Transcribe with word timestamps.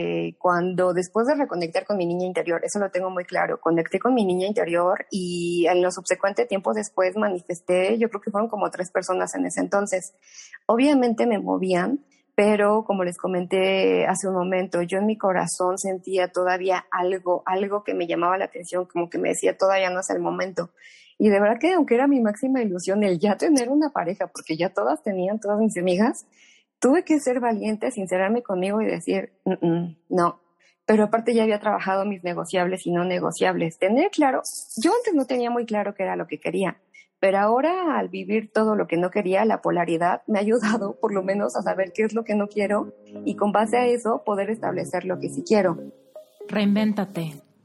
eh, 0.00 0.34
cuando 0.38 0.94
después 0.94 1.26
de 1.26 1.34
reconectar 1.34 1.84
con 1.84 1.96
mi 1.96 2.06
niña 2.06 2.24
interior, 2.24 2.60
eso 2.64 2.78
lo 2.78 2.92
tengo 2.92 3.10
muy 3.10 3.24
claro, 3.24 3.60
conecté 3.60 3.98
con 3.98 4.14
mi 4.14 4.24
niña 4.24 4.46
interior 4.46 5.06
y 5.10 5.66
en 5.68 5.82
los 5.82 5.96
subsecuentes 5.96 6.46
tiempos 6.46 6.76
después 6.76 7.16
manifesté, 7.16 7.98
yo 7.98 8.08
creo 8.08 8.20
que 8.20 8.30
fueron 8.30 8.48
como 8.48 8.70
tres 8.70 8.92
personas 8.92 9.34
en 9.34 9.46
ese 9.46 9.60
entonces. 9.60 10.14
Obviamente 10.66 11.26
me 11.26 11.40
movían, 11.40 12.04
pero 12.36 12.84
como 12.84 13.02
les 13.02 13.18
comenté 13.18 14.06
hace 14.06 14.28
un 14.28 14.34
momento, 14.34 14.82
yo 14.82 14.98
en 14.98 15.06
mi 15.06 15.18
corazón 15.18 15.78
sentía 15.78 16.28
todavía 16.28 16.86
algo, 16.92 17.42
algo 17.44 17.82
que 17.82 17.94
me 17.94 18.06
llamaba 18.06 18.38
la 18.38 18.44
atención, 18.44 18.86
como 18.86 19.10
que 19.10 19.18
me 19.18 19.30
decía 19.30 19.58
todavía 19.58 19.90
no 19.90 19.98
es 19.98 20.10
el 20.10 20.20
momento. 20.20 20.70
Y 21.18 21.30
de 21.30 21.40
verdad 21.40 21.58
que 21.60 21.72
aunque 21.72 21.96
era 21.96 22.06
mi 22.06 22.20
máxima 22.20 22.62
ilusión 22.62 23.02
el 23.02 23.18
ya 23.18 23.36
tener 23.36 23.68
una 23.68 23.90
pareja, 23.90 24.28
porque 24.28 24.56
ya 24.56 24.68
todas 24.68 25.02
tenían, 25.02 25.40
todas 25.40 25.58
mis 25.58 25.76
amigas, 25.76 26.26
tuve 26.78 27.04
que 27.04 27.20
ser 27.20 27.40
valiente, 27.40 27.90
sincerarme 27.90 28.42
conmigo 28.42 28.80
y 28.80 28.86
decir, 28.86 29.32
no. 30.08 30.40
Pero 30.86 31.04
aparte 31.04 31.34
ya 31.34 31.42
había 31.42 31.60
trabajado 31.60 32.06
mis 32.06 32.24
negociables 32.24 32.86
y 32.86 32.92
no 32.92 33.04
negociables. 33.04 33.78
Tener 33.78 34.10
claro, 34.10 34.42
yo 34.76 34.92
antes 34.94 35.14
no 35.14 35.26
tenía 35.26 35.50
muy 35.50 35.66
claro 35.66 35.94
qué 35.94 36.04
era 36.04 36.16
lo 36.16 36.26
que 36.26 36.40
quería, 36.40 36.80
pero 37.20 37.38
ahora 37.38 37.98
al 37.98 38.08
vivir 38.08 38.50
todo 38.52 38.74
lo 38.74 38.86
que 38.86 38.96
no 38.96 39.10
quería, 39.10 39.44
la 39.44 39.60
polaridad 39.60 40.22
me 40.26 40.38
ha 40.38 40.42
ayudado 40.42 40.96
por 41.00 41.12
lo 41.12 41.22
menos 41.22 41.56
a 41.56 41.62
saber 41.62 41.92
qué 41.92 42.04
es 42.04 42.14
lo 42.14 42.24
que 42.24 42.34
no 42.34 42.48
quiero 42.48 42.94
y 43.24 43.36
con 43.36 43.52
base 43.52 43.76
a 43.76 43.86
eso 43.86 44.22
poder 44.24 44.50
establecer 44.50 45.04
lo 45.04 45.18
que 45.18 45.28
sí 45.28 45.44
quiero. 45.46 45.78
Reinvéntate. 46.48 47.47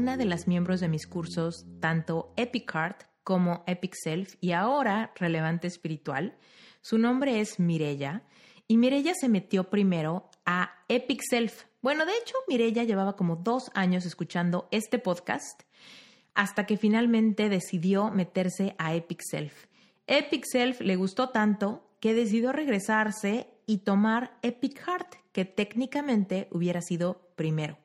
de 0.00 0.24
las 0.24 0.48
miembros 0.48 0.80
de 0.80 0.88
mis 0.88 1.06
cursos, 1.06 1.66
tanto 1.78 2.32
Epic 2.36 2.72
Heart 2.72 3.02
como 3.22 3.62
Epic 3.66 3.94
Self 3.94 4.36
y 4.40 4.52
ahora 4.52 5.12
Relevante 5.14 5.66
Espiritual. 5.66 6.38
Su 6.80 6.96
nombre 6.96 7.40
es 7.40 7.60
Mirella 7.60 8.22
y 8.66 8.78
Mirella 8.78 9.12
se 9.14 9.28
metió 9.28 9.68
primero 9.68 10.30
a 10.46 10.70
Epic 10.88 11.20
Self. 11.28 11.64
Bueno, 11.82 12.06
de 12.06 12.12
hecho, 12.12 12.34
Mirella 12.48 12.84
llevaba 12.84 13.14
como 13.14 13.36
dos 13.36 13.70
años 13.74 14.06
escuchando 14.06 14.68
este 14.70 14.98
podcast 14.98 15.64
hasta 16.34 16.64
que 16.64 16.78
finalmente 16.78 17.50
decidió 17.50 18.10
meterse 18.10 18.74
a 18.78 18.94
Epic 18.94 19.20
Self. 19.22 19.66
Epic 20.06 20.44
Self 20.50 20.80
le 20.80 20.96
gustó 20.96 21.28
tanto 21.28 21.86
que 22.00 22.14
decidió 22.14 22.52
regresarse 22.52 23.48
y 23.66 23.78
tomar 23.78 24.38
Epic 24.40 24.80
Heart, 24.80 25.16
que 25.32 25.44
técnicamente 25.44 26.48
hubiera 26.52 26.80
sido 26.80 27.20
primero. 27.36 27.76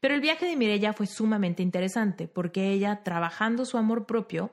Pero 0.00 0.14
el 0.14 0.20
viaje 0.20 0.46
de 0.46 0.56
Mirella 0.56 0.92
fue 0.92 1.06
sumamente 1.06 1.62
interesante 1.62 2.28
porque 2.28 2.70
ella, 2.70 3.02
trabajando 3.02 3.64
su 3.64 3.78
amor 3.78 4.06
propio 4.06 4.50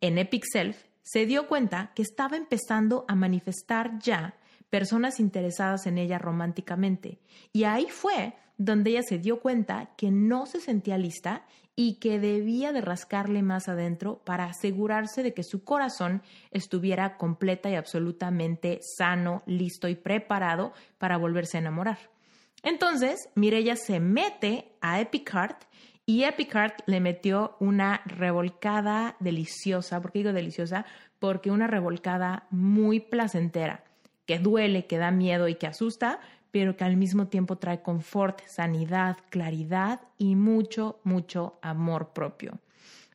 en 0.00 0.18
Epic 0.18 0.44
Self, 0.50 0.84
se 1.02 1.24
dio 1.24 1.46
cuenta 1.46 1.92
que 1.94 2.02
estaba 2.02 2.36
empezando 2.36 3.04
a 3.06 3.14
manifestar 3.14 3.98
ya 4.00 4.34
personas 4.70 5.20
interesadas 5.20 5.86
en 5.86 5.98
ella 5.98 6.18
románticamente. 6.18 7.20
Y 7.52 7.64
ahí 7.64 7.86
fue 7.88 8.34
donde 8.58 8.90
ella 8.90 9.02
se 9.02 9.18
dio 9.18 9.40
cuenta 9.40 9.90
que 9.96 10.10
no 10.10 10.46
se 10.46 10.60
sentía 10.60 10.98
lista 10.98 11.46
y 11.76 11.98
que 12.00 12.18
debía 12.18 12.72
de 12.72 12.80
rascarle 12.80 13.42
más 13.42 13.68
adentro 13.68 14.22
para 14.24 14.46
asegurarse 14.46 15.22
de 15.22 15.34
que 15.34 15.44
su 15.44 15.62
corazón 15.62 16.22
estuviera 16.50 17.18
completa 17.18 17.68
y 17.68 17.74
absolutamente 17.74 18.80
sano, 18.82 19.42
listo 19.46 19.86
y 19.86 19.94
preparado 19.94 20.72
para 20.98 21.18
volverse 21.18 21.58
a 21.58 21.60
enamorar. 21.60 22.15
Entonces, 22.62 23.28
Mirella 23.34 23.76
se 23.76 24.00
mete 24.00 24.72
a 24.80 25.00
Epic 25.00 25.30
Heart 25.30 25.64
y 26.04 26.24
Epic 26.24 26.52
Heart 26.54 26.82
le 26.86 27.00
metió 27.00 27.56
una 27.58 28.00
revolcada 28.06 29.16
deliciosa. 29.18 30.00
¿Por 30.00 30.12
qué 30.12 30.20
digo 30.20 30.32
deliciosa? 30.32 30.86
Porque 31.18 31.50
una 31.50 31.66
revolcada 31.66 32.46
muy 32.50 33.00
placentera, 33.00 33.84
que 34.24 34.38
duele, 34.38 34.86
que 34.86 34.98
da 34.98 35.10
miedo 35.10 35.48
y 35.48 35.56
que 35.56 35.66
asusta, 35.66 36.20
pero 36.50 36.76
que 36.76 36.84
al 36.84 36.96
mismo 36.96 37.26
tiempo 37.26 37.56
trae 37.56 37.82
confort, 37.82 38.40
sanidad, 38.46 39.18
claridad 39.30 40.00
y 40.16 40.36
mucho, 40.36 41.00
mucho 41.04 41.58
amor 41.60 42.12
propio. 42.12 42.58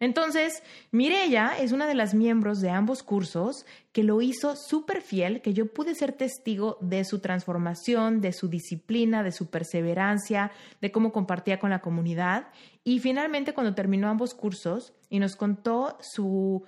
Entonces, 0.01 0.63
Mirella 0.89 1.53
es 1.59 1.71
una 1.71 1.85
de 1.85 1.93
las 1.93 2.15
miembros 2.15 2.59
de 2.59 2.71
ambos 2.71 3.03
cursos 3.03 3.67
que 3.91 4.03
lo 4.03 4.19
hizo 4.23 4.55
súper 4.55 5.03
fiel, 5.03 5.41
que 5.43 5.53
yo 5.53 5.71
pude 5.71 5.93
ser 5.93 6.11
testigo 6.11 6.79
de 6.81 7.05
su 7.05 7.19
transformación, 7.19 8.19
de 8.19 8.33
su 8.33 8.49
disciplina, 8.49 9.21
de 9.21 9.31
su 9.31 9.51
perseverancia, 9.51 10.51
de 10.81 10.91
cómo 10.91 11.11
compartía 11.11 11.59
con 11.59 11.69
la 11.69 11.81
comunidad. 11.81 12.47
Y 12.83 12.97
finalmente, 12.97 13.53
cuando 13.53 13.75
terminó 13.75 14.09
ambos 14.09 14.33
cursos 14.33 14.91
y 15.07 15.19
nos 15.19 15.35
contó 15.35 15.99
su 16.01 16.63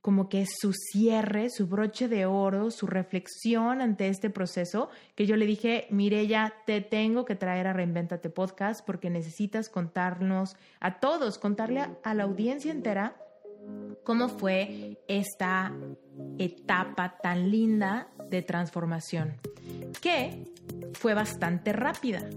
como 0.00 0.28
que 0.28 0.46
su 0.46 0.72
cierre, 0.72 1.50
su 1.50 1.66
broche 1.66 2.08
de 2.08 2.26
oro, 2.26 2.70
su 2.70 2.86
reflexión 2.86 3.80
ante 3.80 4.08
este 4.08 4.30
proceso, 4.30 4.88
que 5.14 5.26
yo 5.26 5.36
le 5.36 5.46
dije, 5.46 5.86
Mirella, 5.90 6.54
te 6.66 6.80
tengo 6.80 7.24
que 7.24 7.34
traer 7.34 7.66
a 7.66 7.72
Reinventate 7.72 8.30
Podcast 8.30 8.84
porque 8.86 9.10
necesitas 9.10 9.68
contarnos 9.68 10.56
a 10.80 11.00
todos, 11.00 11.38
contarle 11.38 11.86
a 12.02 12.14
la 12.14 12.24
audiencia 12.24 12.72
entera 12.72 13.16
cómo 14.04 14.28
fue 14.28 14.98
esta 15.08 15.72
etapa 16.38 17.18
tan 17.22 17.50
linda 17.50 18.08
de 18.30 18.42
transformación, 18.42 19.34
que 20.00 20.44
fue 20.94 21.14
bastante 21.14 21.72
rápida 21.72 22.28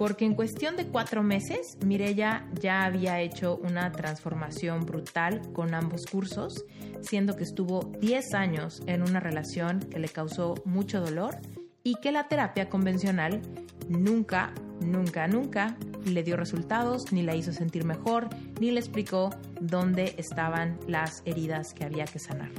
porque 0.00 0.24
en 0.24 0.34
cuestión 0.34 0.78
de 0.78 0.86
cuatro 0.86 1.22
meses, 1.22 1.76
Mirella 1.84 2.46
ya 2.58 2.86
había 2.86 3.20
hecho 3.20 3.56
una 3.56 3.92
transformación 3.92 4.86
brutal 4.86 5.52
con 5.52 5.74
ambos 5.74 6.06
cursos, 6.06 6.64
siendo 7.02 7.36
que 7.36 7.44
estuvo 7.44 7.80
10 8.00 8.32
años 8.32 8.82
en 8.86 9.02
una 9.02 9.20
relación 9.20 9.80
que 9.80 9.98
le 9.98 10.08
causó 10.08 10.54
mucho 10.64 11.02
dolor 11.02 11.36
y 11.82 11.94
que 11.96 12.12
la 12.12 12.28
terapia 12.28 12.68
convencional 12.68 13.40
nunca, 13.88 14.52
nunca, 14.80 15.26
nunca 15.26 15.76
le 16.04 16.22
dio 16.22 16.36
resultados, 16.36 17.12
ni 17.12 17.22
la 17.22 17.34
hizo 17.34 17.52
sentir 17.52 17.84
mejor, 17.84 18.28
ni 18.60 18.70
le 18.70 18.80
explicó 18.80 19.30
dónde 19.60 20.14
estaban 20.16 20.78
las 20.86 21.22
heridas 21.24 21.74
que 21.74 21.84
había 21.84 22.04
que 22.04 22.18
sanar. 22.18 22.50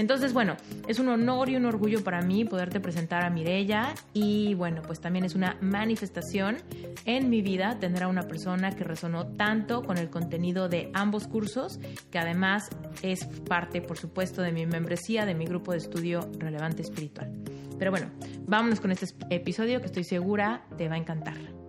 Entonces, 0.00 0.32
bueno, 0.32 0.56
es 0.88 0.98
un 0.98 1.10
honor 1.10 1.50
y 1.50 1.56
un 1.56 1.66
orgullo 1.66 2.02
para 2.02 2.22
mí 2.22 2.46
poderte 2.46 2.80
presentar 2.80 3.22
a 3.22 3.28
Mirella 3.28 3.94
y 4.14 4.54
bueno, 4.54 4.80
pues 4.80 4.98
también 4.98 5.26
es 5.26 5.34
una 5.34 5.58
manifestación 5.60 6.56
en 7.04 7.28
mi 7.28 7.42
vida 7.42 7.78
tener 7.78 8.04
a 8.04 8.08
una 8.08 8.22
persona 8.22 8.70
que 8.70 8.82
resonó 8.82 9.26
tanto 9.26 9.82
con 9.82 9.98
el 9.98 10.08
contenido 10.08 10.70
de 10.70 10.90
ambos 10.94 11.26
cursos, 11.26 11.78
que 12.10 12.18
además 12.18 12.70
es 13.02 13.26
parte, 13.46 13.82
por 13.82 13.98
supuesto, 13.98 14.40
de 14.40 14.52
mi 14.52 14.64
membresía, 14.64 15.26
de 15.26 15.34
mi 15.34 15.44
grupo 15.44 15.72
de 15.72 15.78
estudio 15.78 16.30
relevante 16.38 16.80
espiritual. 16.80 17.30
Pero 17.78 17.90
bueno, 17.90 18.06
vámonos 18.46 18.80
con 18.80 18.92
este 18.92 19.04
episodio 19.28 19.80
que 19.80 19.86
estoy 19.86 20.04
segura 20.04 20.64
te 20.78 20.88
va 20.88 20.94
a 20.94 20.98
encantar. 20.98 21.59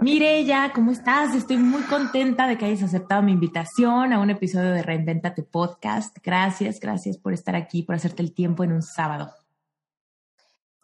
Mirella, 0.00 0.72
¿cómo 0.74 0.92
estás? 0.92 1.34
Estoy 1.34 1.56
muy 1.56 1.82
contenta 1.82 2.46
de 2.46 2.58
que 2.58 2.66
hayas 2.66 2.82
aceptado 2.82 3.22
mi 3.22 3.32
invitación 3.32 4.12
a 4.12 4.20
un 4.20 4.30
episodio 4.30 4.72
de 4.72 4.82
Reinventate 4.82 5.42
Podcast. 5.42 6.16
Gracias, 6.22 6.78
gracias 6.80 7.16
por 7.18 7.32
estar 7.32 7.56
aquí, 7.56 7.82
por 7.82 7.94
hacerte 7.94 8.22
el 8.22 8.32
tiempo 8.32 8.62
en 8.62 8.72
un 8.72 8.82
sábado. 8.82 9.32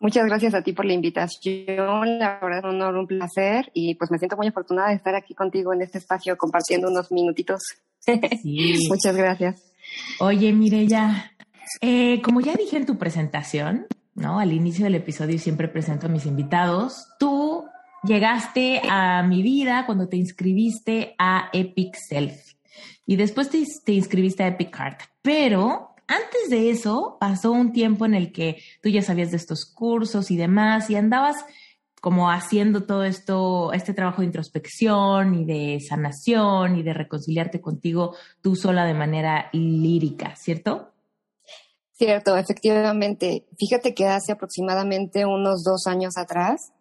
Muchas 0.00 0.26
gracias 0.26 0.54
a 0.54 0.62
ti 0.62 0.72
por 0.72 0.84
la 0.84 0.94
invitación. 0.94 2.18
La 2.18 2.40
verdad 2.42 2.58
es 2.58 2.64
un 2.64 2.82
honor, 2.82 2.96
un 2.96 3.06
placer 3.06 3.70
y 3.74 3.94
pues 3.94 4.10
me 4.10 4.18
siento 4.18 4.36
muy 4.36 4.48
afortunada 4.48 4.88
de 4.88 4.96
estar 4.96 5.14
aquí 5.14 5.34
contigo 5.34 5.72
en 5.72 5.82
este 5.82 5.98
espacio 5.98 6.36
compartiendo 6.36 6.88
unos 6.88 7.12
minutitos. 7.12 7.60
Sí. 8.00 8.20
Muchas 8.88 9.16
gracias. 9.16 9.72
Oye, 10.18 10.52
Mirella, 10.52 11.32
eh, 11.80 12.20
como 12.22 12.40
ya 12.40 12.54
dije 12.54 12.78
en 12.78 12.86
tu 12.86 12.98
presentación, 12.98 13.86
¿no? 14.14 14.40
Al 14.40 14.52
inicio 14.52 14.84
del 14.84 14.96
episodio 14.96 15.38
siempre 15.38 15.68
presento 15.68 16.06
a 16.06 16.10
mis 16.10 16.26
invitados. 16.26 17.06
Tú 17.18 17.64
llegaste 18.02 18.82
a 18.88 19.22
mi 19.22 19.43
vida 19.43 19.87
cuando 19.87 20.08
te 20.08 20.16
inscribiste 20.16 21.14
a 21.19 21.49
Epic 21.52 21.96
Self 21.96 22.52
y 23.06 23.16
después 23.16 23.50
te, 23.50 23.93
inscribiste 23.93 24.43
a 24.43 24.49
Epic 24.49 24.75
Heart. 24.75 25.00
Pero 25.22 25.94
antes 26.06 26.50
de 26.50 26.70
eso 26.70 27.16
pasó 27.20 27.52
un 27.52 27.72
tiempo 27.72 28.06
en 28.06 28.14
el 28.14 28.32
que 28.32 28.62
tú 28.82 28.88
ya 28.88 29.02
sabías 29.02 29.31
de 29.31 29.37
estos 29.37 29.66
cursos 29.66 30.31
y 30.31 30.37
demás 30.37 30.90
y 30.90 30.96
andabas 30.96 31.44
como 32.00 32.31
haciendo 32.31 32.82
todo 32.82 33.04
esto, 33.04 33.72
este 33.72 33.94
trabajo 33.94 34.22
de 34.22 34.26
introspección 34.26 35.37
y 35.37 35.44
de 35.44 35.78
sanación 35.81 36.76
y 36.76 36.82
de 36.82 36.94
reconciliarte 36.94 37.60
contigo 37.60 38.16
tú 38.40 38.56
sola 38.56 38.84
de 38.84 38.94
manera 38.94 39.48
lírica, 39.52 40.34
¿cierto? 40.34 40.90
Cierto, 41.93 42.37
efectivamente. 42.37 43.46
Fíjate 43.56 43.94
que 43.94 44.08
hace 44.08 44.32
aproximadamente 44.32 45.25
unos 45.25 45.62
dos 45.62 45.87
años 45.87 46.16
atrás, 46.16 46.72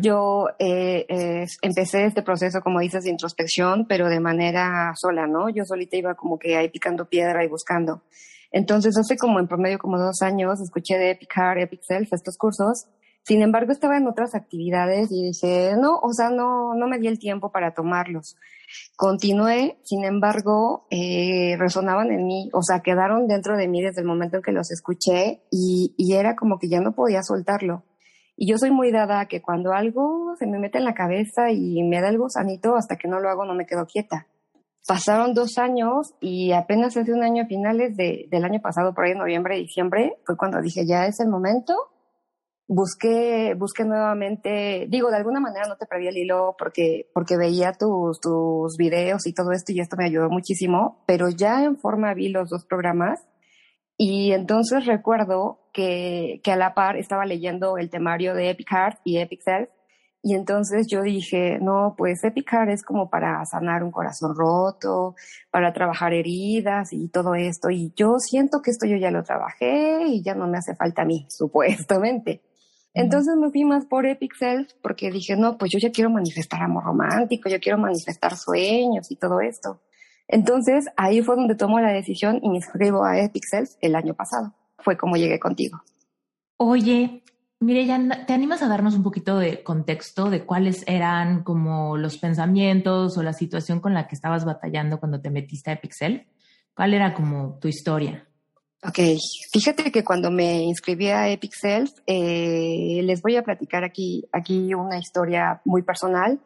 yo 0.00 0.48
eh, 0.58 1.06
eh, 1.08 1.46
empecé 1.62 2.04
este 2.04 2.22
proceso, 2.22 2.60
como 2.60 2.80
dices, 2.80 3.04
de 3.04 3.10
introspección, 3.10 3.86
pero 3.86 4.08
de 4.08 4.20
manera 4.20 4.92
sola, 4.96 5.26
¿no? 5.26 5.48
Yo 5.48 5.64
solita 5.64 5.96
iba 5.96 6.14
como 6.14 6.38
que 6.38 6.56
ahí 6.56 6.68
picando 6.68 7.08
piedra 7.08 7.44
y 7.44 7.48
buscando. 7.48 8.02
Entonces, 8.50 8.98
hace 8.98 9.16
como 9.16 9.40
en 9.40 9.48
promedio 9.48 9.78
como 9.78 9.98
dos 9.98 10.20
años, 10.20 10.60
escuché 10.60 10.98
de 10.98 11.12
Epic 11.12 11.32
Heart, 11.34 11.60
Epic 11.60 11.82
Self, 11.82 12.12
estos 12.12 12.36
cursos. 12.36 12.86
Sin 13.24 13.40
embargo, 13.40 13.72
estaba 13.72 13.96
en 13.96 14.06
otras 14.08 14.34
actividades 14.34 15.10
y 15.10 15.28
dije, 15.28 15.74
no, 15.80 15.98
o 16.02 16.12
sea, 16.12 16.28
no, 16.28 16.74
no 16.74 16.88
me 16.88 16.98
di 16.98 17.06
el 17.06 17.18
tiempo 17.18 17.50
para 17.50 17.72
tomarlos. 17.72 18.36
Continué, 18.96 19.78
sin 19.84 20.04
embargo, 20.04 20.86
eh, 20.90 21.56
resonaban 21.56 22.10
en 22.10 22.26
mí, 22.26 22.50
o 22.52 22.62
sea, 22.62 22.80
quedaron 22.80 23.28
dentro 23.28 23.56
de 23.56 23.68
mí 23.68 23.80
desde 23.80 24.00
el 24.00 24.06
momento 24.06 24.36
en 24.36 24.42
que 24.42 24.52
los 24.52 24.70
escuché 24.70 25.42
y, 25.50 25.94
y 25.96 26.14
era 26.14 26.34
como 26.36 26.58
que 26.58 26.68
ya 26.68 26.80
no 26.80 26.92
podía 26.92 27.22
soltarlo. 27.22 27.84
Y 28.36 28.50
yo 28.50 28.58
soy 28.58 28.70
muy 28.70 28.90
dada 28.90 29.20
a 29.20 29.26
que 29.26 29.42
cuando 29.42 29.72
algo 29.72 30.34
se 30.38 30.46
me 30.46 30.58
mete 30.58 30.78
en 30.78 30.84
la 30.84 30.94
cabeza 30.94 31.50
y 31.50 31.82
me 31.82 32.00
da 32.00 32.08
algo 32.08 32.28
sanito, 32.28 32.76
hasta 32.76 32.96
que 32.96 33.08
no 33.08 33.20
lo 33.20 33.28
hago 33.28 33.44
no 33.44 33.54
me 33.54 33.66
quedo 33.66 33.86
quieta. 33.86 34.26
Pasaron 34.86 35.32
dos 35.32 35.58
años 35.58 36.14
y 36.20 36.52
apenas 36.52 36.96
hace 36.96 37.12
un 37.12 37.22
año, 37.22 37.46
finales 37.46 37.96
de, 37.96 38.26
del 38.30 38.44
año 38.44 38.60
pasado, 38.60 38.94
por 38.94 39.04
ahí 39.04 39.12
en 39.12 39.18
noviembre, 39.18 39.56
diciembre, 39.56 40.16
fue 40.26 40.36
cuando 40.36 40.60
dije, 40.60 40.84
ya 40.86 41.06
es 41.06 41.20
el 41.20 41.28
momento. 41.28 41.74
Busqué, 42.66 43.54
busqué 43.54 43.84
nuevamente, 43.84 44.86
digo, 44.88 45.10
de 45.10 45.16
alguna 45.18 45.40
manera 45.40 45.66
no 45.68 45.76
te 45.76 45.86
perdí 45.86 46.08
el 46.08 46.16
hilo 46.16 46.56
porque, 46.58 47.10
porque 47.12 47.36
veía 47.36 47.72
tus, 47.72 48.18
tus 48.18 48.76
videos 48.76 49.26
y 49.26 49.34
todo 49.34 49.52
esto 49.52 49.72
y 49.72 49.80
esto 49.80 49.96
me 49.96 50.06
ayudó 50.06 50.30
muchísimo, 50.30 51.02
pero 51.06 51.28
ya 51.28 51.62
en 51.64 51.76
forma 51.76 52.14
vi 52.14 52.30
los 52.30 52.48
dos 52.48 52.64
programas 52.64 53.20
y 54.04 54.32
entonces 54.32 54.86
recuerdo 54.86 55.60
que, 55.72 56.40
que 56.42 56.52
a 56.52 56.56
la 56.56 56.74
par 56.74 56.96
estaba 56.96 57.24
leyendo 57.24 57.78
el 57.78 57.90
temario 57.90 58.34
de 58.34 58.50
Epic 58.50 58.68
Heart 58.70 58.98
y 59.04 59.18
Epic 59.18 59.42
Self 59.42 59.68
y 60.24 60.36
entonces 60.36 60.86
yo 60.88 61.02
dije, 61.02 61.58
no, 61.60 61.96
pues 61.98 62.22
Epic 62.22 62.48
Heart 62.48 62.70
es 62.70 62.84
como 62.84 63.10
para 63.10 63.44
sanar 63.44 63.82
un 63.82 63.90
corazón 63.90 64.36
roto, 64.36 65.16
para 65.50 65.72
trabajar 65.72 66.14
heridas 66.14 66.92
y 66.92 67.08
todo 67.08 67.34
esto. 67.34 67.70
Y 67.70 67.92
yo 67.96 68.18
siento 68.18 68.62
que 68.62 68.70
esto 68.70 68.86
yo 68.86 68.96
ya 68.96 69.10
lo 69.10 69.24
trabajé 69.24 70.06
y 70.06 70.22
ya 70.22 70.36
no 70.36 70.46
me 70.46 70.58
hace 70.58 70.76
falta 70.76 71.02
a 71.02 71.04
mí, 71.04 71.26
supuestamente. 71.28 72.40
Entonces 72.94 73.34
me 73.36 73.50
fui 73.50 73.64
más 73.64 73.86
por 73.86 74.06
Epic 74.06 74.34
Self 74.38 74.70
porque 74.80 75.10
dije, 75.10 75.34
no, 75.34 75.58
pues 75.58 75.72
yo 75.72 75.80
ya 75.80 75.90
quiero 75.90 76.10
manifestar 76.10 76.62
amor 76.62 76.84
romántico, 76.84 77.48
yo 77.48 77.58
quiero 77.58 77.78
manifestar 77.78 78.36
sueños 78.36 79.10
y 79.10 79.16
todo 79.16 79.40
esto. 79.40 79.80
Entonces 80.32 80.86
ahí 80.96 81.22
fue 81.22 81.36
donde 81.36 81.54
tomo 81.54 81.78
la 81.78 81.92
decisión 81.92 82.40
y 82.42 82.48
me 82.48 82.56
inscribo 82.56 83.04
a 83.04 83.20
Epic 83.20 83.44
Self 83.44 83.70
el 83.80 83.94
año 83.94 84.14
pasado. 84.14 84.52
Fue 84.78 84.96
como 84.96 85.16
llegué 85.16 85.38
contigo. 85.38 85.80
Oye, 86.56 87.22
Mire, 87.62 87.86
¿te 88.26 88.32
animas 88.32 88.60
a 88.62 88.66
darnos 88.66 88.96
un 88.96 89.04
poquito 89.04 89.38
de 89.38 89.62
contexto 89.62 90.30
de 90.30 90.44
cuáles 90.44 90.82
eran 90.88 91.44
como 91.44 91.96
los 91.96 92.18
pensamientos 92.18 93.16
o 93.16 93.22
la 93.22 93.32
situación 93.32 93.78
con 93.78 93.94
la 93.94 94.08
que 94.08 94.16
estabas 94.16 94.44
batallando 94.44 94.98
cuando 94.98 95.20
te 95.20 95.30
metiste 95.30 95.70
a 95.70 95.74
Epixel? 95.74 96.26
¿Cuál 96.74 96.92
era 96.92 97.14
como 97.14 97.60
tu 97.60 97.68
historia? 97.68 98.26
Ok, 98.82 98.98
fíjate 99.52 99.92
que 99.92 100.02
cuando 100.02 100.32
me 100.32 100.64
inscribí 100.64 101.06
a 101.06 101.28
Epic 101.28 101.52
eh, 102.04 103.00
les 103.04 103.22
voy 103.22 103.36
a 103.36 103.44
platicar 103.44 103.84
aquí, 103.84 104.24
aquí 104.32 104.74
una 104.74 104.98
historia 104.98 105.60
muy 105.64 105.82
personal. 105.82 106.40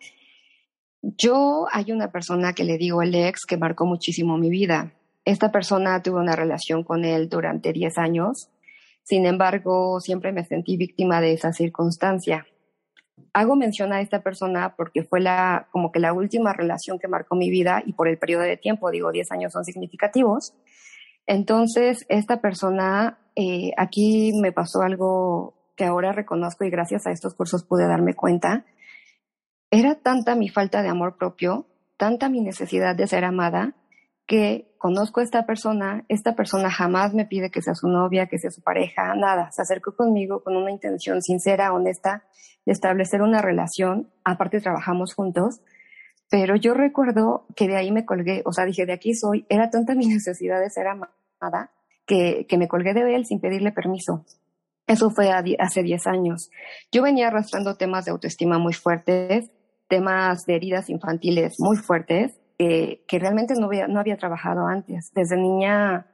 Yo 1.16 1.66
hay 1.70 1.92
una 1.92 2.10
persona 2.10 2.52
que 2.52 2.64
le 2.64 2.78
digo 2.78 3.02
el 3.02 3.14
ex 3.14 3.46
que 3.46 3.56
marcó 3.56 3.86
muchísimo 3.86 4.38
mi 4.38 4.50
vida. 4.50 4.92
Esta 5.24 5.52
persona 5.52 6.02
tuvo 6.02 6.18
una 6.18 6.36
relación 6.36 6.82
con 6.82 7.04
él 7.04 7.28
durante 7.28 7.72
10 7.72 7.98
años 7.98 8.50
sin 9.06 9.24
embargo, 9.24 10.00
siempre 10.00 10.32
me 10.32 10.44
sentí 10.44 10.76
víctima 10.76 11.20
de 11.20 11.32
esa 11.32 11.52
circunstancia. 11.52 12.44
Hago 13.32 13.54
mención 13.54 13.92
a 13.92 14.00
esta 14.00 14.20
persona 14.20 14.74
porque 14.76 15.04
fue 15.04 15.20
la, 15.20 15.68
como 15.70 15.92
que 15.92 16.00
la 16.00 16.12
última 16.12 16.52
relación 16.52 16.98
que 16.98 17.06
marcó 17.06 17.36
mi 17.36 17.48
vida 17.48 17.84
y 17.86 17.92
por 17.92 18.08
el 18.08 18.18
periodo 18.18 18.42
de 18.42 18.56
tiempo, 18.56 18.90
digo, 18.90 19.12
10 19.12 19.30
años 19.30 19.52
son 19.52 19.64
significativos. 19.64 20.54
Entonces, 21.28 22.04
esta 22.08 22.40
persona, 22.40 23.20
eh, 23.36 23.70
aquí 23.76 24.32
me 24.42 24.50
pasó 24.50 24.82
algo 24.82 25.54
que 25.76 25.84
ahora 25.84 26.10
reconozco 26.10 26.64
y 26.64 26.70
gracias 26.70 27.06
a 27.06 27.12
estos 27.12 27.34
cursos 27.34 27.62
pude 27.62 27.86
darme 27.86 28.14
cuenta. 28.14 28.64
Era 29.78 29.94
tanta 29.94 30.36
mi 30.36 30.48
falta 30.48 30.80
de 30.80 30.88
amor 30.88 31.18
propio, 31.18 31.66
tanta 31.98 32.30
mi 32.30 32.40
necesidad 32.40 32.96
de 32.96 33.06
ser 33.06 33.26
amada, 33.26 33.74
que 34.26 34.74
conozco 34.78 35.20
a 35.20 35.22
esta 35.22 35.44
persona, 35.44 36.06
esta 36.08 36.34
persona 36.34 36.70
jamás 36.70 37.12
me 37.12 37.26
pide 37.26 37.50
que 37.50 37.60
sea 37.60 37.74
su 37.74 37.86
novia, 37.86 38.26
que 38.26 38.38
sea 38.38 38.50
su 38.50 38.62
pareja, 38.62 39.14
nada, 39.14 39.50
se 39.52 39.60
acercó 39.60 39.94
conmigo 39.94 40.42
con 40.42 40.56
una 40.56 40.70
intención 40.70 41.20
sincera, 41.20 41.74
honesta, 41.74 42.24
de 42.64 42.72
establecer 42.72 43.20
una 43.20 43.42
relación, 43.42 44.08
aparte 44.24 44.62
trabajamos 44.62 45.12
juntos, 45.12 45.60
pero 46.30 46.56
yo 46.56 46.72
recuerdo 46.72 47.44
que 47.54 47.68
de 47.68 47.76
ahí 47.76 47.92
me 47.92 48.06
colgué, 48.06 48.40
o 48.46 48.52
sea, 48.52 48.64
dije, 48.64 48.86
de 48.86 48.94
aquí 48.94 49.12
soy, 49.12 49.44
era 49.50 49.68
tanta 49.68 49.94
mi 49.94 50.06
necesidad 50.06 50.58
de 50.58 50.70
ser 50.70 50.86
amada 50.86 51.70
que, 52.06 52.46
que 52.48 52.56
me 52.56 52.66
colgué 52.66 52.94
de 52.94 53.14
él 53.14 53.26
sin 53.26 53.40
pedirle 53.40 53.72
permiso. 53.72 54.24
Eso 54.86 55.10
fue 55.10 55.30
hace 55.32 55.82
10 55.82 56.06
años. 56.06 56.50
Yo 56.92 57.02
venía 57.02 57.26
arrastrando 57.26 57.76
temas 57.76 58.04
de 58.04 58.12
autoestima 58.12 58.58
muy 58.58 58.72
fuertes, 58.72 59.50
temas 59.88 60.46
de 60.46 60.56
heridas 60.56 60.90
infantiles 60.90 61.56
muy 61.58 61.76
fuertes, 61.76 62.38
que 62.58 63.18
realmente 63.18 63.54
no 63.58 63.66
había, 63.66 63.86
no 63.86 64.00
había 64.00 64.16
trabajado 64.16 64.66
antes. 64.66 65.12
Desde 65.14 65.36
niña 65.36 66.06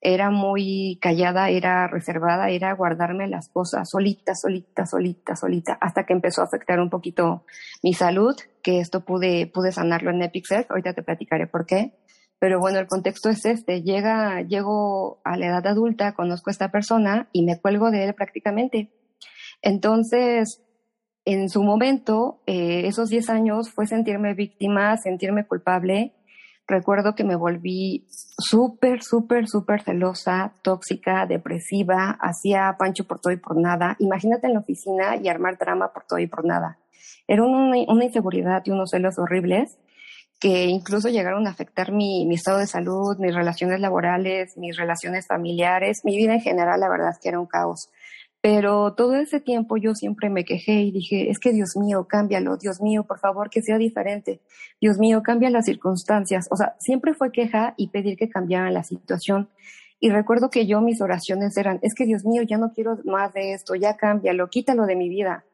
era 0.00 0.30
muy 0.30 0.98
callada, 1.00 1.50
era 1.50 1.88
reservada, 1.88 2.50
era 2.50 2.72
guardarme 2.74 3.26
las 3.26 3.48
cosas 3.48 3.90
solita, 3.90 4.34
solita, 4.34 4.86
solita, 4.86 5.34
solita, 5.34 5.78
hasta 5.80 6.04
que 6.04 6.12
empezó 6.12 6.42
a 6.42 6.44
afectar 6.44 6.78
un 6.78 6.90
poquito 6.90 7.44
mi 7.82 7.94
salud, 7.94 8.36
que 8.62 8.80
esto 8.80 9.04
pude, 9.04 9.46
pude 9.48 9.72
sanarlo 9.72 10.10
en 10.10 10.22
Epixet, 10.22 10.70
ahorita 10.70 10.92
te 10.92 11.02
platicaré 11.02 11.46
por 11.46 11.66
qué. 11.66 11.94
Pero 12.40 12.60
bueno, 12.60 12.78
el 12.78 12.86
contexto 12.86 13.28
es 13.30 13.44
este, 13.44 13.82
llega, 13.82 14.42
llego 14.42 15.20
a 15.24 15.36
la 15.36 15.46
edad 15.46 15.66
adulta, 15.66 16.12
conozco 16.12 16.50
a 16.50 16.52
esta 16.52 16.70
persona 16.70 17.28
y 17.32 17.44
me 17.44 17.60
cuelgo 17.60 17.90
de 17.90 18.04
él 18.04 18.14
prácticamente. 18.14 18.92
Entonces, 19.60 20.62
en 21.30 21.50
su 21.50 21.62
momento, 21.62 22.40
eh, 22.46 22.86
esos 22.86 23.10
10 23.10 23.28
años 23.28 23.70
fue 23.70 23.86
sentirme 23.86 24.32
víctima, 24.32 24.96
sentirme 24.96 25.46
culpable. 25.46 26.14
Recuerdo 26.66 27.14
que 27.14 27.22
me 27.22 27.36
volví 27.36 28.06
súper, 28.08 29.02
súper, 29.02 29.46
súper 29.46 29.82
celosa, 29.82 30.54
tóxica, 30.62 31.26
depresiva, 31.26 32.18
hacía 32.18 32.74
pancho 32.78 33.04
por 33.04 33.20
todo 33.20 33.34
y 33.34 33.36
por 33.36 33.60
nada. 33.60 33.94
Imagínate 33.98 34.46
en 34.46 34.54
la 34.54 34.60
oficina 34.60 35.16
y 35.16 35.28
armar 35.28 35.58
drama 35.58 35.92
por 35.92 36.04
todo 36.04 36.18
y 36.18 36.28
por 36.28 36.46
nada. 36.46 36.78
Era 37.26 37.44
una, 37.44 37.76
inseguridad 37.76 38.62
y 38.64 38.70
unos 38.70 38.88
celos 38.88 39.18
horribles 39.18 39.76
que 40.40 40.64
incluso 40.64 41.10
llegaron 41.10 41.46
a 41.46 41.50
afectar 41.50 41.92
mi, 41.92 42.24
mi, 42.24 42.36
estado 42.36 42.56
de 42.56 42.66
salud, 42.66 43.18
mis 43.18 43.34
relaciones 43.34 43.80
laborales, 43.80 44.56
mis 44.56 44.78
relaciones 44.78 45.26
familiares, 45.26 45.98
mi 46.04 46.16
vida 46.16 46.32
en 46.32 46.40
general, 46.40 46.80
la 46.80 46.88
verdad 46.88 47.10
es 47.10 47.18
que 47.18 47.28
era 47.28 47.40
un 47.40 47.46
caos. 47.46 47.90
Pero 48.40 48.94
todo 48.94 49.16
ese 49.16 49.40
tiempo 49.40 49.76
yo 49.76 49.94
siempre 49.94 50.30
me 50.30 50.44
quejé 50.44 50.82
y 50.82 50.92
dije, 50.92 51.30
es 51.30 51.40
que 51.40 51.52
Dios 51.52 51.76
mío, 51.76 52.06
cámbialo, 52.08 52.56
Dios 52.56 52.80
mío, 52.80 53.02
por 53.02 53.18
favor, 53.18 53.50
que 53.50 53.62
sea 53.62 53.78
diferente. 53.78 54.40
Dios 54.80 54.98
mío, 54.98 55.22
cambia 55.24 55.50
las 55.50 55.64
circunstancias. 55.64 56.46
O 56.50 56.56
sea, 56.56 56.76
siempre 56.78 57.14
fue 57.14 57.32
queja 57.32 57.74
y 57.76 57.88
pedir 57.88 58.16
que 58.16 58.28
cambiara 58.28 58.70
la 58.70 58.84
situación. 58.84 59.48
Y 59.98 60.10
recuerdo 60.10 60.50
que 60.50 60.66
yo 60.66 60.80
mis 60.80 61.00
oraciones 61.00 61.56
eran, 61.56 61.80
es 61.82 61.94
que 61.94 62.06
Dios 62.06 62.24
mío, 62.24 62.42
ya 62.42 62.58
no 62.58 62.72
quiero 62.72 62.98
más 63.04 63.32
de 63.32 63.54
esto, 63.54 63.74
ya 63.74 63.96
cámbialo, 63.96 64.48
quítalo 64.48 64.86
de 64.86 64.94
mi 64.94 65.08
vida. 65.08 65.44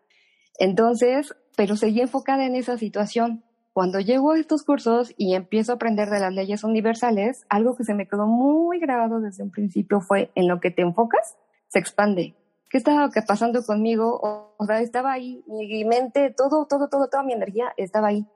Entonces, 0.59 1.35
pero 1.57 1.77
seguí 1.77 2.03
enfocada 2.03 2.45
en 2.45 2.55
esa 2.55 2.77
situación. 2.77 3.45
Cuando 3.73 3.99
llego 3.99 4.33
a 4.33 4.39
estos 4.39 4.63
cursos 4.63 5.15
y 5.17 5.35
empiezo 5.35 5.73
a 5.73 5.75
aprender 5.77 6.11
de 6.11 6.21
las 6.21 6.35
leyes 6.35 6.63
universales, 6.63 7.47
algo 7.49 7.75
que 7.77 7.85
se 7.85 7.95
me 7.95 8.07
quedó 8.07 8.27
muy 8.27 8.79
grabado 8.79 9.21
desde 9.21 9.43
un 9.43 9.51
principio 9.51 10.03
fue 10.03 10.31
en 10.35 10.47
lo 10.47 10.61
que 10.61 10.71
te 10.71 10.83
enfocas, 10.83 11.37
se 11.69 11.79
expande 11.79 12.35
¿qué 12.75 12.79
estaba 12.79 13.09
pasando 13.25 13.65
conmigo? 13.65 14.19
O, 14.59 14.67
sea, 14.67 14.81
estaba 14.81 15.13
ahí, 15.13 15.45
mi 15.47 15.85
mente, 15.85 16.35
todo, 16.37 16.67
todo, 16.67 16.89
todo, 16.89 17.07
toda 17.07 17.23
mi 17.23 17.33
energía 17.33 17.73
estaba 17.77 18.09
ahí. 18.09 18.27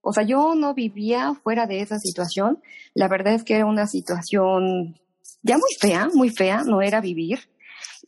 O 0.00 0.12
sea, 0.12 0.24
yo 0.24 0.56
no 0.56 0.74
vivía 0.74 1.34
fuera 1.34 1.68
de 1.68 1.82
esa 1.82 2.00
situación. 2.00 2.60
La 2.94 3.06
verdad 3.06 3.34
es 3.34 3.44
que 3.44 3.54
era 3.54 3.64
una 3.64 3.86
situación 3.86 4.98
ya 5.42 5.56
muy 5.56 5.70
fea, 5.78 6.08
muy 6.12 6.30
fea, 6.30 6.64
no 6.66 6.82
era 6.82 7.00
vivir. 7.00 7.38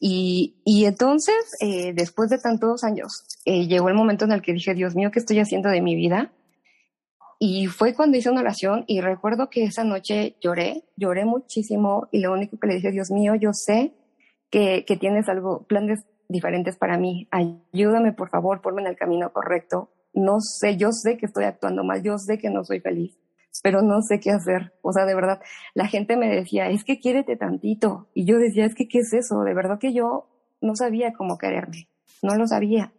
Y, 0.01 0.57
y 0.65 0.87
entonces, 0.87 1.37
eh, 1.61 1.93
después 1.95 2.29
de 2.29 2.41
tantos 2.41 2.83
años, 2.83 3.25
eh, 3.45 3.69
llegó 3.69 3.89
el 3.89 3.95
momento 3.95 4.25
en 4.25 4.33
el 4.33 4.43
que 4.43 4.55
dije, 4.55 4.75
Dios 4.75 4.97
mío, 4.97 5.13
¿qué 5.13 5.21
estoy 5.21 5.39
haciendo 5.39 5.69
de 5.69 5.81
mi 5.81 5.95
vida? 5.95 6.33
Y 7.39 7.69
fue 7.69 7.95
cuando 7.95 8.19
hice 8.19 8.31
una 8.31 8.41
oración 8.41 8.83
y 8.89 9.01
recuerdo 9.01 9.49
que 9.49 9.63
esa 9.63 9.85
noche 9.85 10.35
lloré, 10.41 10.89
lloré 10.97 11.25
muchísimo 11.25 12.09
y 12.11 12.19
lo 12.19 12.33
único 12.33 12.59
que 12.59 12.67
le 12.67 12.75
dije, 12.75 12.91
Dios 12.91 13.13
mío, 13.13 13.37
yo 13.37 13.53
sé 13.53 13.95
que, 14.51 14.85
que 14.85 14.97
tienes 14.97 15.29
algo, 15.29 15.65
planes 15.67 16.01
diferentes 16.29 16.77
para 16.77 16.99
mí. 16.99 17.29
Ayúdame, 17.31 18.13
por 18.13 18.31
favor, 18.31 18.61
ponme 18.61 18.83
en 18.83 18.89
el 18.89 18.97
camino 18.97 19.33
correcto. 19.33 19.91
No 20.15 20.41
sé, 20.41 20.77
yo 20.77 20.93
sé 20.93 21.17
que 21.17 21.27
estoy 21.27 21.45
actuando 21.45 21.85
mal, 21.85 22.03
yo 22.03 22.19
sé 22.19 22.39
que 22.39 22.51
no 22.51 22.65
soy 22.65 22.81
feliz, 22.81 23.17
pero 23.63 23.83
no 23.83 24.03
sé 24.03 24.21
qué 24.21 24.31
hacer. 24.31 24.73
O 24.83 24.93
sea, 24.93 25.05
de 25.05 25.15
verdad, 25.15 25.41
la 25.75 25.87
gente 25.87 26.17
me 26.17 26.29
decía, 26.29 26.69
es 26.71 26.85
que 26.85 26.99
quiérete 26.99 27.37
tantito. 27.37 28.09
Y 28.15 28.25
yo 28.25 28.39
decía, 28.39 28.65
es 28.65 28.75
que, 28.75 28.89
¿qué 28.89 28.99
es 28.99 29.13
eso? 29.13 29.43
De 29.43 29.55
verdad 29.55 29.79
que 29.79 29.93
yo 29.93 30.29
no 30.61 30.75
sabía 30.75 31.13
cómo 31.13 31.39
quererme, 31.39 31.89
no 32.23 32.35
lo 32.35 32.47
sabía. 32.47 32.93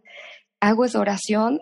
Hago 0.62 0.86
esa 0.86 1.00
oración 1.00 1.62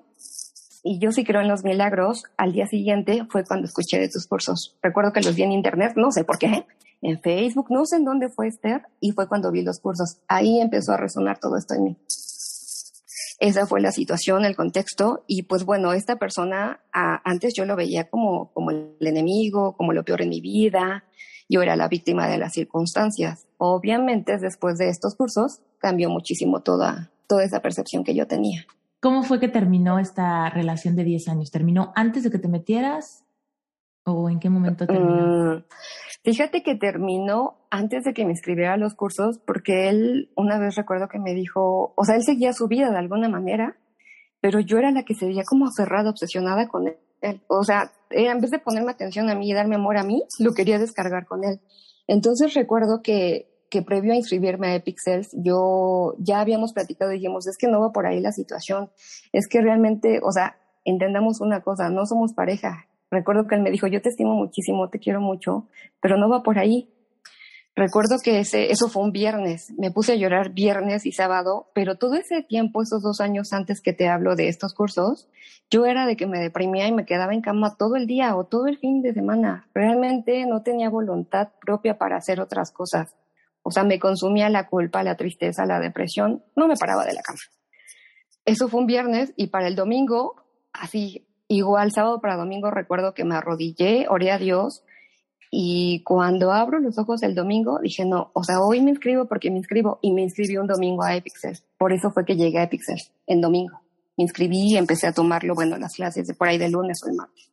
y 0.87 0.99
yo 0.99 1.11
sí 1.11 1.25
creo 1.25 1.41
en 1.41 1.49
los 1.49 1.65
milagros, 1.65 2.23
al 2.37 2.53
día 2.53 2.65
siguiente 2.65 3.25
fue 3.29 3.43
cuando 3.43 3.65
escuché 3.65 3.99
de 3.99 4.07
tus 4.07 4.25
cursos. 4.25 4.77
Recuerdo 4.81 5.11
que 5.11 5.19
los 5.19 5.35
vi 5.35 5.43
en 5.43 5.51
internet, 5.51 5.93
no 5.97 6.11
sé 6.11 6.23
por 6.23 6.37
qué, 6.37 6.65
en 7.01 7.19
Facebook, 7.19 7.67
no 7.69 7.85
sé 7.85 7.97
en 7.97 8.05
dónde 8.05 8.29
fue 8.29 8.47
Esther, 8.47 8.83
y 9.01 9.11
fue 9.11 9.27
cuando 9.27 9.51
vi 9.51 9.63
los 9.63 9.79
cursos. 9.79 10.19
Ahí 10.29 10.61
empezó 10.61 10.93
a 10.93 10.97
resonar 10.97 11.39
todo 11.39 11.57
esto 11.57 11.73
en 11.73 11.83
mí. 11.83 11.97
Esa 13.39 13.67
fue 13.67 13.81
la 13.81 13.91
situación, 13.91 14.45
el 14.45 14.55
contexto, 14.55 15.25
y 15.27 15.43
pues 15.43 15.65
bueno, 15.65 15.91
esta 15.91 16.15
persona 16.15 16.79
antes 16.91 17.53
yo 17.53 17.65
lo 17.65 17.75
veía 17.75 18.09
como, 18.09 18.53
como 18.53 18.71
el 18.71 18.95
enemigo, 19.01 19.75
como 19.75 19.91
lo 19.91 20.05
peor 20.05 20.21
en 20.21 20.29
mi 20.29 20.39
vida, 20.39 21.03
yo 21.49 21.61
era 21.61 21.75
la 21.75 21.89
víctima 21.89 22.29
de 22.29 22.37
las 22.37 22.53
circunstancias. 22.53 23.45
Obviamente, 23.57 24.37
después 24.37 24.77
de 24.77 24.87
estos 24.87 25.15
cursos, 25.15 25.59
cambió 25.79 26.09
muchísimo 26.09 26.61
toda, 26.61 27.11
toda 27.27 27.43
esa 27.43 27.61
percepción 27.61 28.05
que 28.05 28.15
yo 28.15 28.25
tenía. 28.25 28.65
¿Cómo 28.99 29.23
fue 29.23 29.39
que 29.39 29.47
terminó 29.47 29.99
esta 29.99 30.49
relación 30.49 30.95
de 30.95 31.03
10 31.03 31.27
años? 31.27 31.51
¿Terminó 31.51 31.91
antes 31.95 32.23
de 32.23 32.31
que 32.31 32.39
te 32.39 32.47
metieras? 32.47 33.23
¿O 34.05 34.29
en 34.29 34.39
qué 34.39 34.49
momento 34.49 34.87
terminó? 34.87 35.55
Mm, 35.55 35.63
fíjate 36.23 36.63
que 36.63 36.75
terminó 36.75 37.67
antes 37.69 38.03
de 38.05 38.13
que 38.13 38.25
me 38.25 38.31
inscribiera 38.31 38.73
a 38.73 38.77
los 38.77 38.95
cursos, 38.95 39.39
porque 39.45 39.89
él 39.89 40.31
una 40.35 40.57
vez 40.57 40.75
recuerdo 40.75 41.09
que 41.09 41.19
me 41.19 41.33
dijo, 41.33 41.93
o 41.95 42.03
sea, 42.05 42.15
él 42.15 42.23
seguía 42.23 42.53
su 42.53 42.67
vida 42.67 42.89
de 42.89 42.97
alguna 42.97 43.29
manera, 43.29 43.77
pero 44.39 44.59
yo 44.59 44.77
era 44.77 44.91
la 44.91 45.03
que 45.03 45.13
se 45.13 45.25
veía 45.25 45.43
como 45.43 45.67
aferrada, 45.67 46.09
obsesionada 46.09 46.67
con 46.67 46.87
él. 46.87 46.97
O 47.47 47.63
sea, 47.63 47.91
en 48.09 48.39
vez 48.39 48.51
de 48.51 48.59
ponerme 48.59 48.91
atención 48.91 49.29
a 49.29 49.35
mí 49.35 49.49
y 49.49 49.53
darme 49.53 49.75
amor 49.75 49.97
a 49.97 50.03
mí, 50.03 50.23
lo 50.39 50.53
quería 50.53 50.79
descargar 50.79 51.25
con 51.25 51.43
él. 51.43 51.59
Entonces 52.07 52.53
recuerdo 52.53 53.01
que 53.03 53.56
que 53.69 53.81
previo 53.81 54.13
a 54.13 54.15
inscribirme 54.15 54.67
a 54.67 54.75
Epixels, 54.75 55.29
yo 55.33 56.15
ya 56.19 56.39
habíamos 56.39 56.73
platicado 56.73 57.11
y 57.11 57.15
dijimos, 57.15 57.47
es 57.47 57.57
que 57.57 57.67
no 57.67 57.79
va 57.81 57.91
por 57.91 58.05
ahí 58.05 58.19
la 58.19 58.31
situación, 58.31 58.89
es 59.33 59.47
que 59.47 59.61
realmente, 59.61 60.19
o 60.23 60.31
sea, 60.31 60.57
entendamos 60.85 61.41
una 61.41 61.61
cosa, 61.61 61.89
no 61.89 62.05
somos 62.05 62.33
pareja. 62.33 62.87
Recuerdo 63.11 63.47
que 63.47 63.55
él 63.55 63.61
me 63.61 63.71
dijo, 63.71 63.87
yo 63.87 64.01
te 64.01 64.09
estimo 64.09 64.35
muchísimo, 64.35 64.89
te 64.89 64.99
quiero 64.99 65.21
mucho, 65.21 65.67
pero 66.01 66.17
no 66.17 66.29
va 66.29 66.43
por 66.43 66.59
ahí. 66.59 66.89
Recuerdo 67.75 68.17
que 68.23 68.39
ese, 68.39 68.71
eso 68.71 68.87
fue 68.87 69.03
un 69.03 69.11
viernes, 69.11 69.71
me 69.77 69.91
puse 69.91 70.13
a 70.13 70.15
llorar 70.15 70.51
viernes 70.51 71.05
y 71.05 71.11
sábado, 71.11 71.69
pero 71.75 71.95
todo 71.95 72.15
ese 72.15 72.41
tiempo, 72.41 72.81
esos 72.81 73.03
dos 73.03 73.21
años 73.21 73.53
antes 73.53 73.81
que 73.81 73.93
te 73.93 74.07
hablo 74.07 74.35
de 74.35 74.47
estos 74.47 74.73
cursos, 74.73 75.29
yo 75.69 75.85
era 75.85 76.07
de 76.07 76.15
que 76.15 76.25
me 76.25 76.39
deprimía 76.39 76.87
y 76.87 76.91
me 76.91 77.05
quedaba 77.05 77.35
en 77.35 77.41
cama 77.41 77.75
todo 77.77 77.95
el 77.95 78.07
día 78.07 78.35
o 78.35 78.45
todo 78.45 78.65
el 78.65 78.79
fin 78.79 79.03
de 79.03 79.13
semana. 79.13 79.67
Realmente 79.75 80.47
no 80.47 80.63
tenía 80.63 80.89
voluntad 80.89 81.49
propia 81.61 81.99
para 81.99 82.17
hacer 82.17 82.39
otras 82.39 82.71
cosas. 82.71 83.15
O 83.67 83.71
sea, 83.71 83.83
me 83.83 83.99
consumía 83.99 84.49
la 84.49 84.65
culpa, 84.65 85.03
la 85.03 85.17
tristeza, 85.17 85.65
la 85.65 85.81
depresión, 85.81 86.41
no 86.55 86.69
me 86.69 86.77
paraba 86.77 87.03
de 87.03 87.13
la 87.13 87.21
cama. 87.21 87.39
Eso 88.45 88.69
fue 88.69 88.79
un 88.79 88.87
viernes 88.87 89.33
y 89.35 89.47
para 89.47 89.67
el 89.67 89.75
domingo, 89.75 90.41
así, 90.71 91.27
igual 91.49 91.91
sábado 91.91 92.21
para 92.21 92.37
domingo, 92.37 92.71
recuerdo 92.71 93.13
que 93.13 93.25
me 93.25 93.35
arrodillé, 93.35 94.07
oré 94.07 94.31
a 94.31 94.37
Dios 94.37 94.85
y 95.51 96.01
cuando 96.05 96.53
abro 96.53 96.79
los 96.79 96.97
ojos 96.97 97.23
el 97.23 97.35
domingo, 97.35 97.79
dije, 97.81 98.05
no, 98.05 98.31
o 98.31 98.41
sea, 98.41 98.61
hoy 98.61 98.79
me 98.79 98.91
inscribo 98.91 99.25
porque 99.25 99.51
me 99.51 99.57
inscribo 99.57 99.99
y 100.01 100.13
me 100.13 100.21
inscribí 100.21 100.55
un 100.55 100.67
domingo 100.67 101.03
a 101.03 101.17
Epixel. 101.17 101.59
Por 101.77 101.91
eso 101.91 102.09
fue 102.11 102.23
que 102.23 102.37
llegué 102.37 102.59
a 102.59 102.63
Epixel, 102.63 103.01
en 103.25 103.41
domingo. 103.41 103.81
Me 104.15 104.23
inscribí 104.23 104.71
y 104.71 104.77
empecé 104.77 105.07
a 105.07 105.11
tomarlo, 105.11 105.55
bueno, 105.55 105.75
las 105.77 105.93
clases 105.93 106.25
de 106.25 106.35
por 106.35 106.47
ahí 106.47 106.57
de 106.57 106.69
lunes 106.69 106.99
o 107.05 107.09
el 107.09 107.17
martes. 107.17 107.51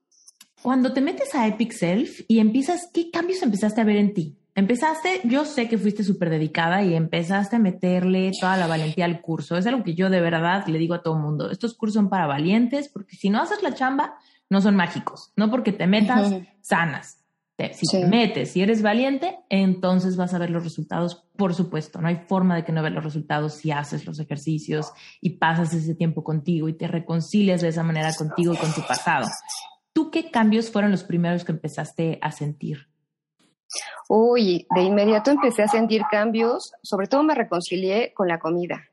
Cuando 0.62 0.92
te 0.92 1.00
metes 1.00 1.35
a 1.35 1.49
Epic 1.49 1.73
Self 1.73 2.21
y 2.28 2.38
empiezas, 2.38 2.88
¿qué 2.94 3.11
cambios 3.11 3.42
empezaste 3.42 3.80
a 3.80 3.85
ver 3.85 3.97
en 3.97 4.14
ti? 4.14 4.38
Empezaste, 4.56 5.20
yo 5.25 5.44
sé 5.44 5.68
que 5.68 5.78
fuiste 5.78 6.04
súper 6.04 6.30
dedicada 6.30 6.82
y 6.84 6.94
empezaste 6.94 7.56
a 7.56 7.58
meterle 7.58 8.30
toda 8.40 8.56
la 8.56 8.68
valentía 8.68 9.04
al 9.04 9.20
curso. 9.20 9.56
Es 9.56 9.66
algo 9.66 9.82
que 9.82 9.94
yo 9.94 10.11
de 10.11 10.20
verdad 10.20 10.64
le 10.68 10.78
digo 10.78 10.94
a 10.94 11.02
todo 11.02 11.18
mundo. 11.18 11.50
Estos 11.50 11.75
cursos 11.75 11.94
son 11.94 12.08
para 12.08 12.26
valientes 12.26 12.88
porque 12.88 13.16
si 13.16 13.30
no 13.30 13.42
haces 13.42 13.64
la 13.64 13.75
chamba, 13.75 14.14
no 14.49 14.61
son 14.61 14.76
mágicos. 14.76 15.32
No 15.37 15.50
porque 15.50 15.73
te 15.73 15.88
metas 15.88 16.32
sanas. 16.61 17.20
si 17.73 17.87
te 17.90 18.06
metes, 18.06 18.52
si 18.52 18.62
eres 18.62 18.80
valiente, 18.80 19.40
entonces 19.49 20.16
vas 20.16 20.34
a 20.34 20.38
ver 20.38 20.50
los 20.50 20.62
resultados, 20.62 21.26
por 21.37 21.52
supuesto. 21.54 22.00
No 22.00 22.06
hay 22.06 22.23
forma 22.28 22.54
de 22.54 22.64
que 22.64 22.70
no 22.70 22.80
veas 22.80 22.94
los 22.94 23.04
resultados 23.04 23.54
si 23.54 23.73
haces 23.73 24.06
los 24.06 24.20
ejercicios 24.20 24.92
y 25.20 25.30
pasas 25.30 25.75
ese 25.75 25.96
tiempo 25.96 26.23
contigo 26.23 26.68
y 26.68 26.75
te 26.75 26.87
reconcilias 26.87 27.61
de 27.61 27.68
esa 27.68 27.82
manera 27.82 28.14
contigo 28.14 28.54
y 28.54 28.56
con 28.56 28.73
tu 28.73 28.82
pasado. 28.87 29.26
¿Tú 29.92 30.12
qué 30.12 30.30
cambios 30.30 30.70
fueron 30.70 30.92
los 30.92 31.02
primeros 31.02 31.44
que 31.44 31.50
empezaste 31.50 32.20
a 32.23 32.30
sentir? 32.30 32.93
Uy, 34.09 34.66
de 34.75 34.83
inmediato 34.83 35.30
empecé 35.30 35.62
a 35.62 35.68
sentir 35.68 36.02
cambios, 36.11 36.73
sobre 36.83 37.06
todo 37.06 37.23
me 37.23 37.35
reconcilié 37.35 38.12
con 38.14 38.28
la 38.28 38.38
comida, 38.38 38.85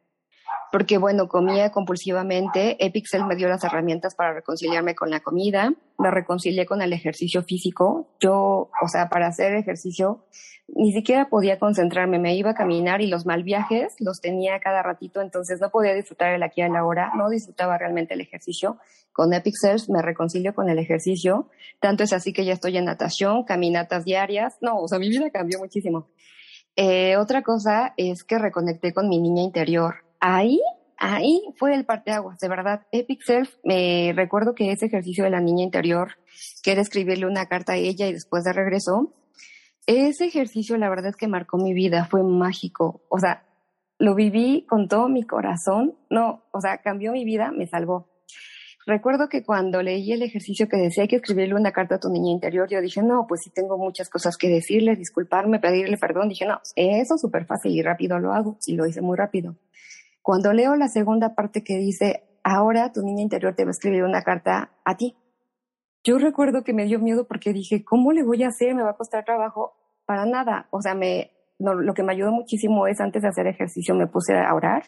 porque 0.72 0.98
bueno, 0.98 1.28
comía 1.28 1.72
compulsivamente, 1.72 2.84
Epixel 2.84 3.25
me 3.25 3.36
dio 3.36 3.48
las 3.50 3.63
herramientas 3.63 4.16
para 4.16 4.34
reconciliarme 4.34 4.96
con 4.96 5.10
la 5.10 5.20
comida, 5.20 5.74
me 5.98 6.12
reconcilié 6.12 6.66
con 6.66 6.82
el 6.82 6.94
ejercicio 6.94 7.44
físico, 7.44 8.08
yo, 8.20 8.70
o 8.82 8.88
sea, 8.88 9.10
para 9.10 9.28
hacer 9.28 9.54
ejercicio 9.54 10.25
ni 10.74 10.94
siquiera 10.94 11.30
podía 11.30 11.60
concentrarme, 11.60 12.20
me 12.20 12.36
iba 12.36 12.51
a 12.51 12.56
caminar 12.56 13.01
y 13.01 13.08
los 13.08 13.25
mal 13.25 13.44
viajes 13.44 13.96
los 14.00 14.22
tenía 14.22 14.60
cada 14.60 14.82
ratito, 14.82 15.22
entonces 15.22 15.60
no 15.60 15.70
podía 15.70 15.94
disfrutar 15.94 16.34
el 16.34 16.44
aquí 16.44 16.62
a 16.62 16.70
la 16.70 16.86
hora, 16.86 17.12
no 17.16 17.30
disfrutaba 17.30 17.78
realmente 17.78 18.13
el 18.13 18.22
ejercicio. 18.22 18.78
Con 19.12 19.34
Epic 19.34 19.56
me 19.90 20.01
reconcilio 20.01 20.56
con 20.56 20.70
el 20.70 20.80
ejercicio, 20.80 21.50
tanto 21.80 22.04
es 22.04 22.13
así 22.13 22.32
que 22.32 22.46
ya 22.46 22.54
estoy 22.54 22.78
en 22.78 22.86
natación, 22.86 23.44
caminatas 23.44 24.06
diarias, 24.06 24.58
no, 24.62 24.80
o 24.80 24.88
sea, 24.88 25.00
mi 25.00 25.10
vida 25.10 25.30
cambió 25.30 25.60
muchísimo. 25.60 26.08
Eh, 26.78 27.18
otra 27.18 27.42
cosa 27.42 27.94
es 27.98 28.24
que 28.24 28.40
reconecté 28.40 28.94
con 28.94 29.10
mi 29.10 29.20
niña 29.20 29.44
interior. 29.44 30.06
Ahí, 30.24 30.62
ahí 30.98 31.42
fue 31.58 31.74
el 31.74 31.84
parteaguas, 31.84 32.38
de 32.38 32.48
verdad. 32.48 32.86
Epic 32.92 33.24
Self, 33.24 33.50
me 33.63 34.13
recuerdo 34.16 34.54
que 34.54 34.72
ese 34.72 34.86
ejercicio 34.86 35.24
de 35.24 35.32
la 35.32 35.42
niña 35.42 35.63
interior, 35.63 36.12
que 36.62 36.72
era 36.72 36.82
escribirle 36.82 37.25
una 37.25 37.48
carta 37.48 37.74
a 37.74 37.78
ella 37.78 38.08
y 38.08 38.13
después 38.13 38.44
de 38.44 38.54
regreso, 38.54 39.16
ese 39.88 40.25
ejercicio 40.25 40.78
la 40.78 40.90
verdad 40.90 41.08
es 41.08 41.16
que 41.16 41.28
marcó 41.28 41.58
mi 41.58 41.74
vida, 41.74 42.06
fue 42.06 42.22
mágico. 42.24 43.01
O 43.10 43.18
sea, 43.18 43.44
lo 43.98 44.13
viví 44.13 44.68
con 44.70 44.88
todo 44.88 45.10
mi 45.10 45.24
corazón. 45.24 45.96
No, 46.12 46.44
o 46.51 46.62
sea, 46.62 46.78
cambió 46.78 47.13
mi 47.13 47.25
vida, 47.25 47.51
me 47.51 47.66
salvó. 47.66 48.08
Recuerdo 48.86 49.28
que 49.28 49.44
cuando 49.44 49.82
leí 49.82 50.12
el 50.12 50.24
ejercicio 50.24 50.68
que 50.68 50.78
decía 50.78 51.08
que 51.08 51.18
escribirle 51.18 51.56
una 51.56 51.72
carta 51.72 51.96
a 51.96 52.00
tu 52.00 52.10
niña 52.10 52.32
interior, 52.32 52.68
yo 52.70 52.82
dije, 52.82 53.01
no, 53.04 53.25
pues 53.28 53.42
sí 53.44 53.51
tengo 53.54 53.78
muchas 53.78 54.10
cosas 54.10 54.38
que 54.38 54.50
decirle, 54.50 54.96
disculparme, 54.96 55.60
pedirle 55.60 55.98
perdón. 55.98 56.30
Dije, 56.30 56.46
no, 56.46 56.60
eso 56.75 57.16
es 57.16 57.22
súper 57.22 57.46
fácil 57.46 57.72
y 57.72 57.82
rápido 57.82 58.20
lo 58.20 58.34
hago. 58.34 58.58
Y 58.68 58.75
lo 58.75 58.86
hice 58.86 59.01
muy 59.01 59.18
rápido. 59.18 59.56
Cuando 60.22 60.54
leo 60.54 60.75
la 60.75 60.88
segunda 60.88 61.36
parte 61.36 61.63
que 61.63 61.78
dice, 61.78 62.24
ahora 62.44 62.92
tu 62.92 63.01
niña 63.01 63.24
interior 63.24 63.56
te 63.56 63.63
va 63.63 63.70
a 63.70 63.72
escribir 63.72 64.04
una 64.04 64.22
carta 64.22 64.72
a 64.86 64.98
ti. 64.98 65.16
Yo 66.04 66.18
recuerdo 66.18 66.63
que 66.63 66.74
me 66.74 66.86
dio 66.86 67.00
miedo 67.00 67.28
porque 67.28 67.54
dije, 67.54 67.84
¿cómo 67.84 68.12
le 68.12 68.24
voy 68.24 68.44
a 68.44 68.48
hacer? 68.48 68.74
Me 68.74 68.84
va 68.84 68.92
a 68.92 68.98
costar 68.98 69.24
trabajo. 69.24 69.74
Para 70.06 70.25
nada. 70.25 70.68
O 70.72 70.82
sea, 70.82 70.96
me, 70.96 71.32
lo 71.60 71.94
que 71.94 72.04
me 72.04 72.13
ayudó 72.13 72.32
muchísimo 72.32 72.88
es 72.88 73.00
antes 73.00 73.22
de 73.22 73.28
hacer 73.30 73.48
ejercicio 73.48 73.96
me 73.96 74.08
puse 74.08 74.38
a 74.38 74.54
orar. 74.54 74.84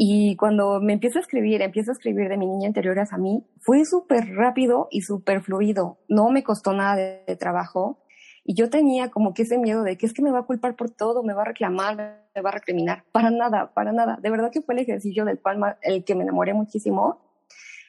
Y 0.00 0.36
cuando 0.36 0.80
me 0.80 0.92
empiezo 0.92 1.18
a 1.18 1.22
escribir, 1.22 1.60
empiezo 1.60 1.90
a 1.90 1.94
escribir 1.94 2.28
de 2.28 2.36
mi 2.36 2.46
niña 2.46 2.68
interior 2.68 2.96
a 3.00 3.18
mí, 3.18 3.44
fue 3.60 3.84
súper 3.84 4.28
rápido 4.36 4.86
y 4.92 5.00
súper 5.00 5.42
fluido. 5.42 5.98
No 6.08 6.30
me 6.30 6.44
costó 6.44 6.72
nada 6.72 6.94
de, 6.94 7.36
trabajo. 7.36 8.04
Y 8.48 8.54
yo 8.54 8.70
tenía 8.70 9.10
como 9.10 9.34
que 9.34 9.42
ese 9.42 9.58
miedo 9.58 9.82
de 9.82 9.98
que 9.98 10.06
es 10.06 10.14
que 10.14 10.22
me 10.22 10.30
va 10.30 10.38
a 10.38 10.46
culpar 10.46 10.74
por 10.74 10.88
todo, 10.88 11.22
me 11.22 11.34
va 11.34 11.42
a 11.42 11.44
reclamar, 11.44 12.24
me 12.34 12.40
va 12.40 12.48
a 12.48 12.52
recriminar. 12.54 13.04
Para 13.12 13.30
nada, 13.30 13.74
para 13.74 13.92
nada. 13.92 14.18
De 14.22 14.30
verdad 14.30 14.50
que 14.50 14.62
fue 14.62 14.74
el 14.74 14.80
ejercicio 14.80 15.26
del 15.26 15.38
cual 15.38 15.76
el 15.82 16.02
que 16.02 16.14
me 16.14 16.22
enamoré 16.22 16.54
muchísimo 16.54 17.20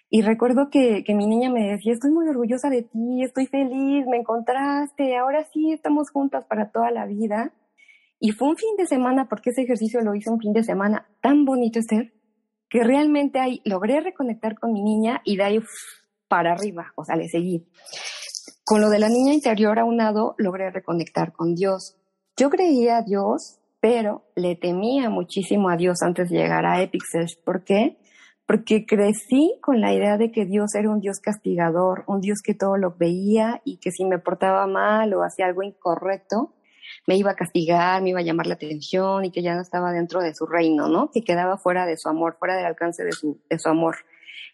y 0.10 0.22
recuerdo 0.22 0.70
que, 0.70 1.06
que 1.06 1.16
mi 1.16 1.28
niña 1.28 1.50
me 1.50 1.66
decía, 1.66 1.94
estoy 1.94 2.12
muy 2.12 2.28
orgullosa 2.28 2.70
de 2.70 2.82
ti, 2.82 3.24
estoy 3.24 3.46
feliz, 3.46 4.06
me 4.08 4.18
encontraste, 4.18 5.16
ahora 5.16 5.46
sí 5.46 5.72
estamos 5.72 6.10
juntas 6.12 6.44
para 6.44 6.72
toda 6.72 6.92
la 6.92 7.06
vida. 7.06 7.54
Y 8.20 8.32
fue 8.32 8.50
un 8.50 8.58
fin 8.58 8.76
de 8.78 8.86
semana, 8.86 9.30
porque 9.30 9.52
ese 9.52 9.62
ejercicio 9.62 10.02
lo 10.02 10.14
hice 10.14 10.30
un 10.30 10.42
fin 10.42 10.52
de 10.52 10.64
semana 10.64 11.08
tan 11.22 11.46
bonito, 11.46 11.80
Esther, 11.80 12.12
que 12.68 12.84
realmente 12.84 13.40
ahí 13.40 13.62
logré 13.64 14.02
reconectar 14.02 14.60
con 14.60 14.74
mi 14.74 14.84
niña 14.84 15.22
y 15.24 15.38
de 15.38 15.44
ahí 15.44 15.60
para 16.28 16.52
arriba, 16.52 16.92
o 16.96 17.06
sea, 17.06 17.16
le 17.16 17.30
seguí. 17.30 17.66
Con 18.70 18.82
lo 18.82 18.90
de 18.92 19.00
la 19.00 19.10
niña 19.10 19.34
interior 19.34 19.80
aunado, 19.80 20.36
logré 20.38 20.70
reconectar 20.70 21.34
con 21.34 21.56
Dios. 21.56 21.96
Yo 22.38 22.52
creía 22.52 22.98
a 22.98 23.02
Dios, 23.02 23.58
pero 23.80 24.26
le 24.36 24.56
temía 24.58 25.10
muchísimo 25.10 25.72
a 25.72 25.76
Dios 25.76 26.04
antes 26.04 26.30
de 26.30 26.38
llegar 26.38 26.68
a 26.68 26.80
Epixels. 26.84 27.36
¿Por 27.44 27.64
qué? 27.64 27.98
porque 28.46 28.86
crecí 28.86 29.58
con 29.62 29.82
la 29.82 29.92
idea 29.94 30.18
de 30.18 30.32
que 30.32 30.46
Dios 30.46 30.76
era 30.76 30.90
un 30.90 31.00
Dios 31.00 31.20
castigador, 31.20 32.04
un 32.06 32.20
Dios 32.20 32.40
que 32.44 32.54
todo 32.54 32.78
lo 32.78 32.96
veía 32.96 33.62
y 33.64 33.78
que 33.78 33.92
si 33.92 34.06
me 34.06 34.20
portaba 34.20 34.66
mal 34.68 35.14
o 35.14 35.24
hacía 35.24 35.46
algo 35.46 35.64
incorrecto, 35.64 36.54
me 37.08 37.16
iba 37.16 37.32
a 37.32 37.36
castigar, 37.36 38.02
me 38.04 38.10
iba 38.10 38.20
a 38.20 38.24
llamar 38.24 38.48
la 38.48 38.56
atención 38.56 39.26
y 39.26 39.32
que 39.32 39.44
ya 39.44 39.54
no 39.54 39.62
estaba 39.62 39.92
dentro 39.92 40.20
de 40.22 40.34
su 40.34 40.48
reino, 40.48 40.88
¿no? 40.90 41.12
Que 41.12 41.24
quedaba 41.24 41.58
fuera 41.58 41.86
de 41.86 41.98
su 41.98 42.10
amor, 42.10 42.38
fuera 42.40 42.56
del 42.56 42.66
alcance 42.66 43.04
de 43.04 43.12
su, 43.14 43.40
de 43.50 43.58
su 43.58 43.70
amor. 43.70 43.98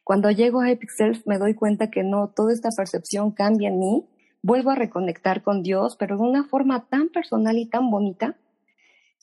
Cuando 0.04 0.32
llego 0.32 0.62
a 0.62 0.72
Epic 0.72 0.90
me 1.26 1.38
doy 1.38 1.54
cuenta 1.54 1.90
que 1.90 2.04
no, 2.04 2.30
toda 2.30 2.54
esta 2.54 2.70
percepción 2.76 3.32
cambia 3.32 3.70
en 3.70 3.80
mí, 3.80 4.06
vuelvo 4.42 4.70
a 4.70 4.76
reconectar 4.76 5.42
con 5.42 5.64
Dios, 5.64 5.96
pero 5.98 6.18
de 6.18 6.24
una 6.24 6.44
forma 6.44 6.86
tan 6.88 7.10
personal 7.10 7.58
y 7.58 7.66
tan 7.66 7.90
bonita 7.90 8.38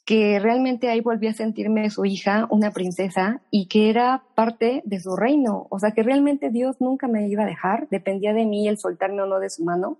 que 0.04 0.40
realmente 0.40 0.88
ahí 0.88 1.00
volví 1.00 1.28
a 1.28 1.33
sentirme 1.33 1.88
su 1.90 2.04
hija, 2.04 2.49
una 2.50 2.73
princesa, 2.73 3.40
y 3.50 3.66
que 3.66 3.88
era 3.88 4.25
parte 4.35 4.83
de 4.85 5.00
su 5.00 5.14
reino. 5.14 5.69
O 5.71 5.78
sea, 5.78 5.92
que 5.92 6.02
realmente 6.02 6.50
Dios 6.50 6.81
nunca 6.81 7.07
me 7.07 7.28
iba 7.28 7.45
a 7.45 7.47
dejar, 7.47 7.88
dependía 7.88 8.33
de 8.33 8.45
mí 8.45 8.66
el 8.66 8.78
soltarme 8.78 9.23
o 9.23 9.26
no 9.26 9.38
de 9.38 9.50
su 9.50 9.64
mano, 9.64 9.99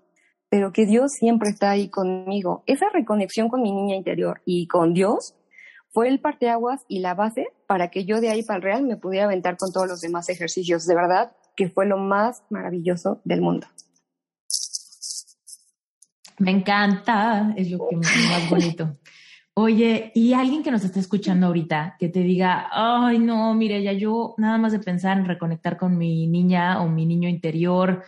pero 0.49 0.73
que 0.73 0.85
Dios 0.85 1.13
siempre 1.13 1.49
está 1.49 1.71
ahí 1.71 1.87
conmigo. 1.87 2.63
Esa 2.65 2.89
reconexión 2.89 3.47
con 3.47 3.61
mi 3.61 3.71
niña 3.71 3.95
interior 3.95 4.41
y 4.45 4.67
con 4.67 4.93
Dios 4.93 5.35
fue 5.93 6.09
el 6.09 6.19
parteaguas 6.19 6.83
y 6.87 6.99
la 6.99 7.13
base 7.13 7.47
para 7.67 7.89
que 7.89 8.03
yo 8.03 8.19
de 8.19 8.29
ahí 8.29 8.41
para 8.41 8.57
el 8.57 8.63
real 8.63 8.83
me 8.83 8.97
pudiera 8.97 9.25
aventar 9.25 9.57
con 9.57 9.71
todos 9.71 9.87
los 9.87 10.01
demás 10.01 10.27
ejercicios. 10.27 10.87
De 10.87 10.95
verdad 10.95 11.33
que 11.55 11.69
fue 11.69 11.85
lo 11.85 11.97
más 11.97 12.43
maravilloso 12.49 13.21
del 13.23 13.41
mundo. 13.41 13.67
Me 16.39 16.49
encanta, 16.49 17.53
es 17.55 17.69
lo 17.69 17.87
que 17.87 17.95
más 17.95 18.49
bonito. 18.49 18.97
Oye, 19.53 20.11
y 20.15 20.33
alguien 20.33 20.63
que 20.63 20.71
nos 20.71 20.83
está 20.83 20.99
escuchando 20.99 21.45
ahorita 21.45 21.95
que 21.99 22.09
te 22.09 22.21
diga, 22.21 22.69
ay, 22.71 23.19
no, 23.19 23.53
mire, 23.53 23.83
ya 23.83 23.93
yo 23.93 24.33
nada 24.39 24.57
más 24.57 24.71
de 24.71 24.79
pensar 24.79 25.19
en 25.19 25.25
reconectar 25.25 25.77
con 25.77 25.95
mi 25.95 26.25
niña 26.25 26.81
o 26.81 26.89
mi 26.89 27.05
niño 27.05 27.29
interior, 27.29 28.03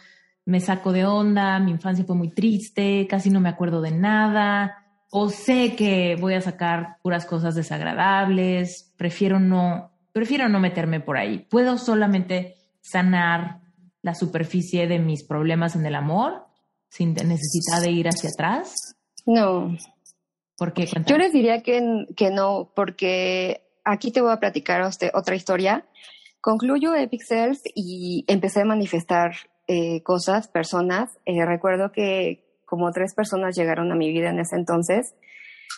me 0.45 0.59
saco 0.59 0.91
de 0.91 1.05
onda, 1.05 1.59
mi 1.59 1.69
infancia 1.69 2.03
fue 2.03 2.15
muy 2.15 2.29
triste, 2.29 3.05
casi 3.07 3.29
no 3.29 3.41
me 3.41 3.49
acuerdo 3.49 3.79
de 3.81 3.91
nada, 3.91 4.84
o 5.11 5.29
sé 5.29 5.75
que 5.75 6.15
voy 6.19 6.33
a 6.33 6.41
sacar 6.41 6.97
puras 7.01 7.25
cosas 7.25 7.55
desagradables, 7.55 8.93
prefiero 8.97 9.39
no, 9.39 9.91
prefiero 10.11 10.49
no 10.49 10.59
meterme 10.59 10.99
por 10.99 11.17
ahí. 11.17 11.39
¿Puedo 11.49 11.77
solamente 11.77 12.55
sanar 12.81 13.61
la 14.01 14.15
superficie 14.15 14.87
de 14.87 14.99
mis 14.99 15.23
problemas 15.23 15.75
en 15.75 15.85
el 15.85 15.95
amor 15.95 16.45
sin 16.89 17.13
necesidad 17.13 17.81
de 17.81 17.91
ir 17.91 18.07
hacia 18.07 18.29
atrás? 18.29 18.75
No, 19.25 19.75
¿Por 20.57 20.73
qué? 20.73 20.87
Yo 21.05 21.17
les 21.17 21.33
diría 21.33 21.61
que, 21.61 22.05
que 22.15 22.29
no, 22.29 22.71
porque 22.75 23.61
aquí 23.83 24.11
te 24.11 24.21
voy 24.21 24.31
a 24.31 24.39
platicar 24.39 24.81
otra 25.13 25.35
historia. 25.35 25.85
Concluyo 26.39 26.95
Epic 26.95 27.23
Self 27.23 27.59
y 27.75 28.23
empecé 28.27 28.61
a 28.61 28.65
manifestar 28.65 29.33
eh, 29.67 30.01
cosas, 30.03 30.47
personas. 30.47 31.17
Eh, 31.25 31.45
recuerdo 31.45 31.91
que 31.91 32.44
como 32.65 32.91
tres 32.91 33.13
personas 33.13 33.55
llegaron 33.55 33.91
a 33.91 33.95
mi 33.95 34.11
vida 34.11 34.29
en 34.29 34.39
ese 34.39 34.55
entonces 34.55 35.15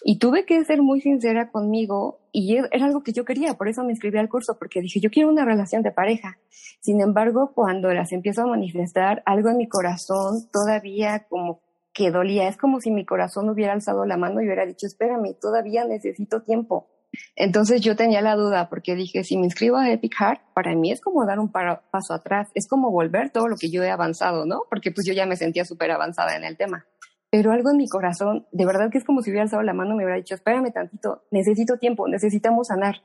y 0.04 0.20
tuve 0.20 0.46
que 0.46 0.64
ser 0.64 0.82
muy 0.82 1.02
sincera 1.02 1.52
conmigo 1.52 2.20
y 2.32 2.58
era 2.58 2.86
algo 2.86 3.04
que 3.04 3.14
yo 3.14 3.26
quería, 3.26 3.56
por 3.56 3.68
eso 3.68 3.84
me 3.84 3.92
inscribí 3.92 4.18
al 4.18 4.30
curso, 4.30 4.58
porque 4.60 4.82
dije, 4.82 5.00
yo 5.00 5.10
quiero 5.10 5.30
una 5.30 5.46
relación 5.46 5.82
de 5.82 5.92
pareja. 5.92 6.38
Sin 6.82 7.02
embargo, 7.02 7.52
cuando 7.56 7.92
las 7.94 8.12
empiezo 8.12 8.44
a 8.44 8.48
manifestar, 8.48 9.24
algo 9.26 9.50
en 9.50 9.58
mi 9.58 9.68
corazón 9.68 10.48
todavía 10.52 11.26
como 11.28 11.62
que 11.94 12.12
dolía. 12.12 12.48
Es 12.48 12.58
como 12.58 12.80
si 12.80 12.92
mi 12.92 13.06
corazón 13.06 13.50
hubiera 13.50 13.74
alzado 13.74 14.06
la 14.06 14.18
mano 14.18 14.40
y 14.40 14.46
hubiera 14.46 14.68
dicho, 14.68 14.86
espérame, 14.86 15.34
todavía 15.42 15.84
necesito 15.84 16.44
tiempo. 16.44 16.88
Entonces 17.36 17.82
yo 17.82 17.96
tenía 17.96 18.22
la 18.22 18.36
duda 18.36 18.70
porque 18.70 18.96
dije, 18.96 19.24
si 19.24 19.38
me 19.38 19.46
inscribo 19.46 19.78
a 19.78 19.92
Epic 19.92 20.16
Heart, 20.20 20.42
para 20.54 20.76
mí 20.76 20.92
es 20.92 21.02
como 21.02 21.26
dar 21.26 21.40
un 21.40 21.52
paso 21.52 22.14
atrás, 22.14 22.50
es 22.54 22.68
como 22.68 22.92
volver 22.92 23.30
todo 23.30 23.48
lo 23.48 23.58
que 23.58 23.70
yo 23.70 23.84
he 23.84 23.90
avanzado, 23.90 24.46
¿no? 24.46 24.64
Porque 24.70 24.92
pues 24.92 25.06
yo 25.06 25.14
ya 25.14 25.26
me 25.26 25.36
sentía 25.36 25.66
súper 25.66 25.92
avanzada 25.92 26.36
en 26.36 26.44
el 26.44 26.58
tema. 26.58 26.86
Pero 27.30 27.52
algo 27.52 27.72
en 27.72 27.78
mi 27.78 27.90
corazón, 27.90 28.48
de 28.52 28.66
verdad 28.66 28.90
que 28.90 28.98
es 28.98 29.04
como 29.04 29.22
si 29.22 29.30
hubiera 29.30 29.44
alzado 29.44 29.62
la 29.62 29.74
mano 29.74 29.94
y 29.94 29.98
me 29.98 30.04
hubiera 30.06 30.18
dicho, 30.18 30.36
espérame 30.36 30.72
tantito, 30.72 31.24
necesito 31.32 31.78
tiempo, 31.78 32.08
necesitamos 32.08 32.68
sanar. 32.68 33.02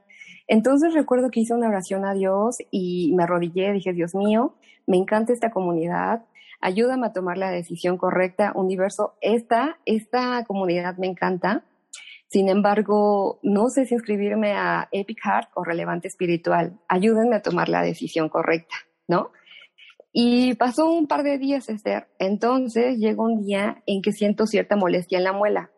Entonces 0.47 0.95
recuerdo 0.95 1.31
que 1.31 1.41
hice 1.41 1.55
una 1.55 1.69
oración 1.69 2.05
a 2.05 2.15
Dios 2.15 2.59
y 2.71 3.13
me 3.15 3.25
arrodillé, 3.25 3.73
dije, 3.73 3.93
Dios 3.93 4.15
mío, 4.15 4.55
me 4.87 4.97
encanta 4.97 5.33
esta 5.33 5.51
comunidad, 5.51 6.25
ayúdame 6.61 7.07
a 7.07 7.13
tomar 7.13 7.37
la 7.37 7.51
decisión 7.51 7.97
correcta. 7.99 8.53
Universo, 8.55 9.15
esta, 9.21 9.79
esta 9.87 10.45
comunidad 10.45 10.97
me 10.99 11.09
encanta. 11.09 11.65
Sin 12.33 12.49
embargo, 12.49 13.41
no 13.43 13.69
sé 13.69 13.85
si 13.85 13.93
inscribirme 13.93 14.55
a 14.55 14.89
Epic 14.91 15.19
Heart 15.23 15.51
o 15.53 15.65
Relevante 15.65 16.09
Espiritual. 16.09 16.81
Ayúdenme 16.89 17.37
a 17.37 17.43
tomar 17.43 17.69
la 17.69 17.83
decisión 17.83 18.31
correcta, 18.31 18.75
¿no? 19.07 19.33
Y 20.15 20.55
pasó 20.55 20.91
un 20.91 21.07
par 21.07 21.25
de 21.25 21.37
días, 21.37 21.69
Esther. 21.69 22.09
Entonces 22.19 22.97
llegó 22.97 23.25
un 23.25 23.45
día 23.45 23.83
en 23.85 24.01
que 24.01 24.13
siento 24.13 24.47
cierta 24.47 24.77
molestia 24.77 25.19
en 25.19 25.25
la 25.25 25.35
muela. 25.35 25.73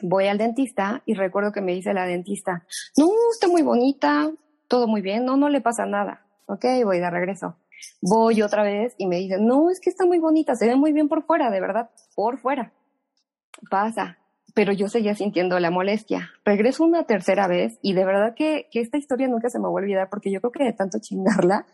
Voy 0.00 0.28
al 0.28 0.38
dentista 0.38 1.02
y 1.06 1.14
recuerdo 1.14 1.50
que 1.50 1.60
me 1.60 1.72
dice 1.72 1.92
la 1.92 2.06
dentista, 2.06 2.64
no, 2.96 3.08
está 3.32 3.48
muy 3.48 3.62
bonita, 3.62 4.30
todo 4.68 4.86
muy 4.86 5.02
bien, 5.02 5.24
no, 5.24 5.36
no 5.36 5.48
le 5.48 5.60
pasa 5.60 5.86
nada. 5.86 6.24
Ok, 6.46 6.66
voy 6.84 7.00
de 7.00 7.10
regreso. 7.10 7.56
Voy 8.00 8.42
otra 8.42 8.62
vez 8.62 8.94
y 8.96 9.08
me 9.08 9.16
dicen, 9.16 9.44
no, 9.44 9.70
es 9.70 9.80
que 9.80 9.90
está 9.90 10.06
muy 10.06 10.20
bonita, 10.20 10.54
se 10.54 10.68
ve 10.68 10.76
muy 10.76 10.92
bien 10.92 11.08
por 11.08 11.24
fuera, 11.24 11.50
de 11.50 11.60
verdad, 11.60 11.90
por 12.14 12.38
fuera. 12.38 12.72
Pasa, 13.68 14.18
pero 14.54 14.72
yo 14.72 14.88
seguía 14.88 15.14
sintiendo 15.14 15.58
la 15.58 15.70
molestia. 15.70 16.30
Regreso 16.44 16.84
una 16.84 17.04
tercera 17.04 17.48
vez 17.48 17.78
y 17.82 17.92
de 17.92 18.04
verdad 18.04 18.34
que, 18.34 18.68
que, 18.70 18.80
esta 18.80 18.96
historia 18.96 19.28
nunca 19.28 19.50
se 19.50 19.58
me 19.58 19.64
va 19.64 19.70
a 19.70 19.72
olvidar 19.72 20.08
porque 20.08 20.32
yo 20.32 20.40
creo 20.40 20.52
que 20.52 20.64
de 20.64 20.72
tanto 20.72 20.98
chingarla, 21.00 21.66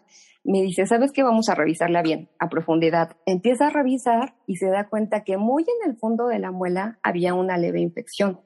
me 0.43 0.63
dice, 0.63 0.87
¿sabes 0.87 1.13
qué? 1.13 1.23
Vamos 1.23 1.49
a 1.49 1.55
revisarla 1.55 2.03
bien, 2.03 2.29
a 2.39 2.49
profundidad. 2.49 3.17
Empieza 3.27 3.67
a 3.67 3.71
revisar 3.71 4.35
y 4.47 4.57
se 4.57 4.71
da 4.71 4.89
cuenta 4.89 5.23
que 5.23 5.37
muy 5.37 5.65
en 5.65 5.91
el 5.91 5.97
fondo 5.97 6.27
de 6.29 6.39
la 6.39 6.51
muela 6.51 6.99
había 7.03 7.35
una 7.35 7.59
leve 7.59 7.81
infección. 7.81 8.41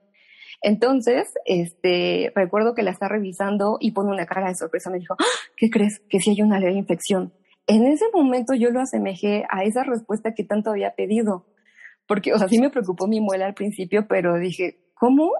Entonces, 0.60 1.32
este, 1.44 2.32
recuerdo 2.34 2.74
que 2.74 2.82
la 2.82 2.90
está 2.90 3.06
revisando 3.06 3.76
y 3.80 3.92
pone 3.92 4.10
una 4.10 4.26
cara 4.26 4.48
de 4.48 4.54
sorpresa. 4.54 4.90
Me 4.90 4.98
dijo, 4.98 5.14
¡Ah! 5.18 5.24
¿qué 5.56 5.70
crees? 5.70 6.00
Que 6.08 6.20
si 6.20 6.30
hay 6.30 6.42
una 6.42 6.58
leve 6.58 6.72
infección. 6.72 7.32
En 7.66 7.86
ese 7.86 8.06
momento 8.12 8.54
yo 8.54 8.70
lo 8.70 8.80
asemejé 8.80 9.44
a 9.50 9.62
esa 9.64 9.84
respuesta 9.84 10.34
que 10.34 10.44
tanto 10.44 10.70
había 10.70 10.94
pedido, 10.94 11.46
porque, 12.06 12.32
o 12.32 12.38
sea, 12.38 12.48
sí 12.48 12.58
me 12.58 12.70
preocupó 12.70 13.06
mi 13.06 13.20
muela 13.20 13.46
al 13.46 13.54
principio, 13.54 14.06
pero 14.08 14.38
dije, 14.38 14.90
¿cómo 14.94 15.30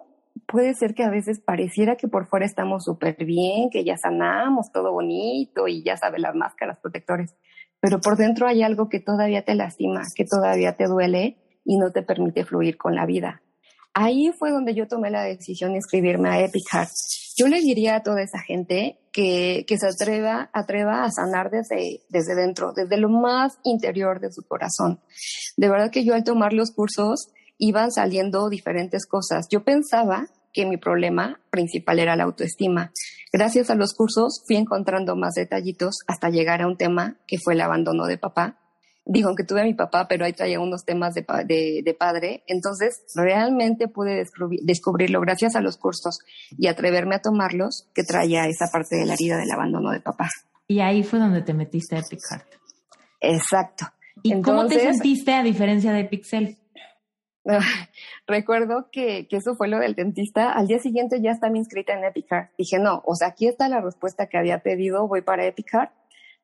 puede 0.46 0.74
ser 0.74 0.94
que 0.94 1.04
a 1.04 1.10
veces 1.10 1.40
pareciera 1.40 1.96
que 1.96 2.08
por 2.08 2.26
fuera 2.26 2.46
estamos 2.46 2.84
súper 2.84 3.16
bien, 3.24 3.70
que 3.70 3.84
ya 3.84 3.96
sanamos 3.96 4.72
todo 4.72 4.92
bonito 4.92 5.68
y 5.68 5.84
ya 5.84 5.96
sabe 5.96 6.18
las 6.18 6.34
máscaras 6.34 6.78
protectores, 6.80 7.36
pero 7.80 8.00
por 8.00 8.16
dentro 8.16 8.46
hay 8.46 8.62
algo 8.62 8.88
que 8.88 9.00
todavía 9.00 9.44
te 9.44 9.54
lastima, 9.54 10.02
que 10.14 10.24
todavía 10.24 10.74
te 10.74 10.86
duele 10.86 11.38
y 11.64 11.78
no 11.78 11.92
te 11.92 12.02
permite 12.02 12.44
fluir 12.44 12.76
con 12.76 12.94
la 12.94 13.06
vida? 13.06 13.42
Ahí 13.94 14.32
fue 14.36 14.50
donde 14.50 14.74
yo 14.74 14.88
tomé 14.88 15.10
la 15.10 15.22
decisión 15.22 15.70
de 15.70 15.76
inscribirme 15.76 16.28
a 16.28 16.40
Epic. 16.40 16.64
Yo 17.36 17.48
le 17.48 17.60
diría 17.60 17.96
a 17.96 18.02
toda 18.02 18.22
esa 18.22 18.40
gente 18.40 18.98
que, 19.12 19.64
que 19.66 19.76
se 19.78 19.88
atreva, 19.88 20.50
atreva 20.52 21.04
a 21.04 21.10
sanar 21.10 21.50
desde, 21.50 22.02
desde 22.08 22.34
dentro, 22.34 22.72
desde 22.72 22.96
lo 22.96 23.08
más 23.08 23.58
interior 23.64 24.20
de 24.20 24.32
su 24.32 24.42
corazón. 24.42 25.00
De 25.56 25.68
verdad 25.68 25.90
que 25.90 26.04
yo 26.04 26.14
al 26.14 26.24
tomar 26.24 26.52
los 26.52 26.70
cursos 26.70 27.28
iban 27.58 27.90
saliendo 27.90 28.48
diferentes 28.48 29.06
cosas. 29.06 29.46
Yo 29.50 29.64
pensaba 29.64 30.28
que 30.52 30.66
mi 30.66 30.76
problema 30.76 31.40
principal 31.50 31.98
era 31.98 32.16
la 32.16 32.24
autoestima. 32.24 32.92
Gracias 33.32 33.70
a 33.70 33.74
los 33.74 33.94
cursos 33.94 34.42
fui 34.46 34.56
encontrando 34.56 35.16
más 35.16 35.34
detallitos 35.34 35.96
hasta 36.06 36.30
llegar 36.30 36.62
a 36.62 36.68
un 36.68 36.76
tema 36.76 37.16
que 37.26 37.38
fue 37.38 37.54
el 37.54 37.60
abandono 37.60 38.06
de 38.06 38.18
papá 38.18 38.60
digo, 39.06 39.28
aunque 39.28 39.44
tuve 39.44 39.60
a 39.60 39.64
mi 39.64 39.74
papá, 39.74 40.08
pero 40.08 40.24
ahí 40.24 40.32
traía 40.32 40.60
unos 40.60 40.84
temas 40.84 41.14
de, 41.14 41.24
de, 41.84 41.94
padre, 41.94 42.42
entonces 42.46 43.04
realmente 43.14 43.88
pude 43.88 44.24
descubrirlo 44.62 45.20
gracias 45.20 45.56
a 45.56 45.60
los 45.60 45.76
cursos 45.76 46.20
y 46.56 46.68
atreverme 46.68 47.16
a 47.16 47.20
tomarlos 47.20 47.88
que 47.94 48.02
traía 48.02 48.46
esa 48.46 48.66
parte 48.72 48.96
de 48.96 49.06
la 49.06 49.14
herida 49.14 49.36
del 49.36 49.50
abandono 49.50 49.90
de 49.90 50.00
papá. 50.00 50.28
Y 50.66 50.80
ahí 50.80 51.02
fue 51.02 51.18
donde 51.18 51.42
te 51.42 51.52
metiste 51.52 51.96
a 51.96 51.98
Epic 51.98 52.20
Heart. 52.30 52.46
Exacto. 53.20 53.86
¿Y 54.22 54.40
cómo 54.40 54.66
te 54.66 54.80
sentiste 54.80 55.34
a 55.34 55.42
diferencia 55.42 55.92
de 55.92 56.04
Pixel? 56.04 56.56
Recuerdo 58.26 58.88
que, 58.90 59.26
que, 59.28 59.36
eso 59.36 59.54
fue 59.54 59.68
lo 59.68 59.78
del 59.78 59.94
dentista. 59.94 60.52
Al 60.52 60.66
día 60.66 60.78
siguiente 60.78 61.20
ya 61.22 61.32
estaba 61.32 61.56
inscrita 61.58 61.92
en 61.92 62.04
Epic 62.04 62.26
Heart. 62.30 62.52
Dije, 62.56 62.78
no, 62.78 63.02
o 63.04 63.14
sea, 63.14 63.28
aquí 63.28 63.46
está 63.46 63.68
la 63.68 63.82
respuesta 63.82 64.26
que 64.26 64.38
había 64.38 64.60
pedido, 64.60 65.06
voy 65.06 65.20
para 65.20 65.44
Epic 65.44 65.68
Heart 65.70 65.92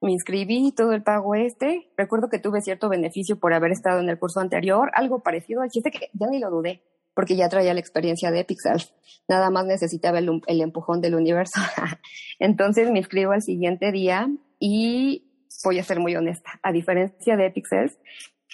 me 0.01 0.13
inscribí, 0.13 0.73
todo 0.73 0.93
el 0.93 1.03
pago 1.03 1.35
este. 1.35 1.91
Recuerdo 1.97 2.29
que 2.29 2.39
tuve 2.39 2.63
cierto 2.63 2.89
beneficio 2.89 3.39
por 3.39 3.53
haber 3.53 3.73
estado 3.73 4.01
en 4.01 4.09
el 4.09 4.19
curso 4.19 4.41
anterior, 4.41 4.91
algo 4.95 5.23
parecido 5.23 5.63
al 5.63 5.71
chiste 5.71 5.91
que 5.91 6.09
ya 6.15 6.27
ni 6.29 6.39
lo 6.39 6.51
dudé, 6.51 6.83
porque 7.15 7.37
ya 7.37 7.49
traía 7.49 7.75
la 7.75 7.81
experiencia 7.81 8.31
de 8.31 8.45
Pixel. 8.45 8.83
Nada 9.29 9.51
más 9.51 9.67
necesitaba 9.67 10.19
el, 10.19 10.61
empujón 10.61 11.01
del 11.01 11.15
universo. 11.15 11.61
Entonces 12.39 12.91
me 12.91 12.99
inscribo 12.99 13.33
al 13.33 13.43
siguiente 13.43 13.93
día 13.93 14.29
y 14.59 15.31
voy 15.65 15.79
a 15.79 15.85
ser 15.85 16.01
muy 16.01 16.17
honesta. 16.17 16.59
A 16.63 16.73
diferencia 16.73 17.37
de 17.37 17.47
Epixels, 17.47 17.99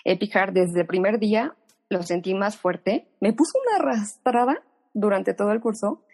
Epic 0.05 0.35
desde 0.53 0.81
el 0.81 0.87
primer 0.87 1.19
día 1.21 1.57
lo 1.89 2.03
sentí 2.03 2.35
más 2.35 2.57
fuerte. 2.57 3.09
Me 3.21 3.33
puso 3.33 3.59
una 3.61 3.77
arrastrada 3.77 4.63
durante 4.95 5.35
todo 5.35 5.53
el 5.53 5.61
curso 5.61 6.05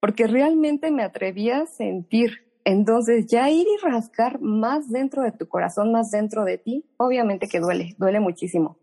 porque 0.00 0.26
realmente 0.26 0.90
me 0.90 1.02
atreví 1.02 1.50
a 1.50 1.66
sentir 1.66 2.49
Entonces, 2.64 3.26
ya 3.26 3.50
ir 3.50 3.66
y 3.66 3.76
rascar 3.82 4.40
más 4.40 4.90
dentro 4.90 5.22
de 5.22 5.32
tu 5.32 5.48
corazón, 5.48 5.92
más 5.92 6.10
dentro 6.10 6.44
de 6.44 6.58
ti, 6.58 6.84
obviamente 6.96 7.48
que 7.48 7.60
duele, 7.60 7.94
duele 7.98 8.20
muchísimo. 8.20 8.78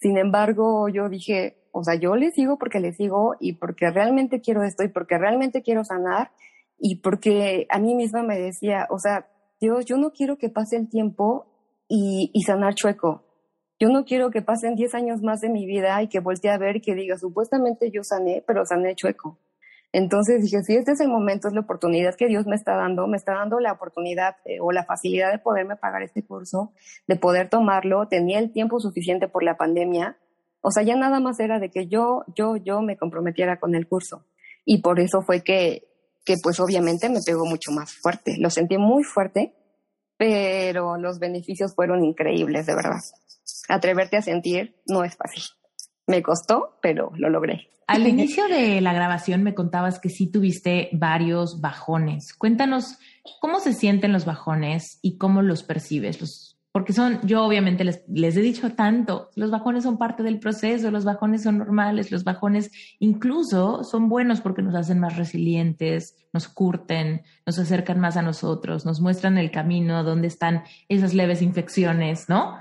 Sin 0.00 0.18
embargo, 0.18 0.88
yo 0.88 1.08
dije, 1.08 1.56
o 1.72 1.82
sea, 1.82 1.94
yo 1.94 2.16
le 2.16 2.30
sigo 2.30 2.58
porque 2.58 2.80
le 2.80 2.92
sigo 2.92 3.36
y 3.40 3.54
porque 3.54 3.90
realmente 3.90 4.40
quiero 4.40 4.62
esto 4.62 4.84
y 4.84 4.88
porque 4.88 5.18
realmente 5.18 5.62
quiero 5.62 5.84
sanar 5.84 6.30
y 6.78 6.96
porque 6.96 7.66
a 7.70 7.78
mí 7.78 7.94
misma 7.94 8.22
me 8.22 8.38
decía, 8.38 8.86
o 8.90 8.98
sea, 8.98 9.26
Dios, 9.60 9.86
yo 9.86 9.96
no 9.96 10.10
quiero 10.12 10.36
que 10.36 10.50
pase 10.50 10.76
el 10.76 10.88
tiempo 10.88 11.46
y, 11.88 12.30
y 12.34 12.42
sanar 12.42 12.74
chueco. 12.74 13.24
Yo 13.80 13.88
no 13.88 14.04
quiero 14.04 14.30
que 14.30 14.42
pasen 14.42 14.76
10 14.76 14.94
años 14.94 15.22
más 15.22 15.40
de 15.40 15.48
mi 15.48 15.66
vida 15.66 16.00
y 16.02 16.08
que 16.08 16.20
voltee 16.20 16.50
a 16.50 16.58
ver 16.58 16.76
y 16.76 16.80
que 16.80 16.94
diga, 16.94 17.18
supuestamente 17.18 17.90
yo 17.90 18.04
sané, 18.04 18.44
pero 18.46 18.64
sané 18.64 18.94
chueco. 18.94 19.38
Entonces 19.96 20.42
dije, 20.42 20.60
si 20.64 20.74
este 20.74 20.90
es 20.90 21.00
el 21.00 21.08
momento, 21.08 21.46
es 21.46 21.54
la 21.54 21.60
oportunidad 21.60 22.16
que 22.16 22.26
Dios 22.26 22.46
me 22.46 22.56
está 22.56 22.74
dando, 22.74 23.06
me 23.06 23.16
está 23.16 23.34
dando 23.34 23.60
la 23.60 23.70
oportunidad 23.70 24.34
eh, 24.44 24.58
o 24.60 24.72
la 24.72 24.84
facilidad 24.84 25.30
de 25.30 25.38
poderme 25.38 25.76
pagar 25.76 26.02
este 26.02 26.24
curso, 26.24 26.72
de 27.06 27.14
poder 27.14 27.48
tomarlo, 27.48 28.08
tenía 28.08 28.40
el 28.40 28.52
tiempo 28.52 28.80
suficiente 28.80 29.28
por 29.28 29.44
la 29.44 29.56
pandemia, 29.56 30.18
o 30.62 30.72
sea, 30.72 30.82
ya 30.82 30.96
nada 30.96 31.20
más 31.20 31.38
era 31.38 31.60
de 31.60 31.70
que 31.70 31.86
yo, 31.86 32.24
yo, 32.34 32.56
yo 32.56 32.82
me 32.82 32.96
comprometiera 32.96 33.60
con 33.60 33.76
el 33.76 33.86
curso. 33.86 34.26
Y 34.64 34.82
por 34.82 34.98
eso 34.98 35.22
fue 35.22 35.44
que, 35.44 35.86
que 36.24 36.38
pues 36.42 36.58
obviamente 36.58 37.08
me 37.08 37.20
pegó 37.24 37.46
mucho 37.46 37.70
más 37.70 37.94
fuerte, 37.94 38.34
lo 38.40 38.50
sentí 38.50 38.76
muy 38.78 39.04
fuerte, 39.04 39.54
pero 40.16 40.96
los 40.96 41.20
beneficios 41.20 41.72
fueron 41.72 42.04
increíbles, 42.04 42.66
de 42.66 42.74
verdad. 42.74 42.98
Atreverte 43.68 44.16
a 44.16 44.22
sentir 44.22 44.74
no 44.88 45.04
es 45.04 45.14
fácil. 45.14 45.44
Me 46.06 46.22
costó, 46.22 46.78
pero 46.82 47.12
lo 47.16 47.30
logré. 47.30 47.70
Al 47.86 48.06
inicio 48.06 48.48
de 48.48 48.80
la 48.80 48.94
grabación 48.94 49.42
me 49.42 49.54
contabas 49.54 49.98
que 49.98 50.08
sí 50.08 50.26
tuviste 50.26 50.88
varios 50.92 51.60
bajones. 51.60 52.32
Cuéntanos 52.34 52.98
cómo 53.40 53.60
se 53.60 53.74
sienten 53.74 54.12
los 54.12 54.24
bajones 54.24 54.98
y 55.02 55.18
cómo 55.18 55.42
los 55.42 55.62
percibes. 55.62 56.56
porque 56.72 56.92
son, 56.92 57.20
yo 57.24 57.44
obviamente 57.44 57.84
les, 57.84 58.02
les 58.08 58.36
he 58.36 58.40
dicho 58.40 58.72
tanto, 58.72 59.30
los 59.36 59.50
bajones 59.50 59.84
son 59.84 59.98
parte 59.98 60.22
del 60.22 60.40
proceso, 60.40 60.90
los 60.90 61.04
bajones 61.04 61.42
son 61.42 61.58
normales, 61.58 62.10
los 62.10 62.24
bajones 62.24 62.70
incluso 62.98 63.84
son 63.84 64.08
buenos 64.08 64.40
porque 64.40 64.62
nos 64.62 64.74
hacen 64.74 64.98
más 64.98 65.16
resilientes, 65.16 66.16
nos 66.32 66.48
curten, 66.48 67.22
nos 67.46 67.58
acercan 67.58 68.00
más 68.00 68.16
a 68.16 68.22
nosotros, 68.22 68.86
nos 68.86 69.00
muestran 69.00 69.36
el 69.38 69.50
camino, 69.50 70.02
dónde 70.04 70.28
están 70.28 70.64
esas 70.88 71.12
leves 71.14 71.42
infecciones, 71.42 72.28
¿no? 72.28 72.56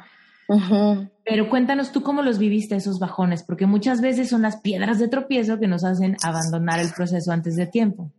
Pero 1.26 1.50
cuéntanos 1.50 1.92
tú 1.92 2.02
cómo 2.02 2.22
los 2.22 2.38
viviste 2.38 2.76
esos 2.76 3.00
bajones, 3.00 3.44
porque 3.44 3.66
muchas 3.66 4.02
veces 4.02 4.30
son 4.30 4.42
las 4.42 4.58
piedras 4.58 5.00
de 5.00 5.08
tropiezo 5.08 5.60
que 5.60 5.68
nos 5.68 5.84
hacen 5.84 6.18
abandonar 6.24 6.80
el 6.80 6.92
proceso 6.92 7.32
antes 7.32 7.56
de 7.56 7.66
tiempo. 7.66 8.12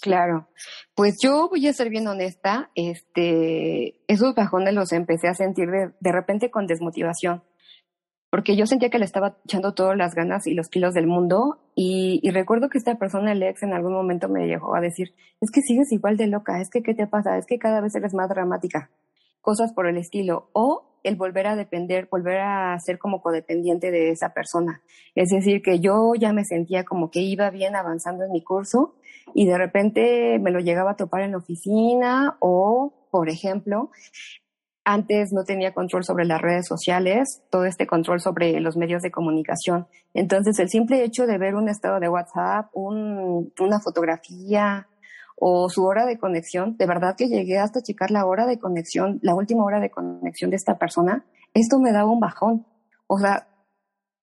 Claro, 0.00 0.48
pues 0.94 1.16
yo 1.22 1.48
voy 1.48 1.66
a 1.66 1.72
ser 1.72 1.88
bien 1.88 2.06
honesta, 2.06 2.70
este, 2.74 4.02
esos 4.06 4.34
bajones 4.34 4.74
los 4.74 4.92
empecé 4.92 5.28
a 5.28 5.34
sentir 5.34 5.70
de, 5.70 5.92
de 5.98 6.12
repente 6.12 6.50
con 6.50 6.66
desmotivación, 6.66 7.42
porque 8.28 8.54
yo 8.54 8.66
sentía 8.66 8.90
que 8.90 8.98
le 8.98 9.06
estaba 9.06 9.38
echando 9.46 9.72
todas 9.72 9.96
las 9.96 10.14
ganas 10.14 10.46
y 10.46 10.52
los 10.52 10.68
kilos 10.68 10.92
del 10.92 11.06
mundo 11.06 11.58
y, 11.74 12.20
y, 12.22 12.32
recuerdo 12.32 12.68
que 12.68 12.76
esta 12.76 12.98
persona, 12.98 13.32
el 13.32 13.42
ex, 13.42 13.62
en 13.62 13.72
algún 13.72 13.94
momento 13.94 14.28
me 14.28 14.46
llegó 14.46 14.74
a 14.74 14.82
decir, 14.82 15.14
es 15.40 15.50
que 15.50 15.62
sigues 15.62 15.90
igual 15.90 16.18
de 16.18 16.26
loca, 16.26 16.60
es 16.60 16.68
que 16.68 16.82
¿qué 16.82 16.94
te 16.94 17.06
pasa? 17.06 17.38
Es 17.38 17.46
que 17.46 17.58
cada 17.58 17.80
vez 17.80 17.94
eres 17.94 18.12
más 18.12 18.28
dramática, 18.28 18.90
cosas 19.40 19.72
por 19.72 19.86
el 19.86 19.96
estilo, 19.96 20.50
o 20.52 20.93
el 21.04 21.16
volver 21.16 21.46
a 21.46 21.54
depender, 21.54 22.08
volver 22.10 22.40
a 22.40 22.76
ser 22.80 22.98
como 22.98 23.22
codependiente 23.22 23.90
de 23.90 24.10
esa 24.10 24.30
persona. 24.30 24.82
Es 25.14 25.28
decir, 25.28 25.62
que 25.62 25.78
yo 25.78 26.14
ya 26.18 26.32
me 26.32 26.44
sentía 26.44 26.84
como 26.84 27.10
que 27.10 27.20
iba 27.20 27.50
bien 27.50 27.76
avanzando 27.76 28.24
en 28.24 28.32
mi 28.32 28.42
curso 28.42 28.96
y 29.34 29.46
de 29.46 29.56
repente 29.56 30.38
me 30.40 30.50
lo 30.50 30.58
llegaba 30.58 30.92
a 30.92 30.96
topar 30.96 31.22
en 31.22 31.32
la 31.32 31.38
oficina 31.38 32.36
o, 32.40 33.06
por 33.10 33.28
ejemplo, 33.28 33.90
antes 34.84 35.32
no 35.32 35.44
tenía 35.44 35.72
control 35.72 36.04
sobre 36.04 36.26
las 36.26 36.40
redes 36.40 36.66
sociales, 36.66 37.42
todo 37.50 37.64
este 37.64 37.86
control 37.86 38.20
sobre 38.20 38.60
los 38.60 38.76
medios 38.76 39.02
de 39.02 39.10
comunicación. 39.10 39.86
Entonces, 40.12 40.58
el 40.58 40.68
simple 40.68 41.02
hecho 41.02 41.26
de 41.26 41.38
ver 41.38 41.54
un 41.54 41.68
estado 41.68 42.00
de 42.00 42.08
WhatsApp, 42.08 42.68
un, 42.74 43.52
una 43.58 43.80
fotografía, 43.80 44.86
o 45.36 45.68
su 45.68 45.84
hora 45.84 46.06
de 46.06 46.18
conexión, 46.18 46.76
de 46.76 46.86
verdad 46.86 47.16
que 47.16 47.28
llegué 47.28 47.58
hasta 47.58 47.82
checar 47.82 48.10
la 48.10 48.26
hora 48.26 48.46
de 48.46 48.58
conexión, 48.58 49.18
la 49.22 49.34
última 49.34 49.64
hora 49.64 49.80
de 49.80 49.90
conexión 49.90 50.50
de 50.50 50.56
esta 50.56 50.78
persona, 50.78 51.24
esto 51.54 51.78
me 51.78 51.92
daba 51.92 52.10
un 52.10 52.20
bajón. 52.20 52.66
O 53.06 53.18
sea, 53.18 53.48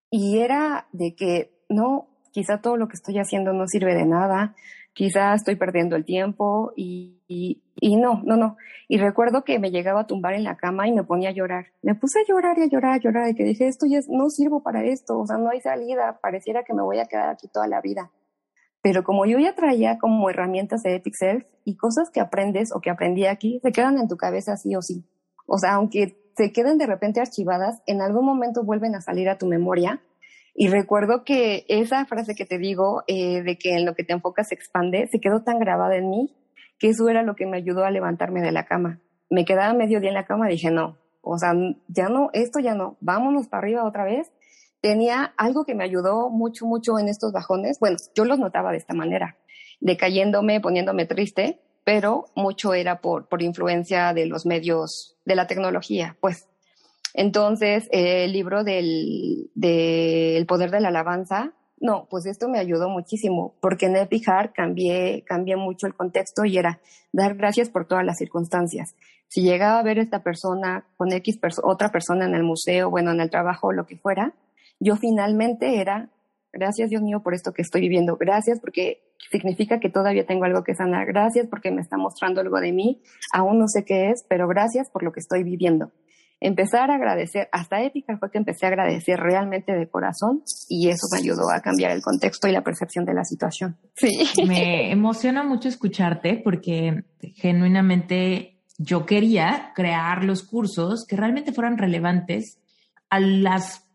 y 0.10 0.40
era 0.40 0.88
de 0.92 1.16
que 1.16 1.66
no, 1.70 2.08
quizá 2.32 2.62
todo 2.62 2.78
lo 2.78 2.88
que 2.88 2.96
estoy 2.96 3.18
haciendo 3.18 3.54
no 3.54 3.68
sirve 3.68 3.94
de 3.96 4.06
nada, 4.06 4.56
quizá 4.94 5.34
estoy 5.34 5.56
perdiendo 5.56 5.96
el 5.96 6.06
tiempo 6.06 6.74
y, 6.76 7.22
y, 7.28 7.62
y, 7.80 7.96
no, 7.96 8.22
no, 8.24 8.36
no. 8.36 8.58
Y 8.88 8.98
recuerdo 8.98 9.44
que 9.44 9.60
me 9.60 9.72
llegaba 9.72 10.02
a 10.02 10.08
tumbar 10.08 10.34
en 10.34 10.44
la 10.44 10.58
cama 10.58 10.88
y 10.88 10.92
me 10.92 11.04
ponía 11.04 11.30
a 11.30 11.34
llorar. 11.34 11.68
Me 11.82 11.96
puse 11.96 12.20
a 12.20 12.26
llorar 12.28 12.58
y 12.58 12.64
a 12.64 12.68
llorar, 12.68 12.94
a 12.94 13.00
llorar 13.00 13.30
y 13.30 13.36
que 13.36 13.44
dije, 13.44 13.68
esto 13.68 13.86
ya 13.86 14.00
no 14.10 14.30
sirvo 14.30 14.62
para 14.62 14.84
esto, 14.84 15.20
o 15.20 15.26
sea, 15.26 15.38
no 15.38 15.50
hay 15.50 15.62
salida, 15.62 16.20
pareciera 16.22 16.64
que 16.64 16.74
me 16.74 16.84
voy 16.84 17.00
a 17.00 17.06
quedar 17.06 17.30
aquí 17.30 17.48
toda 17.48 17.68
la 17.68 17.82
vida. 17.82 18.12
Pero 18.82 19.04
como 19.04 19.26
yo 19.26 19.38
ya 19.40 19.54
traía 19.54 20.00
como 20.00 20.30
herramientas 20.30 20.84
de 20.84 20.96
Epic 20.96 21.14
Self 21.16 21.46
y 21.66 21.78
cosas 21.78 22.10
que 22.10 22.20
aprendes 22.20 22.74
o 22.74 22.82
que 22.82 22.90
aprendí 22.90 23.26
aquí, 23.26 23.60
se 23.62 23.72
quedan 23.72 24.00
en 24.00 24.08
tu 24.08 24.18
cabeza 24.18 24.58
sí 24.58 24.76
o 24.76 24.82
sí. 24.82 25.06
O 25.46 25.58
sea, 25.58 25.74
aunque 25.74 26.18
se 26.36 26.52
queden 26.52 26.78
de 26.78 26.88
repente 26.88 27.20
archivadas, 27.20 27.82
en 27.86 28.02
algún 28.02 28.26
momento 28.26 28.64
vuelven 28.64 28.96
a 28.96 29.02
salir 29.02 29.30
a 29.30 29.38
tu 29.38 29.46
memoria. 29.46 30.02
Y 30.56 30.68
recuerdo 30.68 31.24
que 31.24 31.66
esa 31.68 32.06
frase 32.06 32.36
que 32.36 32.46
te 32.46 32.58
digo, 32.58 33.04
eh, 33.08 33.42
de 33.44 33.58
que 33.58 33.76
en 33.76 33.86
lo 33.86 33.94
que 33.96 34.04
te 34.04 34.14
enfocas 34.14 34.50
se 34.50 34.56
expande, 34.56 35.08
se 35.08 35.20
quedó 35.20 35.44
tan 35.44 35.60
grabada 35.60 35.96
en 35.96 36.10
mí 36.10 36.36
que 36.80 36.90
eso 36.90 37.08
era 37.10 37.22
lo 37.22 37.36
que 37.36 37.46
me 37.46 37.58
ayudó 37.58 37.86
a 37.86 37.92
levantarme 37.92 38.42
de 38.42 38.52
la 38.52 38.66
cama. 38.66 39.00
Me 39.30 39.46
quedaba 39.46 39.74
medio 39.74 40.00
día 40.00 40.10
en 40.10 40.16
la 40.16 40.26
cama 40.26 40.48
dije, 40.48 40.72
no, 40.72 40.98
o 41.22 41.38
sea, 41.38 41.54
ya 41.88 42.10
no, 42.10 42.32
esto 42.34 42.60
ya 42.60 42.74
no, 42.74 42.98
vámonos 43.00 43.48
para 43.48 43.62
arriba 43.62 43.86
otra 43.86 44.04
vez 44.04 44.32
tenía 44.82 45.34
algo 45.38 45.64
que 45.64 45.76
me 45.76 45.84
ayudó 45.84 46.30
mucho, 46.30 46.66
mucho 46.66 47.00
en 47.00 47.08
estos 47.08 47.32
bajones. 47.32 47.80
Bueno, 47.80 47.98
yo 48.16 48.26
los 48.26 48.40
notaba 48.40 48.72
de 48.72 48.78
esta 48.78 48.94
manera, 48.94 49.38
decayéndome, 49.80 50.60
poniéndome 50.60 51.06
triste, 51.06 51.62
pero 51.84 52.26
mucho 52.36 52.74
era 52.74 53.00
por, 53.00 53.28
por 53.28 53.42
influencia 53.42 54.14
de 54.14 54.26
los 54.26 54.46
medios, 54.46 55.18
de 55.26 55.36
la 55.36 55.48
tecnología, 55.48 56.18
pues. 56.20 56.48
Entonces, 57.14 57.88
el 57.92 58.32
libro 58.32 58.64
del, 58.64 59.52
del 59.54 60.46
poder 60.46 60.72
de 60.72 60.80
la 60.80 60.90
alabanza, 60.90 61.54
no, 61.80 62.08
pues 62.10 62.26
esto 62.26 62.48
me 62.48 62.60
ayudó 62.60 62.90
muchísimo, 62.90 63.56
porque 63.60 63.88
en 63.88 63.98
Epic 63.98 64.26
Heart 64.28 64.54
cambié, 64.54 65.24
cambié 65.26 65.56
mucho 65.56 65.88
el 65.88 65.96
contexto 65.96 66.46
y 66.46 66.58
era 66.58 66.80
dar 67.12 67.36
gracias 67.36 67.70
por 67.70 67.86
todas 67.86 68.06
las 68.06 68.20
circunstancias. 68.20 68.96
Si 69.28 69.42
llegaba 69.42 69.80
a 69.80 69.84
ver 69.84 69.98
esta 69.98 70.24
persona 70.24 70.86
con 70.96 71.12
X 71.12 71.40
otra 71.64 71.90
persona 71.90 72.26
en 72.26 72.36
el 72.36 72.44
museo, 72.44 72.90
bueno, 72.90 73.12
en 73.12 73.20
el 73.20 73.30
trabajo, 73.30 73.74
lo 73.74 73.88
que 73.88 73.98
fuera, 73.98 74.34
yo 74.82 74.96
finalmente 74.96 75.80
era, 75.80 76.10
gracias 76.52 76.90
Dios 76.90 77.02
mío 77.02 77.22
por 77.22 77.34
esto 77.34 77.54
que 77.54 77.62
estoy 77.62 77.82
viviendo, 77.82 78.18
gracias 78.18 78.60
porque 78.60 79.04
significa 79.30 79.80
que 79.80 79.90
todavía 79.90 80.26
tengo 80.26 80.46
algo 80.46 80.64
que 80.64 80.74
sanar, 80.74 81.06
gracias 81.06 81.48
porque 81.48 81.72
me 81.72 81.82
está 81.82 81.98
mostrando 81.98 82.42
algo 82.42 82.60
de 82.60 82.74
mí, 82.74 83.02
aún 83.32 83.60
no 83.60 83.68
sé 83.68 83.86
qué 83.86 84.10
es, 84.10 84.26
pero 84.28 84.48
gracias 84.48 84.90
por 84.90 85.04
lo 85.04 85.14
que 85.14 85.20
estoy 85.20 85.44
viviendo. 85.44 85.92
Empezar 86.44 86.90
a 86.90 86.96
agradecer, 86.96 87.48
hasta 87.52 87.84
ética 87.84 88.18
fue 88.18 88.32
que 88.32 88.40
empecé 88.40 88.66
a 88.66 88.70
agradecer 88.70 89.20
realmente 89.20 89.74
de 89.74 89.88
corazón 89.88 90.42
y 90.68 90.90
eso 90.90 91.06
me 91.12 91.20
ayudó 91.20 91.52
a 91.52 91.62
cambiar 91.62 91.92
el 91.92 92.02
contexto 92.02 92.48
y 92.48 92.52
la 92.52 92.64
percepción 92.64 93.06
de 93.06 93.14
la 93.14 93.24
situación. 93.24 93.78
Sí. 93.96 94.28
Me 94.48 94.92
emociona 94.92 95.44
mucho 95.44 95.70
escucharte 95.70 96.42
porque 96.44 97.04
genuinamente 97.36 98.60
yo 98.80 99.06
quería 99.06 99.72
crear 99.76 100.24
los 100.24 100.42
cursos 100.42 101.06
que 101.08 101.16
realmente 101.16 101.54
fueran 101.54 101.78
relevantes 101.78 102.58
a 103.12 103.20
las 103.20 103.91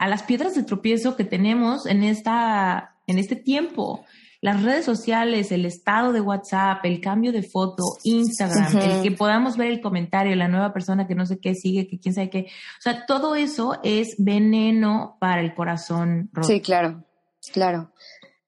a 0.00 0.08
las 0.08 0.22
piedras 0.22 0.54
de 0.54 0.62
tropiezo 0.62 1.14
que 1.14 1.24
tenemos 1.24 1.84
en, 1.84 2.02
esta, 2.02 2.96
en 3.06 3.18
este 3.18 3.36
tiempo. 3.36 4.06
Las 4.40 4.62
redes 4.62 4.86
sociales, 4.86 5.52
el 5.52 5.66
estado 5.66 6.14
de 6.14 6.22
WhatsApp, 6.22 6.82
el 6.86 7.02
cambio 7.02 7.32
de 7.32 7.42
foto, 7.42 7.82
Instagram, 8.04 8.78
el 8.78 9.02
que 9.02 9.10
podamos 9.10 9.58
ver 9.58 9.70
el 9.70 9.82
comentario, 9.82 10.34
la 10.36 10.48
nueva 10.48 10.72
persona 10.72 11.06
que 11.06 11.14
no 11.14 11.26
sé 11.26 11.38
qué 11.38 11.54
sigue, 11.54 11.86
que 11.86 12.00
quién 12.00 12.14
sabe 12.14 12.30
qué. 12.30 12.46
O 12.78 12.80
sea, 12.80 13.04
todo 13.04 13.34
eso 13.34 13.78
es 13.84 14.14
veneno 14.16 15.18
para 15.20 15.42
el 15.42 15.54
corazón 15.54 16.30
roto. 16.32 16.48
Sí, 16.48 16.62
claro, 16.62 17.04
claro. 17.52 17.92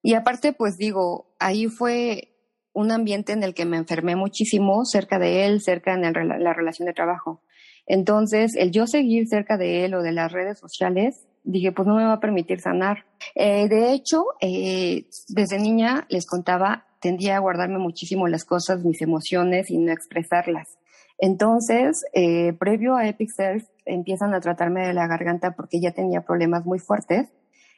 Y 0.03 0.15
aparte, 0.15 0.55
pues 0.55 0.79
digo, 0.79 1.35
ahí 1.39 1.67
fue 1.67 2.35
un 2.73 2.91
ambiente 2.93 3.35
en 3.35 3.43
el 3.43 3.53
que 3.53 3.67
me 3.67 3.77
enfermé 3.77 4.17
muchísimo 4.17 4.87
cerca 4.87 5.19
de 5.19 5.45
él, 5.45 5.61
cerca 5.61 5.93
en 5.93 6.03
la 6.03 6.55
relación 6.55 6.87
de 6.87 6.95
trabajo. 6.95 7.43
Entonces, 7.85 8.57
el 8.57 8.71
yo 8.71 8.87
seguir 8.87 9.29
cerca 9.29 9.59
de 9.59 9.85
él 9.85 9.93
o 9.93 10.03
de 10.03 10.13
las 10.13 10.33
redes 10.33 10.59
sociales 10.59 11.27
dije, 11.45 11.73
pues 11.73 11.87
no 11.87 11.97
me 11.97 12.05
va 12.05 12.15
a 12.15 12.21
permitir 12.21 12.61
sanar. 12.61 13.05
Eh, 13.35 13.69
de 13.69 13.93
hecho, 13.93 14.25
eh, 14.41 15.07
desde 15.29 15.59
niña 15.59 16.07
les 16.09 16.27
contaba, 16.27 16.87
tendía 17.01 17.37
a 17.37 17.41
guardarme 17.41 17.79
muchísimo 17.79 18.29
las 18.29 18.45
cosas, 18.45 18.85
mis 18.85 19.03
emociones 19.03 19.71
y 19.71 19.79
no 19.79 19.93
expresarlas. 19.93 20.79
Entonces, 21.19 22.05
eh, 22.15 22.53
previo 22.55 22.97
a 22.97 23.07
Epic 23.07 23.31
Self, 23.31 23.65
empiezan 23.85 24.35
a 24.35 24.41
tratarme 24.41 24.87
de 24.87 24.95
la 24.95 25.07
garganta 25.07 25.53
porque 25.53 25.81
ya 25.81 25.93
tenía 25.93 26.23
problemas 26.23 26.65
muy 26.65 26.79
fuertes. 26.79 27.29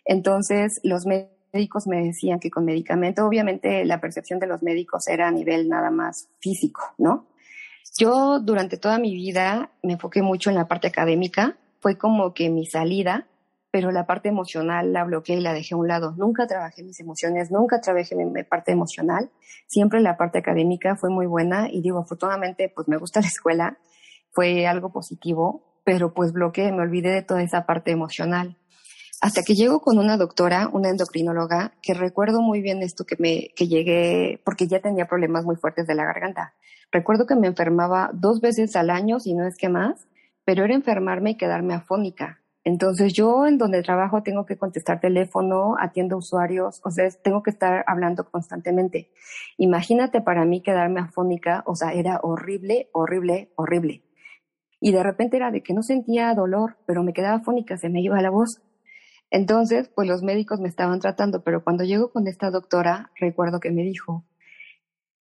Entonces, 0.05 0.81
los 0.83 1.05
médicos 1.07 1.87
me 1.87 2.03
decían 2.03 2.40
que 2.40 2.50
con 2.50 2.64
medicamento, 2.64 3.27
obviamente 3.27 3.85
la 3.85 4.00
percepción 4.00 4.38
de 4.38 4.46
los 4.46 4.62
médicos 4.62 5.07
era 5.09 5.29
a 5.29 5.31
nivel 5.31 5.68
nada 5.68 5.90
más 5.90 6.29
físico, 6.40 6.94
¿no? 6.98 7.27
Yo 7.98 8.40
durante 8.40 8.77
toda 8.77 8.98
mi 8.98 9.14
vida 9.14 9.70
me 9.83 9.92
enfoqué 9.92 10.20
mucho 10.20 10.50
en 10.50 10.57
la 10.57 10.66
parte 10.66 10.88
académica, 10.88 11.57
fue 11.81 11.96
como 11.96 12.35
que 12.35 12.50
mi 12.50 12.66
salida, 12.66 13.29
pero 13.74 13.90
la 13.90 14.06
parte 14.06 14.28
emocional 14.28 14.92
la 14.92 15.02
bloqueé 15.02 15.38
y 15.38 15.40
la 15.40 15.52
dejé 15.52 15.74
a 15.74 15.78
un 15.78 15.88
lado. 15.88 16.14
Nunca 16.16 16.46
trabajé 16.46 16.84
mis 16.84 17.00
emociones, 17.00 17.50
nunca 17.50 17.80
trabajé 17.80 18.14
mi, 18.14 18.44
parte 18.44 18.70
emocional, 18.70 19.32
siempre 19.66 20.00
la 20.00 20.16
parte 20.16 20.38
académica 20.38 20.94
fue 20.94 21.10
muy 21.10 21.26
buena 21.26 21.68
y 21.68 21.82
digo, 21.82 21.98
afortunadamente, 21.98 22.72
pues 22.72 22.87
me 22.87 22.98
gusta 22.98 23.20
la 23.20 23.26
escuela, 23.26 23.76
fue 24.30 24.68
algo 24.68 24.92
positivo, 24.92 25.80
pero 25.82 26.14
pues 26.14 26.32
bloqueé, 26.32 26.70
me 26.70 26.82
olvidé 26.82 27.10
de 27.10 27.22
toda 27.22 27.42
esa 27.42 27.66
parte 27.66 27.90
emocional. 27.90 28.56
Hasta 29.20 29.42
que 29.42 29.56
llego 29.56 29.80
con 29.80 29.98
una 29.98 30.16
doctora, 30.18 30.70
una 30.72 30.90
endocrinóloga, 30.90 31.72
que 31.82 31.94
recuerdo 31.94 32.42
muy 32.42 32.60
bien 32.60 32.80
esto 32.80 33.04
que 33.04 33.16
me, 33.18 33.48
que 33.56 33.66
llegué, 33.66 34.40
porque 34.44 34.68
ya 34.68 34.78
tenía 34.78 35.06
problemas 35.06 35.44
muy 35.44 35.56
fuertes 35.56 35.88
de 35.88 35.96
la 35.96 36.04
garganta. 36.04 36.54
Recuerdo 36.92 37.26
que 37.26 37.34
me 37.34 37.48
enfermaba 37.48 38.10
dos 38.14 38.40
veces 38.40 38.76
al 38.76 38.90
año, 38.90 39.18
si 39.18 39.34
no 39.34 39.44
es 39.44 39.56
que 39.56 39.68
más, 39.68 40.06
pero 40.44 40.62
era 40.62 40.74
enfermarme 40.74 41.30
y 41.30 41.37
quedarme 41.37 41.74
afónica. 41.74 42.38
Entonces 42.64 43.12
yo 43.12 43.46
en 43.46 43.59
donde 43.59 43.83
trabajo 43.83 44.22
tengo 44.22 44.46
que 44.46 44.57
contestar 44.57 44.98
teléfono, 44.98 45.74
atiendo 45.79 46.16
usuarios, 46.16 46.81
o 46.83 46.90
sea, 46.90 47.07
tengo 47.22 47.42
que 47.42 47.50
estar 47.50 47.85
hablando 47.87 48.24
constantemente. 48.31 49.11
Imagínate 49.59 50.22
para 50.22 50.46
mí 50.46 50.62
quedarme 50.62 51.00
afónica, 51.00 51.62
o 51.66 51.77
sea, 51.77 51.92
era 51.92 52.20
horrible, 52.22 52.88
horrible, 52.92 53.53
horrible. 53.57 54.03
Y 54.81 54.92
de 54.92 55.03
repente 55.03 55.37
era 55.37 55.50
de 55.50 55.62
que 55.62 55.74
no 55.74 55.83
sentía 55.83 56.35
dolor, 56.35 56.79
pero 56.87 57.03
me 57.03 57.12
quedaba 57.12 57.37
afónica, 57.37 57.77
se 57.77 57.90
me 57.90 58.00
iba 58.00 58.20
la 58.22 58.31
voz. 58.31 58.62
Entonces, 59.31 59.90
pues 59.94 60.09
los 60.09 60.22
médicos 60.22 60.61
me 60.61 60.68
estaban 60.68 61.00
tratando, 61.00 61.42
pero 61.42 61.62
cuando 61.64 61.85
llego 61.85 62.12
con 62.12 62.27
esta 62.29 62.50
doctora, 62.50 63.11
recuerdo 63.18 63.61
que 63.61 63.72
me 63.72 63.83
dijo, 63.83 64.24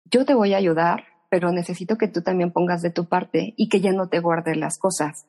yo 0.03 0.25
te 0.25 0.35
voy 0.35 0.53
a 0.53 0.57
ayudar, 0.57 1.05
pero 1.29 1.51
necesito 1.51 1.97
que 1.97 2.07
tú 2.07 2.21
también 2.21 2.51
pongas 2.51 2.81
de 2.83 2.91
tu 2.91 3.05
parte 3.05 3.53
y 3.57 3.67
que 3.69 3.81
ya 3.81 3.93
no 3.93 4.09
te 4.09 4.19
guardes 4.19 4.57
las 4.57 4.77
cosas. 4.77 5.25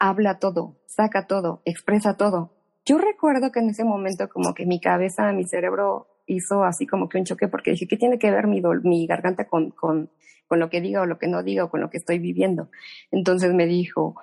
Habla 0.00 0.38
todo, 0.38 0.80
saca 0.86 1.26
todo, 1.26 1.62
expresa 1.64 2.16
todo. 2.16 2.54
Yo 2.86 2.98
recuerdo 2.98 3.52
que 3.52 3.60
en 3.60 3.68
ese 3.68 3.84
momento 3.84 4.28
como 4.30 4.54
que 4.54 4.64
mi 4.64 4.80
cabeza, 4.80 5.30
mi 5.32 5.44
cerebro 5.44 6.08
hizo 6.26 6.64
así 6.64 6.86
como 6.86 7.08
que 7.08 7.18
un 7.18 7.24
choque 7.24 7.48
porque 7.48 7.72
dije, 7.72 7.86
¿qué 7.86 7.98
tiene 7.98 8.18
que 8.18 8.30
ver 8.30 8.46
mi, 8.46 9.06
garganta 9.06 9.46
con, 9.46 9.70
con, 9.70 10.10
con 10.48 10.58
lo 10.58 10.70
que 10.70 10.80
diga 10.80 11.02
o 11.02 11.06
lo 11.06 11.18
que 11.18 11.28
no 11.28 11.42
diga 11.42 11.64
o 11.64 11.70
con 11.70 11.82
lo 11.82 11.90
que 11.90 11.98
estoy 11.98 12.18
viviendo? 12.18 12.70
Entonces 13.10 13.52
me 13.52 13.66
dijo, 13.66 14.16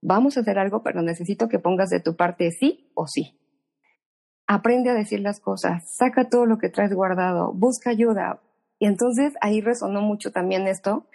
vamos 0.00 0.36
a 0.36 0.40
hacer 0.40 0.58
algo, 0.58 0.82
pero 0.82 1.02
necesito 1.02 1.48
que 1.48 1.58
pongas 1.58 1.90
de 1.90 2.00
tu 2.00 2.16
parte 2.16 2.50
sí 2.50 2.90
o 2.94 3.06
sí. 3.06 3.38
Aprende 4.46 4.88
a 4.88 4.94
decir 4.94 5.20
las 5.20 5.40
cosas, 5.40 5.94
saca 5.94 6.30
todo 6.30 6.46
lo 6.46 6.56
que 6.56 6.70
traes 6.70 6.94
guardado, 6.94 7.52
busca 7.52 7.90
ayuda, 7.90 8.40
y 8.78 8.86
entonces 8.86 9.34
ahí 9.40 9.60
resonó 9.60 10.00
mucho 10.00 10.32
también 10.32 10.66
esto. 10.66 11.06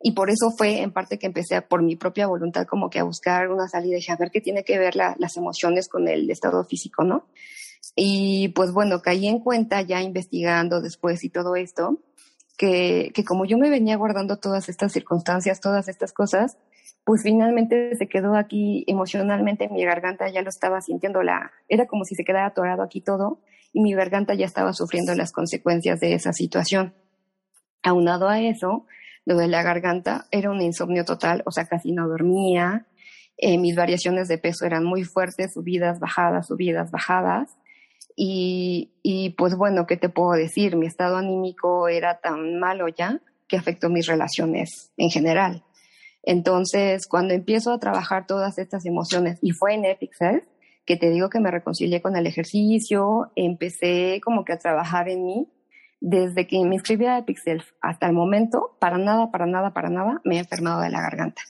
Y 0.00 0.12
por 0.12 0.30
eso 0.30 0.50
fue 0.56 0.82
en 0.82 0.92
parte 0.92 1.18
que 1.18 1.26
empecé 1.26 1.60
por 1.62 1.82
mi 1.82 1.96
propia 1.96 2.26
voluntad 2.26 2.66
como 2.66 2.90
que 2.90 2.98
a 2.98 3.04
buscar 3.04 3.50
una 3.50 3.68
salida 3.68 3.98
a 4.08 4.16
ver 4.16 4.30
qué 4.30 4.40
tiene 4.40 4.62
que 4.62 4.78
ver 4.78 4.94
las 4.94 5.36
emociones 5.36 5.88
con 5.88 6.06
el 6.08 6.30
estado 6.30 6.64
físico, 6.64 7.02
¿no? 7.02 7.26
Y 7.94 8.48
pues 8.48 8.72
bueno, 8.72 9.00
caí 9.00 9.26
en 9.26 9.40
cuenta 9.40 9.80
ya 9.82 10.02
investigando 10.02 10.80
después 10.80 11.24
y 11.24 11.30
todo 11.30 11.56
esto, 11.56 12.02
que, 12.58 13.10
que 13.14 13.24
como 13.24 13.44
yo 13.46 13.58
me 13.58 13.70
venía 13.70 13.96
guardando 13.96 14.38
todas 14.38 14.68
estas 14.68 14.92
circunstancias, 14.92 15.60
todas 15.60 15.88
estas 15.88 16.12
cosas, 16.12 16.58
pues 17.04 17.22
finalmente 17.22 17.94
se 17.96 18.08
quedó 18.08 18.34
aquí 18.34 18.84
emocionalmente 18.88 19.64
en 19.64 19.74
mi 19.74 19.84
garganta, 19.84 20.28
ya 20.28 20.42
lo 20.42 20.48
estaba 20.48 20.80
sintiendo, 20.80 21.22
la, 21.22 21.52
era 21.68 21.86
como 21.86 22.04
si 22.04 22.16
se 22.16 22.24
quedara 22.24 22.46
atorado 22.46 22.82
aquí 22.82 23.00
todo 23.00 23.40
y 23.72 23.80
mi 23.80 23.94
garganta 23.94 24.34
ya 24.34 24.46
estaba 24.46 24.72
sufriendo 24.72 25.14
las 25.14 25.32
consecuencias 25.32 26.00
de 26.00 26.14
esa 26.14 26.32
situación. 26.32 26.94
Aunado 27.82 28.28
a 28.28 28.40
eso, 28.40 28.86
lo 29.26 29.36
de 29.36 29.48
la 29.48 29.62
garganta 29.62 30.26
era 30.30 30.50
un 30.50 30.62
insomnio 30.62 31.04
total, 31.04 31.42
o 31.44 31.50
sea, 31.50 31.66
casi 31.66 31.92
no 31.92 32.08
dormía, 32.08 32.86
eh, 33.36 33.58
mis 33.58 33.76
variaciones 33.76 34.28
de 34.28 34.38
peso 34.38 34.64
eran 34.64 34.84
muy 34.84 35.04
fuertes, 35.04 35.52
subidas, 35.52 36.00
bajadas, 36.00 36.46
subidas, 36.46 36.90
bajadas. 36.90 37.50
Y, 38.16 38.94
y 39.02 39.30
pues 39.30 39.56
bueno, 39.56 39.86
¿qué 39.86 39.98
te 39.98 40.08
puedo 40.08 40.32
decir? 40.32 40.76
Mi 40.76 40.86
estado 40.86 41.18
anímico 41.18 41.88
era 41.88 42.18
tan 42.20 42.58
malo 42.58 42.88
ya 42.88 43.20
que 43.46 43.58
afectó 43.58 43.90
mis 43.90 44.06
relaciones 44.06 44.90
en 44.96 45.10
general. 45.10 45.64
Entonces, 46.22 47.06
cuando 47.06 47.34
empiezo 47.34 47.72
a 47.72 47.78
trabajar 47.78 48.26
todas 48.26 48.58
estas 48.58 48.86
emociones, 48.86 49.38
y 49.42 49.52
fue 49.52 49.74
en 49.74 49.84
Epic 49.84 50.12
que 50.84 50.96
te 50.96 51.10
digo 51.10 51.28
que 51.28 51.40
me 51.40 51.50
reconcilié 51.50 52.00
con 52.00 52.16
el 52.16 52.26
ejercicio, 52.26 53.30
empecé 53.36 54.20
como 54.24 54.44
que 54.44 54.52
a 54.52 54.58
trabajar 54.58 55.08
en 55.08 55.24
mí. 55.24 55.48
Desde 56.00 56.46
que 56.46 56.62
me 56.64 56.74
inscribí 56.74 57.06
a 57.06 57.24
Pixel 57.24 57.62
hasta 57.80 58.06
el 58.06 58.12
momento, 58.12 58.76
para 58.80 58.98
nada, 58.98 59.30
para 59.30 59.46
nada, 59.46 59.72
para 59.72 59.88
nada, 59.88 60.20
me 60.24 60.36
he 60.36 60.38
enfermado 60.40 60.80
de 60.80 60.90
la 60.90 61.00
garganta. 61.00 61.42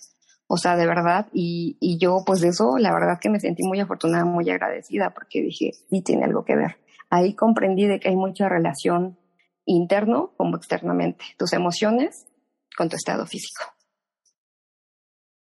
O 0.48 0.56
sea, 0.56 0.76
de 0.76 0.86
verdad, 0.86 1.26
y, 1.32 1.76
y 1.80 1.98
yo 1.98 2.18
pues 2.24 2.40
de 2.40 2.48
eso, 2.48 2.78
la 2.78 2.92
verdad 2.92 3.18
que 3.20 3.28
me 3.28 3.40
sentí 3.40 3.64
muy 3.64 3.80
afortunada, 3.80 4.24
muy 4.24 4.48
agradecida, 4.48 5.10
porque 5.10 5.42
dije, 5.42 5.72
sí 5.90 6.02
tiene 6.02 6.24
algo 6.24 6.44
que 6.44 6.54
ver. 6.54 6.76
Ahí 7.10 7.34
comprendí 7.34 7.86
de 7.86 7.98
que 7.98 8.08
hay 8.08 8.16
mucha 8.16 8.48
relación 8.48 9.18
interno 9.64 10.32
como 10.36 10.56
externamente, 10.56 11.24
tus 11.36 11.52
emociones 11.52 12.26
con 12.76 12.88
tu 12.88 12.96
estado 12.96 13.26
físico. 13.26 13.75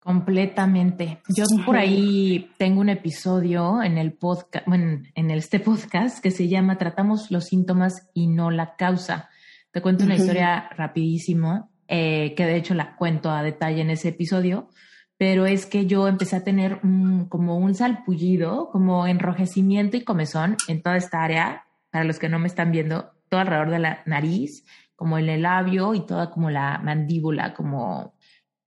Completamente. 0.06 1.24
Yo 1.36 1.46
por 1.66 1.78
ahí 1.78 2.52
tengo 2.60 2.80
un 2.80 2.90
episodio 2.90 3.82
en 3.82 3.98
el 3.98 4.14
podcast, 4.14 4.68
bueno, 4.68 5.02
en 5.16 5.32
este 5.32 5.60
podcast 5.60 6.20
que 6.20 6.30
se 6.30 6.48
llama 6.48 6.78
Tratamos 6.78 7.32
los 7.32 7.46
síntomas 7.46 8.08
y 8.14 8.28
no 8.28 8.52
la 8.52 8.76
causa. 8.76 9.32
Te 9.72 9.82
cuento 9.82 10.04
una 10.04 10.14
historia 10.14 10.70
rapidísimo, 10.78 11.72
eh, 11.88 12.36
que 12.38 12.46
de 12.46 12.56
hecho 12.56 12.76
la 12.76 12.96
cuento 12.98 13.32
a 13.32 13.42
detalle 13.42 13.82
en 13.82 13.90
ese 13.90 14.10
episodio, 14.10 14.70
pero 15.18 15.48
es 15.48 15.66
que 15.66 15.88
yo 15.88 16.08
empecé 16.08 16.36
a 16.36 16.44
tener 16.44 16.82
como 16.82 17.58
un 17.58 17.74
salpullido, 17.74 18.70
como 18.70 19.08
enrojecimiento 19.08 19.98
y 19.98 20.04
comezón 20.04 20.56
en 20.68 20.84
toda 20.84 20.98
esta 20.98 21.24
área, 21.24 21.66
para 21.90 22.06
los 22.06 22.20
que 22.20 22.30
no 22.30 22.38
me 22.38 22.46
están 22.46 22.72
viendo, 22.72 23.12
todo 23.28 23.42
alrededor 23.42 23.72
de 23.72 23.80
la 23.80 24.04
nariz, 24.06 24.68
como 24.96 25.18
en 25.18 25.30
el 25.30 25.42
labio 25.42 25.96
y 25.96 26.06
toda 26.06 26.30
como 26.30 26.52
la 26.52 26.80
mandíbula, 26.84 27.56
como, 27.56 28.14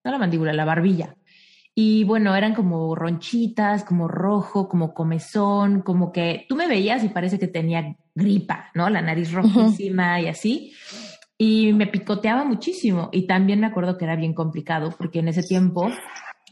no 0.03 0.11
la 0.11 0.19
mandíbula, 0.19 0.53
la 0.53 0.65
barbilla. 0.65 1.15
Y 1.81 2.03
bueno, 2.03 2.35
eran 2.35 2.57
como 2.57 2.97
ronchitas, 2.97 3.85
como 3.85 4.09
rojo, 4.09 4.69
como 4.69 4.93
comezón, 4.93 5.83
como 5.83 6.11
que 6.11 6.45
tú 6.49 6.57
me 6.57 6.67
veías 6.67 7.05
y 7.05 7.09
parece 7.09 7.39
que 7.39 7.47
tenía 7.47 7.95
gripa, 8.17 8.73
¿no? 8.75 8.91
La 8.91 9.01
nariz 9.01 9.31
rojísima 9.31 10.21
y 10.21 10.27
así. 10.27 10.73
Y 11.39 11.73
me 11.75 11.87
picoteaba 11.87 12.43
muchísimo. 12.45 13.11
Y 13.13 13.29
también 13.29 13.61
me 13.61 13.69
acuerdo 13.69 13.97
que 13.97 14.07
era 14.07 14.17
bien 14.17 14.35
complicado 14.35 14.93
porque 14.99 15.21
en 15.21 15.29
ese 15.29 15.45
tiempo 15.45 15.89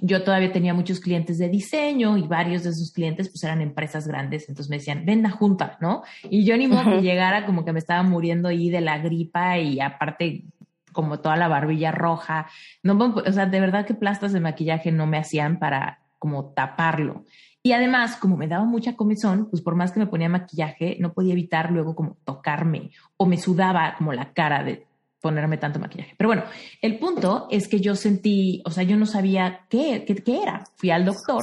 yo 0.00 0.22
todavía 0.22 0.52
tenía 0.52 0.74
muchos 0.74 1.00
clientes 1.00 1.38
de 1.38 1.48
diseño 1.48 2.16
y 2.16 2.28
varios 2.28 2.62
de 2.62 2.70
esos 2.70 2.92
clientes 2.92 3.28
pues 3.28 3.42
eran 3.42 3.60
empresas 3.60 4.06
grandes. 4.06 4.48
Entonces 4.48 4.70
me 4.70 4.76
decían, 4.76 5.04
ven 5.04 5.26
a 5.26 5.30
junta, 5.30 5.76
¿no? 5.80 6.04
Y 6.30 6.44
yo 6.44 6.56
ni 6.56 6.68
modo 6.68 6.84
que 6.84 7.02
llegara 7.02 7.46
como 7.46 7.64
que 7.64 7.72
me 7.72 7.80
estaba 7.80 8.04
muriendo 8.04 8.46
ahí 8.46 8.70
de 8.70 8.80
la 8.80 8.98
gripa 8.98 9.58
y 9.58 9.80
aparte 9.80 10.44
como 10.96 11.20
toda 11.20 11.37
la 11.37 11.46
barbilla 11.46 11.92
roja. 11.92 12.48
No, 12.82 12.96
o 13.14 13.32
sea, 13.32 13.46
de 13.46 13.61
verdad 13.61 13.87
que 13.87 13.94
plastas 13.94 14.32
de 14.32 14.40
maquillaje 14.40 14.90
no 14.90 15.06
me 15.06 15.18
hacían 15.18 15.61
para 15.61 16.00
como 16.18 16.46
taparlo. 16.46 17.24
Y 17.62 17.72
además, 17.72 18.16
como 18.16 18.37
me 18.37 18.48
daba 18.48 18.64
mucha 18.64 18.96
comezón, 18.96 19.50
pues 19.50 19.62
por 19.62 19.74
más 19.74 19.92
que 19.92 20.00
me 20.00 20.06
ponía 20.06 20.28
maquillaje, 20.28 20.96
no 20.98 21.12
podía 21.12 21.32
evitar 21.32 21.70
luego 21.70 21.94
como 21.94 22.16
tocarme 22.24 22.90
o 23.16 23.26
me 23.26 23.37
sudaba 23.37 23.94
como 23.98 24.12
la 24.12 24.32
cara 24.32 24.64
de 24.64 24.87
ponerme 25.20 25.59
tanto 25.59 25.78
maquillaje. 25.78 26.14
Pero 26.16 26.28
bueno, 26.28 26.44
el 26.80 26.98
punto 26.98 27.48
es 27.50 27.68
que 27.68 27.80
yo 27.80 27.94
sentí, 27.94 28.62
o 28.64 28.70
sea, 28.70 28.85
yo 28.85 28.96
no 28.96 29.04
sabía 29.04 29.66
qué, 29.68 30.04
qué, 30.06 30.14
qué 30.14 30.42
era. 30.42 30.64
Fui 30.76 30.90
al 30.90 31.04
doctor 31.04 31.42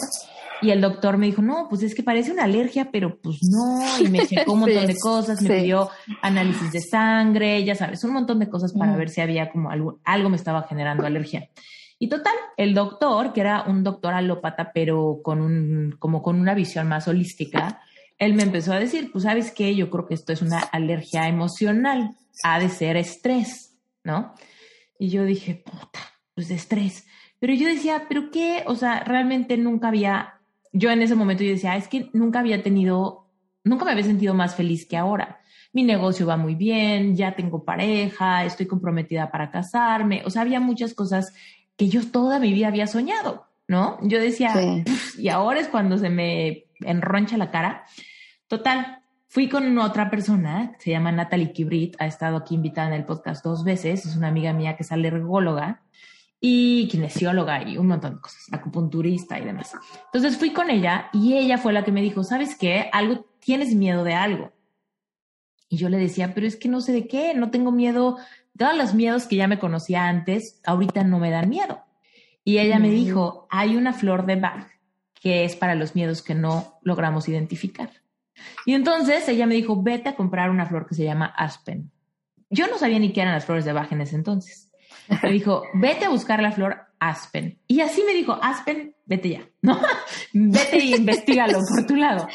y 0.63 0.71
el 0.71 0.81
doctor 0.81 1.17
me 1.17 1.25
dijo, 1.25 1.41
no, 1.41 1.67
pues 1.69 1.83
es 1.83 1.93
que 1.93 2.03
parece 2.03 2.31
una 2.31 2.45
alergia, 2.45 2.89
pero 2.91 3.19
pues 3.19 3.39
no. 3.43 3.99
Y 3.99 4.09
me 4.09 4.25
checó 4.25 4.53
un 4.53 4.61
montón 4.61 4.87
de 4.87 4.97
cosas, 4.97 5.41
me 5.41 5.49
pidió 5.49 5.89
análisis 6.21 6.71
de 6.71 6.79
sangre, 6.79 7.63
ya 7.63 7.75
sabes, 7.75 8.03
un 8.03 8.13
montón 8.13 8.39
de 8.39 8.49
cosas 8.49 8.73
para 8.73 8.95
ver 8.95 9.09
si 9.09 9.21
había 9.21 9.51
como 9.51 9.69
algo, 9.69 9.99
algo 10.05 10.29
me 10.29 10.37
estaba 10.37 10.63
generando 10.63 11.05
alergia. 11.05 11.49
Y 11.99 12.07
total, 12.07 12.33
el 12.57 12.73
doctor, 12.73 13.33
que 13.33 13.41
era 13.41 13.63
un 13.63 13.83
doctor 13.83 14.13
alópata, 14.13 14.71
pero 14.73 15.19
con 15.23 15.41
un, 15.41 15.95
como 15.99 16.21
con 16.21 16.39
una 16.39 16.53
visión 16.53 16.87
más 16.87 17.07
holística, 17.07 17.81
él 18.17 18.33
me 18.33 18.43
empezó 18.43 18.73
a 18.73 18.79
decir, 18.79 19.11
pues 19.11 19.25
sabes 19.25 19.51
qué, 19.51 19.75
yo 19.75 19.89
creo 19.89 20.07
que 20.07 20.13
esto 20.13 20.33
es 20.33 20.41
una 20.41 20.59
alergia 20.59 21.27
emocional, 21.27 22.15
ha 22.43 22.59
de 22.59 22.69
ser 22.69 22.97
estrés, 22.97 23.75
¿no? 24.03 24.33
Y 24.97 25.09
yo 25.09 25.25
dije, 25.25 25.55
puta, 25.55 25.99
pues 26.33 26.49
estrés. 26.49 27.05
Pero 27.39 27.53
yo 27.53 27.67
decía, 27.67 28.05
¿pero 28.07 28.31
qué? 28.31 28.63
O 28.67 28.75
sea, 28.75 29.03
realmente 29.03 29.57
nunca 29.57 29.89
había 29.89 30.39
yo 30.73 30.89
en 30.89 31.01
ese 31.03 31.15
momento 31.15 31.43
yo 31.43 31.51
decía, 31.51 31.77
es 31.77 31.87
que 31.87 32.09
nunca 32.13 32.39
había 32.39 32.61
tenido, 32.63 33.29
nunca 33.63 33.85
me 33.85 33.91
había 33.91 34.03
sentido 34.03 34.33
más 34.33 34.55
feliz 34.55 34.85
que 34.85 34.97
ahora. 34.97 35.39
Mi 35.71 35.83
negocio 35.83 36.25
va 36.25 36.35
muy 36.35 36.55
bien, 36.55 37.15
ya 37.15 37.35
tengo 37.35 37.63
pareja, 37.63 38.43
estoy 38.43 38.65
comprometida 38.65 39.31
para 39.31 39.51
casarme. 39.51 40.23
O 40.25 40.29
sea, 40.29 40.41
había 40.41 40.59
muchas 40.59 40.93
cosas 40.93 41.33
que 41.77 41.89
yo 41.89 42.05
toda 42.11 42.39
mi 42.39 42.53
vida 42.53 42.67
había 42.67 42.87
soñado, 42.87 43.47
¿no? 43.67 43.97
Yo 44.01 44.19
decía, 44.19 44.51
y 45.17 45.29
ahora 45.29 45.59
es 45.59 45.67
cuando 45.67 45.97
se 45.97 46.09
me 46.09 46.65
enroncha 46.81 47.37
la 47.37 47.51
cara. 47.51 47.85
Total, 48.47 48.99
fui 49.27 49.49
con 49.49 49.77
otra 49.77 50.09
persona, 50.09 50.75
se 50.79 50.91
llama 50.91 51.11
Natalie 51.11 51.53
Kibrit, 51.53 51.95
ha 51.99 52.07
estado 52.07 52.37
aquí 52.37 52.55
invitada 52.55 52.87
en 52.87 52.93
el 52.93 53.05
podcast 53.05 53.43
dos 53.43 53.63
veces, 53.63 54.05
es 54.05 54.15
una 54.15 54.27
amiga 54.27 54.53
mía 54.53 54.75
que 54.75 54.83
es 54.83 54.91
alergóloga 54.91 55.83
y 56.45 56.89
kinesióloga 56.89 57.63
y 57.63 57.77
un 57.77 57.87
montón 57.87 58.15
de 58.15 58.19
cosas, 58.19 58.51
acupunturista 58.51 59.39
y 59.39 59.45
demás. 59.45 59.71
Entonces 60.07 60.37
fui 60.37 60.51
con 60.51 60.69
ella 60.69 61.09
y 61.13 61.37
ella 61.37 61.57
fue 61.57 61.71
la 61.71 61.85
que 61.85 61.93
me 61.93 62.01
dijo, 62.01 62.25
¿sabes 62.25 62.57
qué? 62.57 62.89
Algo, 62.91 63.25
tienes 63.39 63.73
miedo 63.75 64.03
de 64.03 64.13
algo. 64.13 64.51
Y 65.69 65.77
yo 65.77 65.87
le 65.87 65.97
decía, 65.97 66.33
pero 66.35 66.45
es 66.45 66.57
que 66.57 66.67
no 66.67 66.81
sé 66.81 66.91
de 66.91 67.07
qué, 67.07 67.33
no 67.33 67.49
tengo 67.49 67.71
miedo, 67.71 68.17
todos 68.57 68.75
los 68.75 68.93
miedos 68.93 69.25
que 69.25 69.37
ya 69.37 69.47
me 69.47 69.57
conocía 69.57 70.09
antes, 70.09 70.59
ahorita 70.65 71.05
no 71.05 71.17
me 71.17 71.31
dan 71.31 71.47
miedo. 71.47 71.81
Y 72.43 72.57
ella 72.57 72.77
me 72.77 72.89
dijo, 72.89 73.47
hay 73.49 73.77
una 73.77 73.93
flor 73.93 74.25
de 74.25 74.35
Bach 74.35 74.67
que 75.21 75.45
es 75.45 75.55
para 75.55 75.75
los 75.75 75.95
miedos 75.95 76.21
que 76.21 76.35
no 76.35 76.77
logramos 76.81 77.29
identificar. 77.29 77.89
Y 78.65 78.73
entonces 78.73 79.29
ella 79.29 79.45
me 79.45 79.55
dijo, 79.55 79.81
vete 79.81 80.09
a 80.09 80.17
comprar 80.17 80.49
una 80.49 80.65
flor 80.65 80.85
que 80.85 80.95
se 80.95 81.05
llama 81.05 81.27
Aspen. 81.37 81.89
Yo 82.49 82.67
no 82.67 82.77
sabía 82.77 82.99
ni 82.99 83.13
qué 83.13 83.21
eran 83.21 83.33
las 83.33 83.45
flores 83.45 83.63
de 83.63 83.71
Bach 83.71 83.93
en 83.93 84.01
ese 84.01 84.17
entonces. 84.17 84.62
Me 85.21 85.31
dijo, 85.31 85.63
vete 85.73 86.05
a 86.05 86.09
buscar 86.09 86.41
la 86.41 86.51
flor 86.51 86.77
Aspen. 86.99 87.59
Y 87.67 87.81
así 87.81 88.03
me 88.05 88.13
dijo, 88.13 88.37
Aspen, 88.41 88.95
vete 89.05 89.29
ya, 89.29 89.41
¿no? 89.61 89.79
vete 90.33 90.79
y 90.79 90.95
investigalo 90.95 91.59
por 91.59 91.85
tu 91.85 91.95
lado. 91.95 92.27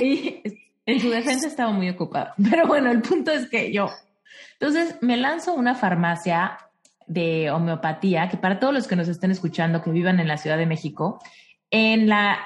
Y 0.00 0.42
en 0.86 1.00
su 1.00 1.10
defensa 1.10 1.46
estaba 1.46 1.72
muy 1.72 1.90
ocupado. 1.90 2.32
Pero 2.50 2.66
bueno, 2.66 2.90
el 2.90 3.02
punto 3.02 3.32
es 3.32 3.48
que 3.48 3.72
yo. 3.72 3.90
Entonces 4.58 4.96
me 5.02 5.16
lanzo 5.16 5.52
a 5.52 5.54
una 5.54 5.74
farmacia 5.74 6.58
de 7.06 7.50
homeopatía, 7.50 8.28
que 8.28 8.36
para 8.36 8.58
todos 8.58 8.74
los 8.74 8.86
que 8.86 8.96
nos 8.96 9.08
estén 9.08 9.30
escuchando 9.30 9.82
que 9.82 9.90
vivan 9.90 10.18
en 10.18 10.28
la 10.28 10.38
Ciudad 10.38 10.58
de 10.58 10.66
México, 10.66 11.20
en 11.70 12.08
la 12.08 12.38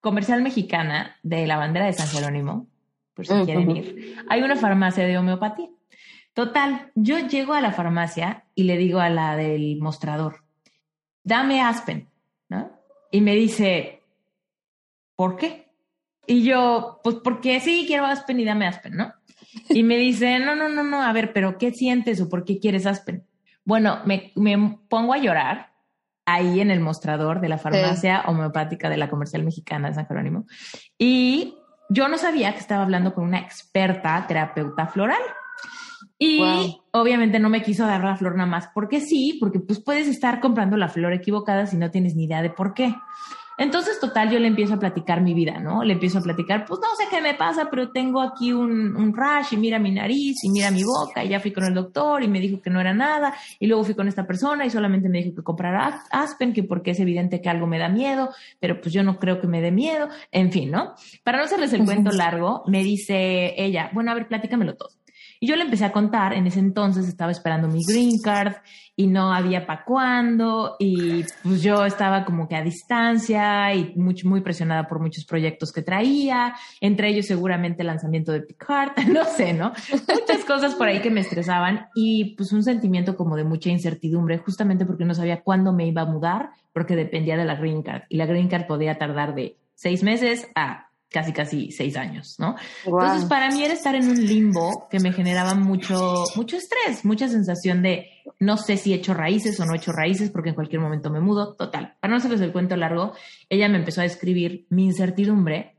comercial 0.00 0.42
mexicana 0.42 1.16
de 1.22 1.46
la 1.46 1.56
bandera 1.56 1.86
de 1.86 1.92
San 1.92 2.08
Jerónimo, 2.08 2.66
por 3.14 3.26
si 3.26 3.34
quieren 3.44 3.76
ir, 3.76 4.16
hay 4.28 4.42
una 4.42 4.56
farmacia 4.56 5.04
de 5.04 5.18
homeopatía. 5.18 5.68
Total, 6.32 6.92
yo 6.94 7.18
llego 7.18 7.54
a 7.54 7.60
la 7.60 7.72
farmacia 7.72 8.44
y 8.54 8.64
le 8.64 8.76
digo 8.76 9.00
a 9.00 9.10
la 9.10 9.36
del 9.36 9.78
mostrador, 9.80 10.44
dame 11.24 11.60
Aspen, 11.60 12.08
¿no? 12.48 12.70
Y 13.10 13.20
me 13.20 13.34
dice, 13.34 14.02
¿por 15.16 15.36
qué? 15.36 15.72
Y 16.26 16.44
yo, 16.44 17.00
pues 17.02 17.16
porque 17.24 17.60
sí, 17.60 17.84
quiero 17.86 18.06
Aspen 18.06 18.38
y 18.40 18.44
dame 18.44 18.66
Aspen, 18.66 18.96
¿no? 18.96 19.12
Y 19.68 19.82
me 19.82 19.96
dice, 19.96 20.38
no, 20.38 20.54
no, 20.54 20.68
no, 20.68 20.84
no, 20.84 21.02
a 21.02 21.12
ver, 21.12 21.32
pero 21.32 21.58
¿qué 21.58 21.72
sientes 21.72 22.20
o 22.20 22.28
por 22.28 22.44
qué 22.44 22.60
quieres 22.60 22.86
Aspen? 22.86 23.26
Bueno, 23.64 24.00
me, 24.04 24.32
me 24.36 24.78
pongo 24.88 25.12
a 25.12 25.18
llorar 25.18 25.70
ahí 26.24 26.60
en 26.60 26.70
el 26.70 26.80
mostrador 26.80 27.40
de 27.40 27.48
la 27.48 27.58
farmacia 27.58 28.22
homeopática 28.26 28.88
de 28.88 28.96
la 28.96 29.10
comercial 29.10 29.42
mexicana 29.42 29.88
de 29.88 29.94
San 29.94 30.06
Jerónimo. 30.06 30.46
Y 30.96 31.56
yo 31.88 32.08
no 32.08 32.18
sabía 32.18 32.52
que 32.52 32.60
estaba 32.60 32.82
hablando 32.82 33.14
con 33.14 33.24
una 33.24 33.40
experta 33.40 34.24
terapeuta 34.28 34.86
floral. 34.86 35.20
Y 36.22 36.78
obviamente 36.90 37.38
no 37.38 37.48
me 37.48 37.62
quiso 37.62 37.86
dar 37.86 38.04
la 38.04 38.14
flor 38.14 38.36
nada 38.36 38.48
más 38.48 38.68
porque 38.74 39.00
sí, 39.00 39.38
porque 39.40 39.58
pues 39.58 39.80
puedes 39.80 40.06
estar 40.06 40.38
comprando 40.40 40.76
la 40.76 40.90
flor 40.90 41.14
equivocada 41.14 41.64
si 41.64 41.78
no 41.78 41.90
tienes 41.90 42.14
ni 42.14 42.24
idea 42.24 42.42
de 42.42 42.50
por 42.50 42.74
qué. 42.74 42.94
Entonces, 43.60 44.00
total, 44.00 44.30
yo 44.30 44.38
le 44.38 44.46
empiezo 44.46 44.72
a 44.72 44.78
platicar 44.78 45.20
mi 45.20 45.34
vida, 45.34 45.60
¿no? 45.60 45.84
Le 45.84 45.92
empiezo 45.92 46.18
a 46.18 46.22
platicar, 46.22 46.64
pues 46.64 46.80
no 46.80 46.88
sé 46.96 47.04
qué 47.10 47.20
me 47.20 47.34
pasa, 47.34 47.68
pero 47.70 47.90
tengo 47.90 48.22
aquí 48.22 48.54
un, 48.54 48.96
un 48.96 49.14
rash 49.14 49.52
y 49.52 49.58
mira 49.58 49.78
mi 49.78 49.90
nariz 49.90 50.42
y 50.44 50.48
mira 50.48 50.70
mi 50.70 50.82
boca 50.82 51.22
y 51.22 51.28
ya 51.28 51.40
fui 51.40 51.52
con 51.52 51.64
el 51.64 51.74
doctor 51.74 52.22
y 52.22 52.28
me 52.28 52.40
dijo 52.40 52.62
que 52.62 52.70
no 52.70 52.80
era 52.80 52.94
nada 52.94 53.34
y 53.58 53.66
luego 53.66 53.84
fui 53.84 53.94
con 53.94 54.08
esta 54.08 54.26
persona 54.26 54.64
y 54.64 54.70
solamente 54.70 55.10
me 55.10 55.18
dijo 55.22 55.36
que 55.36 55.42
comprara 55.42 56.04
Aspen, 56.10 56.54
que 56.54 56.62
porque 56.62 56.92
es 56.92 57.00
evidente 57.00 57.42
que 57.42 57.50
algo 57.50 57.66
me 57.66 57.78
da 57.78 57.90
miedo, 57.90 58.30
pero 58.58 58.80
pues 58.80 58.94
yo 58.94 59.02
no 59.02 59.18
creo 59.18 59.42
que 59.42 59.46
me 59.46 59.60
dé 59.60 59.70
miedo, 59.70 60.08
en 60.32 60.50
fin, 60.52 60.70
¿no? 60.70 60.94
Para 61.22 61.36
no 61.36 61.44
hacerles 61.44 61.74
el 61.74 61.84
cuento 61.84 62.12
largo, 62.12 62.62
me 62.66 62.82
dice 62.82 63.52
ella, 63.62 63.90
bueno, 63.92 64.10
a 64.10 64.14
ver, 64.14 64.26
platícamelo 64.26 64.74
todo. 64.74 64.88
Y 65.42 65.46
yo 65.46 65.56
le 65.56 65.62
empecé 65.62 65.86
a 65.86 65.92
contar, 65.92 66.34
en 66.34 66.46
ese 66.46 66.60
entonces 66.60 67.08
estaba 67.08 67.32
esperando 67.32 67.66
mi 67.66 67.82
green 67.82 68.20
card 68.22 68.56
y 68.94 69.06
no 69.06 69.32
había 69.32 69.66
para 69.66 69.84
cuándo 69.86 70.76
y 70.78 71.24
pues 71.42 71.62
yo 71.62 71.86
estaba 71.86 72.26
como 72.26 72.46
que 72.46 72.56
a 72.56 72.62
distancia 72.62 73.74
y 73.74 73.94
muy, 73.96 74.42
presionada 74.42 74.86
por 74.86 75.00
muchos 75.00 75.24
proyectos 75.24 75.72
que 75.72 75.80
traía, 75.80 76.54
entre 76.82 77.08
ellos 77.08 77.24
seguramente 77.24 77.80
el 77.80 77.86
lanzamiento 77.86 78.32
de 78.32 78.42
Picard, 78.42 78.92
no 79.08 79.24
sé, 79.24 79.54
¿no? 79.54 79.72
Muchas 79.90 80.44
cosas 80.44 80.74
por 80.74 80.88
ahí 80.88 81.00
que 81.00 81.10
me 81.10 81.20
estresaban 81.20 81.86
y 81.94 82.34
pues 82.36 82.52
un 82.52 82.62
sentimiento 82.62 83.16
como 83.16 83.34
de 83.34 83.44
mucha 83.44 83.70
incertidumbre, 83.70 84.36
justamente 84.36 84.84
porque 84.84 85.06
no 85.06 85.14
sabía 85.14 85.40
cuándo 85.40 85.72
me 85.72 85.86
iba 85.86 86.02
a 86.02 86.06
mudar, 86.06 86.50
porque 86.74 86.96
dependía 86.96 87.38
de 87.38 87.46
la 87.46 87.54
green 87.54 87.82
card 87.82 88.02
y 88.10 88.18
la 88.18 88.26
green 88.26 88.48
card 88.48 88.66
podía 88.66 88.98
tardar 88.98 89.34
de 89.34 89.56
seis 89.74 90.02
meses 90.02 90.50
a 90.54 90.89
casi, 91.10 91.32
casi 91.32 91.72
seis 91.72 91.96
años, 91.96 92.36
¿no? 92.38 92.56
Entonces, 92.84 93.24
para 93.28 93.50
mí 93.50 93.64
era 93.64 93.74
estar 93.74 93.94
en 93.94 94.08
un 94.08 94.26
limbo 94.26 94.88
que 94.88 95.00
me 95.00 95.12
generaba 95.12 95.54
mucho, 95.54 96.24
mucho 96.36 96.56
estrés, 96.56 97.04
mucha 97.04 97.28
sensación 97.28 97.82
de 97.82 98.08
no 98.38 98.56
sé 98.56 98.76
si 98.76 98.92
he 98.92 98.96
hecho 98.96 99.12
raíces 99.12 99.58
o 99.58 99.66
no 99.66 99.74
he 99.74 99.78
hecho 99.78 99.92
raíces 99.92 100.30
porque 100.30 100.50
en 100.50 100.54
cualquier 100.54 100.80
momento 100.80 101.10
me 101.10 101.20
mudo. 101.20 101.54
Total, 101.54 101.96
para 102.00 102.12
no 102.12 102.16
hacerles 102.18 102.40
el 102.40 102.52
cuento 102.52 102.76
largo, 102.76 103.12
ella 103.48 103.68
me 103.68 103.78
empezó 103.78 104.00
a 104.00 104.04
describir 104.04 104.66
mi 104.70 104.84
incertidumbre 104.84 105.74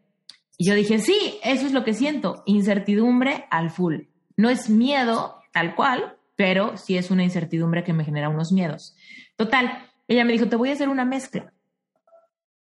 y 0.58 0.66
yo 0.66 0.76
dije, 0.76 1.00
sí, 1.00 1.40
eso 1.44 1.66
es 1.66 1.72
lo 1.72 1.84
que 1.84 1.94
siento, 1.94 2.44
incertidumbre 2.46 3.46
al 3.50 3.72
full. 3.72 4.02
No 4.36 4.50
es 4.50 4.70
miedo 4.70 5.42
tal 5.54 5.76
cual, 5.76 6.18
pero 6.36 6.78
sí 6.78 6.98
es 6.98 7.10
una 7.10 7.24
incertidumbre 7.24 7.84
que 7.84 7.94
me 7.94 8.04
genera 8.04 8.30
unos 8.30 8.52
miedos. 8.52 8.96
Total, 9.38 9.90
ella 10.08 10.26
me 10.26 10.34
dijo, 10.34 10.48
te 10.48 10.58
voy 10.58 10.70
a 10.70 10.74
hacer 10.74 10.90
una 10.90 11.06
mezcla 11.06 11.54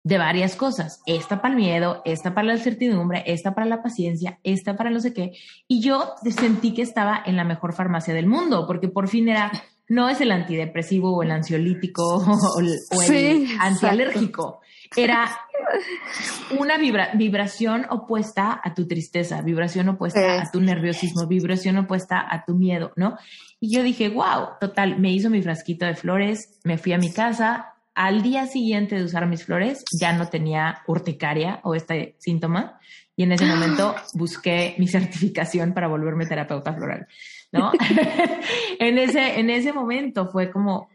de 0.03 0.17
varias 0.17 0.55
cosas. 0.55 1.01
Esta 1.05 1.41
para 1.41 1.53
el 1.53 1.59
miedo, 1.59 2.01
esta 2.05 2.33
para 2.33 2.47
la 2.47 2.55
incertidumbre, 2.55 3.23
esta 3.25 3.55
para 3.55 3.65
la 3.65 3.81
paciencia, 3.81 4.39
esta 4.43 4.75
para 4.75 4.89
no 4.89 4.99
sé 4.99 5.13
qué. 5.13 5.31
Y 5.67 5.81
yo 5.81 6.13
sentí 6.29 6.73
que 6.73 6.81
estaba 6.81 7.21
en 7.25 7.37
la 7.37 7.45
mejor 7.45 7.73
farmacia 7.73 8.13
del 8.13 8.27
mundo, 8.27 8.65
porque 8.67 8.89
por 8.89 9.07
fin 9.07 9.29
era, 9.29 9.51
no 9.87 10.09
es 10.09 10.19
el 10.19 10.31
antidepresivo 10.31 11.15
o 11.15 11.23
el 11.23 11.31
ansiolítico 11.31 12.03
o 12.17 12.59
el, 12.59 13.47
antialérgico. 13.59 14.59
Era 14.95 15.29
una 16.59 16.77
vibración 16.77 17.85
opuesta 17.89 18.59
a 18.61 18.73
tu 18.73 18.85
tristeza, 18.87 19.41
vibración 19.41 19.87
opuesta 19.87 20.41
a 20.41 20.51
tu 20.51 20.59
nerviosismo, 20.59 21.27
vibración 21.27 21.77
opuesta 21.77 22.25
a 22.29 22.43
tu 22.43 22.55
miedo, 22.55 22.91
¿no? 22.97 23.17
Y 23.61 23.73
yo 23.73 23.81
dije, 23.81 24.09
wow, 24.09 24.57
total, 24.59 24.99
me 24.99 25.11
hizo 25.13 25.29
mi 25.29 25.41
frasquito 25.41 25.85
de 25.85 25.95
flores, 25.95 26.59
me 26.65 26.77
fui 26.77 26.91
a 26.91 26.97
mi 26.97 27.13
casa, 27.13 27.72
al 27.95 28.23
día 28.23 28.47
siguiente 28.47 28.95
de 28.95 29.03
usar 29.03 29.27
mis 29.27 29.45
flores 29.45 29.83
ya 29.91 30.13
no 30.13 30.27
tenía 30.27 30.81
urticaria 30.87 31.59
o 31.63 31.75
este 31.75 32.15
síntoma 32.19 32.79
y 33.15 33.23
en 33.23 33.31
ese 33.31 33.45
momento 33.45 33.95
busqué 34.13 34.75
mi 34.77 34.87
certificación 34.87 35.73
para 35.73 35.87
volverme 35.87 36.25
terapeuta 36.25 36.73
floral, 36.73 37.07
¿no? 37.51 37.71
en, 38.79 38.97
ese, 38.97 39.39
en 39.39 39.49
ese 39.49 39.73
momento 39.73 40.27
fue 40.29 40.49
como... 40.49 40.89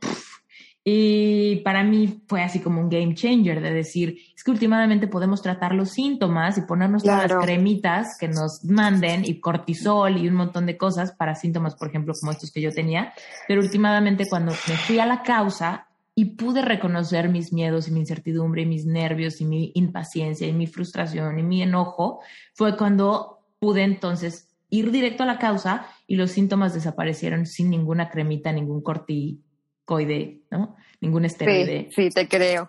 y 0.82 1.56
para 1.56 1.84
mí 1.84 2.22
fue 2.26 2.42
así 2.42 2.60
como 2.60 2.80
un 2.80 2.88
game 2.88 3.14
changer 3.14 3.60
de 3.60 3.72
decir, 3.72 4.18
es 4.34 4.42
que 4.42 4.50
últimamente 4.50 5.06
podemos 5.06 5.42
tratar 5.42 5.74
los 5.74 5.90
síntomas 5.90 6.58
y 6.58 6.62
ponernos 6.62 7.04
todas 7.04 7.30
las 7.30 7.44
cremitas 7.44 8.16
que 8.18 8.26
nos 8.26 8.64
manden 8.64 9.24
y 9.24 9.38
cortisol 9.38 10.16
y 10.16 10.26
un 10.26 10.34
montón 10.34 10.66
de 10.66 10.76
cosas 10.76 11.12
para 11.12 11.36
síntomas, 11.36 11.76
por 11.76 11.88
ejemplo, 11.88 12.14
como 12.18 12.32
estos 12.32 12.50
que 12.50 12.60
yo 12.60 12.72
tenía. 12.72 13.12
Pero 13.46 13.60
últimamente 13.60 14.26
cuando 14.28 14.52
me 14.66 14.76
fui 14.76 14.98
a 14.98 15.06
la 15.06 15.22
causa, 15.22 15.87
y 16.18 16.24
pude 16.24 16.62
reconocer 16.62 17.28
mis 17.28 17.52
miedos 17.52 17.86
y 17.86 17.92
mi 17.92 18.00
incertidumbre 18.00 18.62
y 18.62 18.66
mis 18.66 18.86
nervios 18.86 19.40
y 19.40 19.44
mi 19.44 19.70
impaciencia 19.76 20.48
y 20.48 20.52
mi 20.52 20.66
frustración 20.66 21.38
y 21.38 21.44
mi 21.44 21.62
enojo, 21.62 22.18
fue 22.54 22.76
cuando 22.76 23.46
pude 23.60 23.84
entonces 23.84 24.48
ir 24.68 24.90
directo 24.90 25.22
a 25.22 25.26
la 25.26 25.38
causa 25.38 25.86
y 26.08 26.16
los 26.16 26.32
síntomas 26.32 26.74
desaparecieron 26.74 27.46
sin 27.46 27.70
ninguna 27.70 28.10
cremita, 28.10 28.50
ningún 28.50 28.82
corticoide, 28.82 30.42
¿no? 30.50 30.74
Ningún 31.00 31.24
esteroide. 31.24 31.88
Sí, 31.94 32.06
sí, 32.06 32.10
te 32.10 32.26
creo. 32.26 32.68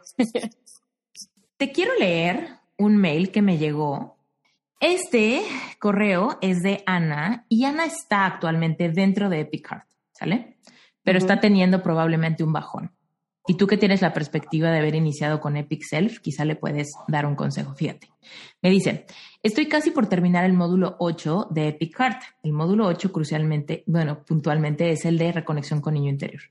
te 1.58 1.72
quiero 1.72 1.94
leer 1.98 2.50
un 2.78 2.98
mail 2.98 3.32
que 3.32 3.42
me 3.42 3.58
llegó. 3.58 4.20
Este 4.80 5.42
correo 5.80 6.38
es 6.42 6.62
de 6.62 6.84
Ana 6.86 7.48
y 7.50 7.66
Ana 7.66 7.86
está 7.86 8.28
actualmente 8.28 8.90
dentro 8.90 9.28
de 9.28 9.40
Epicard, 9.40 9.88
¿sale? 10.12 10.60
Pero 11.02 11.18
está 11.18 11.40
teniendo 11.40 11.82
probablemente 11.82 12.44
un 12.44 12.54
bajón. 12.54 12.92
Y 13.50 13.56
tú 13.56 13.66
que 13.66 13.78
tienes 13.78 14.04
la 14.04 14.14
perspectiva 14.14 14.70
de 14.70 14.78
haber 14.78 14.94
iniciado 14.94 15.40
con 15.40 15.58
Epic 15.58 15.82
Self, 15.82 16.20
quizá 16.20 16.46
le 16.46 16.56
puedes 16.56 16.92
dar 17.08 17.26
un 17.26 17.34
consejo. 17.34 17.74
Fíjate. 17.74 18.08
Me 18.62 18.70
dice, 18.70 19.08
estoy 19.42 19.66
casi 19.66 19.90
por 19.90 20.06
terminar 20.06 20.46
el 20.46 20.54
módulo 20.54 20.98
8 21.00 21.48
de 21.50 21.70
Epic 21.70 21.98
Heart. 21.98 22.22
El 22.44 22.54
módulo 22.54 22.86
8 22.86 23.12
crucialmente, 23.12 23.84
bueno, 23.88 24.24
puntualmente 24.24 24.92
es 24.92 25.04
el 25.06 25.18
de 25.18 25.32
reconexión 25.32 25.82
con 25.82 25.96
niño 25.96 26.12
interior. 26.12 26.44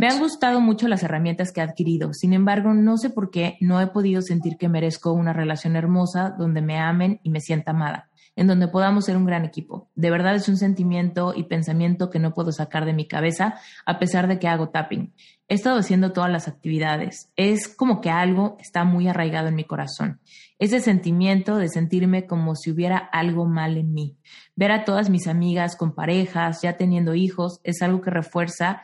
Me 0.00 0.08
han 0.08 0.18
gustado 0.18 0.62
mucho 0.62 0.88
las 0.88 1.02
herramientas 1.02 1.52
que 1.52 1.60
he 1.60 1.62
adquirido. 1.62 2.14
Sin 2.14 2.32
embargo, 2.32 2.72
no 2.72 2.96
sé 2.96 3.10
por 3.10 3.30
qué 3.30 3.58
no 3.60 3.78
he 3.82 3.88
podido 3.88 4.22
sentir 4.22 4.56
que 4.56 4.70
merezco 4.70 5.12
una 5.12 5.34
relación 5.34 5.76
hermosa 5.76 6.34
donde 6.38 6.62
me 6.62 6.78
amen 6.78 7.20
y 7.22 7.28
me 7.28 7.40
sienta 7.40 7.72
amada. 7.72 8.08
En 8.36 8.46
donde 8.46 8.68
podamos 8.68 9.04
ser 9.04 9.16
un 9.16 9.26
gran 9.26 9.44
equipo. 9.44 9.90
De 9.94 10.10
verdad 10.10 10.34
es 10.34 10.48
un 10.48 10.56
sentimiento 10.56 11.32
y 11.36 11.44
pensamiento 11.44 12.10
que 12.10 12.18
no 12.18 12.34
puedo 12.34 12.52
sacar 12.52 12.84
de 12.84 12.92
mi 12.92 13.06
cabeza 13.06 13.54
a 13.86 13.98
pesar 13.98 14.28
de 14.28 14.38
que 14.38 14.48
hago 14.48 14.70
tapping. 14.70 15.14
He 15.48 15.54
estado 15.54 15.78
haciendo 15.78 16.12
todas 16.12 16.30
las 16.30 16.48
actividades. 16.48 17.30
Es 17.36 17.68
como 17.68 18.00
que 18.00 18.10
algo 18.10 18.56
está 18.60 18.84
muy 18.84 19.08
arraigado 19.08 19.48
en 19.48 19.54
mi 19.54 19.64
corazón. 19.64 20.20
Ese 20.58 20.80
sentimiento 20.80 21.56
de 21.56 21.68
sentirme 21.68 22.26
como 22.26 22.56
si 22.56 22.70
hubiera 22.70 22.96
algo 22.96 23.46
mal 23.46 23.76
en 23.76 23.92
mí. 23.92 24.16
Ver 24.56 24.72
a 24.72 24.84
todas 24.84 25.10
mis 25.10 25.26
amigas 25.26 25.76
con 25.76 25.94
parejas, 25.94 26.62
ya 26.62 26.76
teniendo 26.76 27.14
hijos, 27.14 27.60
es 27.62 27.82
algo 27.82 28.00
que 28.00 28.10
refuerza 28.10 28.82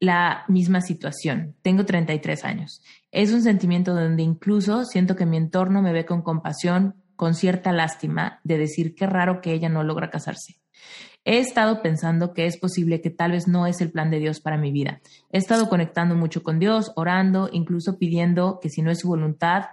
la 0.00 0.44
misma 0.48 0.80
situación. 0.80 1.54
Tengo 1.62 1.84
33 1.84 2.44
años. 2.44 2.82
Es 3.12 3.32
un 3.32 3.42
sentimiento 3.42 3.94
donde 3.94 4.22
incluso 4.22 4.84
siento 4.84 5.14
que 5.14 5.26
mi 5.26 5.36
entorno 5.36 5.82
me 5.82 5.92
ve 5.92 6.06
con 6.06 6.22
compasión, 6.22 6.94
con 7.20 7.34
cierta 7.34 7.70
lástima, 7.70 8.40
de 8.44 8.56
decir 8.56 8.94
qué 8.94 9.04
raro 9.04 9.42
que 9.42 9.52
ella 9.52 9.68
no 9.68 9.84
logra 9.84 10.08
casarse. 10.08 10.54
He 11.26 11.38
estado 11.38 11.82
pensando 11.82 12.32
que 12.32 12.46
es 12.46 12.56
posible 12.56 13.02
que 13.02 13.10
tal 13.10 13.32
vez 13.32 13.46
no 13.46 13.66
es 13.66 13.82
el 13.82 13.90
plan 13.90 14.10
de 14.10 14.20
Dios 14.20 14.40
para 14.40 14.56
mi 14.56 14.72
vida. 14.72 15.02
He 15.30 15.36
estado 15.36 15.68
conectando 15.68 16.14
mucho 16.14 16.42
con 16.42 16.58
Dios, 16.58 16.92
orando, 16.96 17.50
incluso 17.52 17.98
pidiendo 17.98 18.58
que 18.58 18.70
si 18.70 18.80
no 18.80 18.90
es 18.90 19.00
su 19.00 19.08
voluntad, 19.08 19.64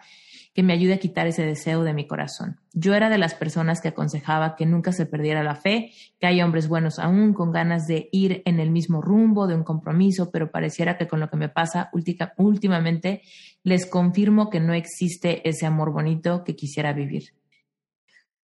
que 0.57 0.63
me 0.63 0.73
ayude 0.73 0.95
a 0.95 0.97
quitar 0.97 1.27
ese 1.27 1.45
deseo 1.45 1.83
de 1.83 1.93
mi 1.93 2.07
corazón. 2.07 2.59
Yo 2.73 2.95
era 2.95 3.11
de 3.11 3.19
las 3.19 3.35
personas 3.35 3.79
que 3.79 3.89
aconsejaba 3.89 4.55
que 4.55 4.65
nunca 4.65 4.91
se 4.91 5.05
perdiera 5.05 5.43
la 5.43 5.53
fe, 5.53 5.91
que 6.19 6.25
hay 6.25 6.41
hombres 6.41 6.67
buenos 6.67 6.97
aún 6.97 7.35
con 7.35 7.51
ganas 7.51 7.85
de 7.85 8.09
ir 8.11 8.41
en 8.43 8.59
el 8.59 8.71
mismo 8.71 8.99
rumbo 8.99 9.45
de 9.45 9.53
un 9.53 9.63
compromiso, 9.63 10.31
pero 10.31 10.49
pareciera 10.49 10.97
que 10.97 11.07
con 11.07 11.19
lo 11.19 11.29
que 11.29 11.37
me 11.37 11.47
pasa 11.47 11.91
últimamente 12.37 13.21
les 13.61 13.85
confirmo 13.85 14.49
que 14.49 14.59
no 14.59 14.73
existe 14.73 15.47
ese 15.47 15.67
amor 15.67 15.91
bonito 15.91 16.43
que 16.43 16.55
quisiera 16.55 16.91
vivir. 16.91 17.35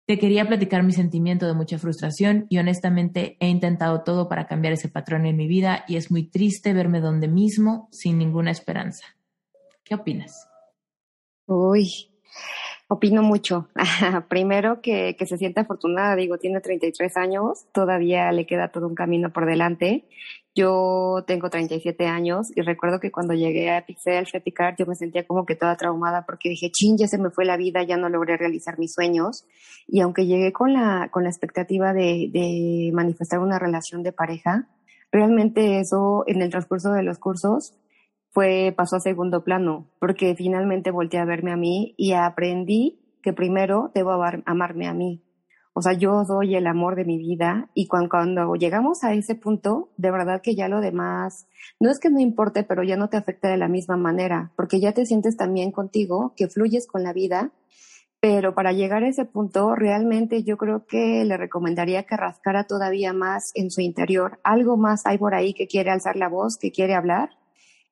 Te 0.05 0.17
quería 0.17 0.47
platicar 0.47 0.83
mi 0.83 0.93
sentimiento 0.93 1.45
de 1.45 1.55
mucha 1.55 1.77
frustración 1.77 2.45
y 2.47 2.57
honestamente 2.59 3.35
he 3.41 3.49
intentado 3.49 4.03
todo 4.03 4.29
para 4.29 4.47
cambiar 4.47 4.71
ese 4.71 4.87
patrón 4.87 5.25
en 5.25 5.35
mi 5.35 5.49
vida 5.49 5.83
y 5.89 5.97
es 5.97 6.09
muy 6.09 6.23
triste 6.23 6.71
verme 6.71 7.01
donde 7.01 7.27
mismo 7.27 7.89
sin 7.91 8.17
ninguna 8.17 8.51
esperanza. 8.51 9.03
¿Qué 9.83 9.93
opinas? 9.93 10.46
Uy, 11.47 12.09
opino 12.89 13.23
mucho. 13.23 13.69
Primero 14.29 14.81
que, 14.81 15.15
que 15.17 15.25
se 15.25 15.37
siente 15.37 15.61
afortunada, 15.61 16.15
digo, 16.17 16.37
tiene 16.37 16.59
33 16.59 17.15
años, 17.15 17.65
todavía 17.71 18.31
le 18.33 18.45
queda 18.45 18.69
todo 18.69 18.87
un 18.87 18.95
camino 18.95 19.31
por 19.31 19.45
delante. 19.45 20.05
Yo 20.53 21.23
tengo 21.25 21.49
37 21.49 22.05
años 22.05 22.47
y 22.53 22.61
recuerdo 22.61 22.99
que 22.99 23.11
cuando 23.11 23.33
llegué 23.33 23.71
a 23.71 23.85
Pixel, 23.85 24.27
Feticar, 24.27 24.75
yo 24.77 24.85
me 24.85 24.95
sentía 24.95 25.25
como 25.25 25.45
que 25.45 25.55
toda 25.55 25.77
traumada 25.77 26.25
porque 26.25 26.49
dije, 26.49 26.69
ching, 26.69 26.97
ya 26.97 27.07
se 27.07 27.17
me 27.17 27.29
fue 27.29 27.45
la 27.45 27.55
vida, 27.55 27.83
ya 27.83 27.95
no 27.95 28.09
logré 28.09 28.35
realizar 28.35 28.77
mis 28.77 28.93
sueños. 28.93 29.45
Y 29.87 30.01
aunque 30.01 30.25
llegué 30.25 30.51
con 30.51 30.73
la, 30.73 31.09
con 31.11 31.23
la 31.23 31.29
expectativa 31.29 31.93
de, 31.93 32.29
de 32.33 32.91
manifestar 32.93 33.39
una 33.39 33.57
relación 33.57 34.03
de 34.03 34.11
pareja, 34.11 34.67
realmente 35.13 35.79
eso 35.79 36.25
en 36.27 36.41
el 36.41 36.49
transcurso 36.49 36.91
de 36.91 37.03
los 37.03 37.19
cursos 37.19 37.73
fue, 38.37 38.71
pasó 38.77 38.97
a 38.97 38.99
segundo 38.99 39.43
plano, 39.43 39.89
porque 39.99 40.35
finalmente 40.35 40.91
volteé 40.91 41.19
a 41.19 41.25
verme 41.25 41.51
a 41.51 41.57
mí 41.57 41.95
y 41.97 42.13
aprendí 42.13 42.99
que 43.23 43.33
primero 43.33 43.89
debo 43.95 44.11
amarme 44.45 44.87
a 44.87 44.93
mí. 44.93 45.23
O 45.73 45.81
sea, 45.81 45.93
yo 45.93 46.23
doy 46.23 46.55
el 46.55 46.67
amor 46.67 46.95
de 46.95 47.03
mi 47.03 47.17
vida 47.17 47.71
y 47.73 47.87
cuando, 47.87 48.09
cuando, 48.09 48.53
llegamos 48.53 49.03
a 49.03 49.15
ese 49.15 49.33
punto, 49.33 49.89
de 49.97 50.11
verdad 50.11 50.43
que 50.43 50.53
ya 50.53 50.67
lo 50.67 50.81
demás, 50.81 51.47
no 51.79 51.89
es 51.89 51.99
que 51.99 52.11
no 52.11 52.19
importe, 52.19 52.63
pero 52.63 52.83
ya 52.83 52.95
no 52.95 53.09
te 53.09 53.17
afecta 53.17 53.49
de 53.49 53.57
la 53.57 53.69
misma 53.69 53.97
manera, 53.97 54.51
porque 54.55 54.79
ya 54.79 54.91
te 54.91 55.07
sientes 55.07 55.35
también 55.35 55.71
contigo, 55.71 56.35
que 56.37 56.47
fluyes 56.47 56.85
con 56.85 57.01
la 57.01 57.13
vida, 57.13 57.53
pero 58.19 58.53
para 58.53 58.71
llegar 58.71 59.01
a 59.01 59.07
ese 59.09 59.25
punto, 59.25 59.73
realmente 59.73 60.43
yo 60.43 60.57
creo 60.57 60.85
que 60.85 61.25
le 61.25 61.37
recomendaría 61.37 62.03
que 62.03 62.17
rascara 62.17 62.65
todavía 62.65 63.13
más 63.13 63.49
en 63.55 63.71
su 63.71 63.81
interior. 63.81 64.39
Algo 64.43 64.77
más 64.77 65.07
hay 65.07 65.17
por 65.17 65.33
ahí 65.33 65.55
que 65.55 65.65
quiere 65.65 65.89
alzar 65.89 66.17
la 66.17 66.29
voz, 66.29 66.59
que 66.61 66.69
quiere 66.69 66.93
hablar, 66.93 67.31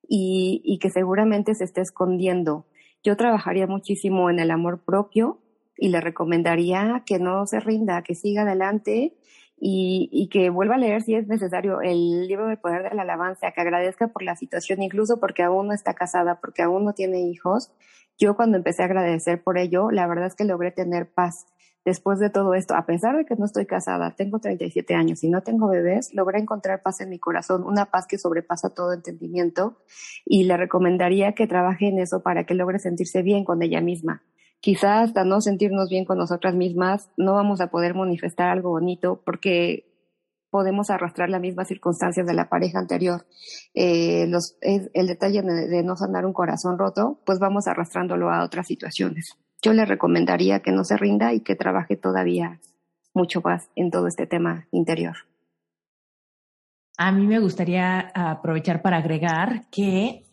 y, 0.08 0.62
y 0.64 0.80
que 0.80 0.90
seguramente 0.90 1.56
se 1.56 1.64
esté 1.64 1.82
escondiendo. 1.82 2.66
Yo 3.04 3.18
trabajaría 3.18 3.68
muchísimo 3.68 4.30
en 4.30 4.40
el 4.40 4.52
amor 4.52 4.84
propio 4.84 5.42
y 5.78 5.90
le 5.90 6.02
recomendaría 6.02 7.04
que 7.06 7.20
no 7.20 7.46
se 7.46 7.60
rinda, 7.60 8.02
que 8.02 8.16
siga 8.16 8.44
adelante 8.44 9.16
y, 9.58 10.10
y, 10.12 10.28
que 10.30 10.50
vuelva 10.50 10.76
a 10.76 10.78
leer 10.78 11.02
si 11.02 11.16
es 11.16 11.28
necesario 11.28 11.82
el 11.82 12.28
libro 12.28 12.48
del 12.48 12.58
poder 12.58 12.90
de 12.90 12.96
la 12.96 13.04
alabanza, 13.04 13.52
que 13.52 13.62
agradezca 13.62 14.08
por 14.10 14.24
la 14.24 14.36
situación, 14.36 14.82
incluso 14.82 15.20
porque 15.20 15.44
aún 15.44 15.68
no 15.68 15.74
está 15.74 15.94
casada, 15.94 16.40
porque 16.42 16.62
aún 16.62 16.84
no 16.84 16.94
tiene 16.94 17.22
hijos. 17.22 17.72
Yo 18.18 18.36
cuando 18.36 18.58
empecé 18.58 18.82
a 18.82 18.86
agradecer 18.86 19.44
por 19.44 19.58
ello, 19.58 19.92
la 19.92 20.08
verdad 20.08 20.28
es 20.28 20.36
que 20.36 20.46
logré 20.46 20.72
tener 20.72 21.10
paz 21.10 21.46
después 21.86 22.20
de 22.20 22.32
todo 22.32 22.56
esto, 22.56 22.76
a 22.76 22.86
pesar 22.86 23.16
de 23.16 23.26
que 23.26 23.36
no 23.36 23.46
estoy 23.46 23.68
casada, 23.68 24.16
tengo 24.16 24.40
37 24.40 24.96
años 24.96 25.24
y 25.24 25.30
no 25.30 25.42
tengo 25.42 25.68
bebés, 25.68 26.14
logré 26.14 26.40
encontrar 26.40 26.82
paz 26.82 27.00
en 27.00 27.10
mi 27.10 27.20
corazón, 27.20 27.64
una 27.64 27.86
paz 27.86 28.08
que 28.08 28.18
sobrepasa 28.18 28.72
todo 28.72 28.92
entendimiento 28.92 29.78
y 30.26 30.46
le 30.46 30.58
recomendaría 30.58 31.34
que 31.34 31.48
trabaje 31.48 31.88
en 31.88 32.00
eso 32.00 32.24
para 32.24 32.46
que 32.46 32.56
logre 32.56 32.80
sentirse 32.80 33.22
bien 33.22 33.46
con 33.46 33.62
ella 33.62 33.82
misma. 33.82 34.24
Quizás 34.60 35.10
hasta 35.10 35.24
no 35.24 35.42
sentirnos 35.42 35.90
bien 35.90 36.06
con 36.06 36.18
nosotras 36.18 36.56
mismas, 36.56 37.12
no 37.18 37.34
vamos 37.34 37.62
a 37.62 37.68
poder 37.68 37.94
manifestar 37.94 38.50
algo 38.50 38.72
bonito 38.72 39.22
porque 39.24 39.94
podemos 40.50 40.90
arrastrar 40.90 41.30
las 41.30 41.42
mismas 41.42 41.68
circunstancias 41.68 42.26
de 42.26 42.34
la 42.34 42.50
pareja 42.50 42.80
anterior. 42.80 43.28
Eh, 43.76 44.26
los, 44.28 44.58
el 44.62 45.08
detalle 45.08 45.44
de, 45.44 45.68
de 45.68 45.84
no 45.84 45.96
sanar 45.98 46.26
un 46.26 46.34
corazón 46.34 46.80
roto, 46.80 47.22
pues 47.26 47.38
vamos 47.38 47.68
arrastrándolo 47.68 48.32
a 48.32 48.44
otras 48.44 48.66
situaciones 48.66 49.38
yo 49.62 49.74
le 49.74 49.86
recomendaría 49.86 50.62
que 50.62 50.72
no 50.72 50.84
se 50.84 50.98
rinda 50.98 51.34
y 51.34 51.42
que 51.42 51.56
trabaje 51.56 51.96
todavía 51.96 52.60
mucho 53.14 53.42
más 53.42 53.70
en 53.76 53.92
todo 53.92 54.08
este 54.08 54.28
tema 54.28 54.68
interior. 54.72 55.16
A 56.98 57.12
mí 57.12 57.28
me 57.28 57.40
gustaría 57.40 58.12
aprovechar 58.14 58.82
para 58.82 58.98
agregar 58.98 59.70
que 59.70 60.26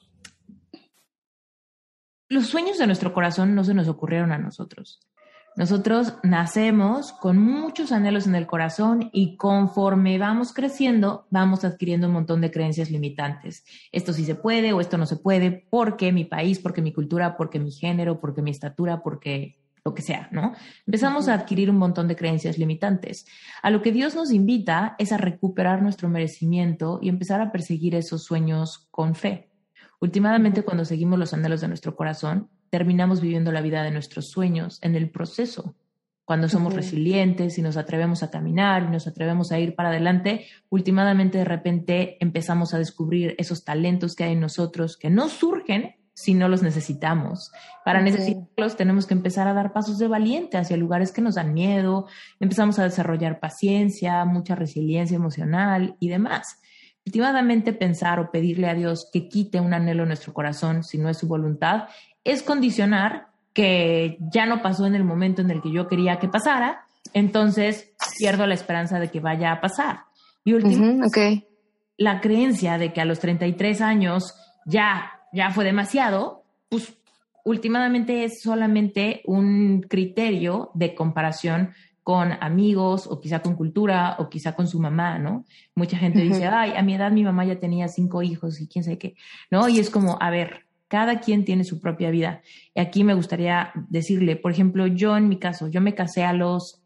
los 2.28 2.46
sueños 2.46 2.78
de 2.78 2.86
nuestro 2.86 3.12
corazón 3.12 3.54
no 3.54 3.64
se 3.64 3.74
nos 3.74 3.88
ocurrieron 3.88 4.32
a 4.32 4.38
nosotros. 4.38 5.00
Nosotros 5.55 6.14
nacemos 6.22 7.12
con 7.12 7.36
muchos 7.38 7.92
anhelos 7.92 8.26
en 8.26 8.34
el 8.34 8.46
corazón 8.46 9.11
y 9.12 9.36
conforme 9.36 10.18
vamos 10.18 10.55
creciendo, 10.55 11.26
vamos 11.30 11.64
adquiriendo 11.64 12.07
un 12.07 12.14
montón 12.14 12.40
de 12.40 12.50
creencias 12.50 12.90
limitantes. 12.90 13.64
Esto 13.92 14.14
sí 14.14 14.24
se 14.24 14.34
puede 14.34 14.72
o 14.72 14.80
esto 14.80 14.96
no 14.96 15.05
se 15.05 15.16
puede, 15.16 15.66
porque 15.68 16.11
mi 16.11 16.24
país, 16.24 16.59
porque 16.59 16.80
mi 16.80 16.92
cultura, 16.92 17.36
porque 17.36 17.59
mi 17.59 17.70
género, 17.70 18.18
porque 18.18 18.40
mi 18.40 18.50
estatura, 18.50 19.03
porque 19.03 19.59
lo 19.84 19.94
que 19.94 20.00
sea, 20.03 20.28
¿no? 20.32 20.55
Empezamos 20.86 21.28
a 21.28 21.34
adquirir 21.34 21.68
un 21.68 21.76
montón 21.76 22.09
de 22.09 22.16
creencias 22.16 22.57
limitantes. 22.57 23.26
A 23.62 23.70
lo 23.70 23.82
que 23.82 23.92
Dios 23.92 24.14
nos 24.14 24.32
invita 24.32 24.94
es 24.98 25.12
a 25.12 25.18
recuperar 25.18 25.82
nuestro 25.82 26.09
merecimiento 26.09 26.98
y 27.03 27.09
empezar 27.09 27.40
a 27.40 27.53
perseguir 27.53 27.94
esos 27.94 28.24
sueños 28.24 28.88
con 28.90 29.14
fe. 29.14 29.50
Últimamente, 30.00 30.62
cuando 30.62 30.84
seguimos 30.84 31.18
los 31.18 31.34
anhelos 31.34 31.61
de 31.61 31.68
nuestro 31.68 31.94
corazón, 31.94 32.48
terminamos 32.72 33.20
viviendo 33.20 33.52
la 33.52 33.60
vida 33.60 33.82
de 33.82 33.90
nuestros 33.90 34.30
sueños 34.30 34.78
en 34.80 34.94
el 34.94 35.10
proceso. 35.10 35.74
Cuando 36.24 36.48
somos 36.48 36.72
resilientes 36.72 37.58
y 37.58 37.62
nos 37.62 37.76
atrevemos 37.76 38.22
a 38.22 38.30
caminar 38.30 38.84
y 38.84 38.90
nos 38.90 39.06
atrevemos 39.06 39.52
a 39.52 39.58
ir 39.58 39.74
para 39.74 39.90
adelante, 39.90 40.46
últimamente 40.70 41.36
de 41.36 41.44
repente 41.44 42.16
empezamos 42.20 42.72
a 42.72 42.78
descubrir 42.78 43.34
esos 43.36 43.64
talentos 43.64 44.16
que 44.16 44.24
hay 44.24 44.32
en 44.32 44.40
nosotros 44.40 44.96
que 44.96 45.10
no 45.10 45.28
surgen 45.28 45.96
si 46.14 46.32
no 46.32 46.48
los 46.48 46.62
necesitamos. 46.62 47.52
Para 47.84 48.00
necesitarlos 48.00 48.76
tenemos 48.76 49.06
que 49.06 49.14
empezar 49.14 49.48
a 49.48 49.52
dar 49.52 49.74
pasos 49.74 49.98
de 49.98 50.08
valiente 50.08 50.56
hacia 50.56 50.78
lugares 50.78 51.12
que 51.12 51.20
nos 51.20 51.34
dan 51.34 51.52
miedo, 51.52 52.06
empezamos 52.40 52.78
a 52.78 52.84
desarrollar 52.84 53.38
paciencia, 53.38 54.24
mucha 54.24 54.54
resiliencia 54.54 55.16
emocional 55.16 55.96
y 56.00 56.08
demás. 56.08 56.58
Últimamente 57.04 57.72
pensar 57.72 58.20
o 58.20 58.30
pedirle 58.30 58.68
a 58.68 58.74
Dios 58.74 59.10
que 59.12 59.28
quite 59.28 59.60
un 59.60 59.74
anhelo 59.74 60.04
en 60.04 60.08
nuestro 60.08 60.32
corazón 60.32 60.84
si 60.84 60.98
no 60.98 61.08
es 61.08 61.18
su 61.18 61.26
voluntad 61.26 61.88
es 62.24 62.42
condicionar 62.42 63.28
que 63.52 64.16
ya 64.32 64.46
no 64.46 64.62
pasó 64.62 64.86
en 64.86 64.94
el 64.94 65.04
momento 65.04 65.42
en 65.42 65.50
el 65.50 65.60
que 65.60 65.72
yo 65.72 65.88
quería 65.88 66.18
que 66.18 66.28
pasara, 66.28 66.86
entonces 67.12 67.92
pierdo 68.18 68.46
la 68.46 68.54
esperanza 68.54 68.98
de 68.98 69.10
que 69.10 69.20
vaya 69.20 69.52
a 69.52 69.60
pasar. 69.60 70.04
Y 70.44 70.54
último, 70.54 71.04
la 71.98 72.20
creencia 72.20 72.78
de 72.78 72.92
que 72.92 73.00
a 73.00 73.04
los 73.04 73.20
33 73.20 73.80
años 73.80 74.34
ya, 74.64 75.20
ya 75.32 75.50
fue 75.50 75.64
demasiado, 75.64 76.44
pues 76.68 76.94
últimamente 77.44 78.24
es 78.24 78.40
solamente 78.40 79.22
un 79.26 79.82
criterio 79.82 80.70
de 80.74 80.94
comparación 80.94 81.74
con 82.02 82.32
amigos 82.40 83.06
o 83.06 83.20
quizá 83.20 83.40
con 83.40 83.54
cultura 83.54 84.16
o 84.18 84.28
quizá 84.28 84.54
con 84.56 84.66
su 84.66 84.80
mamá, 84.80 85.18
¿no? 85.18 85.44
Mucha 85.76 85.96
gente 85.98 86.20
dice, 86.20 86.46
ay, 86.46 86.72
a 86.76 86.82
mi 86.82 86.94
edad 86.94 87.12
mi 87.12 87.22
mamá 87.22 87.44
ya 87.44 87.60
tenía 87.60 87.86
cinco 87.86 88.22
hijos 88.22 88.60
y 88.60 88.66
quién 88.66 88.82
sabe 88.82 88.98
qué, 88.98 89.14
¿no? 89.50 89.68
Y 89.68 89.78
es 89.78 89.88
como, 89.88 90.18
a 90.20 90.30
ver, 90.30 90.61
cada 90.93 91.20
quien 91.20 91.47
tiene 91.47 91.64
su 91.64 91.80
propia 91.80 92.11
vida. 92.11 92.43
Y 92.74 92.80
aquí 92.82 93.03
me 93.03 93.14
gustaría 93.14 93.72
decirle, 93.88 94.36
por 94.36 94.53
ejemplo, 94.53 94.86
yo 94.86 95.16
en 95.16 95.26
mi 95.26 95.38
caso, 95.38 95.68
yo 95.68 95.80
me 95.80 95.95
casé 95.95 96.22
a 96.22 96.34
los, 96.34 96.82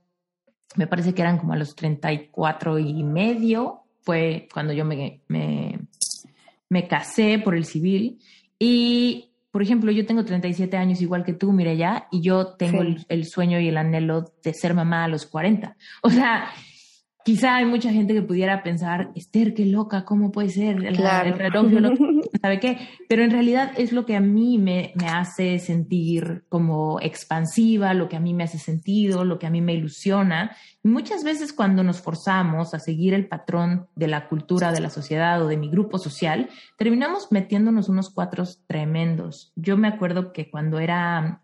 me 0.76 0.86
parece 0.86 1.12
que 1.12 1.22
eran 1.22 1.38
como 1.38 1.54
a 1.54 1.56
los 1.56 1.74
34 1.74 2.78
y 2.78 3.02
medio, 3.02 3.80
fue 4.02 4.46
cuando 4.54 4.72
yo 4.72 4.84
me, 4.84 5.22
me, 5.26 5.80
me 6.68 6.86
casé 6.86 7.40
por 7.40 7.56
el 7.56 7.64
civil. 7.64 8.20
Y 8.60 9.32
por 9.50 9.60
ejemplo, 9.60 9.90
yo 9.90 10.06
tengo 10.06 10.24
37 10.24 10.76
años 10.76 11.02
igual 11.02 11.24
que 11.24 11.32
tú, 11.32 11.52
ya 11.58 12.06
y 12.12 12.20
yo 12.20 12.54
tengo 12.54 12.84
el, 13.08 13.24
sueño 13.24 13.58
y 13.58 13.66
el 13.66 13.76
anhelo 13.76 14.32
de 14.44 14.54
ser 14.54 14.72
mamá 14.72 15.02
a 15.02 15.08
los 15.08 15.26
40. 15.26 15.76
O 16.02 16.10
sea, 16.10 16.48
quizá 17.26 17.56
hay 17.56 17.64
mucha 17.64 17.90
gente 17.90 18.14
que 18.14 18.22
pudiera 18.22 18.62
pensar, 18.62 19.10
Esther, 19.16 19.52
qué 19.52 19.66
loca, 19.66 20.04
¿cómo 20.04 20.30
puede 20.30 20.48
ser? 20.48 20.76
El, 20.76 20.96
reloj 20.96 21.66
¿sabe 22.40 22.60
qué? 22.60 22.78
Pero 23.08 23.24
en 23.24 23.32
realidad 23.32 23.72
es 23.76 23.90
lo 23.90 24.06
que 24.06 24.14
a 24.14 24.20
mí 24.20 24.58
me, 24.58 24.92
me, 24.94 25.08
hace 25.08 25.58
sentir 25.58 26.44
como 26.48 27.00
expansiva, 27.00 27.94
lo 27.94 28.08
que 28.08 28.14
a 28.14 28.20
mí 28.20 28.32
me 28.32 28.44
hace 28.44 28.60
sentido, 28.60 29.24
lo 29.24 29.40
que 29.40 29.48
a 29.48 29.50
mí 29.50 29.60
me 29.60 29.74
ilusiona. 29.74 30.56
Y 30.84 30.88
muchas 30.88 31.24
veces 31.24 31.52
cuando 31.52 31.82
nos 31.82 32.00
forzamos 32.00 32.74
a 32.74 32.78
seguir 32.78 33.12
el 33.12 33.26
patrón 33.26 33.88
de 33.96 34.06
la 34.06 34.28
cultura, 34.28 34.70
de 34.70 34.80
la 34.80 34.90
sociedad 34.90 35.42
o 35.42 35.48
de 35.48 35.56
mi 35.56 35.68
grupo 35.68 35.98
social, 35.98 36.48
terminamos 36.78 37.32
metiéndonos 37.32 37.88
unos 37.88 38.08
cuatros 38.08 38.62
tremendos. 38.68 39.52
Yo 39.56 39.76
me 39.76 39.88
acuerdo 39.88 40.32
que 40.32 40.48
cuando 40.48 40.78
era, 40.78 41.42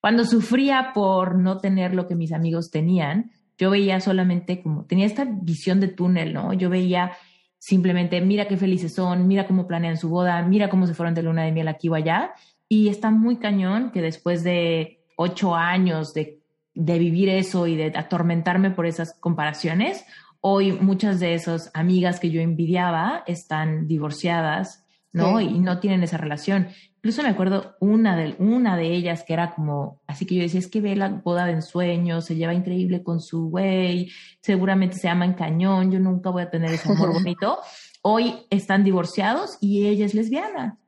cuando 0.00 0.24
sufría 0.24 0.92
por 0.94 1.36
no 1.36 1.58
tener 1.58 1.94
lo 1.94 2.06
que 2.06 2.14
mis 2.14 2.32
amigos 2.32 2.70
tenían, 2.70 3.32
yo 3.58 3.70
veía 3.70 4.00
solamente 4.00 4.62
como, 4.62 4.84
tenía 4.84 5.06
esta 5.06 5.24
visión 5.24 5.80
de 5.80 5.88
túnel, 5.88 6.32
¿no? 6.32 6.52
Yo 6.52 6.70
veía 6.70 7.12
simplemente, 7.58 8.20
mira 8.20 8.46
qué 8.46 8.56
felices 8.56 8.94
son, 8.94 9.26
mira 9.26 9.46
cómo 9.46 9.66
planean 9.66 9.96
su 9.96 10.08
boda, 10.08 10.42
mira 10.42 10.68
cómo 10.68 10.86
se 10.86 10.94
fueron 10.94 11.14
de 11.14 11.22
luna 11.22 11.44
de 11.44 11.52
miel 11.52 11.68
aquí 11.68 11.88
o 11.88 11.94
allá. 11.94 12.34
Y 12.68 12.88
está 12.88 13.10
muy 13.10 13.36
cañón 13.36 13.90
que 13.90 14.02
después 14.02 14.42
de 14.44 15.04
ocho 15.16 15.54
años 15.54 16.12
de, 16.14 16.40
de 16.74 16.98
vivir 16.98 17.28
eso 17.28 17.66
y 17.66 17.76
de 17.76 17.92
atormentarme 17.94 18.70
por 18.70 18.86
esas 18.86 19.14
comparaciones, 19.14 20.04
hoy 20.40 20.72
muchas 20.72 21.20
de 21.20 21.34
esas 21.34 21.70
amigas 21.72 22.20
que 22.20 22.30
yo 22.30 22.40
envidiaba 22.40 23.24
están 23.26 23.86
divorciadas, 23.86 24.83
¿no? 25.14 25.40
Y 25.40 25.60
no 25.60 25.78
tienen 25.78 26.02
esa 26.02 26.18
relación. 26.18 26.68
Incluso 26.96 27.22
me 27.22 27.28
acuerdo 27.28 27.76
una 27.80 28.16
de, 28.16 28.34
una 28.38 28.76
de 28.76 28.92
ellas 28.92 29.22
que 29.22 29.32
era 29.32 29.54
como, 29.54 30.00
así 30.08 30.26
que 30.26 30.34
yo 30.34 30.42
decía, 30.42 30.58
es 30.58 30.66
que 30.66 30.80
ve 30.80 30.96
la 30.96 31.08
boda 31.08 31.46
de 31.46 31.52
ensueño, 31.52 32.20
se 32.20 32.34
lleva 32.34 32.52
increíble 32.52 33.02
con 33.02 33.20
su 33.20 33.48
güey, 33.48 34.10
seguramente 34.40 34.96
se 34.96 35.06
llama 35.06 35.24
en 35.24 35.34
cañón, 35.34 35.92
yo 35.92 36.00
nunca 36.00 36.30
voy 36.30 36.42
a 36.42 36.50
tener 36.50 36.72
ese 36.72 36.90
amor 36.90 37.12
bonito. 37.14 37.58
Hoy 38.02 38.34
están 38.50 38.82
divorciados 38.82 39.56
y 39.60 39.86
ella 39.86 40.04
es 40.04 40.14
lesbiana. 40.14 40.78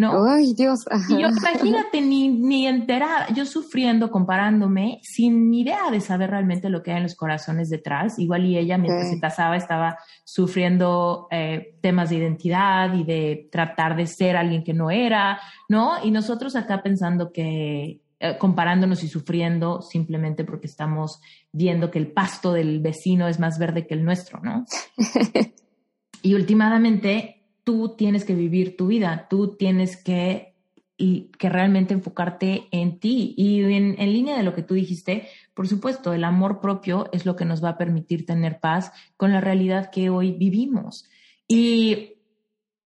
¿No? 0.00 0.24
Ay, 0.24 0.54
Dios. 0.54 0.80
Y 1.10 1.20
yo, 1.20 1.28
imagínate, 1.28 2.00
ni, 2.00 2.28
ni 2.28 2.66
enterada, 2.66 3.28
yo 3.34 3.44
sufriendo, 3.44 4.10
comparándome, 4.10 5.00
sin 5.02 5.52
idea 5.52 5.90
de 5.90 6.00
saber 6.00 6.30
realmente 6.30 6.70
lo 6.70 6.82
que 6.82 6.90
hay 6.90 6.96
en 6.96 7.02
los 7.02 7.14
corazones 7.14 7.68
detrás. 7.68 8.18
Igual 8.18 8.46
y 8.46 8.56
ella, 8.56 8.78
mientras 8.78 9.10
se 9.10 9.20
casaba, 9.20 9.56
estaba 9.56 9.98
sufriendo 10.24 11.28
eh, 11.30 11.76
temas 11.82 12.08
de 12.08 12.16
identidad 12.16 12.94
y 12.94 13.04
de 13.04 13.48
tratar 13.52 13.94
de 13.94 14.06
ser 14.06 14.36
alguien 14.36 14.64
que 14.64 14.72
no 14.72 14.90
era, 14.90 15.38
¿no? 15.68 16.02
Y 16.02 16.10
nosotros 16.10 16.56
acá 16.56 16.82
pensando 16.82 17.30
que, 17.30 18.00
eh, 18.20 18.38
comparándonos 18.38 19.04
y 19.04 19.08
sufriendo 19.08 19.82
simplemente 19.82 20.44
porque 20.44 20.66
estamos 20.66 21.20
viendo 21.52 21.90
que 21.90 21.98
el 21.98 22.12
pasto 22.12 22.52
del 22.54 22.80
vecino 22.80 23.28
es 23.28 23.38
más 23.38 23.58
verde 23.58 23.86
que 23.86 23.94
el 23.94 24.04
nuestro, 24.04 24.40
¿no? 24.40 24.64
y 26.22 26.34
últimamente 26.34 27.39
tú 27.70 27.94
tienes 27.96 28.24
que 28.24 28.34
vivir 28.34 28.76
tu 28.76 28.88
vida, 28.88 29.28
tú 29.30 29.54
tienes 29.56 29.96
que, 29.96 30.56
que 30.98 31.48
realmente 31.48 31.94
enfocarte 31.94 32.66
en 32.72 32.98
ti. 32.98 33.32
Y 33.36 33.62
en, 33.62 33.94
línea 34.12 34.36
de 34.36 34.42
lo 34.42 34.56
que 34.56 34.64
tú 34.64 34.74
dijiste, 34.74 35.28
por 35.54 35.68
supuesto, 35.68 36.12
el 36.12 36.24
amor 36.24 36.60
propio 36.60 37.08
es 37.12 37.26
lo 37.26 37.36
que 37.36 37.44
nos 37.44 37.62
va 37.62 37.68
a 37.68 37.78
permitir 37.78 38.26
tener 38.26 38.58
paz 38.58 38.90
con 39.16 39.30
la 39.30 39.40
realidad 39.40 39.92
que 39.92 40.10
hoy 40.10 40.32
vivimos. 40.32 41.08
Y, 41.46 42.14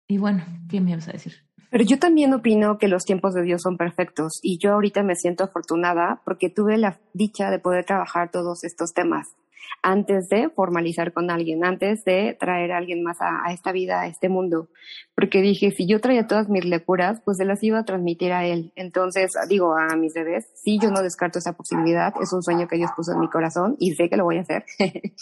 y 0.06 0.18
bueno, 0.18 0.44
¿qué 0.68 0.80
me 0.80 0.94
vas 0.94 1.08
a 1.08 1.12
decir? 1.12 1.32
Pero 1.72 1.82
yo 1.82 1.98
también 1.98 2.32
opino 2.32 2.78
que 2.78 2.86
los 2.86 3.04
tiempos 3.04 3.34
de 3.34 3.42
Dios 3.42 3.62
son 3.62 3.76
perfectos 3.76 4.38
y 4.42 4.58
yo 4.58 4.74
ahorita 4.74 5.02
me 5.02 5.16
siento 5.16 5.42
afortunada 5.42 6.22
porque 6.24 6.50
tuve 6.50 6.78
la 6.78 7.00
dicha 7.14 7.50
de 7.50 7.58
poder 7.58 7.84
trabajar 7.84 8.30
todos 8.30 8.62
estos 8.62 8.94
temas 8.94 9.34
antes 9.82 10.28
de 10.28 10.50
formalizar 10.50 11.12
con 11.12 11.30
alguien, 11.30 11.64
antes 11.64 12.04
de 12.04 12.36
traer 12.38 12.72
a 12.72 12.78
alguien 12.78 13.02
más 13.02 13.18
a, 13.20 13.52
esta 13.52 13.72
vida, 13.72 14.00
a 14.00 14.06
este 14.06 14.28
mundo. 14.28 14.68
Porque 15.14 15.40
dije, 15.40 15.70
si 15.70 15.86
yo 15.86 16.00
traía 16.00 16.26
todas 16.26 16.48
mis 16.48 16.64
lecuras, 16.64 17.20
pues 17.24 17.38
se 17.38 17.44
las 17.44 17.62
iba 17.62 17.78
a 17.78 17.84
transmitir 17.84 18.32
a 18.32 18.46
él. 18.46 18.72
Entonces, 18.76 19.32
digo, 19.48 19.76
a 19.76 19.96
mis 19.96 20.14
bebés, 20.14 20.48
sí, 20.54 20.78
yo 20.80 20.90
no 20.90 21.02
descarto 21.02 21.38
esa 21.38 21.52
posibilidad, 21.52 22.12
es 22.20 22.32
un 22.32 22.42
sueño 22.42 22.68
que 22.68 22.76
Dios 22.76 22.90
puso 22.96 23.12
en 23.12 23.20
mi 23.20 23.28
corazón 23.28 23.76
y 23.78 23.94
sé 23.94 24.08
que 24.08 24.16
lo 24.16 24.24
voy 24.24 24.38
a 24.38 24.42
hacer. 24.42 24.64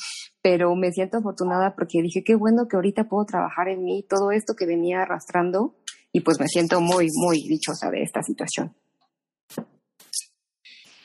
Pero 0.42 0.74
me 0.74 0.92
siento 0.92 1.18
afortunada 1.18 1.74
porque 1.74 2.02
dije, 2.02 2.22
qué 2.24 2.34
bueno 2.34 2.68
que 2.68 2.76
ahorita 2.76 3.04
puedo 3.04 3.24
trabajar 3.24 3.68
en 3.68 3.84
mí 3.84 4.04
todo 4.08 4.30
esto 4.30 4.54
que 4.54 4.66
venía 4.66 5.02
arrastrando 5.02 5.74
y 6.12 6.20
pues 6.20 6.40
me 6.40 6.48
siento 6.48 6.80
muy, 6.80 7.08
muy 7.14 7.46
dichosa 7.48 7.90
de 7.90 8.02
esta 8.02 8.22
situación. 8.22 8.74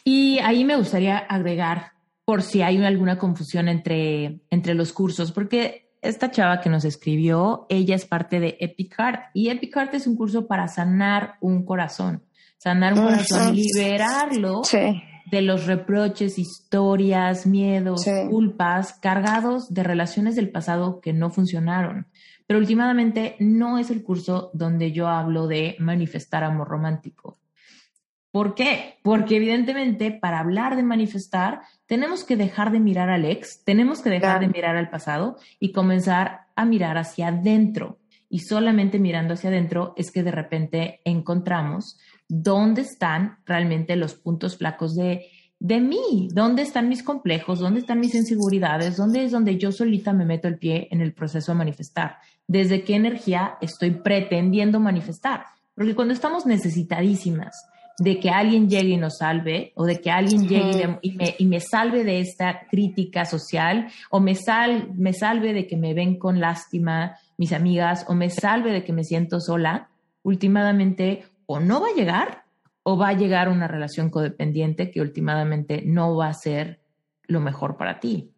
Y 0.03 0.39
ahí 0.39 0.63
me 0.63 0.77
gustaría 0.77 1.17
agregar 1.17 1.91
por 2.25 2.41
si 2.41 2.61
hay 2.61 2.83
alguna 2.83 3.17
confusión 3.17 3.67
entre, 3.67 4.41
entre 4.49 4.73
los 4.73 4.93
cursos, 4.93 5.31
porque 5.31 5.91
esta 6.01 6.31
chava 6.31 6.61
que 6.61 6.69
nos 6.69 6.85
escribió, 6.85 7.65
ella 7.69 7.95
es 7.95 8.05
parte 8.05 8.39
de 8.39 8.57
Epic 8.59 8.95
Heart 8.97 9.21
y 9.33 9.49
Epic 9.49 9.75
Heart 9.75 9.93
es 9.95 10.07
un 10.07 10.15
curso 10.15 10.47
para 10.47 10.67
sanar 10.67 11.35
un 11.41 11.63
corazón, 11.63 12.23
sanar 12.57 12.93
un 12.93 13.05
corazón, 13.05 13.55
liberarlo 13.55 14.61
de 15.31 15.41
los 15.41 15.65
reproches, 15.65 16.39
historias, 16.39 17.45
miedos, 17.45 18.05
culpas 18.29 18.93
cargados 18.93 19.73
de 19.73 19.83
relaciones 19.83 20.35
del 20.35 20.49
pasado 20.49 20.99
que 21.01 21.13
no 21.13 21.29
funcionaron. 21.29 22.07
Pero 22.47 22.59
últimamente 22.59 23.37
no 23.39 23.77
es 23.77 23.91
el 23.91 24.03
curso 24.03 24.49
donde 24.53 24.91
yo 24.91 25.07
hablo 25.07 25.47
de 25.47 25.77
manifestar 25.79 26.43
amor 26.43 26.67
romántico. 26.67 27.39
¿Por 28.31 28.55
qué? 28.55 28.99
Porque 29.03 29.37
evidentemente 29.37 30.11
para 30.11 30.39
hablar 30.39 30.75
de 30.75 30.83
manifestar 30.83 31.61
tenemos 31.91 32.23
que 32.23 32.37
dejar 32.37 32.71
de 32.71 32.79
mirar 32.79 33.09
al 33.09 33.25
ex, 33.25 33.65
tenemos 33.65 34.01
que 34.01 34.09
dejar 34.09 34.39
de 34.39 34.47
mirar 34.47 34.77
al 34.77 34.89
pasado 34.89 35.35
y 35.59 35.73
comenzar 35.73 36.45
a 36.55 36.63
mirar 36.63 36.97
hacia 36.97 37.27
adentro. 37.27 37.99
Y 38.29 38.39
solamente 38.39 38.97
mirando 38.97 39.33
hacia 39.33 39.49
adentro 39.49 39.93
es 39.97 40.09
que 40.09 40.23
de 40.23 40.31
repente 40.31 41.01
encontramos 41.03 41.99
dónde 42.29 42.83
están 42.83 43.39
realmente 43.45 43.97
los 43.97 44.13
puntos 44.13 44.57
flacos 44.57 44.95
de, 44.95 45.25
de 45.59 45.81
mí, 45.81 46.29
dónde 46.31 46.61
están 46.61 46.87
mis 46.87 47.03
complejos, 47.03 47.59
dónde 47.59 47.81
están 47.81 47.99
mis 47.99 48.15
inseguridades, 48.15 48.95
dónde 48.95 49.25
es 49.25 49.33
donde 49.33 49.57
yo 49.57 49.73
solita 49.73 50.13
me 50.13 50.23
meto 50.23 50.47
el 50.47 50.59
pie 50.59 50.87
en 50.91 51.01
el 51.01 51.11
proceso 51.11 51.51
de 51.51 51.57
manifestar, 51.57 52.19
desde 52.47 52.85
qué 52.85 52.95
energía 52.95 53.57
estoy 53.59 53.91
pretendiendo 53.91 54.79
manifestar. 54.79 55.43
Porque 55.75 55.93
cuando 55.93 56.13
estamos 56.13 56.45
necesitadísimas, 56.45 57.65
de 58.01 58.19
que 58.19 58.31
alguien 58.31 58.67
llegue 58.67 58.93
y 58.93 58.97
nos 58.97 59.19
salve, 59.19 59.73
o 59.75 59.85
de 59.85 60.01
que 60.01 60.09
alguien 60.09 60.47
llegue 60.47 60.97
y, 61.03 61.11
me, 61.11 61.35
y, 61.37 61.45
me, 61.45 61.59
salve 61.59 62.03
de 62.03 62.19
esta 62.19 62.61
crítica 62.67 63.25
social, 63.25 63.89
o 64.09 64.19
me, 64.19 64.33
sal, 64.33 64.89
me 64.95 65.13
salve 65.13 65.53
de 65.53 65.67
que 65.67 65.77
me 65.77 65.93
ven 65.93 66.17
con 66.17 66.39
lástima 66.39 67.15
mis 67.37 67.53
amigas, 67.53 68.05
o 68.07 68.15
me 68.15 68.31
salve 68.31 68.71
de 68.71 68.83
que 68.83 68.91
me 68.91 69.03
siento 69.03 69.39
sola, 69.39 69.89
últimamente 70.23 71.25
o 71.45 71.59
no 71.59 71.79
va 71.79 71.89
a 71.89 71.95
llegar, 71.95 72.45
o 72.81 72.97
va 72.97 73.09
a 73.09 73.13
llegar 73.13 73.49
una 73.49 73.67
relación 73.67 74.09
codependiente 74.09 74.89
que 74.89 74.99
últimamente 74.99 75.83
no 75.85 76.15
va 76.15 76.29
a 76.29 76.33
ser 76.33 76.79
lo 77.27 77.39
mejor 77.39 77.77
para 77.77 77.99
ti. 77.99 78.30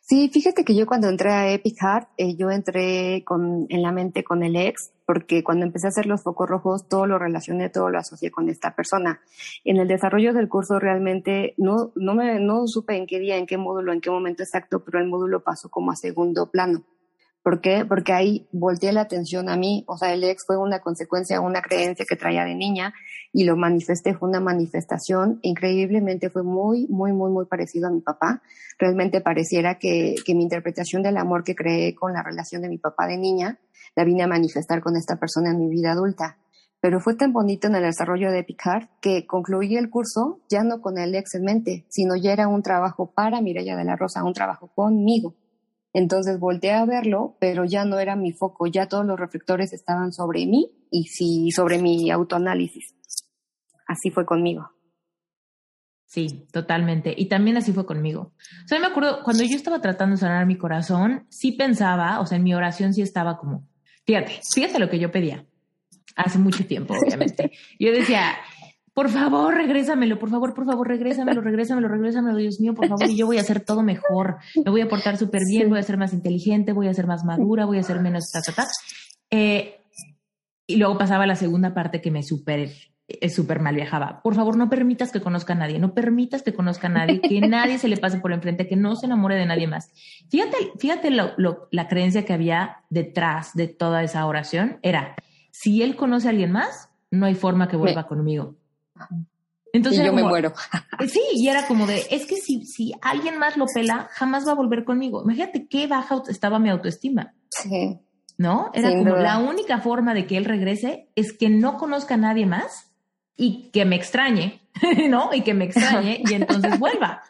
Sí, 0.00 0.28
fíjate 0.32 0.64
que 0.64 0.76
yo 0.76 0.86
cuando 0.86 1.08
entré 1.08 1.32
a 1.32 1.50
Epic 1.50 1.76
Heart, 1.80 2.08
eh, 2.16 2.36
yo 2.36 2.50
entré 2.50 3.24
con, 3.24 3.66
en 3.68 3.82
la 3.82 3.90
mente 3.90 4.22
con 4.22 4.44
el 4.44 4.54
ex, 4.54 4.92
porque 5.04 5.42
cuando 5.42 5.66
empecé 5.66 5.86
a 5.86 5.90
hacer 5.90 6.06
los 6.06 6.22
focos 6.22 6.48
rojos, 6.48 6.88
todo 6.88 7.06
lo 7.06 7.18
relacioné, 7.18 7.68
todo 7.70 7.90
lo 7.90 7.98
asocié 7.98 8.30
con 8.30 8.48
esta 8.48 8.76
persona. 8.76 9.20
En 9.64 9.78
el 9.78 9.88
desarrollo 9.88 10.32
del 10.32 10.48
curso 10.48 10.78
realmente 10.78 11.54
no, 11.56 11.92
no, 11.96 12.14
me, 12.14 12.38
no 12.38 12.68
supe 12.68 12.96
en 12.96 13.06
qué 13.06 13.18
día, 13.18 13.36
en 13.36 13.46
qué 13.46 13.58
módulo, 13.58 13.92
en 13.92 14.00
qué 14.00 14.10
momento 14.10 14.44
exacto, 14.44 14.84
pero 14.84 15.00
el 15.00 15.08
módulo 15.08 15.42
pasó 15.42 15.68
como 15.68 15.90
a 15.90 15.96
segundo 15.96 16.50
plano. 16.50 16.84
¿Por 17.42 17.60
qué? 17.60 17.84
Porque 17.84 18.12
ahí 18.12 18.48
volteé 18.50 18.92
la 18.92 19.02
atención 19.02 19.48
a 19.48 19.56
mí, 19.56 19.84
o 19.86 19.96
sea, 19.96 20.12
el 20.12 20.24
ex 20.24 20.44
fue 20.44 20.58
una 20.58 20.80
consecuencia, 20.80 21.40
una 21.40 21.62
creencia 21.62 22.04
que 22.08 22.16
traía 22.16 22.44
de 22.44 22.56
niña 22.56 22.92
y 23.36 23.44
lo 23.44 23.54
manifesté, 23.54 24.14
fue 24.14 24.30
una 24.30 24.40
manifestación, 24.40 25.40
increíblemente 25.42 26.30
fue 26.30 26.42
muy, 26.42 26.86
muy, 26.88 27.12
muy, 27.12 27.30
muy 27.30 27.44
parecido 27.44 27.86
a 27.86 27.90
mi 27.90 28.00
papá. 28.00 28.40
Realmente 28.78 29.20
pareciera 29.20 29.78
que, 29.78 30.14
que 30.24 30.34
mi 30.34 30.44
interpretación 30.44 31.02
del 31.02 31.18
amor 31.18 31.44
que 31.44 31.54
creé 31.54 31.94
con 31.94 32.14
la 32.14 32.22
relación 32.22 32.62
de 32.62 32.70
mi 32.70 32.78
papá 32.78 33.06
de 33.06 33.18
niña, 33.18 33.58
la 33.94 34.04
vine 34.04 34.22
a 34.22 34.26
manifestar 34.26 34.80
con 34.80 34.96
esta 34.96 35.16
persona 35.16 35.50
en 35.50 35.58
mi 35.58 35.68
vida 35.68 35.92
adulta. 35.92 36.38
Pero 36.80 36.98
fue 36.98 37.14
tan 37.14 37.34
bonito 37.34 37.66
en 37.66 37.74
el 37.74 37.82
desarrollo 37.82 38.32
de 38.32 38.42
Picard 38.42 38.88
que 39.02 39.26
concluí 39.26 39.76
el 39.76 39.90
curso 39.90 40.40
ya 40.48 40.64
no 40.64 40.80
con 40.80 40.96
el 40.96 41.14
ex 41.14 41.34
en 41.34 41.44
mente, 41.44 41.84
sino 41.90 42.16
ya 42.16 42.32
era 42.32 42.48
un 42.48 42.62
trabajo 42.62 43.12
para 43.12 43.42
Mireya 43.42 43.76
de 43.76 43.84
la 43.84 43.96
Rosa, 43.96 44.24
un 44.24 44.32
trabajo 44.32 44.70
conmigo 44.74 45.34
entonces 45.96 46.38
volteé 46.38 46.72
a 46.72 46.84
verlo, 46.84 47.36
pero 47.40 47.64
ya 47.64 47.86
no 47.86 47.98
era 47.98 48.16
mi 48.16 48.30
foco, 48.30 48.66
ya 48.66 48.86
todos 48.86 49.06
los 49.06 49.18
reflectores 49.18 49.72
estaban 49.72 50.12
sobre 50.12 50.44
mí 50.44 50.70
y 50.90 51.04
sí 51.04 51.50
sobre 51.50 51.80
mi 51.80 52.10
autoanálisis. 52.10 52.94
Así 53.86 54.10
fue 54.10 54.26
conmigo. 54.26 54.70
Sí, 56.06 56.46
totalmente. 56.52 57.12
Y 57.16 57.26
también 57.26 57.56
así 57.56 57.72
fue 57.72 57.84
conmigo. 57.84 58.32
O 58.64 58.68
sea, 58.68 58.78
me 58.78 58.86
acuerdo, 58.86 59.22
cuando 59.24 59.42
yo 59.42 59.56
estaba 59.56 59.80
tratando 59.80 60.14
de 60.14 60.20
sanar 60.20 60.46
mi 60.46 60.56
corazón, 60.56 61.26
sí 61.30 61.52
pensaba, 61.52 62.20
o 62.20 62.26
sea, 62.26 62.36
en 62.36 62.44
mi 62.44 62.54
oración 62.54 62.94
sí 62.94 63.02
estaba 63.02 63.38
como, 63.38 63.68
fíjate, 64.04 64.40
fíjate 64.54 64.78
lo 64.78 64.88
que 64.88 65.00
yo 65.00 65.10
pedía. 65.10 65.44
hace 66.14 66.38
mucho 66.38 66.64
tiempo, 66.64 66.94
obviamente. 66.94 67.52
Yo 67.78 67.92
decía, 67.92 68.36
por 68.94 69.10
favor, 69.10 69.54
regrésamelo, 69.54 70.18
por 70.18 70.30
favor, 70.30 70.54
por 70.54 70.64
favor, 70.64 70.88
regrésamelo, 70.88 71.42
regrésamelo, 71.42 71.88
regrésamelo, 71.88 72.38
Dios 72.38 72.58
mío, 72.58 72.72
por 72.72 72.88
favor, 72.88 73.10
y 73.10 73.18
yo 73.18 73.26
voy 73.26 73.36
a 73.36 73.42
hacer 73.42 73.60
todo 73.60 73.82
mejor. 73.82 74.38
Me 74.64 74.70
voy 74.70 74.80
a 74.80 74.88
portar 74.88 75.18
súper 75.18 75.42
bien, 75.46 75.68
voy 75.68 75.78
a 75.78 75.82
ser 75.82 75.98
más 75.98 76.14
inteligente, 76.14 76.72
voy 76.72 76.88
a 76.88 76.94
ser 76.94 77.06
más 77.06 77.22
madura, 77.22 77.66
voy 77.66 77.78
a 77.78 77.82
ser 77.82 78.00
menos 78.00 78.30
ta, 78.32 78.40
ta, 78.40 78.52
ta. 78.52 78.66
Eh, 79.30 79.82
y 80.66 80.76
luego 80.76 80.96
pasaba 80.96 81.26
la 81.26 81.36
segunda 81.36 81.74
parte 81.74 82.00
que 82.00 82.10
me 82.10 82.22
súper 82.22 82.70
es 83.08 83.34
súper 83.34 83.60
mal 83.60 83.74
viajaba. 83.74 84.20
Por 84.22 84.34
favor, 84.34 84.56
no 84.56 84.68
permitas 84.68 85.12
que 85.12 85.20
conozca 85.20 85.52
a 85.52 85.56
nadie, 85.56 85.78
no 85.78 85.94
permitas 85.94 86.42
que 86.42 86.54
conozca 86.54 86.88
a 86.88 86.90
nadie, 86.90 87.20
que 87.20 87.40
nadie 87.48 87.78
se 87.78 87.88
le 87.88 87.96
pase 87.96 88.18
por 88.18 88.32
enfrente, 88.32 88.66
que 88.66 88.76
no 88.76 88.96
se 88.96 89.06
enamore 89.06 89.36
de 89.36 89.46
nadie 89.46 89.66
más. 89.66 89.90
Fíjate, 90.28 90.56
fíjate 90.78 91.10
la 91.10 91.88
creencia 91.88 92.24
que 92.24 92.32
había 92.32 92.84
detrás 92.90 93.54
de 93.54 93.68
toda 93.68 94.02
esa 94.02 94.26
oración. 94.26 94.78
Era, 94.82 95.14
si 95.52 95.82
él 95.82 95.96
conoce 95.96 96.26
a 96.26 96.30
alguien 96.30 96.52
más, 96.52 96.90
no 97.10 97.26
hay 97.26 97.34
forma 97.34 97.68
que 97.68 97.76
vuelva 97.76 98.06
conmigo. 98.06 98.56
Entonces 99.72 100.02
y 100.02 100.06
yo 100.06 100.12
me 100.12 100.22
muero. 100.22 100.52
Sí, 101.06 101.20
y 101.34 101.48
era 101.48 101.66
como 101.66 101.86
de, 101.86 102.06
es 102.10 102.26
que 102.26 102.36
si, 102.36 102.64
si 102.64 102.92
alguien 103.02 103.38
más 103.38 103.56
lo 103.56 103.66
pela, 103.66 104.08
jamás 104.12 104.46
va 104.46 104.52
a 104.52 104.56
volver 104.56 104.84
conmigo. 104.84 105.22
Imagínate 105.22 105.68
qué 105.68 105.86
baja 105.86 106.22
estaba 106.28 106.58
mi 106.58 106.70
autoestima. 106.70 107.34
Sí. 107.50 108.00
¿No? 108.38 108.70
Era 108.74 108.90
como 108.90 109.16
la 109.16 109.38
única 109.38 109.78
forma 109.78 110.12
de 110.12 110.26
que 110.26 110.36
él 110.36 110.44
regrese 110.44 111.08
es 111.14 111.32
que 111.32 111.48
no 111.48 111.78
conozca 111.78 112.14
a 112.14 112.18
nadie 112.18 112.44
más 112.44 112.92
y 113.36 113.70
que 113.70 113.84
me 113.84 113.96
extrañe, 113.96 114.60
¿no? 115.08 115.32
Y 115.32 115.42
que 115.42 115.54
me 115.54 115.64
extrañe 115.64 116.22
y 116.24 116.34
entonces 116.34 116.78
vuelva. 116.78 117.22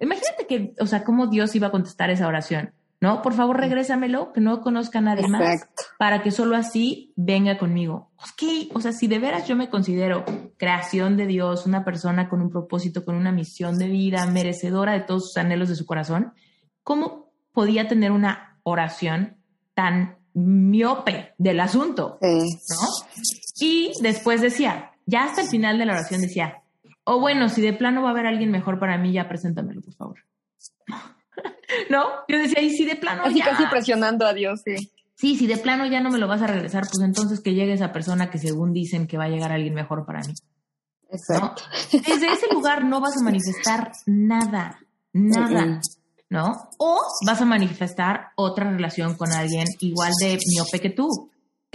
Imagínate 0.00 0.46
que, 0.46 0.74
o 0.80 0.86
sea, 0.86 1.04
cómo 1.04 1.28
Dios 1.28 1.54
iba 1.54 1.68
a 1.68 1.70
contestar 1.70 2.10
esa 2.10 2.26
oración. 2.26 2.72
¿no? 3.00 3.20
Por 3.20 3.34
favor, 3.34 3.58
regrésamelo, 3.58 4.32
que 4.32 4.40
no 4.40 4.62
conozca 4.62 4.98
a 4.98 5.02
nadie 5.02 5.28
más, 5.28 5.68
para 5.98 6.22
que 6.22 6.30
solo 6.30 6.56
así 6.56 7.12
venga 7.16 7.58
conmigo. 7.58 8.10
Ok, 8.16 8.72
o 8.72 8.80
sea, 8.80 8.92
si 8.92 9.08
de 9.08 9.18
veras 9.18 9.46
yo 9.46 9.56
me 9.56 9.68
considero 9.68 10.24
creación 10.56 11.18
de 11.18 11.26
Dios, 11.26 11.66
una 11.66 11.84
persona 11.84 12.30
con 12.30 12.40
un 12.40 12.48
propósito, 12.48 13.04
con 13.04 13.14
una 13.14 13.30
misión 13.30 13.78
de 13.78 13.88
vida, 13.88 14.24
merecedora 14.26 14.92
de 14.92 15.00
todos 15.00 15.26
sus 15.26 15.36
anhelos 15.36 15.68
de 15.68 15.76
su 15.76 15.84
corazón, 15.84 16.32
¿cómo 16.82 17.30
podía 17.52 17.88
tener 17.88 18.10
una 18.10 18.58
oración 18.62 19.36
tan 19.74 20.16
miope 20.32 21.34
del 21.36 21.60
asunto? 21.60 22.18
¿No? 22.22 22.88
Y 23.60 23.92
después 24.00 24.40
decía, 24.40 24.93
ya 25.06 25.24
hasta 25.24 25.42
el 25.42 25.48
final 25.48 25.78
de 25.78 25.86
la 25.86 25.94
oración 25.94 26.20
decía, 26.20 26.62
o 27.04 27.20
bueno, 27.20 27.48
si 27.48 27.60
de 27.60 27.72
plano 27.72 28.02
va 28.02 28.08
a 28.08 28.12
haber 28.12 28.26
alguien 28.26 28.50
mejor 28.50 28.78
para 28.78 28.98
mí, 28.98 29.12
ya 29.12 29.28
preséntamelo, 29.28 29.80
por 29.82 29.94
favor. 29.94 30.18
¿No? 31.90 32.04
Yo 32.28 32.38
decía, 32.38 32.62
y 32.62 32.70
si 32.70 32.84
de 32.84 32.96
plano 32.96 33.22
Así 33.24 33.40
casi 33.40 33.66
presionando 33.66 34.26
a 34.26 34.32
Dios, 34.32 34.62
sí. 34.64 34.90
Sí, 35.16 35.36
si 35.36 35.46
de 35.46 35.56
plano 35.56 35.86
ya 35.86 36.00
no 36.00 36.10
me 36.10 36.18
lo 36.18 36.26
vas 36.26 36.42
a 36.42 36.46
regresar, 36.46 36.84
pues 36.90 37.04
entonces 37.04 37.40
que 37.40 37.54
llegue 37.54 37.72
esa 37.72 37.92
persona 37.92 38.30
que 38.30 38.38
según 38.38 38.72
dicen 38.72 39.06
que 39.06 39.16
va 39.16 39.24
a 39.24 39.28
llegar 39.28 39.52
alguien 39.52 39.74
mejor 39.74 40.04
para 40.04 40.20
mí. 40.20 40.34
Exacto. 41.08 41.62
Desde 41.92 42.32
ese 42.32 42.52
lugar 42.52 42.84
no 42.84 43.00
vas 43.00 43.16
a 43.16 43.22
manifestar 43.22 43.92
nada, 44.06 44.80
nada, 45.12 45.80
¿no? 46.28 46.68
O 46.78 47.00
vas 47.24 47.40
a 47.40 47.44
manifestar 47.44 48.32
otra 48.34 48.68
relación 48.70 49.14
con 49.14 49.32
alguien 49.32 49.66
igual 49.78 50.12
de 50.20 50.38
miope 50.48 50.80
que 50.80 50.90
tú, 50.90 51.08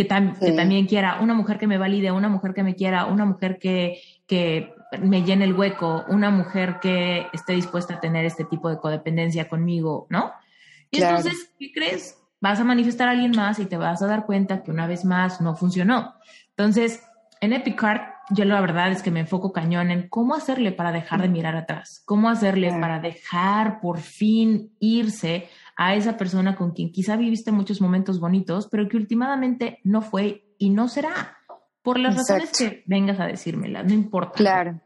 que, 0.08 0.34
que 0.40 0.52
también 0.54 0.86
quiera 0.86 1.20
una 1.20 1.34
mujer 1.34 1.58
que 1.58 1.68
me 1.68 1.78
valide, 1.78 2.10
una 2.12 2.30
mujer 2.30 2.54
que 2.54 2.64
me 2.64 2.74
quiera, 2.74 3.06
una 3.06 3.26
mujer 3.26 3.60
que, 3.60 4.02
que 4.28 4.74
me 5.02 5.24
llene 5.24 5.44
el 5.44 5.54
hueco, 5.54 6.06
una 6.08 6.30
mujer 6.30 6.80
que 6.80 7.28
esté 7.34 7.54
dispuesta 7.54 7.96
a 7.96 8.00
tener 8.00 8.24
este 8.24 8.46
tipo 8.46 8.70
de 8.70 8.78
codependencia 8.78 9.50
conmigo, 9.50 10.08
¿no? 10.10 10.32
Y 10.90 11.02
entonces, 11.02 11.52
¿qué 11.60 11.74
crees? 11.74 12.18
Vas 12.40 12.62
a 12.62 12.64
manifestar 12.64 13.10
a 13.10 13.12
alguien 13.12 13.32
más 13.32 13.60
y 13.60 13.66
te 13.66 13.76
vas 13.76 14.02
a 14.02 14.08
dar 14.08 14.26
cuenta 14.26 14.64
que 14.64 14.72
una 14.72 14.88
vez 14.88 15.04
más 15.04 15.42
no 15.42 15.58
funcionó. 15.58 16.16
Entonces, 16.52 17.04
en 17.42 17.52
Epic 17.52 17.84
yo 18.32 18.46
la 18.46 18.62
verdad 18.62 18.92
es 18.92 19.02
que 19.02 19.12
me 19.12 19.22
enfoco 19.22 19.52
cañón 19.52 19.92
en 19.92 20.08
cómo 20.08 20.34
hacerle 20.34 20.72
para 20.72 20.92
dejar 20.92 21.22
de 21.22 21.28
mirar 21.28 21.58
atrás, 21.58 22.02
cómo 22.06 22.30
hacerle 22.30 22.72
para 22.80 23.00
dejar 23.00 23.82
por 23.82 24.00
fin 24.00 24.72
irse 24.80 25.50
a 25.82 25.96
esa 25.96 26.18
persona 26.18 26.58
con 26.58 26.72
quien 26.72 26.92
quizá 26.92 27.16
viviste 27.16 27.54
muchos 27.54 27.80
momentos 27.80 28.20
bonitos, 28.20 28.68
pero 28.70 28.90
que 28.90 28.98
últimamente 28.98 29.80
no 29.86 30.02
fue 30.02 30.44
y 30.58 30.72
no 30.72 30.90
será 30.90 31.38
por 31.82 31.98
las 31.98 32.18
razones 32.18 32.52
que 32.52 32.84
vengas 32.86 33.18
a 33.22 33.26
decírmela, 33.26 33.82
no 33.82 33.94
importa. 33.94 34.34
Claro. 34.34 34.82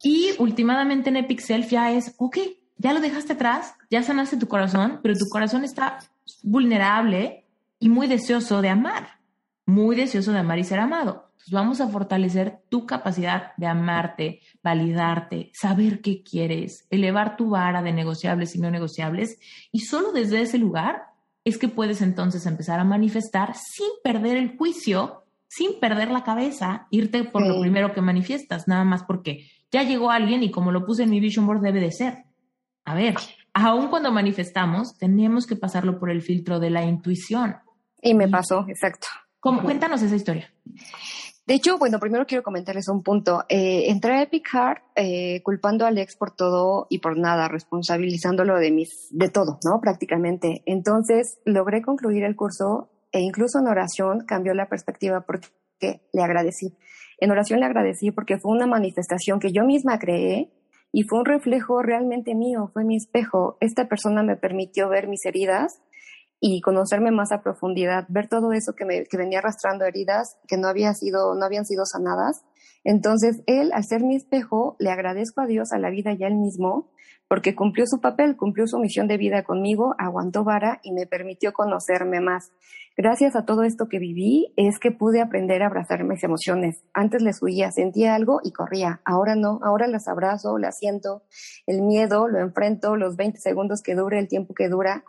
Y 0.00 0.30
últimamente 0.38 1.08
en 1.10 1.16
Epic 1.16 1.40
Self 1.40 1.70
ya 1.72 1.90
es, 1.90 2.14
ok, 2.18 2.38
ya 2.76 2.92
lo 2.92 3.00
dejaste 3.00 3.32
atrás, 3.32 3.74
ya 3.90 4.04
sanaste 4.04 4.36
tu 4.36 4.46
corazón, 4.46 5.00
pero 5.02 5.16
tu 5.16 5.24
corazón 5.28 5.64
está 5.64 5.98
vulnerable 6.44 7.44
y 7.80 7.88
muy 7.88 8.06
deseoso 8.06 8.62
de 8.62 8.68
amar, 8.68 9.18
muy 9.64 9.96
deseoso 9.96 10.30
de 10.30 10.38
amar 10.38 10.60
y 10.60 10.64
ser 10.64 10.78
amado. 10.78 11.25
Vamos 11.50 11.80
a 11.80 11.88
fortalecer 11.88 12.58
tu 12.68 12.86
capacidad 12.86 13.52
de 13.56 13.66
amarte, 13.66 14.40
validarte, 14.62 15.50
saber 15.54 16.00
qué 16.00 16.22
quieres, 16.22 16.86
elevar 16.90 17.36
tu 17.36 17.50
vara 17.50 17.82
de 17.82 17.92
negociables 17.92 18.54
y 18.54 18.60
no 18.60 18.70
negociables. 18.70 19.38
Y 19.72 19.80
solo 19.80 20.12
desde 20.12 20.42
ese 20.42 20.58
lugar 20.58 21.04
es 21.44 21.58
que 21.58 21.68
puedes 21.68 22.02
entonces 22.02 22.46
empezar 22.46 22.80
a 22.80 22.84
manifestar 22.84 23.54
sin 23.54 23.88
perder 24.02 24.36
el 24.36 24.56
juicio 24.56 25.22
sin 25.48 25.78
perder 25.80 26.10
la 26.10 26.24
cabeza, 26.24 26.86
irte 26.90 27.24
por 27.24 27.46
lo 27.46 27.60
primero 27.60 27.94
que 27.94 28.00
manifiestas, 28.00 28.68
nada 28.68 28.84
más 28.84 29.04
porque 29.04 29.48
ya 29.70 29.82
llegó 29.82 30.10
alguien 30.10 30.42
y 30.42 30.50
como 30.50 30.72
lo 30.72 30.84
puse 30.84 31.04
en 31.04 31.10
mi 31.10 31.20
vision 31.20 31.46
board 31.46 31.60
debe 31.60 31.80
de 31.80 31.92
ser. 31.92 32.24
A 32.84 32.94
ver, 32.94 33.14
aun 33.54 33.88
cuando 33.88 34.12
manifestamos, 34.12 34.96
tenemos 34.98 35.46
que 35.46 35.56
pasarlo 35.56 35.98
por 35.98 36.10
el 36.10 36.22
filtro 36.22 36.60
de 36.60 36.70
la 36.70 36.84
intuición. 36.84 37.56
Y 38.02 38.14
me 38.14 38.28
pasó, 38.28 38.66
exacto. 38.68 39.06
Cuéntanos 39.40 40.02
esa 40.02 40.16
historia. 40.16 40.52
De 41.46 41.54
hecho, 41.54 41.78
bueno, 41.78 42.00
primero 42.00 42.26
quiero 42.26 42.42
comentarles 42.42 42.88
un 42.88 43.04
punto. 43.04 43.44
Eh, 43.48 43.84
entré 43.86 44.14
a 44.14 44.22
Epic 44.22 44.48
Heart 44.52 44.82
eh, 44.96 45.42
culpando 45.44 45.84
a 45.84 45.88
Alex 45.88 46.16
por 46.16 46.34
todo 46.34 46.88
y 46.90 46.98
por 46.98 47.16
nada, 47.16 47.46
responsabilizándolo 47.46 48.58
de 48.58 48.72
mis, 48.72 49.06
de 49.12 49.28
todo, 49.28 49.60
¿no? 49.64 49.80
Prácticamente. 49.80 50.64
Entonces, 50.66 51.38
logré 51.44 51.82
concluir 51.82 52.24
el 52.24 52.34
curso 52.34 52.90
e 53.12 53.20
incluso 53.20 53.60
en 53.60 53.68
oración 53.68 54.24
cambió 54.26 54.54
la 54.54 54.68
perspectiva 54.68 55.20
porque 55.20 56.00
le 56.12 56.22
agradecí. 56.22 56.76
En 57.18 57.30
oración 57.30 57.60
le 57.60 57.66
agradecí 57.66 58.10
porque 58.10 58.38
fue 58.38 58.50
una 58.50 58.66
manifestación 58.66 59.38
que 59.38 59.52
yo 59.52 59.64
misma 59.64 60.00
creé 60.00 60.50
y 60.90 61.04
fue 61.04 61.20
un 61.20 61.26
reflejo 61.26 61.80
realmente 61.80 62.34
mío, 62.34 62.70
fue 62.72 62.82
mi 62.82 62.96
espejo. 62.96 63.56
Esta 63.60 63.86
persona 63.88 64.24
me 64.24 64.36
permitió 64.36 64.88
ver 64.88 65.06
mis 65.06 65.24
heridas 65.24 65.80
y 66.40 66.60
conocerme 66.60 67.10
más 67.10 67.32
a 67.32 67.42
profundidad, 67.42 68.04
ver 68.08 68.28
todo 68.28 68.52
eso 68.52 68.74
que, 68.74 68.84
me, 68.84 69.04
que 69.04 69.16
venía 69.16 69.38
arrastrando 69.38 69.84
heridas 69.84 70.36
que 70.46 70.56
no, 70.56 70.68
había 70.68 70.92
sido, 70.94 71.34
no 71.34 71.44
habían 71.44 71.64
sido 71.64 71.84
sanadas. 71.86 72.44
Entonces, 72.84 73.42
él, 73.46 73.70
al 73.72 73.84
ser 73.84 74.02
mi 74.02 74.16
espejo, 74.16 74.76
le 74.78 74.90
agradezco 74.90 75.40
a 75.40 75.46
Dios, 75.46 75.72
a 75.72 75.78
la 75.78 75.90
vida 75.90 76.12
y 76.12 76.22
a 76.22 76.28
él 76.28 76.36
mismo, 76.36 76.92
porque 77.28 77.56
cumplió 77.56 77.86
su 77.86 78.00
papel, 78.00 78.36
cumplió 78.36 78.66
su 78.66 78.78
misión 78.78 79.08
de 79.08 79.16
vida 79.16 79.42
conmigo, 79.42 79.94
aguantó 79.98 80.44
vara 80.44 80.78
y 80.82 80.92
me 80.92 81.06
permitió 81.06 81.52
conocerme 81.52 82.20
más. 82.20 82.52
Gracias 82.96 83.34
a 83.34 83.44
todo 83.44 83.64
esto 83.64 83.88
que 83.88 83.98
viví 83.98 84.54
es 84.56 84.78
que 84.78 84.90
pude 84.90 85.20
aprender 85.20 85.62
a 85.62 85.66
abrazar 85.66 86.04
mis 86.04 86.22
emociones. 86.22 86.82
Antes 86.94 87.22
les 87.22 87.42
huía, 87.42 87.72
sentía 87.72 88.14
algo 88.14 88.40
y 88.42 88.52
corría. 88.52 89.00
Ahora 89.04 89.34
no, 89.34 89.58
ahora 89.62 89.88
las 89.88 90.06
abrazo, 90.06 90.56
las 90.56 90.78
siento. 90.78 91.24
El 91.66 91.82
miedo 91.82 92.28
lo 92.28 92.38
enfrento 92.38 92.96
los 92.96 93.16
20 93.16 93.40
segundos 93.40 93.82
que 93.82 93.94
dure, 93.94 94.18
el 94.18 94.28
tiempo 94.28 94.54
que 94.54 94.68
dura. 94.68 95.04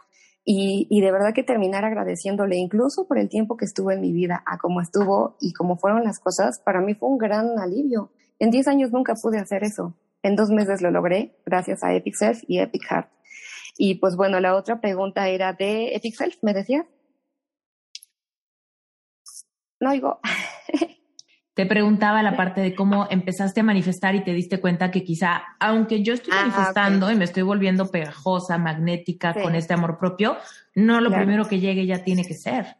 Y, 0.49 0.87
y 0.89 1.01
de 1.01 1.11
verdad 1.11 1.33
que 1.33 1.43
terminar 1.43 1.83
agradeciéndole 1.83 2.55
incluso 2.55 3.05
por 3.05 3.17
el 3.17 3.27
tiempo 3.27 3.57
que 3.57 3.65
estuvo 3.65 3.91
en 3.91 3.99
mi 3.99 4.13
vida, 4.13 4.43
a 4.45 4.57
cómo 4.57 4.79
estuvo 4.79 5.35
y 5.41 5.51
cómo 5.51 5.77
fueron 5.77 6.05
las 6.05 6.19
cosas, 6.19 6.59
para 6.59 6.79
mí 6.79 6.95
fue 6.95 7.09
un 7.09 7.17
gran 7.17 7.59
alivio. 7.59 8.11
En 8.39 8.49
10 8.49 8.69
años 8.69 8.91
nunca 8.93 9.15
pude 9.15 9.39
hacer 9.39 9.65
eso. 9.65 9.93
En 10.23 10.37
dos 10.37 10.49
meses 10.49 10.81
lo 10.81 10.89
logré 10.89 11.35
gracias 11.45 11.83
a 11.83 11.93
Epic 11.93 12.15
Self 12.15 12.43
y 12.47 12.59
Epic 12.59 12.83
Heart. 12.89 13.09
Y 13.77 13.95
pues 13.95 14.15
bueno, 14.15 14.39
la 14.39 14.55
otra 14.55 14.79
pregunta 14.79 15.27
era 15.27 15.51
de 15.51 15.93
Epic 15.95 16.15
Self, 16.15 16.37
¿me 16.41 16.53
decías? 16.53 16.85
No 19.81 19.91
oigo. 19.91 20.19
Te 21.57 21.65
preguntaba 21.65 22.21
la 22.21 22.37
parte 22.37 22.61
de 22.61 22.75
cómo 22.75 23.07
empezaste 23.09 23.61
a 23.61 23.63
manifestar 23.63 24.13
y 24.13 24.23
te 24.23 24.31
diste 24.31 24.59
cuenta 24.59 24.91
que 24.91 25.03
quizá, 25.03 25.41
aunque 25.59 26.03
yo 26.03 26.13
estoy 26.13 26.31
ah, 26.37 26.41
manifestando 26.45 27.11
y 27.11 27.15
me 27.15 27.25
estoy 27.25 27.41
volviendo 27.41 27.89
pegajosa, 27.89 28.59
magnética 28.59 29.33
con 29.33 29.55
este 29.55 29.73
amor 29.73 29.97
propio, 29.97 30.37
no 30.75 31.01
lo 31.01 31.11
primero 31.11 31.47
que 31.47 31.59
llegue 31.59 31.87
ya 31.87 32.03
tiene 32.03 32.23
que 32.23 32.35
ser. 32.35 32.77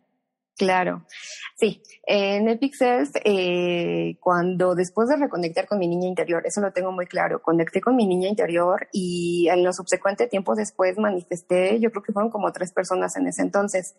Claro, 0.56 1.08
sí. 1.56 1.82
En 2.06 2.48
Epic 2.50 2.76
Self, 2.76 3.10
eh, 3.24 4.16
cuando 4.20 4.76
después 4.76 5.10
de 5.10 5.16
reconectar 5.16 5.66
con 5.66 5.80
mi 5.80 5.88
niña 5.88 6.08
interior, 6.08 6.44
eso 6.46 6.62
lo 6.62 6.72
tengo 6.72 6.92
muy 6.92 7.08
claro, 7.08 7.42
conecté 7.42 7.82
con 7.82 7.96
mi 7.96 8.06
niña 8.06 8.30
interior 8.30 8.90
y 8.92 9.48
en 9.50 9.64
los 9.64 9.78
subsecuentes 9.78 10.30
tiempos 10.30 10.58
después 10.58 11.00
manifesté, 11.00 11.80
yo 11.80 11.90
creo 11.90 12.04
que 12.04 12.14
fueron 12.14 12.30
como 12.30 12.52
tres 12.52 12.72
personas 12.72 13.16
en 13.18 13.26
ese 13.26 13.42
entonces. 13.42 13.96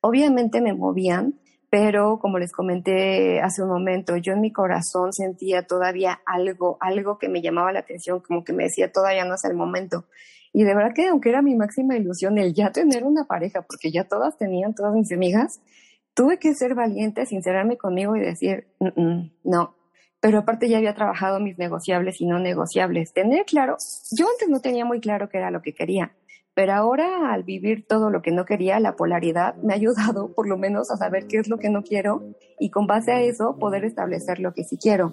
Obviamente 0.00 0.60
me 0.60 0.72
movían, 0.72 1.34
pero 1.70 2.18
como 2.18 2.38
les 2.40 2.52
comenté 2.52 3.40
hace 3.40 3.62
un 3.62 3.68
momento, 3.68 4.16
yo 4.16 4.32
en 4.32 4.40
mi 4.40 4.52
corazón 4.52 5.12
sentía 5.12 5.62
todavía 5.62 6.20
algo, 6.26 6.76
algo 6.80 7.16
que 7.16 7.28
me 7.28 7.40
llamaba 7.40 7.72
la 7.72 7.78
atención, 7.78 8.20
como 8.20 8.42
que 8.42 8.52
me 8.52 8.64
decía 8.64 8.90
todavía 8.90 9.24
no 9.24 9.36
es 9.36 9.44
el 9.44 9.54
momento. 9.54 10.06
Y 10.52 10.64
de 10.64 10.74
verdad 10.74 10.92
que 10.92 11.06
aunque 11.06 11.28
era 11.28 11.42
mi 11.42 11.54
máxima 11.54 11.96
ilusión 11.96 12.38
el 12.38 12.54
ya 12.54 12.72
tener 12.72 13.04
una 13.04 13.24
pareja, 13.24 13.62
porque 13.62 13.92
ya 13.92 14.04
todas 14.04 14.36
tenían, 14.36 14.74
todas 14.74 14.92
mis 14.94 15.12
amigas, 15.12 15.60
tuve 16.12 16.40
que 16.40 16.54
ser 16.54 16.74
valiente, 16.74 17.24
sincerarme 17.24 17.76
conmigo 17.76 18.16
y 18.16 18.20
decir, 18.20 18.66
no. 19.44 19.76
Pero 20.18 20.38
aparte 20.38 20.68
ya 20.68 20.78
había 20.78 20.94
trabajado 20.94 21.38
mis 21.38 21.56
negociables 21.56 22.20
y 22.20 22.26
no 22.26 22.40
negociables. 22.40 23.12
Tener 23.12 23.46
claro, 23.46 23.76
yo 24.10 24.26
antes 24.28 24.48
no 24.48 24.60
tenía 24.60 24.84
muy 24.84 25.00
claro 25.00 25.28
qué 25.28 25.38
era 25.38 25.52
lo 25.52 25.62
que 25.62 25.72
quería, 25.72 26.12
pero 26.54 26.72
ahora 26.74 27.32
al 27.32 27.44
vivir 27.44 27.86
todo 27.86 28.10
lo 28.10 28.22
que 28.22 28.32
no 28.32 28.44
quería, 28.44 28.80
la 28.80 28.96
polaridad 28.96 29.56
me 29.56 29.72
ha 29.72 29.76
ayudado 29.76 30.32
por 30.34 30.48
lo 30.48 30.58
menos 30.58 30.90
a 30.90 30.96
saber 30.96 31.26
qué 31.26 31.38
es 31.38 31.48
lo 31.48 31.58
que 31.58 31.70
no 31.70 31.82
quiero 31.82 32.22
y 32.58 32.70
con 32.70 32.86
base 32.86 33.12
a 33.12 33.22
eso 33.22 33.56
poder 33.58 33.84
establecer 33.84 34.40
lo 34.40 34.52
que 34.52 34.64
sí 34.64 34.76
quiero. 34.76 35.12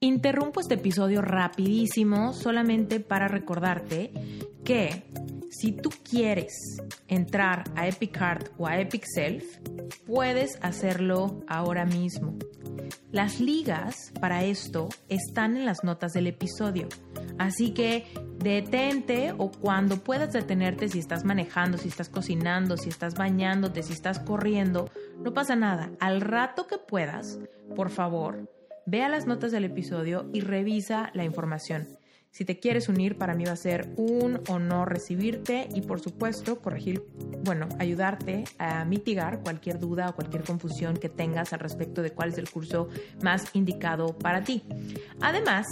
Interrumpo 0.00 0.60
este 0.60 0.74
episodio 0.74 1.22
rapidísimo 1.22 2.32
solamente 2.32 3.00
para 3.00 3.26
recordarte 3.26 4.12
que 4.64 5.02
si 5.50 5.72
tú 5.72 5.90
quieres 6.08 6.80
entrar 7.08 7.64
a 7.74 7.88
Epic 7.88 8.16
Heart 8.16 8.50
o 8.58 8.66
a 8.66 8.78
Epic 8.78 9.04
Self, 9.06 9.44
puedes 10.06 10.58
hacerlo 10.62 11.42
ahora 11.48 11.84
mismo. 11.84 12.36
Las 13.10 13.40
ligas 13.40 14.12
para 14.20 14.44
esto 14.44 14.88
están 15.08 15.56
en 15.56 15.64
las 15.64 15.82
notas 15.82 16.12
del 16.12 16.28
episodio. 16.28 16.86
Así 17.38 17.72
que 17.72 18.06
detente 18.38 19.34
o 19.36 19.50
cuando 19.50 19.98
puedas 19.98 20.32
detenerte 20.32 20.88
si 20.88 20.98
estás 20.98 21.24
manejando, 21.24 21.78
si 21.78 21.88
estás 21.88 22.08
cocinando, 22.08 22.76
si 22.76 22.88
estás 22.88 23.14
bañándote, 23.14 23.82
si 23.82 23.92
estás 23.92 24.18
corriendo, 24.18 24.90
no 25.22 25.34
pasa 25.34 25.56
nada. 25.56 25.90
Al 26.00 26.20
rato 26.20 26.66
que 26.66 26.78
puedas, 26.78 27.38
por 27.74 27.90
favor, 27.90 28.48
Ve 28.90 29.02
a 29.02 29.10
las 29.10 29.26
notas 29.26 29.52
del 29.52 29.66
episodio 29.66 30.30
y 30.32 30.40
revisa 30.40 31.10
la 31.12 31.22
información. 31.22 31.86
Si 32.30 32.46
te 32.46 32.58
quieres 32.58 32.88
unir, 32.88 33.18
para 33.18 33.34
mí 33.34 33.44
va 33.44 33.52
a 33.52 33.56
ser 33.56 33.92
un 33.98 34.40
honor 34.48 34.90
recibirte 34.90 35.68
y 35.74 35.82
por 35.82 36.00
supuesto 36.00 36.62
corregir, 36.62 37.04
bueno, 37.44 37.68
ayudarte 37.78 38.44
a 38.56 38.86
mitigar 38.86 39.42
cualquier 39.42 39.78
duda 39.78 40.08
o 40.08 40.14
cualquier 40.14 40.42
confusión 40.42 40.96
que 40.96 41.10
tengas 41.10 41.52
al 41.52 41.60
respecto 41.60 42.00
de 42.00 42.12
cuál 42.12 42.30
es 42.30 42.38
el 42.38 42.48
curso 42.48 42.88
más 43.22 43.54
indicado 43.54 44.16
para 44.16 44.42
ti. 44.42 44.62
Además, 45.20 45.66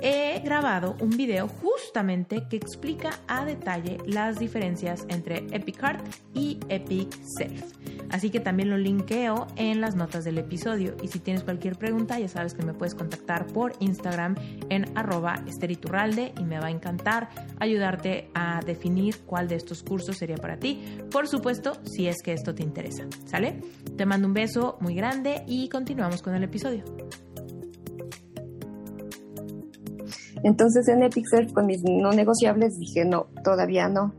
he 0.00 0.40
grabado 0.40 0.96
un 1.00 1.10
video 1.10 1.48
justamente 1.48 2.46
que 2.48 2.56
explica 2.56 3.10
a 3.26 3.44
detalle 3.44 3.98
las 4.06 4.38
diferencias 4.38 5.06
entre 5.08 5.46
Epic 5.52 5.78
Heart 5.80 6.04
y 6.34 6.58
Epic 6.68 7.12
Self. 7.38 7.74
Así 8.10 8.30
que 8.30 8.40
también 8.40 8.70
lo 8.70 8.76
linkeo 8.76 9.46
en 9.56 9.80
las 9.80 9.96
notas 9.96 10.24
del 10.24 10.38
episodio. 10.38 10.96
Y 11.02 11.08
si 11.08 11.18
tienes 11.18 11.42
cualquier 11.42 11.76
pregunta, 11.76 12.18
ya 12.18 12.28
sabes 12.28 12.54
que 12.54 12.64
me 12.64 12.74
puedes 12.74 12.94
contactar 12.94 13.46
por 13.46 13.72
Instagram 13.80 14.36
en 14.68 14.96
arroba 14.96 15.42
esteriturralde 15.46 16.32
y 16.38 16.44
me 16.44 16.60
va 16.60 16.66
a 16.66 16.70
encantar 16.70 17.28
ayudarte 17.58 18.30
a 18.34 18.60
definir 18.64 19.18
cuál 19.26 19.48
de 19.48 19.56
estos 19.56 19.82
cursos 19.82 20.16
sería 20.16 20.36
para 20.36 20.58
ti. 20.58 20.80
Por 21.10 21.28
supuesto, 21.28 21.72
si 21.84 22.06
es 22.06 22.22
que 22.22 22.32
esto 22.32 22.54
te 22.54 22.62
interesa. 22.62 23.04
¿Sale? 23.26 23.60
Te 23.96 24.06
mando 24.06 24.28
un 24.28 24.34
beso 24.34 24.76
muy 24.80 24.94
grande 24.94 25.42
y 25.46 25.68
continuamos 25.68 26.22
con 26.22 26.34
el 26.34 26.44
episodio. 26.44 26.84
Entonces 30.44 30.86
en 30.86 31.02
Epixel 31.02 31.52
con 31.52 31.66
mis 31.66 31.82
no 31.82 32.12
negociables 32.12 32.78
dije, 32.78 33.04
no, 33.04 33.26
todavía 33.42 33.88
no 33.88 34.14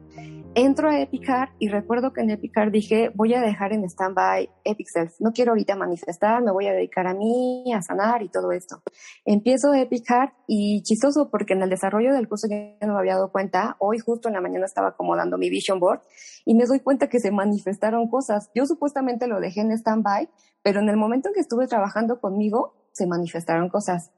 entro 0.55 0.89
a 0.89 1.01
Epicar 1.01 1.49
y 1.59 1.67
recuerdo 1.67 2.13
que 2.13 2.21
en 2.21 2.30
Epicar 2.30 2.71
dije, 2.71 3.11
voy 3.13 3.34
a 3.34 3.41
dejar 3.41 3.73
en 3.73 3.84
stand-by 3.84 4.49
Epic. 4.63 4.88
No 5.19 5.34
quiero 5.34 5.51
ahorita 5.51 5.76
manifestar, 5.76 6.41
me 6.41 6.51
voy 6.51 6.67
a 6.67 6.71
dedicar 6.71 7.07
a 7.07 7.13
mí, 7.13 7.73
a 7.73 7.82
sanar 7.82 8.23
y 8.23 8.30
todo 8.30 8.53
esto. 8.53 8.82
Empiezo 9.26 9.73
Epicar 9.73 10.34
y 10.47 10.82
chistoso 10.84 11.30
porque 11.30 11.53
en 11.53 11.61
el 11.61 11.69
desarrollo 11.69 12.13
del 12.13 12.30
curso 12.30 12.47
ya 12.49 12.78
no 12.88 12.93
me 12.93 12.99
había 12.99 13.15
dado 13.15 13.32
cuenta. 13.32 13.76
Hoy 13.80 13.99
justo 13.99 14.30
en 14.30 14.36
la 14.36 14.41
mañana 14.41 14.65
estaba 14.65 14.89
acomodando 14.89 15.38
mi 15.38 15.49
vision 15.49 15.80
board 15.80 16.01
y 16.45 16.55
me 16.55 16.65
doy 16.65 16.80
cuenta 16.80 17.09
que 17.09 17.19
se 17.19 17.32
manifestaron 17.32 18.07
cosas. 18.07 18.49
Yo 18.55 18.65
supuestamente 18.65 19.28
lo 19.28 19.41
dejé 19.41 19.59
en 19.59 19.71
stand-by, 19.71 20.30
pero 20.63 20.80
en 20.80 20.88
el 20.88 20.95
momento 20.95 21.30
en 21.30 21.36
que 21.36 21.41
estuve 21.41 21.67
trabajando 21.67 22.21
conmigo, 22.21 22.73
se 22.93 23.07
manifestaron 23.07 23.67
cosas. 23.67 24.11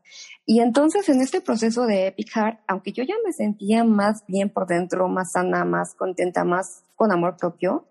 Y 0.50 0.62
entonces 0.62 1.10
en 1.10 1.20
este 1.20 1.42
proceso 1.42 1.86
de 1.86 2.08
Epic 2.08 2.30
Heart, 2.34 2.62
aunque 2.68 2.94
yo 2.94 3.04
ya 3.04 3.16
me 3.26 3.34
sentía 3.34 3.84
más 3.84 4.24
bien 4.30 4.50
por 4.50 4.66
dentro, 4.66 5.10
más 5.10 5.34
sana, 5.34 5.66
más 5.66 5.94
contenta, 5.94 6.46
más 6.46 6.86
con 6.96 7.12
amor 7.12 7.36
propio, 7.36 7.86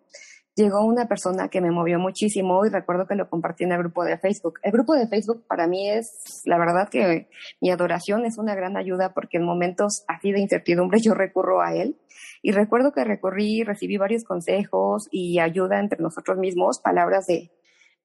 llegó 0.54 0.82
una 0.86 1.06
persona 1.06 1.48
que 1.48 1.60
me 1.60 1.70
movió 1.70 1.98
muchísimo 1.98 2.64
y 2.64 2.70
recuerdo 2.70 3.06
que 3.06 3.14
lo 3.14 3.28
compartí 3.28 3.64
en 3.64 3.72
el 3.72 3.80
grupo 3.80 4.04
de 4.04 4.16
Facebook. 4.16 4.54
El 4.62 4.72
grupo 4.72 4.94
de 4.94 5.06
Facebook 5.06 5.44
para 5.46 5.66
mí 5.66 5.90
es, 5.90 6.40
la 6.46 6.56
verdad 6.56 6.88
que 6.88 7.28
mi 7.60 7.70
adoración 7.70 8.24
es 8.24 8.38
una 8.38 8.54
gran 8.54 8.78
ayuda 8.78 9.12
porque 9.12 9.36
en 9.36 9.44
momentos 9.44 10.04
así 10.08 10.32
de 10.32 10.40
incertidumbre 10.40 10.98
yo 10.98 11.12
recurro 11.12 11.60
a 11.60 11.74
él. 11.74 11.98
Y 12.40 12.52
recuerdo 12.52 12.92
que 12.92 13.04
recorrí, 13.04 13.64
recibí 13.64 13.98
varios 13.98 14.24
consejos 14.24 15.08
y 15.10 15.40
ayuda 15.40 15.78
entre 15.78 16.02
nosotros 16.02 16.38
mismos, 16.38 16.80
palabras 16.80 17.26
de, 17.26 17.50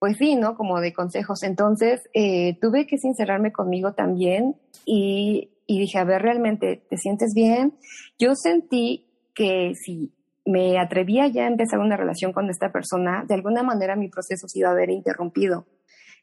pues 0.02 0.18
sí, 0.18 0.36
¿no? 0.36 0.56
Como 0.56 0.82
de 0.82 0.94
consejos. 0.94 1.44
Entonces, 1.44 2.02
eh, 2.16 2.58
tuve 2.60 2.88
que 2.88 2.98
sincerarme 2.98 3.52
conmigo 3.52 3.94
también 3.94 4.56
y, 4.84 5.52
dije, 5.68 6.00
a 6.00 6.04
ver, 6.04 6.24
¿realmente 6.24 6.84
te 6.90 6.98
sientes 6.98 7.36
bien? 7.36 7.78
Yo 8.18 8.34
sentí 8.34 9.06
que 9.36 9.74
si 9.76 10.12
me 10.44 10.80
atrevía 10.80 11.28
ya 11.28 11.44
a 11.44 11.50
empezar 11.50 11.78
una 11.78 11.98
relación 11.98 12.34
con 12.34 12.50
esta 12.50 12.72
persona, 12.72 13.26
de 13.28 13.36
alguna 13.36 13.62
manera 13.62 13.96
mi 13.96 14.10
proceso 14.10 14.48
se 14.48 14.58
iba 14.58 14.70
a 14.70 14.72
haber 14.72 14.90
interrumpido. 14.90 15.68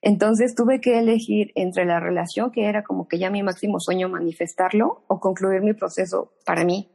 Entonces 0.03 0.57
tuve 0.57 0.81
que 0.81 0.99
elegir 0.99 1.53
entre 1.55 1.85
la 1.85 2.01
relación, 2.01 2.51
que 2.51 2.65
era 2.65 2.83
como 2.83 3.07
que 3.07 3.21
ya 3.21 3.31
mi 3.31 3.45
máximo 3.45 3.79
sueño 3.79 4.09
manifestarlo, 4.09 5.05
o 5.07 5.21
concluir 5.21 5.61
mi 5.61 5.75
proceso 5.75 6.33
para 6.45 6.65
mí. 6.65 6.91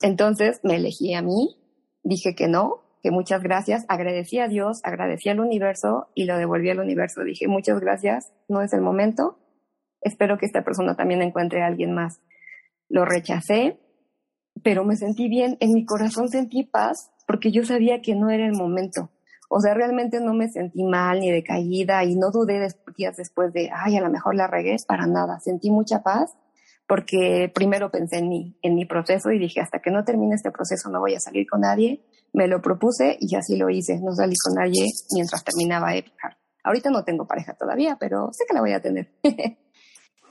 Entonces 0.00 0.60
me 0.62 0.76
elegí 0.76 1.14
a 1.14 1.20
mí, 1.22 1.56
dije 2.04 2.36
que 2.36 2.46
no, 2.46 2.87
que 3.02 3.10
muchas 3.10 3.42
gracias, 3.42 3.84
agradecí 3.88 4.38
a 4.38 4.48
Dios, 4.48 4.80
agradecí 4.84 5.28
al 5.28 5.40
universo 5.40 6.08
y 6.14 6.24
lo 6.24 6.36
devolví 6.36 6.70
al 6.70 6.80
universo. 6.80 7.22
Dije, 7.22 7.48
muchas 7.48 7.80
gracias, 7.80 8.32
no 8.48 8.62
es 8.62 8.72
el 8.72 8.80
momento, 8.80 9.38
espero 10.00 10.38
que 10.38 10.46
esta 10.46 10.64
persona 10.64 10.96
también 10.96 11.22
encuentre 11.22 11.62
a 11.62 11.66
alguien 11.66 11.94
más. 11.94 12.20
Lo 12.88 13.04
rechacé, 13.04 13.78
pero 14.62 14.84
me 14.84 14.96
sentí 14.96 15.28
bien, 15.28 15.56
en 15.60 15.74
mi 15.74 15.84
corazón 15.84 16.28
sentí 16.28 16.64
paz 16.64 17.10
porque 17.26 17.52
yo 17.52 17.64
sabía 17.64 18.00
que 18.00 18.14
no 18.14 18.30
era 18.30 18.46
el 18.46 18.54
momento. 18.54 19.10
O 19.50 19.60
sea, 19.60 19.74
realmente 19.74 20.20
no 20.20 20.34
me 20.34 20.48
sentí 20.48 20.84
mal 20.84 21.20
ni 21.20 21.30
decaída 21.30 22.04
y 22.04 22.16
no 22.16 22.30
dudé 22.30 22.68
días 22.96 23.16
después 23.16 23.52
de, 23.52 23.70
ay, 23.72 23.96
a 23.96 24.00
lo 24.00 24.10
mejor 24.10 24.34
la 24.34 24.46
regué, 24.46 24.76
para 24.86 25.06
nada. 25.06 25.40
Sentí 25.40 25.70
mucha 25.70 26.02
paz 26.02 26.36
porque 26.86 27.50
primero 27.54 27.90
pensé 27.90 28.18
en 28.18 28.28
mí, 28.28 28.58
en 28.62 28.74
mi 28.74 28.86
proceso 28.86 29.30
y 29.30 29.38
dije, 29.38 29.60
hasta 29.60 29.80
que 29.80 29.90
no 29.90 30.04
termine 30.04 30.34
este 30.34 30.50
proceso 30.50 30.88
no 30.90 31.00
voy 31.00 31.14
a 31.14 31.20
salir 31.20 31.46
con 31.46 31.60
nadie 31.60 32.02
me 32.32 32.46
lo 32.46 32.60
propuse 32.60 33.16
y 33.20 33.34
así 33.36 33.56
lo 33.56 33.70
hice. 33.70 33.98
No 34.00 34.14
salí 34.14 34.34
con 34.42 34.54
nadie 34.54 34.84
mientras 35.12 35.44
terminaba 35.44 35.94
Epic 35.94 36.14
Ahorita 36.64 36.90
no 36.90 37.04
tengo 37.04 37.26
pareja 37.26 37.54
todavía, 37.54 37.96
pero 37.98 38.30
sé 38.32 38.44
que 38.46 38.54
la 38.54 38.60
voy 38.60 38.72
a 38.72 38.82
tener. 38.82 39.10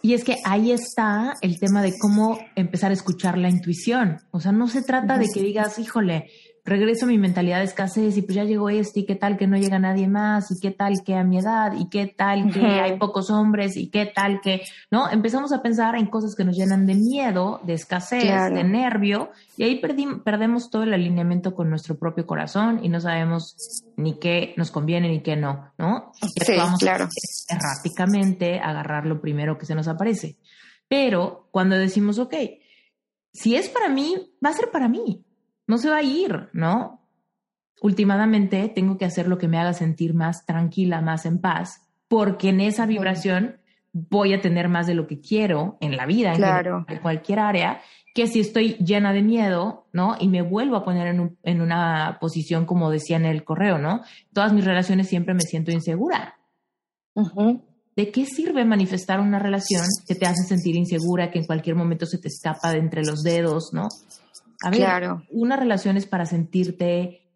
Y 0.02 0.14
es 0.14 0.24
que 0.24 0.38
ahí 0.46 0.72
está 0.72 1.36
el 1.42 1.60
tema 1.60 1.82
de 1.82 1.98
cómo 1.98 2.40
empezar 2.56 2.92
a 2.92 2.94
escuchar 2.94 3.38
la 3.38 3.50
intuición. 3.50 4.20
O 4.32 4.40
sea, 4.40 4.52
no 4.52 4.68
se 4.68 4.84
trata 4.84 5.18
de 5.18 5.28
que 5.34 5.42
digas, 5.42 5.80
híjole, 5.80 6.30
regreso 6.68 7.06
a 7.06 7.08
mi 7.08 7.18
mentalidad 7.18 7.60
de 7.60 7.64
escasez 7.64 8.18
y 8.18 8.22
pues 8.22 8.36
ya 8.36 8.44
llegó 8.44 8.70
este 8.70 9.00
y 9.00 9.06
qué 9.06 9.16
tal 9.16 9.38
que 9.38 9.48
no 9.48 9.58
llega 9.58 9.80
nadie 9.80 10.08
más 10.08 10.52
y 10.52 10.60
qué 10.60 10.72
tal 10.72 11.02
que 11.02 11.16
a 11.16 11.24
mi 11.24 11.40
edad 11.40 11.72
y 11.72 11.88
qué 11.88 12.08
tal 12.08 12.52
que 12.52 12.60
hay 12.60 12.98
pocos 12.98 13.30
hombres 13.30 13.78
y 13.78 13.90
qué 13.90 14.06
tal 14.06 14.42
que, 14.42 14.64
¿no? 14.92 15.10
Empezamos 15.10 15.54
a 15.54 15.62
pensar 15.62 15.96
en 15.96 16.08
cosas 16.08 16.36
que 16.36 16.44
nos 16.44 16.58
llenan 16.58 16.86
de 16.86 16.96
miedo, 16.96 17.62
de 17.64 17.74
escasez, 17.74 18.54
de 18.54 18.64
nervio 18.66 19.32
y 19.56 19.64
ahí 19.64 19.80
perdemos 19.80 20.70
todo 20.70 20.84
el 20.84 20.94
alineamiento 20.94 21.56
con 21.56 21.70
nuestro 21.70 21.98
propio 21.98 22.28
corazón 22.28 22.82
y 22.84 22.90
no 22.90 23.00
sabemos 23.00 23.56
ni 23.96 24.20
qué 24.20 24.54
nos 24.58 24.70
conviene 24.70 25.08
ni 25.08 25.22
qué 25.22 25.38
no, 25.38 25.72
¿no? 25.78 26.12
Y 26.22 26.28
sí, 26.44 26.54
claro. 26.80 27.08
erráticamente 27.48 28.60
agarrar 28.60 29.06
lo 29.06 29.22
primero 29.22 29.58
que 29.58 29.66
se 29.66 29.74
nos 29.74 29.88
aparece. 29.88 30.38
Pero 30.90 31.48
cuando 31.52 31.78
decimos, 31.78 32.20
ok, 32.20 32.36
si 33.32 33.56
es 33.56 33.70
para 33.70 33.88
mí, 33.88 34.34
va 34.46 34.50
a 34.50 34.54
ser 34.54 34.70
para 34.70 34.90
mí 34.90 35.24
no 35.68 35.78
se 35.78 35.90
va 35.90 35.98
a 35.98 36.04
ir, 36.04 36.50
¿no? 36.54 37.02
Últimamente 37.82 38.72
tengo 38.74 38.98
que 38.98 39.06
hacer 39.06 39.28
lo 39.28 39.38
que 39.38 39.48
me 39.48 39.60
haga 39.60 39.74
sentir 39.74 40.14
más 40.14 40.46
tranquila, 40.46 41.02
más 41.02 41.26
en 41.26 41.40
paz, 41.40 41.88
porque 42.08 42.50
en 42.50 42.62
esa 42.62 42.86
vibración 42.86 43.58
voy 43.94 44.34
a 44.34 44.42
tener 44.42 44.70
más 44.70 44.88
de 44.88 44.96
lo 44.96 45.08
que 45.08 45.20
quiero 45.20 45.78
en 45.80 45.96
la 45.98 46.06
vida, 46.06 46.34
en, 46.88 47.00
cualquier 47.00 47.40
área, 47.40 47.82
que 48.14 48.28
si 48.28 48.40
estoy 48.40 48.74
llena 48.76 49.14
de 49.14 49.22
miedo, 49.22 49.88
¿no? 49.94 50.16
Y 50.20 50.28
me 50.28 50.42
vuelvo 50.42 50.76
a 50.76 50.84
poner 50.84 51.08
en, 51.08 51.62
una 51.62 52.18
posición, 52.20 52.66
como 52.66 52.90
decía 52.90 53.18
en 53.18 53.26
el 53.26 53.44
correo, 53.44 53.78
¿no? 53.78 54.02
Todas 54.34 54.54
mis 54.54 54.66
relaciones 54.66 55.08
siempre 55.08 55.34
me 55.34 55.42
siento 55.42 55.72
insegura. 55.72 56.40
¿De 57.96 58.12
qué 58.12 58.26
sirve 58.26 58.64
manifestar 58.66 59.20
una 59.20 59.40
relación 59.40 59.84
que 60.08 60.16
te 60.16 60.26
hace 60.26 60.44
sentir 60.44 60.76
insegura, 60.76 61.32
que 61.32 61.40
en 61.40 61.46
cualquier 61.46 61.76
momento 61.76 62.06
se 62.06 62.20
te 62.20 62.28
escapa 62.28 62.72
de 62.72 62.80
entre 62.80 63.04
los 63.04 63.24
dedos, 63.24 63.72
¿no? 63.74 63.88
A 64.62 64.70
ver, 64.70 64.80
claro. 64.80 65.24
una 65.30 65.56
relación 65.56 65.98
es 65.98 66.06
para 66.06 66.26
sentirte 66.26 67.28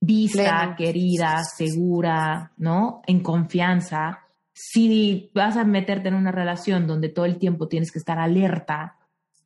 vista, 0.00 0.74
querida, 0.76 1.42
segura, 1.44 2.52
¿no? 2.56 3.02
En 3.06 3.20
confianza. 3.20 4.20
Si 4.52 5.30
vas 5.34 5.56
a 5.56 5.64
meterte 5.64 6.08
en 6.08 6.14
una 6.14 6.32
relación 6.32 6.86
donde 6.86 7.08
todo 7.08 7.24
el 7.24 7.38
tiempo 7.38 7.68
tienes 7.68 7.92
que 7.92 7.98
estar 7.98 8.18
alerta, 8.18 8.96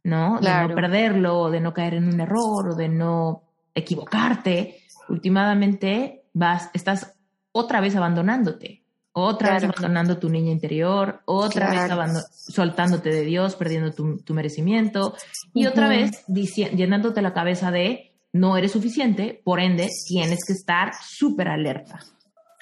¿no? 0.03 0.41
De 0.41 0.51
no 0.51 0.75
perderlo, 0.75 1.51
de 1.51 1.61
no 1.61 1.75
caer 1.75 1.95
en 1.95 2.09
un 2.09 2.21
error, 2.21 2.71
o 2.71 2.75
de 2.75 2.89
no 2.89 3.43
equivocarte, 3.75 4.79
últimamente 5.09 6.25
vas, 6.33 6.71
estás 6.73 7.15
otra 7.53 7.81
vez 7.81 7.95
abandonándote, 7.97 8.86
otra 9.19 9.55
vez 9.55 9.65
abandonando 9.65 10.19
tu 10.19 10.29
niña 10.29 10.53
interior, 10.53 11.23
otra 11.25 11.71
vez 11.71 12.27
soltándote 12.31 13.09
de 13.09 13.23
Dios, 13.23 13.57
perdiendo 13.57 13.93
tu, 13.93 14.35
merecimiento 14.35 15.15
y 15.55 15.65
otra 15.65 15.89
vez 15.89 16.23
llenándote 16.27 17.23
la 17.23 17.33
cabeza 17.33 17.71
de 17.71 18.13
no 18.35 18.59
eres 18.59 18.73
suficiente, 18.73 19.41
por 19.43 19.59
ende 19.59 19.89
tienes 20.07 20.41
que 20.47 20.53
estar 20.53 20.93
súper 21.03 21.49
alerta. 21.49 22.01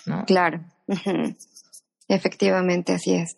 ¿no? 0.07 0.25
Claro, 0.27 0.65
efectivamente 2.07 2.93
así 2.93 3.15
es. 3.15 3.35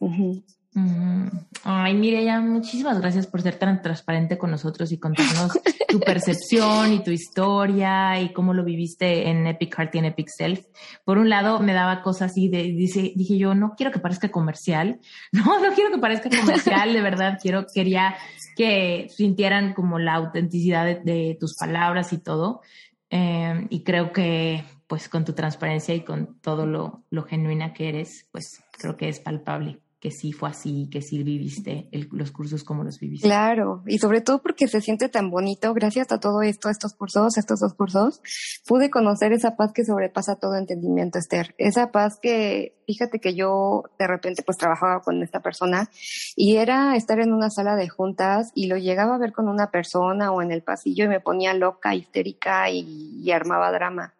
Ay, 1.64 1.94
Mireya, 1.94 2.38
muchísimas 2.40 3.00
gracias 3.00 3.26
por 3.26 3.40
ser 3.40 3.58
tan 3.58 3.80
transparente 3.80 4.36
con 4.36 4.50
nosotros 4.50 4.92
y 4.92 4.98
contarnos 4.98 5.52
tu 5.88 6.00
percepción 6.00 6.92
y 6.92 7.02
tu 7.02 7.10
historia 7.10 8.20
y 8.20 8.34
cómo 8.34 8.52
lo 8.52 8.62
viviste 8.62 9.30
en 9.30 9.46
Epic 9.46 9.74
Heart 9.74 9.94
y 9.94 9.98
en 9.98 10.04
Epic 10.04 10.28
Self. 10.28 10.66
Por 11.04 11.16
un 11.16 11.30
lado, 11.30 11.60
me 11.60 11.72
daba 11.72 12.02
cosas 12.02 12.30
así 12.30 12.48
de, 12.48 12.64
dice, 12.64 13.12
dije 13.16 13.38
yo, 13.38 13.54
no 13.54 13.74
quiero 13.74 13.90
que 13.90 14.00
parezca 14.00 14.30
comercial. 14.30 15.00
No, 15.32 15.60
no 15.60 15.74
quiero 15.74 15.90
que 15.90 15.98
parezca 15.98 16.30
comercial, 16.30 16.92
de 16.92 17.00
verdad. 17.00 17.38
Quiero, 17.40 17.66
quería 17.72 18.16
que 18.56 19.08
sintieran 19.10 19.74
como 19.74 19.98
la 19.98 20.14
autenticidad 20.14 21.00
de, 21.02 21.36
tus 21.38 21.56
palabras 21.56 22.12
y 22.12 22.18
todo. 22.18 22.62
Eh, 23.10 23.66
y 23.70 23.82
creo 23.82 24.12
que, 24.12 24.64
pues, 24.86 25.08
con 25.08 25.24
tu 25.24 25.32
transparencia 25.32 25.94
y 25.94 26.00
con 26.00 26.38
todo 26.40 26.66
lo, 26.66 27.04
lo 27.10 27.24
genuina 27.24 27.72
que 27.72 27.88
eres, 27.88 28.28
pues, 28.32 28.62
creo 28.78 28.96
que 28.96 29.08
es 29.08 29.20
palpable 29.20 29.80
que 30.06 30.12
sí 30.12 30.30
fue 30.30 30.50
así, 30.50 30.88
que 30.88 31.02
sí 31.02 31.24
viviste 31.24 31.88
los 32.12 32.30
cursos 32.30 32.62
como 32.62 32.84
los 32.84 33.00
viviste. 33.00 33.26
Claro, 33.26 33.82
y 33.88 33.98
sobre 33.98 34.20
todo 34.20 34.40
porque 34.40 34.68
se 34.68 34.80
siente 34.80 35.08
tan 35.08 35.30
bonito, 35.30 35.74
gracias 35.74 36.12
a 36.12 36.20
todo 36.20 36.42
esto, 36.42 36.68
a 36.68 36.70
estos 36.70 36.92
cursos, 36.92 37.36
a 37.36 37.40
estos 37.40 37.58
dos 37.58 37.74
cursos, 37.74 38.22
pude 38.68 38.88
conocer 38.88 39.32
esa 39.32 39.56
paz 39.56 39.72
que 39.72 39.84
sobrepasa 39.84 40.36
todo 40.36 40.54
entendimiento, 40.54 41.18
Esther. 41.18 41.56
Esa 41.58 41.90
paz 41.90 42.20
que, 42.22 42.76
fíjate 42.86 43.18
que 43.18 43.34
yo 43.34 43.82
de 43.98 44.06
repente 44.06 44.44
pues 44.44 44.58
trabajaba 44.58 45.00
con 45.00 45.20
esta 45.24 45.40
persona 45.40 45.90
y 46.36 46.58
era 46.58 46.94
estar 46.94 47.18
en 47.18 47.32
una 47.32 47.50
sala 47.50 47.74
de 47.74 47.88
juntas 47.88 48.52
y 48.54 48.68
lo 48.68 48.76
llegaba 48.76 49.16
a 49.16 49.18
ver 49.18 49.32
con 49.32 49.48
una 49.48 49.72
persona 49.72 50.30
o 50.30 50.40
en 50.40 50.52
el 50.52 50.62
pasillo 50.62 51.06
y 51.06 51.08
me 51.08 51.18
ponía 51.18 51.52
loca, 51.52 51.96
histérica 51.96 52.70
y 52.70 53.28
armaba 53.32 53.72
drama 53.72 54.15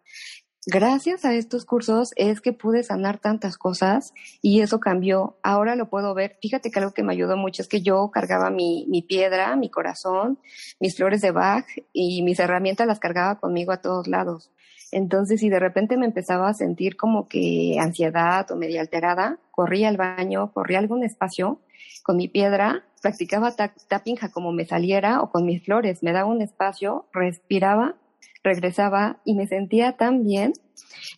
gracias 0.67 1.25
a 1.25 1.33
estos 1.33 1.65
cursos 1.65 2.11
es 2.17 2.41
que 2.41 2.53
pude 2.53 2.83
sanar 2.83 3.17
tantas 3.17 3.57
cosas 3.57 4.13
y 4.41 4.61
eso 4.61 4.79
cambió. 4.79 5.37
Ahora 5.41 5.75
lo 5.75 5.89
puedo 5.89 6.13
ver. 6.13 6.37
Fíjate 6.41 6.69
que 6.69 6.79
algo 6.79 6.93
que 6.93 7.03
me 7.03 7.13
ayudó 7.13 7.37
mucho 7.37 7.61
es 7.61 7.67
que 7.67 7.81
yo 7.81 8.11
cargaba 8.11 8.49
mi, 8.51 8.85
mi 8.87 9.01
piedra, 9.01 9.55
mi 9.55 9.69
corazón, 9.69 10.39
mis 10.79 10.95
flores 10.95 11.21
de 11.21 11.31
Bach 11.31 11.65
y 11.93 12.21
mis 12.21 12.39
herramientas 12.39 12.85
las 12.85 12.99
cargaba 12.99 13.39
conmigo 13.39 13.71
a 13.71 13.81
todos 13.81 14.07
lados. 14.07 14.51
Entonces, 14.91 15.39
si 15.39 15.49
de 15.49 15.59
repente 15.59 15.97
me 15.97 16.05
empezaba 16.05 16.49
a 16.49 16.53
sentir 16.53 16.95
como 16.95 17.27
que 17.27 17.77
ansiedad 17.79 18.49
o 18.51 18.55
media 18.55 18.81
alterada, 18.81 19.39
corría 19.51 19.89
al 19.89 19.97
baño, 19.97 20.51
corría 20.53 20.77
a 20.77 20.81
algún 20.81 21.03
espacio 21.03 21.59
con 22.03 22.15
mi 22.15 22.27
piedra, 22.27 22.85
practicaba 23.01 23.53
tapinja 23.53 24.29
como 24.29 24.51
me 24.53 24.65
saliera 24.65 25.21
o 25.21 25.29
con 25.29 25.45
mis 25.45 25.63
flores, 25.63 26.03
me 26.03 26.13
daba 26.13 26.29
un 26.29 26.41
espacio, 26.41 27.05
respiraba 27.11 27.95
regresaba 28.43 29.21
y 29.25 29.35
me 29.35 29.47
sentía 29.47 29.97
tan 29.97 30.23
bien. 30.23 30.53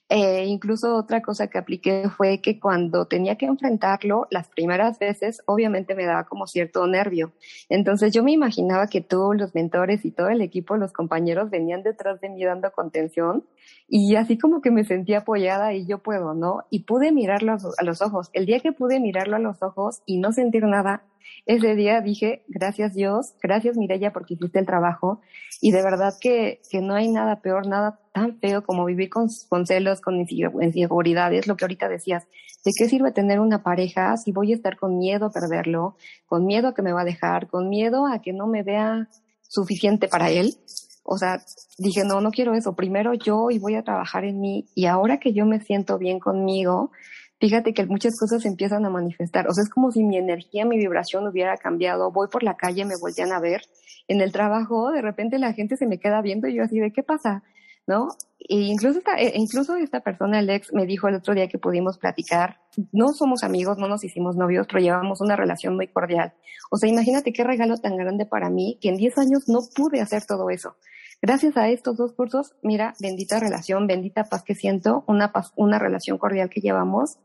Eh, 0.09 0.45
incluso 0.45 0.95
otra 0.95 1.21
cosa 1.21 1.47
que 1.47 1.57
apliqué 1.57 2.09
fue 2.09 2.41
que 2.41 2.59
cuando 2.59 3.05
tenía 3.05 3.35
que 3.37 3.45
enfrentarlo, 3.45 4.27
las 4.31 4.47
primeras 4.47 4.97
veces, 4.99 5.41
obviamente 5.45 5.95
me 5.95 6.05
daba 6.05 6.23
como 6.23 6.47
cierto 6.47 6.85
nervio. 6.87 7.31
Entonces 7.69 8.13
yo 8.13 8.23
me 8.23 8.31
imaginaba 8.31 8.87
que 8.87 9.01
todos 9.01 9.35
los 9.35 9.53
mentores 9.53 10.05
y 10.05 10.11
todo 10.11 10.29
el 10.29 10.41
equipo, 10.41 10.77
los 10.77 10.93
compañeros 10.93 11.49
venían 11.49 11.83
detrás 11.83 12.19
de 12.21 12.29
mí 12.29 12.43
dando 12.43 12.71
contención 12.71 13.45
y 13.87 14.15
así 14.15 14.37
como 14.37 14.61
que 14.61 14.71
me 14.71 14.83
sentía 14.83 15.19
apoyada 15.19 15.73
y 15.73 15.85
yo 15.85 15.99
puedo, 15.99 16.33
¿no? 16.33 16.65
Y 16.69 16.83
pude 16.83 17.11
mirarlo 17.11 17.53
a 17.53 17.83
los 17.83 18.01
ojos. 18.01 18.29
El 18.33 18.45
día 18.45 18.59
que 18.59 18.71
pude 18.71 18.99
mirarlo 18.99 19.35
a 19.35 19.39
los 19.39 19.61
ojos 19.61 20.01
y 20.05 20.17
no 20.17 20.31
sentir 20.31 20.63
nada, 20.63 21.03
ese 21.45 21.75
día 21.75 22.01
dije, 22.01 22.43
gracias 22.47 22.93
Dios, 22.93 23.33
gracias 23.41 23.77
Mireya 23.77 24.13
porque 24.13 24.35
hiciste 24.35 24.59
el 24.59 24.65
trabajo 24.65 25.21
y 25.61 25.71
de 25.71 25.81
verdad 25.81 26.13
que, 26.19 26.61
que 26.69 26.81
no 26.81 26.95
hay 26.95 27.09
nada 27.09 27.41
peor, 27.41 27.67
nada 27.67 27.99
tan 28.19 28.39
feo 28.39 28.63
como 28.63 28.85
vivir 28.85 29.09
con, 29.09 29.27
con 29.47 29.65
celos, 29.65 30.01
con 30.01 30.19
inseguridades, 30.19 31.47
lo 31.47 31.55
que 31.55 31.65
ahorita 31.65 31.87
decías, 31.87 32.27
¿de 32.65 32.71
qué 32.77 32.89
sirve 32.89 33.11
tener 33.11 33.39
una 33.39 33.63
pareja 33.63 34.17
si 34.17 34.31
voy 34.31 34.51
a 34.51 34.55
estar 34.55 34.77
con 34.77 34.97
miedo 34.97 35.27
a 35.27 35.31
perderlo, 35.31 35.95
con 36.25 36.45
miedo 36.45 36.67
a 36.67 36.73
que 36.73 36.81
me 36.81 36.91
va 36.91 37.01
a 37.01 37.05
dejar, 37.05 37.47
con 37.47 37.69
miedo 37.69 38.05
a 38.07 38.19
que 38.19 38.33
no 38.33 38.47
me 38.47 38.63
vea 38.63 39.07
suficiente 39.41 40.07
para 40.07 40.29
él? 40.29 40.53
O 41.03 41.17
sea, 41.17 41.41
dije, 41.77 42.03
no, 42.03 42.21
no 42.21 42.29
quiero 42.29 42.53
eso. 42.53 42.75
Primero 42.75 43.13
yo 43.13 43.49
y 43.49 43.57
voy 43.57 43.75
a 43.75 43.83
trabajar 43.83 44.25
en 44.25 44.39
mí. 44.39 44.67
Y 44.75 44.85
ahora 44.85 45.17
que 45.17 45.33
yo 45.33 45.45
me 45.45 45.59
siento 45.59 45.97
bien 45.97 46.19
conmigo, 46.19 46.91
fíjate 47.39 47.73
que 47.73 47.85
muchas 47.85 48.19
cosas 48.19 48.45
empiezan 48.45 48.85
a 48.85 48.89
manifestar. 48.91 49.47
O 49.47 49.53
sea, 49.53 49.63
es 49.63 49.69
como 49.69 49.91
si 49.91 50.03
mi 50.03 50.17
energía, 50.17 50.65
mi 50.65 50.77
vibración 50.77 51.25
hubiera 51.25 51.57
cambiado. 51.57 52.11
Voy 52.11 52.27
por 52.27 52.43
la 52.43 52.57
calle, 52.57 52.85
me 52.85 52.95
voltean 53.01 53.31
a 53.31 53.39
ver. 53.39 53.61
En 54.07 54.21
el 54.21 54.31
trabajo, 54.31 54.91
de 54.91 55.01
repente 55.01 55.39
la 55.39 55.53
gente 55.53 55.77
se 55.77 55.87
me 55.87 55.99
queda 55.99 56.21
viendo 56.21 56.47
y 56.47 56.55
yo 56.55 56.63
así 56.63 56.79
de, 56.79 56.91
¿qué 56.91 57.01
pasa? 57.01 57.43
¿No? 57.89 58.09
E 58.37 58.55
incluso 58.55 58.99
esta, 58.99 59.15
e 59.15 59.31
incluso 59.35 59.75
esta 59.75 60.01
persona, 60.01 60.37
Alex, 60.37 60.73
me 60.73 60.85
dijo 60.85 61.07
el 61.07 61.15
otro 61.15 61.33
día 61.33 61.47
que 61.47 61.57
pudimos 61.57 61.97
platicar. 61.97 62.59
No 62.91 63.13
somos 63.13 63.43
amigos, 63.43 63.79
no 63.79 63.87
nos 63.87 64.03
hicimos 64.03 64.35
novios, 64.35 64.67
pero 64.67 64.79
llevamos 64.79 65.21
una 65.21 65.35
relación 65.35 65.75
muy 65.75 65.87
cordial. 65.87 66.33
O 66.69 66.77
sea, 66.77 66.87
imagínate 66.87 67.33
qué 67.33 67.43
regalo 67.43 67.77
tan 67.77 67.97
grande 67.97 68.27
para 68.27 68.51
mí 68.51 68.77
que 68.79 68.89
en 68.89 68.97
10 68.97 69.17
años 69.17 69.49
no 69.49 69.61
pude 69.75 70.01
hacer 70.01 70.25
todo 70.25 70.51
eso. 70.51 70.75
Gracias 71.19 71.57
a 71.57 71.67
estos 71.67 71.97
dos 71.97 72.13
cursos, 72.13 72.55
mira, 72.61 72.93
bendita 72.99 73.39
relación, 73.39 73.87
bendita 73.87 74.25
paz 74.25 74.43
que 74.43 74.53
siento, 74.53 75.03
una 75.07 75.31
paz, 75.31 75.51
una 75.55 75.79
relación 75.79 76.19
cordial 76.19 76.49
que 76.49 76.61
llevamos. 76.61 77.17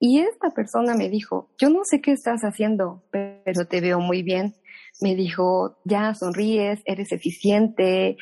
Y 0.00 0.18
esta 0.18 0.50
persona 0.50 0.94
me 0.94 1.08
dijo, 1.08 1.48
yo 1.58 1.70
no 1.70 1.80
sé 1.84 2.00
qué 2.00 2.10
estás 2.10 2.42
haciendo, 2.42 3.04
pero 3.12 3.66
te 3.66 3.80
veo 3.80 4.00
muy 4.00 4.24
bien. 4.24 4.56
Me 5.00 5.14
dijo, 5.14 5.78
ya 5.84 6.12
sonríes, 6.14 6.80
eres 6.84 7.12
eficiente, 7.12 8.16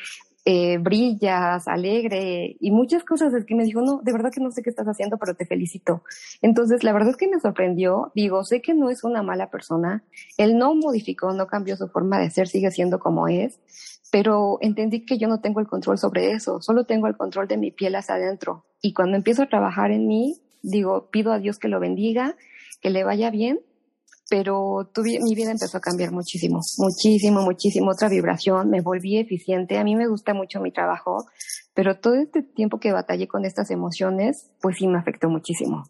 eh, 0.49 0.77
brillas, 0.77 1.67
alegre 1.67 2.55
y 2.61 2.71
muchas 2.71 3.03
cosas. 3.03 3.33
Es 3.33 3.43
que 3.43 3.53
me 3.53 3.65
dijo, 3.65 3.81
no, 3.81 3.99
de 4.01 4.13
verdad 4.13 4.31
que 4.31 4.39
no 4.39 4.49
sé 4.49 4.63
qué 4.63 4.69
estás 4.69 4.87
haciendo, 4.87 5.17
pero 5.17 5.35
te 5.35 5.45
felicito. 5.45 6.03
Entonces, 6.41 6.85
la 6.85 6.93
verdad 6.93 7.09
es 7.09 7.17
que 7.17 7.27
me 7.27 7.37
sorprendió. 7.41 8.13
Digo, 8.15 8.45
sé 8.45 8.61
que 8.61 8.73
no 8.73 8.89
es 8.89 9.03
una 9.03 9.23
mala 9.23 9.49
persona. 9.49 10.05
Él 10.37 10.57
no 10.57 10.73
modificó, 10.73 11.33
no 11.33 11.47
cambió 11.47 11.75
su 11.75 11.89
forma 11.89 12.17
de 12.19 12.29
ser, 12.29 12.47
sigue 12.47 12.71
siendo 12.71 12.97
como 12.97 13.27
es 13.27 13.59
pero 14.09 14.57
entendí 14.61 15.05
que 15.05 15.17
yo 15.17 15.27
no 15.27 15.41
tengo 15.41 15.59
el 15.59 15.67
control 15.67 15.97
sobre 15.97 16.31
eso, 16.31 16.61
solo 16.61 16.85
tengo 16.85 17.07
el 17.07 17.17
control 17.17 17.49
de 17.49 17.57
mi 17.57 17.71
piel 17.71 17.93
hacia 17.93 18.15
adentro. 18.15 18.63
Y 18.81 18.93
cuando 18.93 19.17
empiezo 19.17 19.43
a 19.43 19.49
trabajar 19.49 19.91
en 19.91 20.07
mí, 20.07 20.37
digo, 20.61 21.09
pido 21.11 21.33
a 21.33 21.39
Dios 21.39 21.59
que 21.59 21.67
lo 21.67 21.81
bendiga, 21.81 22.37
que 22.79 22.89
le 22.89 23.03
vaya 23.03 23.31
bien, 23.31 23.59
pero 24.29 24.89
mi 24.95 25.35
vida 25.35 25.51
empezó 25.51 25.77
a 25.77 25.81
cambiar 25.81 26.11
muchísimo, 26.11 26.59
muchísimo, 26.77 27.41
muchísimo, 27.41 27.91
otra 27.91 28.09
vibración, 28.09 28.69
me 28.69 28.81
volví 28.81 29.17
eficiente, 29.17 29.77
a 29.77 29.83
mí 29.83 29.95
me 29.95 30.07
gusta 30.07 30.33
mucho 30.33 30.59
mi 30.59 30.71
trabajo, 30.71 31.25
pero 31.73 31.99
todo 31.99 32.15
este 32.15 32.43
tiempo 32.43 32.79
que 32.79 32.91
batallé 32.91 33.27
con 33.27 33.45
estas 33.45 33.71
emociones, 33.71 34.51
pues 34.61 34.77
sí 34.77 34.87
me 34.87 34.97
afectó 34.97 35.29
muchísimo. 35.29 35.83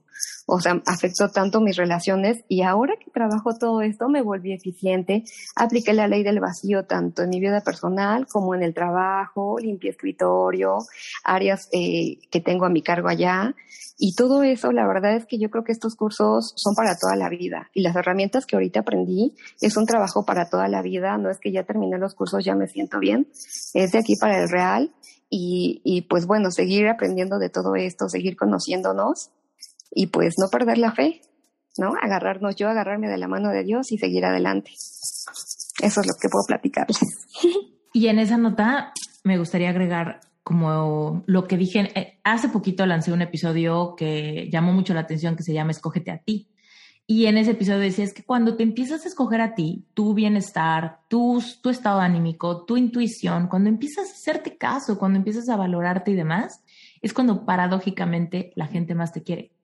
O 0.49 0.61
sea, 0.61 0.81
afectó 0.85 1.29
tanto 1.29 1.59
mis 1.59 1.75
relaciones 1.75 2.43
y 2.47 2.61
ahora 2.61 2.93
que 2.97 3.11
trabajo 3.11 3.53
todo 3.59 3.81
esto 3.81 4.07
me 4.07 4.21
volví 4.21 4.53
eficiente, 4.53 5.25
apliqué 5.57 5.91
la 5.91 6.07
ley 6.07 6.23
del 6.23 6.39
vacío 6.39 6.85
tanto 6.85 7.23
en 7.23 7.29
mi 7.29 7.41
vida 7.41 7.61
personal 7.61 8.27
como 8.27 8.55
en 8.55 8.63
el 8.63 8.73
trabajo, 8.73 9.57
limpié 9.59 9.89
escritorio, 9.89 10.77
áreas 11.25 11.67
eh, 11.73 12.19
que 12.31 12.39
tengo 12.39 12.65
a 12.65 12.69
mi 12.69 12.81
cargo 12.81 13.09
allá. 13.09 13.55
Y 13.99 14.15
todo 14.15 14.43
eso, 14.43 14.71
la 14.71 14.87
verdad 14.87 15.15
es 15.17 15.25
que 15.25 15.37
yo 15.37 15.49
creo 15.49 15.65
que 15.65 15.71
estos 15.73 15.95
cursos 15.95 16.53
son 16.55 16.75
para 16.75 16.95
toda 16.95 17.15
la 17.15 17.29
vida 17.29 17.69
y 17.73 17.81
las 17.81 17.95
herramientas 17.95 18.45
que 18.45 18.55
ahorita 18.55 18.81
aprendí 18.81 19.35
es 19.59 19.75
un 19.75 19.85
trabajo 19.85 20.23
para 20.23 20.49
toda 20.49 20.69
la 20.69 20.81
vida, 20.81 21.17
no 21.17 21.29
es 21.29 21.39
que 21.39 21.51
ya 21.51 21.63
terminé 21.63 21.97
los 21.97 22.13
cursos, 22.13 22.45
ya 22.45 22.55
me 22.55 22.67
siento 22.67 22.99
bien, 22.99 23.27
es 23.73 23.91
de 23.91 23.97
aquí 23.97 24.15
para 24.15 24.41
el 24.41 24.49
real 24.49 24.93
y, 25.29 25.81
y 25.83 26.03
pues 26.03 26.25
bueno, 26.25 26.51
seguir 26.51 26.87
aprendiendo 26.87 27.39
de 27.39 27.49
todo 27.49 27.75
esto, 27.75 28.07
seguir 28.07 28.37
conociéndonos 28.37 29.31
y 29.91 30.07
pues 30.07 30.35
no 30.37 30.49
perder 30.49 30.77
la 30.77 30.93
fe, 30.93 31.21
¿no? 31.77 31.93
Agarrarnos 32.01 32.55
yo, 32.55 32.69
agarrarme 32.69 33.09
de 33.09 33.17
la 33.17 33.27
mano 33.27 33.49
de 33.49 33.63
Dios 33.63 33.91
y 33.91 33.97
seguir 33.97 34.25
adelante. 34.25 34.71
Eso 34.71 36.01
es 36.01 36.07
lo 36.07 36.13
que 36.19 36.29
puedo 36.29 36.45
platicarles. 36.47 36.99
Y 37.93 38.09
en 38.09 38.19
esa 38.19 38.37
nota 38.37 38.93
me 39.23 39.39
gustaría 39.39 39.71
agregar 39.71 40.19
como 40.43 41.23
lo 41.25 41.47
que 41.47 41.57
dije, 41.57 41.91
eh, 41.99 42.19
hace 42.23 42.47
poquito 42.47 42.85
lancé 42.85 43.11
un 43.11 43.21
episodio 43.23 43.95
que 43.97 44.49
llamó 44.51 44.71
mucho 44.71 44.93
la 44.93 44.99
atención 44.99 45.35
que 45.35 45.41
se 45.41 45.51
llama 45.51 45.71
Escógete 45.71 46.11
a 46.11 46.19
ti. 46.19 46.47
Y 47.05 47.25
en 47.25 47.37
ese 47.37 47.51
episodio 47.51 47.79
decía, 47.79 48.05
es 48.05 48.13
que 48.13 48.23
cuando 48.23 48.55
te 48.55 48.63
empiezas 48.63 49.03
a 49.03 49.07
escoger 49.07 49.41
a 49.41 49.55
ti, 49.55 49.87
tu 49.93 50.13
bienestar, 50.13 50.99
tu, 51.07 51.43
tu 51.61 51.69
estado 51.69 51.99
anímico, 51.99 52.65
tu 52.65 52.77
intuición, 52.77 53.47
cuando 53.47 53.67
empiezas 53.67 54.09
a 54.09 54.13
hacerte 54.13 54.57
caso, 54.57 54.99
cuando 54.99 55.17
empiezas 55.17 55.49
a 55.49 55.57
valorarte 55.57 56.11
y 56.11 56.15
demás, 56.15 56.63
es 57.01 57.13
cuando 57.13 57.45
paradójicamente 57.45 58.51
la 58.55 58.67
gente 58.67 58.93
más 58.93 59.11
te 59.11 59.23
quiere. 59.23 59.56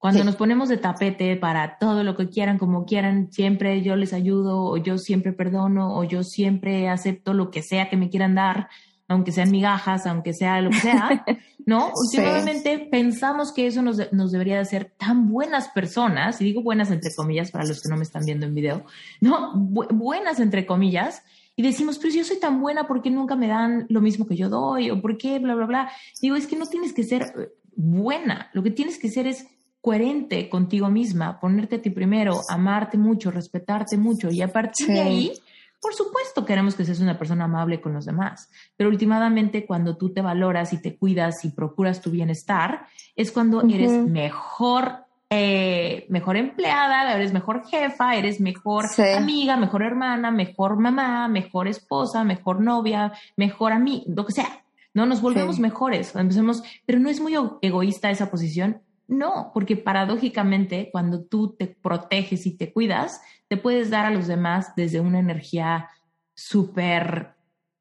Cuando 0.00 0.24
nos 0.24 0.36
ponemos 0.36 0.70
de 0.70 0.78
tapete 0.78 1.36
para 1.36 1.76
todo 1.76 2.02
lo 2.04 2.16
que 2.16 2.30
quieran, 2.30 2.56
como 2.56 2.86
quieran, 2.86 3.30
siempre 3.30 3.82
yo 3.82 3.96
les 3.96 4.14
ayudo, 4.14 4.62
o 4.62 4.78
yo 4.78 4.96
siempre 4.96 5.34
perdono, 5.34 5.94
o 5.94 6.04
yo 6.04 6.22
siempre 6.22 6.88
acepto 6.88 7.34
lo 7.34 7.50
que 7.50 7.62
sea 7.62 7.90
que 7.90 7.98
me 7.98 8.08
quieran 8.08 8.34
dar, 8.34 8.70
aunque 9.08 9.30
sean 9.30 9.50
migajas, 9.50 10.06
aunque 10.06 10.32
sea 10.32 10.62
lo 10.62 10.70
que 10.70 10.78
sea, 10.78 11.22
¿no? 11.66 11.92
Últimamente 11.94 12.88
pensamos 12.90 13.52
que 13.52 13.66
eso 13.66 13.82
nos, 13.82 14.10
nos 14.10 14.32
debería 14.32 14.54
de 14.54 14.62
hacer 14.62 14.90
tan 14.96 15.28
buenas 15.28 15.68
personas, 15.68 16.40
y 16.40 16.44
digo 16.44 16.62
buenas 16.62 16.90
entre 16.90 17.14
comillas 17.14 17.50
para 17.50 17.66
los 17.66 17.82
que 17.82 17.90
no 17.90 17.96
me 17.96 18.04
están 18.04 18.24
viendo 18.24 18.46
en 18.46 18.54
video, 18.54 18.86
¿no? 19.20 19.52
buenas 19.54 20.40
entre 20.40 20.64
comillas, 20.64 21.24
y 21.56 21.62
decimos, 21.62 21.98
pero 21.98 22.10
si 22.10 22.18
yo 22.20 22.24
soy 22.24 22.40
tan 22.40 22.62
buena, 22.62 22.86
¿por 22.86 23.02
qué 23.02 23.10
nunca 23.10 23.36
me 23.36 23.48
dan 23.48 23.84
lo 23.90 24.00
mismo 24.00 24.26
que 24.26 24.34
yo 24.34 24.48
doy? 24.48 24.90
¿O 24.90 25.02
por 25.02 25.18
qué 25.18 25.38
bla, 25.40 25.54
bla, 25.54 25.66
bla? 25.66 25.92
Digo, 26.22 26.36
es 26.36 26.46
que 26.46 26.56
no 26.56 26.64
tienes 26.64 26.94
que 26.94 27.02
ser 27.02 27.34
eh, 27.36 27.48
buena, 27.76 28.48
lo 28.54 28.62
que 28.62 28.70
tienes 28.70 28.98
que 28.98 29.10
ser 29.10 29.26
es 29.26 29.46
coherente 29.80 30.48
contigo 30.48 30.88
misma, 30.90 31.40
ponerte 31.40 31.76
a 31.76 31.82
ti 31.82 31.90
primero, 31.90 32.40
amarte 32.48 32.98
mucho, 32.98 33.30
respetarte 33.30 33.96
mucho. 33.96 34.30
Y 34.30 34.42
a 34.42 34.48
partir 34.48 34.88
de 34.88 35.00
ahí, 35.00 35.32
por 35.80 35.94
supuesto 35.94 36.44
queremos 36.44 36.74
que 36.74 36.84
seas 36.84 37.00
una 37.00 37.18
persona 37.18 37.44
amable 37.44 37.80
con 37.80 37.94
los 37.94 38.04
demás, 38.04 38.50
pero 38.76 38.90
últimamente 38.90 39.64
cuando 39.64 39.96
tú 39.96 40.12
te 40.12 40.20
valoras 40.20 40.72
y 40.72 40.82
te 40.82 40.96
cuidas 40.96 41.44
y 41.44 41.50
procuras 41.50 42.00
tu 42.00 42.10
bienestar, 42.10 42.86
es 43.16 43.32
cuando 43.32 43.62
eres 43.62 43.90
mejor 43.90 45.06
eh, 45.32 46.06
mejor 46.08 46.36
empleada, 46.36 47.14
eres 47.14 47.32
mejor 47.32 47.64
jefa, 47.64 48.16
eres 48.16 48.40
mejor 48.40 48.86
amiga, 49.16 49.56
mejor 49.56 49.84
hermana, 49.84 50.32
mejor 50.32 50.76
mamá, 50.76 51.28
mejor 51.28 51.68
esposa, 51.68 52.24
mejor 52.24 52.60
novia, 52.60 53.12
mejor 53.36 53.72
amiga, 53.72 54.02
lo 54.08 54.26
que 54.26 54.32
sea. 54.32 54.64
No 54.92 55.06
nos 55.06 55.22
volvemos 55.22 55.60
mejores, 55.60 56.16
empecemos, 56.16 56.64
pero 56.84 56.98
no 56.98 57.08
es 57.08 57.20
muy 57.20 57.34
egoísta 57.62 58.10
esa 58.10 58.28
posición. 58.28 58.82
No, 59.10 59.50
porque 59.52 59.76
paradójicamente 59.76 60.88
cuando 60.92 61.24
tú 61.24 61.56
te 61.58 61.66
proteges 61.66 62.46
y 62.46 62.56
te 62.56 62.72
cuidas, 62.72 63.20
te 63.48 63.56
puedes 63.56 63.90
dar 63.90 64.06
a 64.06 64.10
los 64.10 64.28
demás 64.28 64.72
desde 64.76 65.00
una 65.00 65.18
energía 65.18 65.88
súper 66.32 67.34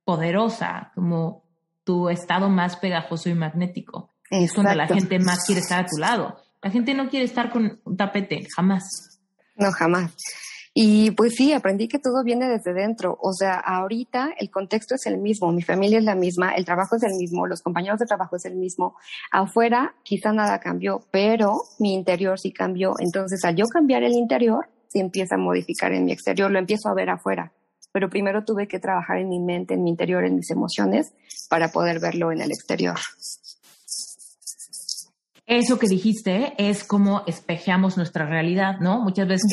poderosa, 0.04 0.92
como 0.96 1.44
tu 1.84 2.10
estado 2.10 2.50
más 2.50 2.78
pegajoso 2.78 3.30
y 3.30 3.36
magnético. 3.36 4.10
Es 4.32 4.54
cuando 4.54 4.74
la 4.74 4.88
gente 4.88 5.20
más 5.20 5.46
quiere 5.46 5.62
estar 5.62 5.86
a 5.86 5.86
tu 5.86 5.98
lado. 5.98 6.36
La 6.64 6.72
gente 6.72 6.96
no 6.96 7.08
quiere 7.10 7.26
estar 7.26 7.52
con 7.52 7.80
un 7.84 7.96
tapete, 7.96 8.48
jamás. 8.56 9.20
No, 9.56 9.72
jamás. 9.72 10.16
Y 10.74 11.12
pues 11.12 11.36
sí, 11.36 11.52
aprendí 11.52 11.88
que 11.88 12.00
todo 12.00 12.24
viene 12.24 12.48
desde 12.48 12.74
dentro. 12.74 13.18
O 13.22 13.34
sea, 13.34 13.56
ahorita 13.56 14.30
el 14.38 14.50
contexto 14.52 14.96
es 14.96 15.06
el 15.08 15.18
mismo, 15.18 15.52
mi 15.52 15.62
familia 15.62 15.98
es 15.98 16.04
la 16.04 16.16
misma, 16.16 16.54
el 16.54 16.66
trabajo 16.66 16.96
es 16.96 17.04
el 17.04 17.16
mismo, 17.16 17.48
los 17.48 17.62
compañeros 17.62 18.00
de 18.00 18.06
trabajo 18.06 18.36
es 18.36 18.46
el 18.46 18.56
mismo. 18.56 18.96
Afuera 19.32 19.96
quizá 20.04 20.32
nada 20.32 20.60
cambió, 20.60 21.02
pero 21.12 21.62
mi 21.80 21.94
interior 21.94 22.40
sí 22.40 22.52
cambió. 22.52 22.94
Entonces, 23.00 23.44
al 23.44 23.56
yo 23.56 23.66
cambiar 23.66 24.04
el 24.04 24.14
interior, 24.14 24.70
se 24.88 25.00
empieza 25.00 25.36
a 25.36 25.40
modificar 25.40 25.92
en 25.94 26.06
mi 26.06 26.12
exterior, 26.12 26.52
lo 26.52 26.60
empiezo 26.60 26.90
a 26.90 26.94
ver 26.94 27.10
afuera. 27.10 27.52
Pero 27.92 28.10
primero 28.10 28.44
tuve 28.46 28.68
que 28.68 28.80
trabajar 28.80 29.18
en 29.18 29.30
mi 29.30 29.40
mente, 29.40 29.74
en 29.74 29.84
mi 29.84 29.90
interior, 29.90 30.24
en 30.24 30.36
mis 30.36 30.52
emociones, 30.52 31.14
para 31.50 31.70
poder 31.70 32.00
verlo 32.00 32.32
en 32.32 32.42
el 32.42 32.52
exterior 32.52 32.98
eso 35.50 35.80
que 35.80 35.88
dijiste 35.88 36.54
es 36.60 36.84
como 36.84 37.24
espejeamos 37.26 37.98
nuestra 37.98 38.28
realidad, 38.28 38.80
¿no? 38.80 39.02
Muchas 39.02 39.28
veces, 39.28 39.52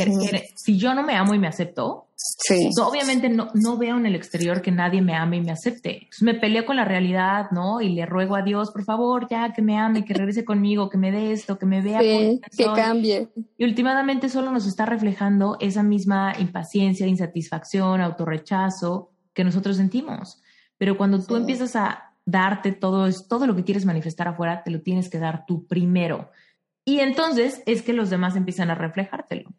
si 0.54 0.76
yo 0.76 0.94
no 0.94 1.02
me 1.02 1.14
amo 1.16 1.32
y 1.32 1.38
me 1.38 1.48
acepto, 1.48 2.08
sí. 2.14 2.68
obviamente 2.84 3.30
no, 3.30 3.48
no, 3.54 3.78
veo 3.78 3.96
en 3.96 4.04
el 4.04 4.14
exterior 4.14 4.60
que 4.60 4.70
nadie 4.70 5.00
me 5.00 5.16
ame 5.16 5.38
y 5.38 5.40
me 5.40 5.52
acepte. 5.52 6.06
me 6.20 6.34
peleo 6.34 6.66
con 6.66 6.76
la 6.76 6.84
realidad, 6.84 7.50
¿no? 7.50 7.80
Y 7.80 7.94
le 7.94 8.04
ruego 8.04 8.36
a 8.36 8.42
Dios, 8.42 8.72
por 8.72 8.84
favor, 8.84 9.26
ya 9.30 9.54
que 9.54 9.62
me 9.62 9.78
ame, 9.78 10.04
que 10.04 10.12
regrese 10.12 10.44
conmigo, 10.44 10.90
que 10.90 10.98
me 10.98 11.10
dé 11.10 11.32
esto, 11.32 11.58
que 11.58 11.64
me 11.64 11.80
vea. 11.80 12.00
Sí, 12.00 12.42
que 12.54 12.64
cambie. 12.74 13.28
Y 13.56 13.64
últimamente 13.64 14.28
solo 14.28 14.50
nos 14.52 14.66
está 14.66 14.84
reflejando 14.84 15.56
esa 15.60 15.82
misma 15.82 16.34
impaciencia, 16.38 17.06
insatisfacción, 17.06 18.02
autorrechazo 18.02 19.12
que 19.32 19.44
nosotros 19.44 19.78
sentimos. 19.78 20.42
Pero 20.76 20.98
cuando 20.98 21.24
tú 21.24 21.36
empiezas 21.36 21.74
a 21.74 22.05
darte 22.26 22.72
todo, 22.72 23.08
todo 23.28 23.46
lo 23.46 23.56
que 23.56 23.64
quieres 23.64 23.86
manifestar 23.86 24.28
afuera, 24.28 24.62
te 24.62 24.70
lo 24.70 24.82
tienes 24.82 25.08
que 25.08 25.18
dar 25.18 25.46
tú 25.46 25.66
primero. 25.66 26.30
Y 26.84 27.00
entonces 27.00 27.62
es 27.66 27.82
que 27.82 27.92
los 27.92 28.10
demás 28.10 28.36
empiezan 28.36 28.70
a 28.70 28.74
reflejártelo. 28.74 29.50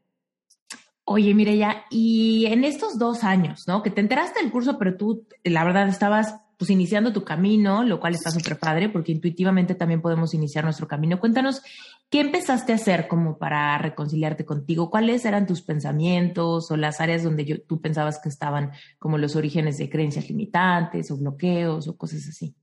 Oye, 1.05 1.57
ya 1.57 1.85
y 1.89 2.45
en 2.47 2.65
estos 2.65 2.99
dos 2.99 3.23
años, 3.23 3.65
¿no? 3.65 3.81
Que 3.81 3.89
te 3.89 4.01
enteraste 4.01 4.41
del 4.41 4.51
curso, 4.51 4.77
pero 4.77 4.97
tú, 4.97 5.25
la 5.43 5.63
verdad, 5.63 5.87
estabas 5.87 6.35
pues 6.57 6.69
iniciando 6.69 7.13
tu 7.13 7.23
camino, 7.23 7.83
lo 7.83 7.99
cual 7.99 8.15
está 8.15 8.31
súper 8.31 8.59
padre, 8.59 8.89
porque 8.89 9.13
intuitivamente 9.13 9.75
también 9.75 10.01
podemos 10.01 10.33
iniciar 10.33 10.63
nuestro 10.63 10.87
camino. 10.87 11.19
Cuéntanos, 11.19 11.61
¿qué 12.09 12.21
empezaste 12.21 12.71
a 12.71 12.75
hacer 12.75 13.07
como 13.07 13.37
para 13.37 13.77
reconciliarte 13.77 14.45
contigo? 14.45 14.89
¿Cuáles 14.89 15.25
eran 15.25 15.45
tus 15.45 15.61
pensamientos 15.61 16.71
o 16.71 16.77
las 16.77 17.01
áreas 17.01 17.23
donde 17.23 17.45
yo, 17.45 17.61
tú 17.61 17.81
pensabas 17.81 18.19
que 18.19 18.29
estaban 18.29 18.71
como 18.99 19.17
los 19.17 19.35
orígenes 19.35 19.77
de 19.77 19.89
creencias 19.89 20.29
limitantes 20.29 21.11
o 21.11 21.17
bloqueos 21.17 21.87
o 21.87 21.97
cosas 21.97 22.27
así? 22.27 22.55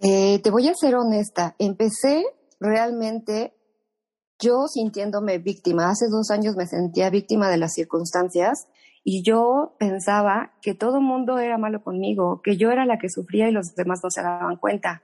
Eh, 0.00 0.40
te 0.42 0.50
voy 0.50 0.68
a 0.68 0.74
ser 0.74 0.96
honesta, 0.96 1.54
empecé 1.58 2.24
realmente 2.58 3.54
yo 4.38 4.66
sintiéndome 4.66 5.38
víctima. 5.38 5.90
Hace 5.90 6.08
dos 6.08 6.30
años 6.30 6.56
me 6.56 6.66
sentía 6.66 7.10
víctima 7.10 7.48
de 7.48 7.58
las 7.58 7.74
circunstancias 7.74 8.66
y 9.04 9.22
yo 9.22 9.76
pensaba 9.78 10.52
que 10.60 10.74
todo 10.74 10.96
el 10.98 11.04
mundo 11.04 11.38
era 11.38 11.58
malo 11.58 11.82
conmigo, 11.82 12.40
que 12.42 12.56
yo 12.56 12.70
era 12.70 12.84
la 12.84 12.98
que 12.98 13.08
sufría 13.08 13.48
y 13.48 13.52
los 13.52 13.74
demás 13.74 14.00
no 14.02 14.10
se 14.10 14.22
daban 14.22 14.56
cuenta. 14.56 15.02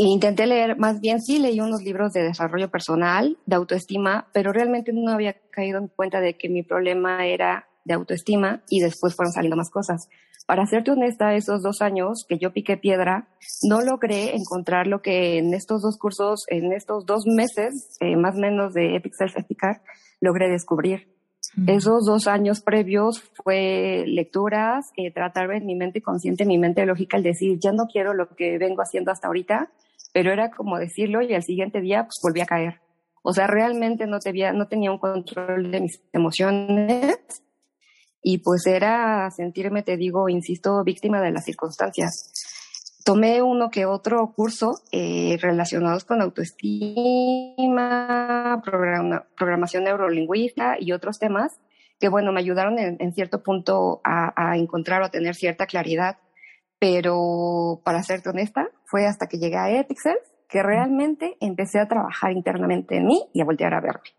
Intenté 0.00 0.46
leer, 0.46 0.78
más 0.78 1.00
bien 1.00 1.20
sí 1.20 1.40
leí 1.40 1.60
unos 1.60 1.82
libros 1.82 2.12
de 2.12 2.22
desarrollo 2.22 2.70
personal, 2.70 3.36
de 3.46 3.56
autoestima, 3.56 4.28
pero 4.32 4.52
realmente 4.52 4.92
no 4.94 5.10
había 5.10 5.34
caído 5.50 5.78
en 5.78 5.88
cuenta 5.88 6.20
de 6.20 6.38
que 6.38 6.48
mi 6.48 6.62
problema 6.62 7.26
era 7.26 7.68
de 7.84 7.94
autoestima 7.94 8.62
y 8.68 8.78
después 8.78 9.16
fueron 9.16 9.32
saliendo 9.32 9.56
más 9.56 9.70
cosas. 9.70 10.08
Para 10.46 10.66
serte 10.66 10.92
honesta, 10.92 11.34
esos 11.34 11.62
dos 11.62 11.82
años 11.82 12.24
que 12.28 12.38
yo 12.38 12.52
piqué 12.52 12.76
piedra, 12.76 13.28
no 13.68 13.80
logré 13.80 14.36
encontrar 14.36 14.86
lo 14.86 15.02
que 15.02 15.38
en 15.38 15.52
estos 15.52 15.82
dos 15.82 15.98
cursos, 15.98 16.44
en 16.46 16.72
estos 16.72 17.04
dos 17.04 17.24
meses, 17.26 17.98
eh, 17.98 18.16
más 18.16 18.36
o 18.36 18.38
menos 18.38 18.74
de 18.74 18.94
Epic 18.94 19.14
Self 19.14 19.36
Epicar, 19.36 19.82
logré 20.20 20.48
descubrir. 20.48 21.17
Esos 21.66 22.04
dos 22.04 22.26
años 22.26 22.60
previos 22.60 23.22
fue 23.42 24.04
lecturas, 24.06 24.90
eh, 24.96 25.10
tratar 25.10 25.50
en 25.52 25.66
mi 25.66 25.74
mente 25.74 26.02
consciente, 26.02 26.44
mi 26.44 26.58
mente 26.58 26.84
lógica, 26.86 27.16
el 27.16 27.22
decir, 27.22 27.58
ya 27.58 27.72
no 27.72 27.86
quiero 27.86 28.12
lo 28.14 28.28
que 28.28 28.58
vengo 28.58 28.82
haciendo 28.82 29.10
hasta 29.10 29.28
ahorita, 29.28 29.70
pero 30.12 30.32
era 30.32 30.50
como 30.50 30.78
decirlo 30.78 31.22
y 31.22 31.34
al 31.34 31.42
siguiente 31.42 31.80
día 31.80 32.04
pues 32.04 32.18
volví 32.22 32.40
a 32.40 32.46
caer. 32.46 32.80
O 33.22 33.32
sea, 33.32 33.46
realmente 33.46 34.06
no 34.06 34.20
tenía, 34.20 34.52
no 34.52 34.68
tenía 34.68 34.92
un 34.92 34.98
control 34.98 35.70
de 35.70 35.80
mis 35.80 36.00
emociones 36.12 37.18
y 38.22 38.38
pues 38.38 38.66
era 38.66 39.30
sentirme, 39.30 39.82
te 39.82 39.96
digo, 39.96 40.28
insisto, 40.28 40.82
víctima 40.84 41.20
de 41.20 41.32
las 41.32 41.44
circunstancias 41.44 42.32
tomé 43.08 43.40
uno 43.40 43.70
que 43.70 43.86
otro 43.86 44.34
curso 44.36 44.82
eh, 44.92 45.38
relacionados 45.40 46.04
con 46.04 46.20
autoestima, 46.20 47.56
programación 49.34 49.84
neurolingüística 49.84 50.76
y 50.78 50.92
otros 50.92 51.18
temas 51.18 51.58
que, 51.98 52.10
bueno, 52.10 52.32
me 52.32 52.40
ayudaron 52.40 52.78
en, 52.78 53.12
cierto 53.14 53.42
punto 53.42 54.02
a, 54.04 54.58
encontrar 54.58 55.00
o 55.00 55.06
a 55.06 55.10
tener 55.10 55.34
cierta 55.34 55.64
claridad. 55.64 56.18
Pero, 56.78 57.80
para 57.82 58.02
serte 58.02 58.28
honesta, 58.28 58.68
fue 58.84 59.06
hasta 59.06 59.26
que 59.26 59.38
llegué 59.38 59.56
a 59.56 59.70
Epixel 59.70 60.18
que 60.46 60.62
realmente 60.62 61.38
empecé 61.40 61.80
a 61.80 61.88
trabajar 61.88 62.32
internamente 62.32 62.98
en 62.98 63.06
mí 63.06 63.22
y 63.32 63.40
a 63.40 63.46
voltear 63.46 63.72
a 63.72 63.80
verme. 63.80 64.10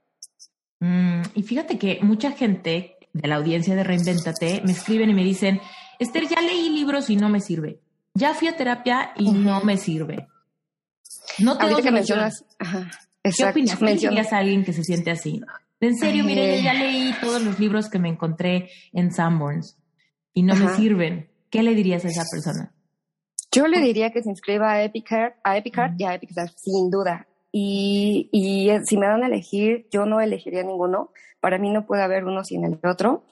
Mm, 0.79 1.21
y 1.35 1.43
fíjate 1.43 1.77
que 1.77 1.99
mucha 2.01 2.31
gente 2.31 2.97
de 3.13 3.27
la 3.27 3.35
audiencia 3.35 3.75
de 3.75 3.83
Reinventate 3.83 4.63
me 4.65 4.71
escriben 4.71 5.11
y 5.11 5.13
me 5.13 5.23
dicen, 5.23 5.61
Esther, 5.99 6.23
ya 6.27 6.41
leí 6.41 6.69
libros 6.69 7.11
y 7.11 7.17
no 7.17 7.29
me 7.29 7.39
sirve 7.39 7.81
ya 8.19 8.33
fui 8.33 8.47
a 8.49 8.55
terapia 8.55 9.11
y 9.15 9.31
no 9.31 9.61
me 9.61 9.77
sirve. 9.77 10.27
No 11.39 11.57
tengo 11.57 11.77
que 11.77 11.91
mencionas, 11.91 12.45
¿Qué 13.23 13.45
opinas? 13.45 13.77
¿Qué 13.77 13.95
dirías 13.95 14.33
a 14.33 14.37
alguien 14.37 14.63
que 14.63 14.73
se 14.73 14.83
siente 14.83 15.11
así? 15.11 15.41
En 15.79 15.97
serio, 15.97 16.23
mire, 16.23 16.61
ya 16.61 16.73
leí 16.73 17.13
todos 17.21 17.41
los 17.41 17.59
libros 17.59 17.89
que 17.89 17.99
me 17.99 18.09
encontré 18.09 18.69
en 18.91 19.11
Sanborns 19.11 19.77
y 20.33 20.43
no 20.43 20.55
me 20.55 20.69
sirven. 20.75 21.29
¿Qué 21.49 21.63
le 21.63 21.73
dirías 21.73 22.03
a 22.05 22.09
esa 22.09 22.25
persona? 22.29 22.73
Yo 23.51 23.67
le 23.67 23.79
diría 23.79 24.11
que 24.11 24.21
se 24.21 24.29
inscriba 24.29 24.73
a 24.73 24.83
Epicard, 24.83 25.33
a 25.43 25.57
Epicard 25.57 25.93
y 25.97 26.03
a 26.03 26.13
Epicard, 26.13 26.51
sin 26.55 26.91
duda. 26.91 27.27
Y, 27.51 28.29
y 28.31 28.69
si 28.85 28.97
me 28.97 29.07
dan 29.07 29.23
a 29.23 29.27
elegir, 29.27 29.87
yo 29.91 30.05
no 30.05 30.21
elegiría 30.21 30.63
ninguno. 30.63 31.11
Para 31.39 31.57
mí 31.57 31.71
no 31.71 31.85
puede 31.85 32.03
haber 32.03 32.25
uno 32.25 32.43
sin 32.43 32.65
el 32.65 32.79
otro. 32.83 33.23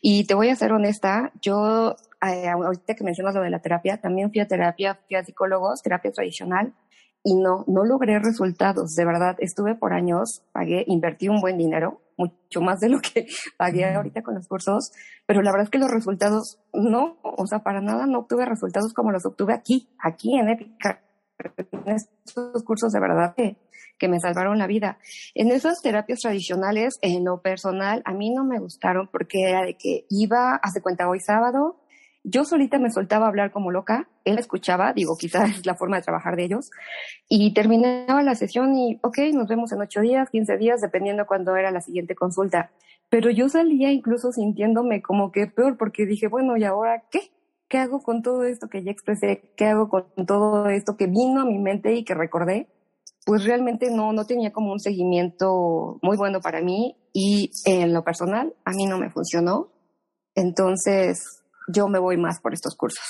Y 0.00 0.24
te 0.24 0.34
voy 0.34 0.48
a 0.48 0.56
ser 0.56 0.72
honesta, 0.72 1.32
yo 1.40 1.96
eh, 2.22 2.48
ahorita 2.48 2.94
que 2.94 3.04
mencionas 3.04 3.34
lo 3.34 3.42
de 3.42 3.50
la 3.50 3.60
terapia, 3.60 3.98
también 4.00 4.30
fui 4.30 4.40
a 4.40 4.46
terapia, 4.46 4.98
fui 5.06 5.16
a 5.16 5.24
psicólogos, 5.24 5.82
terapia 5.82 6.10
tradicional, 6.10 6.74
y 7.22 7.34
no, 7.34 7.64
no 7.66 7.84
logré 7.84 8.18
resultados. 8.18 8.94
De 8.94 9.04
verdad, 9.04 9.36
estuve 9.38 9.74
por 9.74 9.92
años, 9.92 10.42
pagué, 10.52 10.84
invertí 10.86 11.28
un 11.28 11.40
buen 11.40 11.58
dinero, 11.58 12.00
mucho 12.16 12.60
más 12.60 12.80
de 12.80 12.88
lo 12.88 13.00
que 13.00 13.26
pagué 13.58 13.84
ahorita 13.84 14.22
con 14.22 14.34
los 14.34 14.46
cursos, 14.46 14.92
pero 15.26 15.42
la 15.42 15.50
verdad 15.50 15.64
es 15.64 15.70
que 15.70 15.78
los 15.78 15.90
resultados 15.90 16.58
no, 16.72 17.18
o 17.22 17.46
sea, 17.46 17.60
para 17.60 17.80
nada 17.80 18.06
no 18.06 18.20
obtuve 18.20 18.44
resultados 18.44 18.92
como 18.92 19.10
los 19.10 19.24
obtuve 19.26 19.54
aquí, 19.54 19.88
aquí 19.98 20.36
en 20.36 20.50
Épica, 20.50 21.02
en 21.86 21.94
estos 21.94 22.62
cursos 22.64 22.92
de 22.92 23.00
verdad 23.00 23.34
que, 23.34 23.56
que 23.98 24.08
me 24.08 24.20
salvaron 24.20 24.58
la 24.58 24.66
vida. 24.66 24.98
En 25.34 25.50
esas 25.50 25.80
terapias 25.82 26.20
tradicionales, 26.20 26.98
en 27.00 27.24
lo 27.24 27.40
personal, 27.40 28.02
a 28.04 28.12
mí 28.12 28.30
no 28.30 28.44
me 28.44 28.58
gustaron 28.58 29.08
porque 29.10 29.48
era 29.48 29.62
de 29.62 29.76
que 29.76 30.04
iba, 30.10 30.56
hace 30.62 30.82
cuenta 30.82 31.08
hoy 31.08 31.20
sábado, 31.20 31.79
yo 32.22 32.44
solita 32.44 32.78
me 32.78 32.90
soltaba 32.90 33.26
a 33.26 33.28
hablar 33.28 33.50
como 33.50 33.70
loca, 33.70 34.08
él 34.24 34.38
escuchaba, 34.38 34.92
digo, 34.92 35.16
quizás 35.16 35.50
es 35.50 35.66
la 35.66 35.74
forma 35.74 35.96
de 35.96 36.02
trabajar 36.02 36.36
de 36.36 36.44
ellos, 36.44 36.70
y 37.28 37.54
terminaba 37.54 38.22
la 38.22 38.34
sesión 38.34 38.76
y, 38.76 38.98
ok, 39.02 39.18
nos 39.32 39.48
vemos 39.48 39.72
en 39.72 39.80
ocho 39.80 40.00
días, 40.00 40.28
quince 40.30 40.56
días, 40.56 40.80
dependiendo 40.80 41.26
cuándo 41.26 41.56
era 41.56 41.70
la 41.70 41.80
siguiente 41.80 42.14
consulta. 42.14 42.70
Pero 43.08 43.30
yo 43.30 43.48
salía 43.48 43.90
incluso 43.90 44.32
sintiéndome 44.32 45.02
como 45.02 45.32
que 45.32 45.46
peor, 45.46 45.76
porque 45.76 46.06
dije, 46.06 46.28
bueno, 46.28 46.56
¿y 46.56 46.64
ahora 46.64 47.04
qué? 47.10 47.32
¿Qué 47.68 47.78
hago 47.78 48.02
con 48.02 48.22
todo 48.22 48.44
esto 48.44 48.68
que 48.68 48.82
ya 48.82 48.90
expresé? 48.90 49.52
¿Qué 49.56 49.66
hago 49.66 49.88
con 49.88 50.26
todo 50.26 50.68
esto 50.68 50.96
que 50.96 51.06
vino 51.06 51.40
a 51.40 51.44
mi 51.44 51.58
mente 51.58 51.94
y 51.94 52.04
que 52.04 52.14
recordé? 52.14 52.68
Pues 53.24 53.44
realmente 53.44 53.90
no, 53.90 54.12
no 54.12 54.26
tenía 54.26 54.52
como 54.52 54.72
un 54.72 54.80
seguimiento 54.80 55.98
muy 56.02 56.16
bueno 56.16 56.40
para 56.40 56.60
mí 56.62 56.96
y 57.12 57.52
en 57.66 57.92
lo 57.92 58.02
personal 58.02 58.54
a 58.64 58.72
mí 58.72 58.86
no 58.86 58.98
me 58.98 59.10
funcionó. 59.10 59.68
Entonces, 60.34 61.39
yo 61.72 61.88
me 61.88 61.98
voy 61.98 62.16
más 62.16 62.40
por 62.40 62.54
estos 62.54 62.76
cursos. 62.76 63.04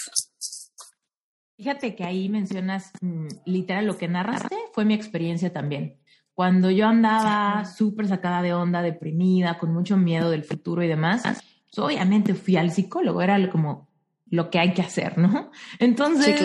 Fíjate 1.56 1.94
que 1.94 2.04
ahí 2.04 2.28
mencionas 2.28 2.90
mm, 3.00 3.26
literal 3.44 3.86
lo 3.86 3.98
que 3.98 4.08
narraste 4.08 4.56
fue 4.72 4.84
mi 4.84 4.94
experiencia 4.94 5.52
también. 5.52 5.98
Cuando 6.32 6.70
yo 6.70 6.86
andaba 6.86 7.66
súper 7.66 8.08
sacada 8.08 8.40
de 8.40 8.54
onda, 8.54 8.80
deprimida, 8.80 9.58
con 9.58 9.74
mucho 9.74 9.98
miedo 9.98 10.30
del 10.30 10.44
futuro 10.44 10.82
y 10.82 10.88
demás, 10.88 11.22
pues, 11.22 11.78
obviamente 11.78 12.34
fui 12.34 12.56
al 12.56 12.70
psicólogo, 12.70 13.20
era 13.20 13.50
como 13.50 13.88
lo 14.30 14.48
que 14.48 14.58
hay 14.58 14.72
que 14.72 14.80
hacer, 14.80 15.18
¿no? 15.18 15.50
Entonces, 15.78 16.40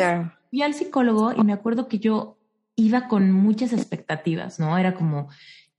fui 0.50 0.62
al 0.62 0.74
psicólogo 0.74 1.32
y 1.34 1.44
me 1.46 1.54
acuerdo 1.54 1.88
que 1.88 2.00
yo 2.00 2.38
iba 2.76 3.08
con 3.08 3.32
muchas 3.32 3.72
expectativas, 3.72 4.60
¿no? 4.60 4.78
Era 4.78 4.96
como 4.96 5.30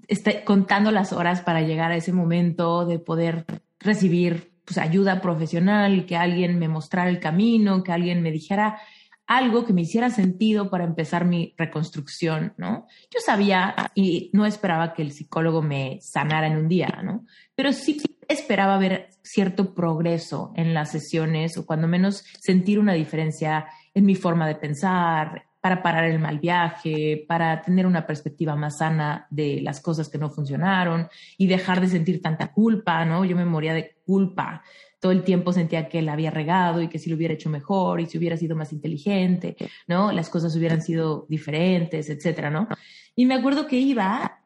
este, 0.09 0.45
contando 0.45 0.91
las 0.93 1.13
horas 1.13 1.43
para 1.43 1.61
llegar 1.61 1.93
a 1.93 1.97
ese 1.97 2.13
momento 2.13 2.87
de 2.87 2.99
poder 2.99 3.45
recibir 3.81 4.56
pues, 4.67 4.79
ayuda 4.79 5.21
profesional, 5.21 6.05
que 6.05 6.17
alguien 6.17 6.59
me 6.59 6.69
mostrara 6.69 7.09
el 7.09 7.21
camino, 7.21 7.83
que 7.83 7.93
alguien 7.93 8.21
me 8.23 8.33
dijera 8.33 8.79
algo 9.27 9.65
que 9.65 9.73
me 9.73 9.83
hiciera 9.83 10.11
sentido 10.11 10.71
para 10.71 10.85
empezar 10.85 11.25
mi 11.25 11.55
reconstrucción, 11.57 12.53
¿no? 12.57 12.87
Yo 13.11 13.21
sabía 13.25 13.75
y 13.95 14.31
no 14.33 14.47
esperaba 14.47 14.93
que 14.93 15.03
el 15.03 15.13
psicólogo 15.13 15.63
me 15.63 15.99
sanara 16.01 16.47
en 16.47 16.57
un 16.57 16.69
día, 16.69 17.01
¿no? 17.03 17.25
Pero 17.55 17.73
sí 17.73 18.01
esperaba 18.29 18.79
ver 18.79 19.09
cierto 19.23 19.75
progreso 19.75 20.53
en 20.55 20.75
las 20.75 20.93
sesiones 20.93 21.57
o 21.59 21.67
cuando 21.67 21.89
menos 21.89 22.25
sentir 22.41 22.79
una 22.79 22.93
diferencia 22.93 23.67
en 23.95 24.05
mi 24.05 24.15
forma 24.15 24.47
de 24.47 24.57
pensar, 24.57 25.47
para 25.67 25.83
parar 25.83 26.05
el 26.05 26.21
mal 26.21 26.39
viaje, 26.39 27.25
para 27.27 27.61
tener 27.61 27.87
una 27.87 28.07
perspectiva 28.07 28.55
más 28.55 28.79
sana 28.79 29.27
de 29.31 29.61
las 29.63 29.81
cosas 29.81 30.09
que 30.09 30.17
no 30.17 30.31
funcionaron 30.31 31.09
y 31.37 31.49
dejar 31.49 31.81
de 31.81 31.89
sentir 31.89 32.23
tanta 32.23 32.53
culpa, 32.53 33.05
¿no? 33.05 33.25
Yo 33.25 33.35
me 33.35 33.45
moría 33.45 33.75
de 33.75 33.96
culpa. 34.07 34.63
Todo 35.01 35.13
el 35.13 35.25
tiempo 35.25 35.53
sentía 35.53 35.89
que 35.89 36.01
la 36.01 36.15
había 36.15 36.31
regado 36.31 36.81
y 36.81 36.89
que 36.89 36.99
si 36.99 37.11
lo 37.11 37.17
hubiera 37.17 37.35
hecho 37.35 37.51
mejor 37.51 38.01
y 38.01 38.07
si 38.07 38.17
hubiera 38.17 38.37
sido 38.37 38.57
más 38.57 38.73
inteligente, 38.73 39.57
¿no? 39.87 40.13
Las 40.13 40.31
cosas 40.31 40.57
hubieran 40.57 40.81
sido 40.81 41.27
diferentes, 41.29 42.09
etcétera, 42.09 42.51
¿no? 42.51 42.69
Y 43.15 43.27
me 43.27 43.35
acuerdo 43.35 43.67
que 43.67 43.77
iba 43.77 44.41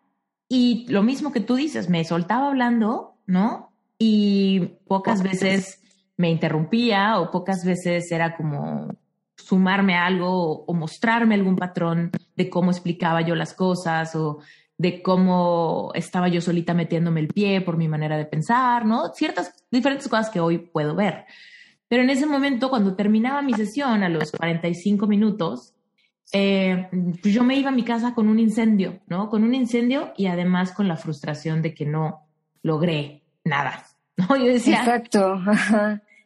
y 0.49 0.87
lo 0.89 1.03
mismo 1.03 1.31
que 1.31 1.41
tú 1.41 1.55
dices, 1.55 1.89
me 1.89 2.05
soltaba 2.05 2.49
hablando, 2.49 3.15
¿no? 3.27 3.73
Y 3.99 4.61
pocas 4.89 5.23
veces 5.23 5.81
me 6.17 6.31
interrumpía 6.31 7.21
o 7.21 7.31
pocas 7.31 7.65
veces 7.65 8.11
era 8.11 8.37
como 8.37 8.89
sumarme 9.37 9.95
a 9.95 10.07
algo 10.07 10.65
o, 10.65 10.75
mostrarme 10.75 11.35
algún 11.35 11.57
patrón 11.57 12.11
de 12.37 12.51
cómo 12.51 12.71
explicaba 12.71 13.23
yo 13.23 13.35
las 13.35 13.55
cosas 13.55 14.15
o 14.15 14.39
de 14.81 15.03
cómo 15.03 15.91
estaba 15.95 16.29
yo 16.29 16.41
solita 16.41 16.73
metiéndome 16.73 17.21
el 17.21 17.29
pie 17.29 17.61
por 17.61 17.77
mi 17.77 17.87
manera 17.87 18.17
de 18.17 18.25
pensar, 18.25 18.87
¿no? 18.87 19.13
Ciertas 19.13 19.67
diferentes 19.71 20.09
cosas 20.09 20.31
que 20.31 20.41
hoy 20.41 20.57
puedo 20.57 20.95
ver. 20.95 21.27
Pero 21.87 22.03
en 22.03 22.09
ese 22.09 22.25
momento, 22.25 22.71
cuando 22.71 22.97
terminaba 22.97 23.43
mi 23.43 23.53
sesión 23.53 24.03
a 24.03 24.09
los 24.09 24.33
45 24.33 25.07
minutos, 25.07 25.75
eh, 26.33 26.89
pues 27.21 27.35
yo 27.35 27.45
me 27.45 27.57
iba 27.57 27.69
a 27.69 27.75
mi 27.75 27.85
casa 27.85 28.15
con 28.15 28.27
un 28.27 28.39
incendio, 28.39 29.01
¿no? 29.07 29.29
Con 29.29 29.45
un 29.45 29.55
incendio 29.55 30.15
y 30.17 30.29
además 30.29 30.73
con 30.73 30.89
la 30.89 30.97
frustración 30.97 31.61
de 31.61 31.75
que 31.75 31.85
no 31.85 32.27
logré 32.63 33.23
nada, 33.45 33.85
¿no? 34.17 34.35
Yo 34.35 34.47
decía... 34.47 34.79
Exacto. 34.79 35.43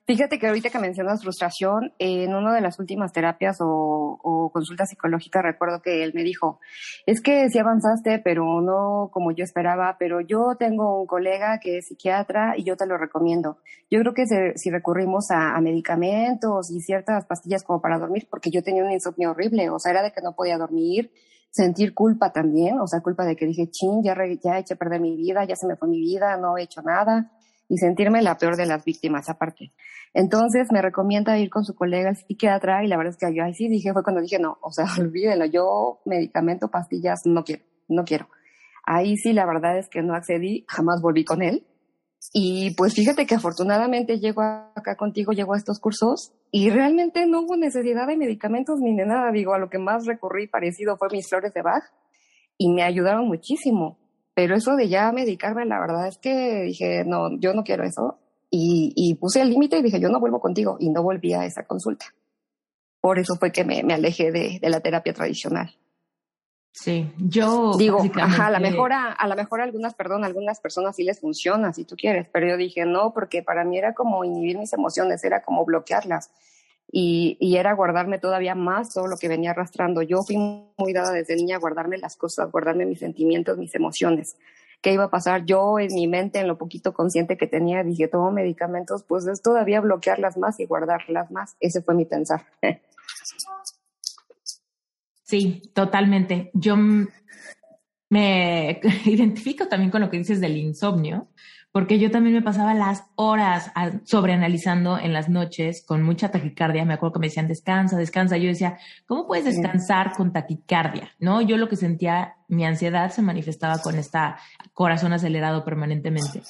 Fíjate 0.07 0.39
que 0.39 0.47
ahorita 0.47 0.69
que 0.69 0.79
mencionas 0.79 1.23
frustración, 1.23 1.95
en 1.99 2.35
una 2.35 2.55
de 2.55 2.61
las 2.61 2.79
últimas 2.79 3.11
terapias 3.15 3.57
o, 3.63 4.21
o 4.23 4.51
consultas 4.53 4.91
psicológicas 4.91 5.43
recuerdo 5.43 5.81
que 5.81 6.05
él 6.05 6.13
me 6.15 6.23
dijo, 6.23 6.61
es 7.07 7.23
que 7.23 7.49
sí 7.49 7.59
avanzaste, 7.59 8.19
pero 8.19 8.61
no 8.61 9.09
como 9.11 9.33
yo 9.33 9.45
esperaba, 9.45 9.97
pero 9.99 10.21
yo 10.21 10.57
tengo 10.59 11.01
un 11.01 11.07
colega 11.07 11.59
que 11.59 11.79
es 11.79 11.87
psiquiatra 11.87 12.53
y 12.55 12.65
yo 12.65 12.77
te 12.77 12.87
lo 12.87 12.99
recomiendo. 12.99 13.57
Yo 13.91 13.99
creo 14.01 14.13
que 14.13 14.27
si 14.57 14.71
recurrimos 14.71 15.31
a, 15.31 15.59
medicamentos 15.63 16.71
y 16.71 16.81
ciertas 16.83 17.25
pastillas 17.25 17.63
como 17.63 17.81
para 17.81 17.99
dormir, 17.99 18.29
porque 18.31 18.51
yo 18.51 18.63
tenía 18.63 18.85
un 18.85 18.93
insomnio 18.93 19.31
horrible, 19.31 19.71
o 19.71 19.79
sea, 19.79 19.93
era 19.93 20.03
de 20.03 20.13
que 20.13 20.21
no 20.21 20.35
podía 20.35 20.59
dormir, 20.59 21.13
sentir 21.51 21.95
culpa 21.95 22.31
también, 22.31 22.79
o 22.79 22.87
sea, 22.87 23.01
culpa 23.01 23.25
de 23.25 23.37
que 23.37 23.47
dije, 23.47 23.71
chin, 23.71 24.03
ya, 24.03 24.15
ya 24.43 24.59
eché 24.59 24.75
a 24.75 24.77
perder 24.77 25.01
mi 25.01 25.17
vida, 25.17 25.45
ya 25.45 25.57
se 25.57 25.67
me 25.67 25.77
fue 25.77 25.89
mi 25.89 26.01
vida, 26.01 26.37
no 26.37 26.59
he 26.59 26.65
hecho 26.65 26.83
nada 26.83 27.31
y 27.69 27.79
sentirme 27.79 28.23
la 28.23 28.37
peor 28.37 28.57
de 28.57 28.67
las 28.67 28.85
víctimas 28.85 29.29
aparte. 29.29 29.73
Entonces 30.15 30.69
me 30.73 30.81
recomienda 30.81 31.37
ir 31.39 31.51
con 31.51 31.65
su 31.65 31.75
colega 31.75 32.11
el 32.11 32.17
psiquiatra 32.17 32.85
y 32.85 32.87
la 32.87 32.97
verdad 32.97 33.13
es 33.13 33.19
que 33.19 33.35
yo 33.37 33.45
ahí 33.45 33.53
sí 33.53 33.69
dije, 33.69 33.93
fue 33.93 34.05
cuando 34.05 34.23
dije, 34.23 34.39
no, 34.39 34.59
o 34.63 34.71
sea, 34.71 34.87
olvídenlo, 34.99 35.45
yo 35.45 36.01
medicamento, 36.07 36.69
pastillas, 36.69 37.23
no 37.27 37.43
quiero, 37.45 37.65
no 37.89 38.05
quiero. 38.05 38.29
Ahí 38.87 39.17
sí 39.17 39.33
la 39.33 39.45
verdad 39.45 39.77
es 39.77 39.89
que 39.89 40.03
no 40.03 40.15
accedí, 40.15 40.65
jamás 40.69 41.03
volví 41.03 41.25
con 41.25 41.43
él. 41.43 41.67
Y 42.33 42.75
pues 42.77 42.95
fíjate 42.95 43.27
que 43.27 43.35
afortunadamente 43.35 44.19
llego 44.19 44.41
acá 44.41 44.97
contigo, 44.97 45.33
llego 45.33 45.53
a 45.53 45.59
estos 45.59 45.79
cursos 45.79 46.33
y 46.51 46.71
realmente 46.71 47.27
no 47.27 47.43
hubo 47.43 47.57
necesidad 47.57 48.07
de 48.07 48.17
medicamentos 48.17 48.79
ni 48.81 48.97
de 48.97 49.05
nada. 49.05 49.31
Digo, 49.31 49.53
a 49.53 49.59
lo 49.59 49.69
que 49.69 49.79
más 49.79 50.07
recurrí 50.07 50.47
parecido 50.47 50.97
fue 50.97 51.09
mis 51.13 51.29
flores 51.29 51.53
de 51.53 51.61
Bach 51.61 51.85
y 52.57 52.73
me 52.73 52.83
ayudaron 52.83 53.27
muchísimo. 53.27 53.99
Pero 54.35 54.57
eso 54.57 54.75
de 54.75 54.89
ya 54.89 55.13
medicarme, 55.13 55.65
la 55.67 55.79
verdad 55.79 56.09
es 56.09 56.19
que 56.19 56.63
dije, 56.63 57.05
no, 57.05 57.39
yo 57.39 57.53
no 57.53 57.63
quiero 57.63 57.85
eso. 57.85 58.19
Y, 58.57 59.15
puse 59.17 59.41
el 59.41 59.51
límite 59.51 59.79
y 59.79 59.83
dije, 59.83 59.99
yo 59.99 60.09
no 60.09 60.21
vuelvo 60.21 60.41
contigo. 60.41 60.77
Y 60.79 60.89
no 60.91 61.03
volví 61.03 61.33
a 61.33 61.45
esa 61.45 61.65
consulta. 61.65 62.07
Por 63.01 63.19
eso 63.19 63.35
fue 63.37 63.51
que 63.51 63.65
me, 63.65 63.83
me 63.83 63.95
alejé 63.95 64.31
de, 64.31 64.59
de, 64.61 64.71
la 64.71 64.81
terapia 64.81 65.13
tradicional. 65.13 65.75
Sí, 66.73 67.13
yo 67.19 67.77
digo, 67.77 68.03
ajá, 68.15 68.49
a 68.49 68.51
la 68.51 68.59
mejor 68.59 68.93
a, 68.93 69.13
a 69.13 69.29
la 69.29 69.37
mejor 69.37 69.61
algunas, 69.61 69.95
perdón, 69.95 70.25
algunas 70.25 70.59
personas 70.59 70.97
sí 70.97 71.05
les 71.05 71.21
funciona, 71.21 71.73
si 71.73 71.85
tú 71.85 71.95
quieres, 71.95 72.27
pero 72.33 72.49
yo 72.49 72.57
dije 72.57 72.85
no, 72.85 73.13
porque 73.13 73.45
para 73.45 73.65
mí 73.65 73.79
era 73.79 73.95
como 73.95 74.25
inhibir 74.25 74.59
mis 74.59 74.73
emociones, 74.73 75.23
era 75.23 75.41
como 75.41 75.65
bloquearlas 75.65 76.33
y, 76.91 77.37
y, 77.39 77.59
era 77.59 77.75
guardarme 77.75 78.19
todavía 78.19 78.57
más 78.57 78.93
todo 78.93 79.07
lo 79.07 79.17
que 79.17 79.29
venía 79.29 79.53
arrastrando. 79.53 80.03
Yo 80.03 80.23
fui 80.23 80.37
muy 80.37 80.93
dada 80.93 81.13
desde 81.13 81.37
niña 81.37 81.57
a 81.57 81.61
guardarme 81.61 81.99
las 81.99 82.17
cosas, 82.17 82.51
guardarme 82.51 82.87
mis 82.87 82.99
sentimientos, 82.99 83.57
mis 83.57 83.75
emociones. 83.77 84.37
¿Qué 84.85 84.93
iba 84.93 85.05
a 85.05 85.11
pasar? 85.11 85.47
Yo 85.47 85.79
en 85.79 85.95
mi 85.95 86.07
mente, 86.07 86.41
en 86.41 86.47
lo 86.47 86.59
poquito 86.59 86.93
consciente 86.93 87.39
que 87.39 87.47
tenía, 87.47 87.83
dije, 87.83 88.07
tomo 88.07 88.31
medicamentos, 88.31 89.03
pues 89.03 89.27
es 89.27 89.41
todavía 89.41 89.81
bloquearlas 89.81 90.37
más 90.37 90.61
y 90.61 90.67
guardarlas 90.67 91.31
más. 91.31 91.57
Ese 91.59 91.81
fue 91.81 91.95
mi 91.95 92.05
pensar. 92.05 92.45
Sí, 95.23 95.73
totalmente. 95.75 96.51
Yo 96.53 96.77
me 98.11 98.81
identifico 99.07 99.69
también 99.69 99.91
con 99.91 100.03
lo 100.03 100.11
que 100.11 100.19
dices 100.19 100.39
del 100.39 100.59
insomnio, 100.59 101.29
porque 101.75 101.99
yo 101.99 102.13
también 102.13 102.37
me 102.37 102.41
pasaba 102.41 102.73
las 102.73 103.03
horas 103.17 103.73
sobreanalizando 104.05 104.97
en 104.97 105.13
las 105.13 105.29
noches 105.29 105.85
con 105.85 106.05
mucha 106.05 106.31
taquicardia. 106.31 106.85
Me 106.85 106.95
acuerdo 106.95 107.15
que 107.15 107.19
me 107.19 107.27
decían, 107.27 107.49
descansa, 107.49 107.97
descansa. 107.97 108.37
Yo 108.37 108.47
decía, 108.47 108.79
¿cómo 109.07 109.27
puedes 109.27 109.45
descansar 109.45 110.13
con 110.13 110.33
taquicardia? 110.33 111.11
¿No? 111.19 111.43
Yo 111.43 111.57
lo 111.57 111.69
que 111.69 111.75
sentía, 111.75 112.37
mi 112.47 112.65
ansiedad 112.65 113.11
se 113.11 113.23
manifestaba 113.23 113.79
con 113.83 113.97
esta 113.97 114.39
corazón 114.73 115.15
acelerado 115.15 115.65
permanentemente. 115.65 116.43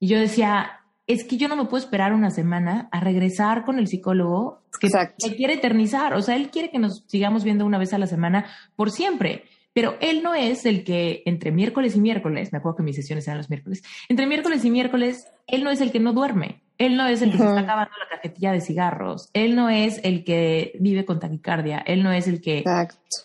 Y 0.00 0.08
yo 0.08 0.18
decía, 0.18 0.80
es 1.06 1.22
que 1.22 1.36
yo 1.36 1.46
no 1.46 1.54
me 1.54 1.66
puedo 1.66 1.84
esperar 1.84 2.12
una 2.12 2.32
semana 2.32 2.88
a 2.90 2.98
regresar 2.98 3.64
con 3.64 3.78
el 3.78 3.86
psicólogo 3.86 4.64
que, 4.80 4.88
que 5.20 5.36
quiere 5.36 5.54
eternizar. 5.54 6.14
O 6.14 6.20
sea, 6.20 6.34
él 6.34 6.50
quiere 6.50 6.72
que 6.72 6.80
nos 6.80 7.04
sigamos 7.06 7.44
viendo 7.44 7.64
una 7.64 7.78
vez 7.78 7.92
a 7.92 7.98
la 7.98 8.08
semana 8.08 8.46
por 8.74 8.90
siempre. 8.90 9.44
Pero 9.74 9.96
él 10.00 10.22
no 10.22 10.34
es 10.34 10.64
el 10.64 10.84
que 10.84 11.22
entre 11.26 11.50
miércoles 11.50 11.96
y 11.96 12.00
miércoles, 12.00 12.52
me 12.52 12.58
acuerdo 12.58 12.76
que 12.76 12.82
mis 12.84 12.96
sesiones 12.96 13.26
eran 13.26 13.38
los 13.38 13.50
miércoles, 13.50 13.82
entre 14.08 14.26
miércoles 14.26 14.64
y 14.64 14.70
miércoles, 14.70 15.26
él 15.46 15.64
no 15.64 15.70
es 15.70 15.80
el 15.80 15.90
que 15.90 16.00
no 16.00 16.12
duerme, 16.12 16.62
él 16.78 16.96
no 16.96 17.06
es 17.06 17.22
el 17.22 17.32
que 17.32 17.38
se 17.38 17.44
está 17.44 17.60
acabando 17.60 17.92
la 17.98 18.16
cajetilla 18.16 18.52
de 18.52 18.60
cigarros, 18.60 19.30
él 19.32 19.56
no 19.56 19.68
es 19.68 20.00
el 20.04 20.24
que 20.24 20.72
vive 20.80 21.04
con 21.04 21.18
taquicardia, 21.18 21.78
él 21.78 22.02
no 22.02 22.12
es 22.12 22.28
el 22.28 22.40
que 22.40 22.64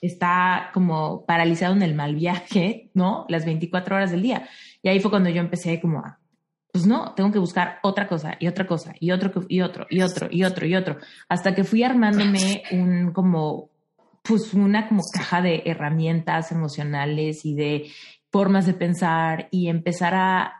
está 0.01 0.71
como 0.73 1.23
paralizado 1.25 1.75
en 1.75 1.83
el 1.83 1.93
mal 1.95 2.15
viaje, 2.15 2.89
¿no? 2.93 3.25
Las 3.29 3.45
24 3.45 3.95
horas 3.95 4.11
del 4.11 4.23
día. 4.23 4.49
Y 4.81 4.89
ahí 4.89 4.99
fue 4.99 5.11
cuando 5.11 5.29
yo 5.29 5.41
empecé 5.41 5.79
como 5.79 5.99
a, 5.99 6.19
pues 6.71 6.85
no, 6.85 7.13
tengo 7.13 7.31
que 7.31 7.39
buscar 7.39 7.79
otra 7.83 8.07
cosa 8.07 8.37
y 8.39 8.47
otra 8.47 8.65
cosa 8.65 8.93
y 8.99 9.11
otro 9.11 9.31
y 9.47 9.61
otro 9.61 9.87
y 9.89 10.01
otro 10.01 10.27
y 10.31 10.43
otro 10.43 10.65
y 10.65 10.75
otro, 10.75 10.97
hasta 11.27 11.53
que 11.53 11.63
fui 11.63 11.83
armándome 11.83 12.63
un 12.71 13.11
como 13.11 13.69
pues 14.23 14.53
una 14.53 14.87
como 14.87 15.03
caja 15.11 15.41
de 15.41 15.63
herramientas 15.65 16.51
emocionales 16.51 17.45
y 17.45 17.55
de 17.55 17.91
formas 18.31 18.65
de 18.65 18.73
pensar 18.73 19.47
y 19.51 19.69
empezar 19.69 20.13
a 20.13 20.59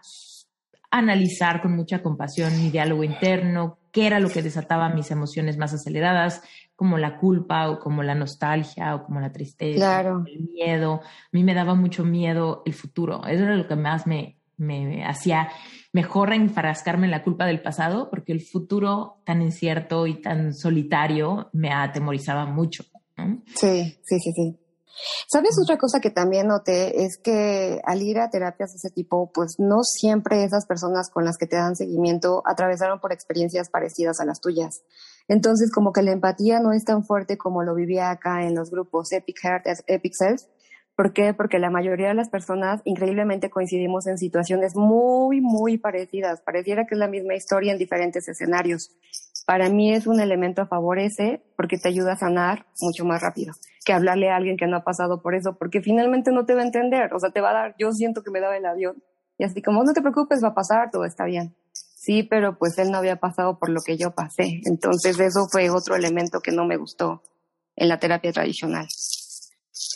analizar 0.92 1.62
con 1.62 1.76
mucha 1.76 2.02
compasión 2.02 2.58
mi 2.60 2.72
diálogo 2.72 3.04
interno, 3.04 3.78
qué 3.92 4.08
era 4.08 4.20
lo 4.20 4.30
que 4.30 4.42
desataba 4.42 4.90
mis 4.90 5.12
emociones 5.12 5.58
más 5.58 5.74
aceleradas, 5.74 6.42
como 6.76 6.98
la 6.98 7.18
culpa 7.18 7.70
o 7.70 7.80
como 7.80 8.04
la 8.04 8.16
nostalgia 8.16 8.96
o 8.96 9.04
como 9.04 9.20
la 9.20 9.32
tristeza, 9.32 10.02
el 10.02 10.50
miedo. 10.50 11.02
A 11.04 11.30
mí 11.32 11.44
me 11.44 11.54
daba 11.54 11.76
mucho 11.76 12.06
miedo 12.06 12.64
el 12.66 12.74
futuro. 12.74 13.26
Eso 13.28 13.44
era 13.44 13.56
lo 13.56 13.68
que 13.68 13.76
más 13.76 14.08
me, 14.08 14.40
me 14.58 15.06
hacía 15.06 15.50
mejor 15.92 16.34
enfrascarme 16.34 17.06
en 17.06 17.12
la 17.12 17.24
culpa 17.24 17.46
del 17.46 17.62
pasado, 17.62 18.10
porque 18.10 18.32
el 18.32 18.42
futuro 18.42 19.22
tan 19.26 19.42
incierto 19.42 20.08
y 20.08 20.22
tan 20.22 20.54
solitario 20.54 21.50
me 21.54 21.72
atemorizaba 21.72 22.46
mucho. 22.46 22.86
Sí, 23.56 24.00
sí, 24.06 24.20
sí, 24.20 24.32
sí. 24.34 24.60
¿Sabes 25.28 25.58
otra 25.62 25.78
cosa 25.78 26.00
que 26.00 26.10
también 26.10 26.48
noté? 26.48 27.04
Es 27.04 27.18
que 27.18 27.80
al 27.86 28.02
ir 28.02 28.20
a 28.20 28.30
terapias 28.30 28.72
de 28.72 28.78
ese 28.78 28.90
tipo, 28.90 29.32
pues 29.32 29.56
no 29.58 29.84
siempre 29.84 30.44
esas 30.44 30.66
personas 30.66 31.10
con 31.10 31.24
las 31.24 31.38
que 31.38 31.48
te 31.48 31.56
dan 31.56 31.76
seguimiento 31.76 32.44
atravesaron 32.46 33.00
por 33.00 33.14
experiencias 33.14 33.70
parecidas 33.70 34.20
a 34.20 34.26
las 34.26 34.42
tuyas. 34.42 34.82
Entonces, 35.28 35.72
como 35.72 35.94
que 35.94 36.02
la 36.02 36.12
empatía 36.12 36.60
no 36.60 36.74
es 36.74 36.84
tan 36.84 37.06
fuerte 37.06 37.38
como 37.38 37.64
lo 37.64 37.76
vivía 37.76 38.10
acá 38.10 38.46
en 38.46 38.56
los 38.56 38.72
grupos 38.72 39.12
Epic 39.12 39.38
Heart, 39.44 39.66
Epic 39.88 40.14
Self. 40.14 40.42
¿Por 40.96 41.14
qué? 41.14 41.34
Porque 41.34 41.60
la 41.60 41.70
mayoría 41.70 42.10
de 42.10 42.14
las 42.14 42.30
personas 42.30 42.82
increíblemente 42.84 43.50
coincidimos 43.50 44.06
en 44.08 44.18
situaciones 44.18 44.76
muy, 44.76 45.40
muy 45.40 45.78
parecidas. 45.78 46.42
Pareciera 46.42 46.86
que 46.86 46.96
es 46.96 47.00
la 47.00 47.08
misma 47.08 47.36
historia 47.36 47.72
en 47.72 47.78
diferentes 47.78 48.28
escenarios 48.28 48.90
para 49.50 49.68
mí 49.68 49.92
es 49.92 50.06
un 50.06 50.20
elemento 50.20 50.62
a 50.62 50.68
favor 50.68 51.00
porque 51.56 51.80
te 51.80 51.90
ayuda 51.90 52.14
a 52.14 52.18
sanar 52.18 52.68
mucho 52.82 53.04
más 53.04 53.20
rápido 53.20 53.56
que 53.84 53.94
hablarle 53.94 54.30
a 54.30 54.36
alguien 54.36 54.58
que 54.58 54.68
no 54.68 54.78
ha 54.78 54.84
pasado 54.84 55.24
por 55.24 55.34
eso, 55.34 55.58
porque 55.58 55.82
finalmente 55.82 56.32
no 56.32 56.46
te 56.46 56.54
va 56.54 56.62
a 56.62 56.66
entender, 56.66 57.12
o 57.16 57.20
sea, 57.20 57.32
te 57.32 57.42
va 57.42 57.50
a 57.50 57.54
dar, 57.54 57.76
yo 57.80 57.92
siento 57.92 58.22
que 58.22 58.30
me 58.30 58.42
daba 58.42 58.58
el 58.58 58.66
avión 58.68 59.02
y 59.40 59.46
así 59.46 59.64
como 59.64 59.84
no 59.84 59.92
te 59.94 60.04
preocupes, 60.04 60.44
va 60.44 60.50
a 60.50 60.54
pasar, 60.54 60.92
todo 60.92 61.04
está 61.04 61.26
bien. 61.26 61.56
Sí, 61.74 62.22
pero 62.22 62.60
pues 62.60 62.78
él 62.78 62.92
no 62.92 63.00
había 63.00 63.16
pasado 63.16 63.58
por 63.58 63.72
lo 63.72 63.80
que 63.84 63.98
yo 63.98 64.12
pasé, 64.12 64.62
entonces 64.66 65.20
eso 65.20 65.48
fue 65.52 65.72
otro 65.72 65.96
elemento 65.96 66.42
que 66.42 66.52
no 66.52 66.68
me 66.68 66.78
gustó 66.78 67.24
en 67.76 67.90
la 67.90 67.98
terapia 67.98 68.32
tradicional. 68.32 68.86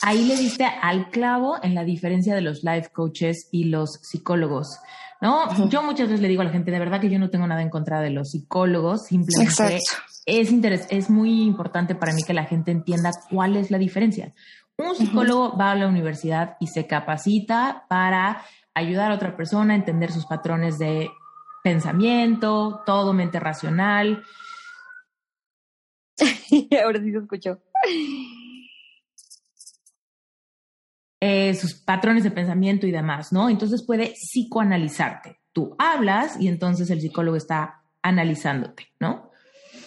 Ahí 0.01 0.25
le 0.25 0.35
diste 0.35 0.65
al 0.65 1.11
clavo 1.11 1.57
en 1.61 1.75
la 1.75 1.83
diferencia 1.83 2.33
de 2.33 2.41
los 2.41 2.63
life 2.63 2.89
coaches 2.91 3.49
y 3.51 3.65
los 3.65 3.99
psicólogos. 4.01 4.79
¿No? 5.23 5.69
Yo 5.69 5.81
muchas 5.81 6.09
veces 6.09 6.19
le 6.19 6.27
digo 6.27 6.41
a 6.41 6.45
la 6.45 6.51
gente, 6.51 6.69
de 6.69 6.79
verdad 6.79 6.99
que 6.99 7.09
yo 7.09 7.17
no 7.17 7.29
tengo 7.29 7.47
nada 7.47 7.61
en 7.61 7.69
contra 7.69 8.01
de 8.01 8.09
los 8.09 8.31
psicólogos, 8.31 9.05
simplemente 9.05 9.79
es, 10.25 10.87
es 10.89 11.09
muy 11.09 11.43
importante 11.43 11.95
para 11.95 12.11
mí 12.11 12.23
que 12.23 12.33
la 12.33 12.43
gente 12.43 12.71
entienda 12.71 13.11
cuál 13.29 13.55
es 13.55 13.71
la 13.71 13.77
diferencia. 13.77 14.33
Un 14.77 14.95
psicólogo 14.95 15.55
va 15.57 15.71
a 15.71 15.75
la 15.75 15.87
universidad 15.87 16.57
y 16.59 16.67
se 16.67 16.87
capacita 16.87 17.85
para 17.87 18.43
ayudar 18.73 19.11
a 19.11 19.15
otra 19.15 19.37
persona 19.37 19.73
a 19.73 19.77
entender 19.77 20.11
sus 20.11 20.25
patrones 20.25 20.77
de 20.77 21.09
pensamiento, 21.63 22.81
todo 22.85 23.13
mente 23.13 23.39
racional. 23.39 24.25
Ahora 26.83 26.99
sí 26.99 27.11
se 27.11 27.17
escuchó. 27.19 27.59
Eh, 31.25 31.53
sus 31.53 31.73
patrones 31.73 32.25
de 32.25 32.31
pensamiento 32.31 32.85
y 32.85 32.91
demás, 32.91 33.31
¿no? 33.31 33.49
Entonces 33.49 33.81
puede 33.81 34.11
psicoanalizarte. 34.11 35.39
Tú 35.53 35.73
hablas 35.79 36.35
y 36.37 36.49
entonces 36.49 36.89
el 36.89 36.99
psicólogo 36.99 37.37
está 37.37 37.85
analizándote, 38.01 38.89
¿no? 38.99 39.31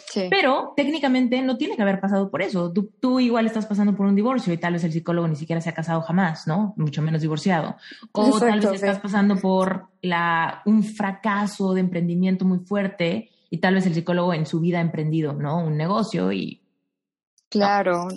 Sí. 0.09 0.29
Pero 0.31 0.73
técnicamente 0.75 1.43
no 1.43 1.59
tiene 1.59 1.77
que 1.77 1.83
haber 1.83 2.01
pasado 2.01 2.31
por 2.31 2.41
eso. 2.41 2.73
Tú, 2.73 3.21
igual 3.21 3.45
estás 3.45 3.67
pasando 3.67 3.95
por 3.95 4.07
un 4.07 4.15
divorcio 4.15 4.51
y 4.51 4.57
tal 4.57 4.73
vez 4.73 4.85
el 4.85 4.93
psicólogo 4.93 5.29
ni 5.29 5.37
siquiera 5.37 5.61
se 5.61 5.69
ha 5.69 5.75
casado 5.75 6.01
jamás, 6.01 6.47
¿no? 6.47 6.73
Mucho 6.79 7.03
menos 7.03 7.21
divorciado. 7.21 7.77
O 8.13 8.41
tal 8.41 8.59
vez 8.59 8.73
estás 8.73 9.01
pasando 9.01 9.37
por 9.37 9.89
la, 10.01 10.63
un 10.65 10.85
fracaso 10.85 11.75
de 11.75 11.81
emprendimiento 11.81 12.47
muy 12.47 12.61
fuerte 12.61 13.29
y 13.51 13.59
tal 13.59 13.75
vez 13.75 13.85
el 13.85 13.93
psicólogo 13.93 14.33
en 14.33 14.47
su 14.47 14.59
vida 14.61 14.79
ha 14.79 14.81
emprendido, 14.81 15.35
¿no? 15.35 15.59
Un 15.59 15.77
negocio 15.77 16.33
y 16.33 16.63
Claro. 17.49 18.09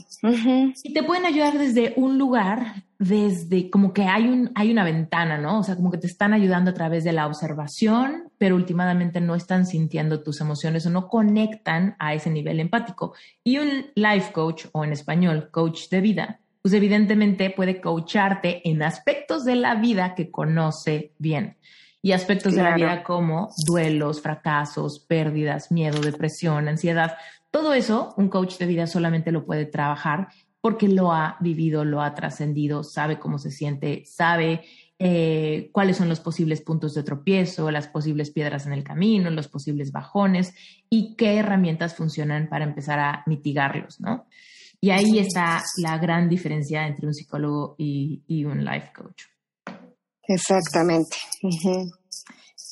Y 0.84 0.94
te 0.94 1.04
pueden 1.04 1.26
ayudar 1.26 1.58
desde 1.58 1.94
un 1.96 2.18
lugar, 2.18 2.84
desde 3.00 3.70
como 3.70 3.94
que 3.94 4.04
hay, 4.04 4.28
un, 4.28 4.52
hay 4.56 4.72
una 4.72 4.84
ventana, 4.84 5.38
¿no? 5.38 5.60
O 5.60 5.64
sea, 5.64 5.78
como 5.78 5.90
que 5.90 5.98
te 5.98 6.08
están 6.08 6.34
ayudando 6.34 6.72
a 6.72 6.74
través 6.74 7.06
de 7.06 7.14
la 7.14 7.28
observación, 7.28 8.30
pero 8.38 8.58
últimamente 8.58 9.22
no 9.22 9.36
están 9.36 9.66
sintiendo 9.66 10.22
tus 10.22 10.42
emociones 10.42 10.86
o 10.86 10.90
no 10.90 11.08
conectan 11.08 11.96
a 11.98 12.14
ese 12.14 12.30
nivel 12.30 12.60
empático. 12.60 13.14
Y 13.42 13.58
un 13.58 13.86
life 13.96 14.34
coach, 14.34 14.66
o 14.74 14.84
en 14.84 14.92
español, 14.92 15.50
coach 15.50 15.88
de 15.88 16.02
vida, 16.02 16.40
pues 16.62 16.74
evidentemente 16.74 17.50
puede 17.52 17.80
coacharte 17.80 18.70
en 18.70 18.84
aspectos 18.84 19.46
de 19.46 19.56
la 19.56 19.76
vida 19.76 20.14
que 20.14 20.30
conoce 20.30 21.14
bien. 21.18 21.56
Y 22.02 22.12
aspectos 22.12 22.54
de 22.54 22.64
la 22.64 22.76
vida 22.76 23.04
como 23.04 23.50
duelos, 23.66 24.22
fracasos, 24.22 25.00
pérdidas, 25.00 25.72
miedo, 25.72 26.02
depresión, 26.02 26.68
ansiedad, 26.68 27.16
todo 27.50 27.74
eso, 27.74 28.14
un 28.18 28.28
coach 28.28 28.58
de 28.58 28.66
vida 28.66 28.88
solamente 28.88 29.32
lo 29.32 29.46
puede 29.46 29.66
trabajar 29.66 30.28
porque 30.62 30.88
lo 30.88 31.12
ha 31.12 31.38
vivido, 31.40 31.86
lo 31.86 32.02
ha 32.02 32.14
trascendido, 32.14 32.84
sabe 32.84 33.20
cómo 33.20 33.38
se 33.38 33.52
siente, 33.52 34.04
sabe 34.06 34.66
eh, 35.02 35.70
cuáles 35.72 35.96
son 35.96 36.10
los 36.10 36.20
posibles 36.20 36.62
puntos 36.62 36.94
de 36.94 37.04
tropiezo, 37.04 37.72
las 37.72 37.88
posibles 37.88 38.32
piedras 38.32 38.66
en 38.66 38.74
el 38.74 38.84
camino, 38.84 39.30
los 39.30 39.48
posibles 39.48 39.94
bajones 39.94 40.54
y 40.90 41.16
qué 41.16 41.38
herramientas 41.38 41.96
funcionan 41.96 42.50
para 42.50 42.66
empezar 42.66 43.00
a 43.00 43.24
mitigarlos, 43.26 44.02
¿no? 44.02 44.26
Y 44.82 44.92
ahí 44.92 45.20
está 45.20 45.62
la 45.78 45.98
gran 45.98 46.30
diferencia 46.30 46.88
entre 46.88 47.08
un 47.08 47.14
psicólogo 47.14 47.76
y, 47.78 48.46
un 48.46 48.64
life 48.64 48.92
coach. 48.96 49.24
Exactamente. 50.24 51.18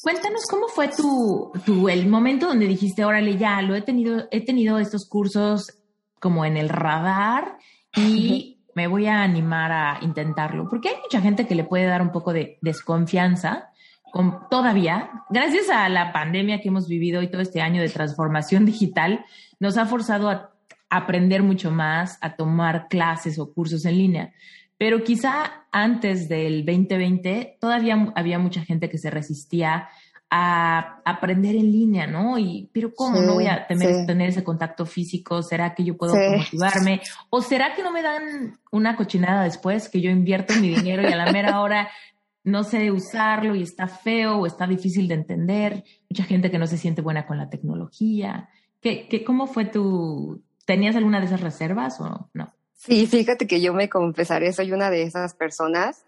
Cuéntanos 0.01 0.45
cómo 0.49 0.67
fue 0.69 0.89
tu, 0.89 1.51
tu, 1.65 1.89
el 1.89 2.07
momento 2.07 2.47
donde 2.47 2.65
dijiste, 2.65 3.03
órale, 3.03 3.37
ya, 3.37 3.61
lo 3.61 3.75
he 3.75 3.81
tenido, 3.81 4.27
he 4.31 4.45
tenido 4.45 4.79
estos 4.79 5.05
cursos 5.07 5.77
como 6.19 6.45
en 6.45 6.55
el 6.55 6.69
radar 6.69 7.57
y 7.97 8.59
me 8.75 8.87
voy 8.87 9.07
a 9.07 9.23
animar 9.23 9.71
a 9.71 9.99
intentarlo, 10.01 10.69
porque 10.69 10.89
hay 10.89 10.95
mucha 11.01 11.19
gente 11.19 11.47
que 11.47 11.55
le 11.55 11.63
puede 11.63 11.85
dar 11.85 12.01
un 12.01 12.11
poco 12.11 12.31
de 12.31 12.59
desconfianza 12.61 13.71
con, 14.11 14.47
todavía, 14.49 15.23
gracias 15.29 15.69
a 15.69 15.89
la 15.89 16.13
pandemia 16.13 16.61
que 16.61 16.69
hemos 16.69 16.87
vivido 16.87 17.21
y 17.21 17.29
todo 17.29 17.41
este 17.41 17.61
año 17.61 17.81
de 17.81 17.89
transformación 17.89 18.65
digital, 18.65 19.25
nos 19.59 19.77
ha 19.77 19.85
forzado 19.85 20.29
a 20.29 20.51
aprender 20.89 21.43
mucho 21.43 21.71
más, 21.71 22.17
a 22.21 22.35
tomar 22.35 22.87
clases 22.87 23.39
o 23.39 23.51
cursos 23.51 23.83
en 23.85 23.97
línea. 23.97 24.33
Pero 24.77 25.03
quizá 25.03 25.65
antes 25.71 26.29
del 26.29 26.63
2020 26.65 27.57
todavía 27.59 28.13
había 28.15 28.37
mucha 28.37 28.61
gente 28.61 28.89
que 28.89 28.99
se 28.99 29.09
resistía 29.09 29.89
a 30.29 31.01
aprender 31.05 31.55
en 31.55 31.71
línea, 31.71 32.05
¿no? 32.05 32.37
Y, 32.37 32.69
pero 32.73 32.93
¿cómo 32.93 33.21
no 33.21 33.35
voy 33.35 33.47
a 33.47 33.65
tener, 33.65 34.29
ese 34.29 34.43
contacto 34.43 34.85
físico? 34.85 35.41
¿Será 35.41 35.73
que 35.73 35.83
yo 35.83 35.95
puedo 35.95 36.13
motivarme? 36.15 37.01
¿O 37.29 37.41
será 37.41 37.73
que 37.75 37.83
no 37.83 37.91
me 37.91 38.01
dan 38.01 38.59
una 38.71 38.95
cochinada 38.95 39.43
después, 39.43 39.87
que 39.87 40.01
yo 40.01 40.09
invierto 40.09 40.53
mi 40.55 40.69
dinero 40.69 41.03
y 41.03 41.13
a 41.13 41.15
la 41.15 41.31
mera 41.31 41.61
hora 41.61 41.89
no 42.43 42.63
sé 42.63 42.91
usarlo 42.91 43.55
y 43.55 43.63
está 43.63 43.87
feo 43.87 44.37
o 44.37 44.45
está 44.45 44.67
difícil 44.67 45.07
de 45.07 45.15
entender? 45.15 45.83
Mucha 46.09 46.23
gente 46.23 46.51
que 46.51 46.59
no 46.59 46.67
se 46.67 46.77
siente 46.77 47.01
buena 47.01 47.25
con 47.25 47.37
la 47.37 47.49
tecnología. 47.49 48.49
¿Qué, 48.81 49.07
qué, 49.07 49.23
¿Cómo 49.23 49.47
fue 49.47 49.65
tu... 49.65 50.43
¿Tenías 50.65 50.97
alguna 50.97 51.21
de 51.21 51.27
esas 51.27 51.39
reservas 51.39 52.01
o 52.01 52.29
no? 52.33 52.53
Sí, 52.77 53.07
fíjate 53.07 53.47
que 53.47 53.59
yo 53.59 53.73
me 53.73 53.89
confesaré, 53.89 54.53
soy 54.53 54.71
una 54.71 54.91
de 54.91 55.01
esas 55.01 55.33
personas. 55.33 56.05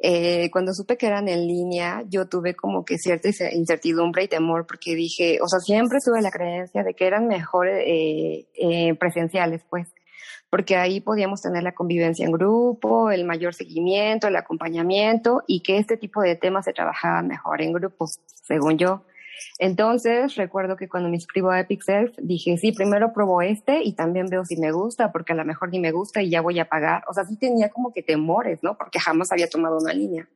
Eh, 0.00 0.50
cuando 0.52 0.72
supe 0.72 0.96
que 0.96 1.08
eran 1.08 1.28
en 1.28 1.48
línea, 1.48 2.04
yo 2.08 2.28
tuve 2.28 2.54
como 2.54 2.84
que 2.84 2.96
cierta 2.96 3.28
incertidumbre 3.52 4.22
y 4.22 4.28
temor 4.28 4.64
porque 4.64 4.94
dije, 4.94 5.40
o 5.42 5.48
sea, 5.48 5.58
siempre 5.58 5.98
tuve 6.04 6.22
la 6.22 6.30
creencia 6.30 6.84
de 6.84 6.94
que 6.94 7.06
eran 7.08 7.26
mejor 7.26 7.68
eh, 7.68 8.46
eh, 8.54 8.94
presenciales, 8.94 9.62
pues, 9.68 9.88
porque 10.48 10.76
ahí 10.76 11.00
podíamos 11.00 11.42
tener 11.42 11.64
la 11.64 11.74
convivencia 11.74 12.24
en 12.24 12.30
grupo, 12.30 13.10
el 13.10 13.24
mayor 13.24 13.52
seguimiento, 13.52 14.28
el 14.28 14.36
acompañamiento 14.36 15.42
y 15.48 15.60
que 15.60 15.78
este 15.78 15.96
tipo 15.96 16.22
de 16.22 16.36
temas 16.36 16.66
se 16.66 16.72
trabajaban 16.72 17.26
mejor 17.26 17.62
en 17.62 17.72
grupos, 17.72 18.20
según 18.46 18.78
yo. 18.78 19.04
Entonces, 19.58 20.36
recuerdo 20.36 20.76
que 20.76 20.88
cuando 20.88 21.08
me 21.08 21.16
inscribo 21.16 21.50
a 21.50 21.60
Epic 21.60 21.82
dije, 22.18 22.56
sí, 22.58 22.72
primero 22.72 23.12
pruebo 23.12 23.42
este 23.42 23.82
y 23.82 23.94
también 23.94 24.26
veo 24.26 24.44
si 24.44 24.56
me 24.56 24.72
gusta, 24.72 25.12
porque 25.12 25.32
a 25.32 25.36
lo 25.36 25.44
mejor 25.44 25.70
ni 25.70 25.80
me 25.80 25.92
gusta 25.92 26.22
y 26.22 26.30
ya 26.30 26.40
voy 26.40 26.58
a 26.58 26.68
pagar. 26.68 27.04
O 27.08 27.14
sea, 27.14 27.24
sí 27.24 27.36
tenía 27.36 27.70
como 27.70 27.92
que 27.92 28.02
temores, 28.02 28.60
¿no? 28.62 28.76
Porque 28.76 28.98
jamás 28.98 29.32
había 29.32 29.48
tomado 29.48 29.78
una 29.78 29.92
línea. 29.92 30.28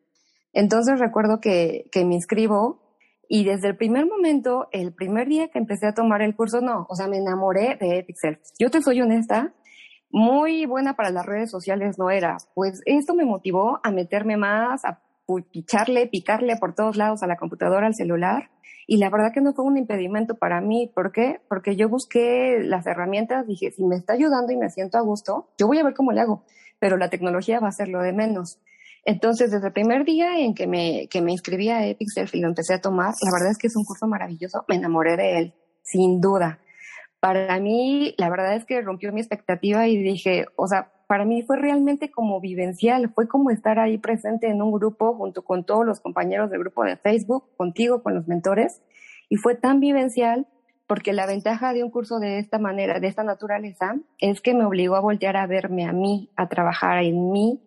Entonces, 0.52 0.98
recuerdo 0.98 1.40
que, 1.40 1.88
que 1.92 2.04
me 2.04 2.14
inscribo 2.14 2.86
y 3.28 3.44
desde 3.44 3.68
el 3.68 3.76
primer 3.76 4.06
momento, 4.06 4.68
el 4.72 4.92
primer 4.92 5.28
día 5.28 5.48
que 5.48 5.58
empecé 5.58 5.86
a 5.86 5.94
tomar 5.94 6.22
el 6.22 6.36
curso, 6.36 6.60
no, 6.60 6.86
o 6.88 6.94
sea, 6.94 7.08
me 7.08 7.18
enamoré 7.18 7.76
de 7.76 7.98
Epic. 7.98 8.16
Yo 8.58 8.70
te 8.70 8.82
soy 8.82 9.00
honesta, 9.00 9.52
muy 10.10 10.64
buena 10.66 10.94
para 10.94 11.10
las 11.10 11.26
redes 11.26 11.50
sociales 11.50 11.98
no 11.98 12.10
era. 12.10 12.36
Pues 12.54 12.82
esto 12.86 13.14
me 13.14 13.24
motivó 13.24 13.80
a 13.82 13.90
meterme 13.90 14.36
más, 14.36 14.84
a 14.84 15.02
picharle, 15.50 16.06
picarle 16.06 16.56
por 16.56 16.74
todos 16.74 16.96
lados 16.96 17.22
a 17.22 17.26
la 17.26 17.36
computadora, 17.36 17.86
al 17.86 17.94
celular 17.94 18.50
y 18.86 18.98
la 18.98 19.10
verdad 19.10 19.32
que 19.34 19.40
no 19.40 19.52
fue 19.52 19.64
un 19.64 19.76
impedimento 19.76 20.36
para 20.36 20.60
mí. 20.60 20.90
¿Por 20.94 21.10
qué? 21.10 21.40
Porque 21.48 21.74
yo 21.74 21.88
busqué 21.88 22.60
las 22.62 22.86
herramientas, 22.86 23.46
dije, 23.46 23.72
si 23.72 23.84
me 23.84 23.96
está 23.96 24.12
ayudando 24.12 24.52
y 24.52 24.56
me 24.56 24.70
siento 24.70 24.96
a 24.96 25.00
gusto, 25.00 25.50
yo 25.58 25.66
voy 25.66 25.78
a 25.78 25.84
ver 25.84 25.94
cómo 25.94 26.12
le 26.12 26.20
hago, 26.20 26.44
pero 26.78 26.96
la 26.96 27.10
tecnología 27.10 27.58
va 27.58 27.68
a 27.68 27.72
ser 27.72 27.88
de 27.88 28.12
menos. 28.12 28.60
Entonces, 29.04 29.50
desde 29.50 29.68
el 29.68 29.72
primer 29.72 30.04
día 30.04 30.38
en 30.38 30.54
que 30.54 30.66
me, 30.66 31.08
que 31.08 31.20
me 31.20 31.32
inscribí 31.32 31.68
a 31.68 31.84
Epic 31.86 32.08
y 32.32 32.40
lo 32.40 32.48
empecé 32.48 32.74
a 32.74 32.80
tomar, 32.80 33.14
la 33.22 33.32
verdad 33.32 33.50
es 33.50 33.58
que 33.58 33.66
es 33.66 33.76
un 33.76 33.84
curso 33.84 34.06
maravilloso, 34.06 34.64
me 34.68 34.76
enamoré 34.76 35.16
de 35.16 35.38
él. 35.38 35.54
sin 35.82 36.20
duda. 36.20 36.60
Para 37.20 37.58
mí, 37.58 38.14
la 38.18 38.28
verdad 38.30 38.54
es 38.54 38.64
que 38.64 38.80
rompió 38.82 39.12
mi 39.12 39.20
expectativa 39.20 39.88
y 39.88 39.96
dije, 39.96 40.46
o 40.56 40.66
sea, 40.66 40.92
para 41.06 41.24
mí 41.24 41.42
fue 41.42 41.56
realmente 41.56 42.10
como 42.10 42.40
vivencial, 42.40 43.12
fue 43.14 43.28
como 43.28 43.50
estar 43.50 43.78
ahí 43.78 43.98
presente 43.98 44.48
en 44.48 44.60
un 44.60 44.72
grupo 44.72 45.14
junto 45.14 45.42
con 45.42 45.64
todos 45.64 45.86
los 45.86 46.00
compañeros 46.00 46.50
del 46.50 46.60
grupo 46.60 46.84
de 46.84 46.96
Facebook, 46.96 47.44
contigo, 47.56 48.02
con 48.02 48.14
los 48.14 48.26
mentores, 48.26 48.82
y 49.28 49.36
fue 49.36 49.54
tan 49.54 49.80
vivencial 49.80 50.46
porque 50.86 51.12
la 51.12 51.26
ventaja 51.26 51.72
de 51.72 51.82
un 51.82 51.90
curso 51.90 52.18
de 52.18 52.38
esta 52.38 52.58
manera, 52.58 53.00
de 53.00 53.08
esta 53.08 53.24
naturaleza, 53.24 53.96
es 54.18 54.40
que 54.40 54.54
me 54.54 54.64
obligó 54.64 54.94
a 54.96 55.00
voltear 55.00 55.36
a 55.36 55.46
verme 55.46 55.84
a 55.84 55.92
mí, 55.92 56.30
a 56.36 56.48
trabajar 56.48 57.02
en 57.02 57.32
mí, 57.32 57.60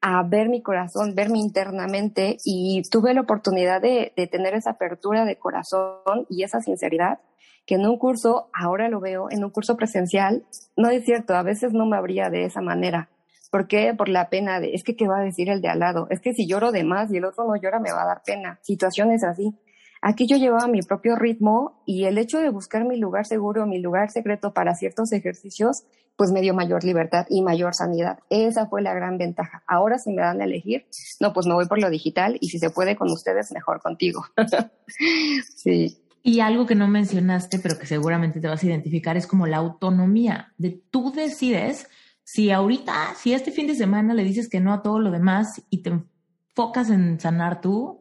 a 0.00 0.22
ver 0.22 0.48
mi 0.48 0.62
corazón, 0.62 1.14
verme 1.14 1.38
internamente 1.38 2.38
y 2.44 2.82
tuve 2.90 3.12
la 3.12 3.22
oportunidad 3.22 3.80
de, 3.80 4.12
de 4.16 4.26
tener 4.26 4.54
esa 4.54 4.70
apertura 4.70 5.24
de 5.24 5.36
corazón 5.36 6.26
y 6.28 6.44
esa 6.44 6.60
sinceridad 6.60 7.18
que 7.66 7.76
en 7.76 7.86
un 7.86 7.98
curso, 7.98 8.50
ahora 8.52 8.88
lo 8.88 9.00
veo, 9.00 9.28
en 9.30 9.44
un 9.44 9.50
curso 9.50 9.76
presencial, 9.76 10.44
no 10.76 10.90
es 10.90 11.04
cierto, 11.04 11.34
a 11.34 11.42
veces 11.42 11.72
no 11.72 11.86
me 11.86 11.96
abría 11.96 12.30
de 12.30 12.44
esa 12.44 12.60
manera. 12.60 13.08
¿Por 13.50 13.66
qué? 13.66 13.94
Por 13.96 14.08
la 14.08 14.28
pena 14.28 14.60
de, 14.60 14.74
es 14.74 14.84
que 14.84 14.96
qué 14.96 15.08
va 15.08 15.18
a 15.18 15.24
decir 15.24 15.50
el 15.50 15.60
de 15.60 15.68
al 15.68 15.80
lado, 15.80 16.06
es 16.10 16.20
que 16.20 16.32
si 16.32 16.46
lloro 16.46 16.72
de 16.72 16.84
más 16.84 17.12
y 17.12 17.16
el 17.16 17.24
otro 17.24 17.44
no 17.44 17.56
llora 17.56 17.80
me 17.80 17.92
va 17.92 18.02
a 18.02 18.06
dar 18.06 18.22
pena, 18.24 18.58
situaciones 18.62 19.24
así. 19.24 19.54
Aquí 20.02 20.26
yo 20.26 20.36
llevaba 20.38 20.66
mi 20.66 20.80
propio 20.80 21.14
ritmo 21.16 21.82
y 21.84 22.04
el 22.04 22.16
hecho 22.16 22.38
de 22.38 22.48
buscar 22.48 22.86
mi 22.86 22.96
lugar 22.96 23.26
seguro, 23.26 23.66
mi 23.66 23.80
lugar 23.80 24.10
secreto 24.10 24.54
para 24.54 24.74
ciertos 24.74 25.12
ejercicios, 25.12 25.84
pues 26.16 26.32
me 26.32 26.40
dio 26.40 26.54
mayor 26.54 26.84
libertad 26.84 27.26
y 27.28 27.42
mayor 27.42 27.74
sanidad. 27.74 28.18
Esa 28.30 28.66
fue 28.66 28.80
la 28.82 28.94
gran 28.94 29.18
ventaja. 29.18 29.62
Ahora 29.66 29.98
si 29.98 30.12
me 30.12 30.22
dan 30.22 30.40
a 30.40 30.44
elegir, 30.44 30.86
no, 31.20 31.34
pues 31.34 31.46
me 31.46 31.54
voy 31.54 31.66
por 31.66 31.80
lo 31.80 31.90
digital 31.90 32.38
y 32.40 32.48
si 32.48 32.58
se 32.58 32.70
puede 32.70 32.96
con 32.96 33.10
ustedes, 33.10 33.52
mejor 33.52 33.80
contigo. 33.80 34.24
sí. 35.56 35.98
Y 36.22 36.40
algo 36.40 36.66
que 36.66 36.74
no 36.74 36.86
mencionaste, 36.86 37.58
pero 37.58 37.78
que 37.78 37.86
seguramente 37.86 38.40
te 38.40 38.48
vas 38.48 38.62
a 38.62 38.66
identificar, 38.66 39.16
es 39.16 39.26
como 39.26 39.46
la 39.46 39.56
autonomía, 39.56 40.52
de 40.58 40.82
tú 40.90 41.12
decides 41.12 41.88
si 42.22 42.50
ahorita, 42.50 43.14
si 43.16 43.32
este 43.32 43.50
fin 43.50 43.66
de 43.66 43.74
semana 43.74 44.14
le 44.14 44.22
dices 44.22 44.48
que 44.48 44.60
no 44.60 44.72
a 44.72 44.82
todo 44.82 45.00
lo 45.00 45.10
demás 45.10 45.62
y 45.70 45.82
te 45.82 45.90
enfocas 45.90 46.90
en 46.90 47.18
sanar 47.18 47.60
tú, 47.60 47.98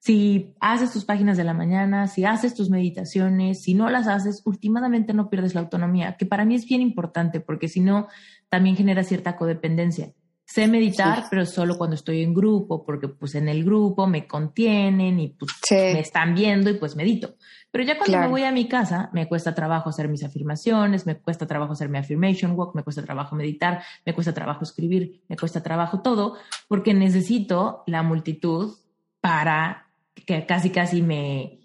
si 0.00 0.54
haces 0.60 0.92
tus 0.92 1.04
páginas 1.04 1.36
de 1.36 1.44
la 1.44 1.54
mañana, 1.54 2.06
si 2.06 2.24
haces 2.24 2.54
tus 2.54 2.70
meditaciones, 2.70 3.62
si 3.62 3.74
no 3.74 3.88
las 3.90 4.08
haces, 4.08 4.42
últimamente 4.46 5.12
no 5.12 5.28
pierdes 5.28 5.54
la 5.54 5.60
autonomía, 5.60 6.16
que 6.16 6.26
para 6.26 6.44
mí 6.44 6.54
es 6.54 6.66
bien 6.66 6.80
importante 6.80 7.40
porque 7.40 7.68
si 7.68 7.80
no, 7.80 8.08
también 8.48 8.76
genera 8.76 9.04
cierta 9.04 9.36
codependencia. 9.36 10.12
Sé 10.52 10.66
meditar, 10.66 11.26
pero 11.30 11.46
solo 11.46 11.78
cuando 11.78 11.94
estoy 11.94 12.24
en 12.24 12.34
grupo, 12.34 12.82
porque 12.84 13.06
pues 13.06 13.36
en 13.36 13.48
el 13.48 13.64
grupo 13.64 14.08
me 14.08 14.26
contienen 14.26 15.20
y 15.20 15.28
pues 15.28 15.52
me 15.70 16.00
están 16.00 16.34
viendo 16.34 16.68
y 16.70 16.74
pues 16.74 16.96
medito. 16.96 17.36
Pero 17.70 17.84
ya 17.84 17.96
cuando 17.96 18.18
me 18.18 18.26
voy 18.26 18.42
a 18.42 18.50
mi 18.50 18.66
casa, 18.66 19.10
me 19.12 19.28
cuesta 19.28 19.54
trabajo 19.54 19.90
hacer 19.90 20.08
mis 20.08 20.24
afirmaciones, 20.24 21.06
me 21.06 21.14
cuesta 21.14 21.46
trabajo 21.46 21.74
hacer 21.74 21.88
mi 21.88 21.98
affirmation 21.98 22.58
walk, 22.58 22.74
me 22.74 22.82
cuesta 22.82 23.04
trabajo 23.04 23.36
meditar, 23.36 23.84
me 24.04 24.12
cuesta 24.12 24.34
trabajo 24.34 24.64
escribir, 24.64 25.22
me 25.28 25.36
cuesta 25.36 25.62
trabajo 25.62 26.02
todo, 26.02 26.36
porque 26.66 26.94
necesito 26.94 27.84
la 27.86 28.02
multitud 28.02 28.74
para 29.20 29.86
que 30.26 30.46
casi 30.46 30.70
casi 30.70 31.00
me, 31.00 31.60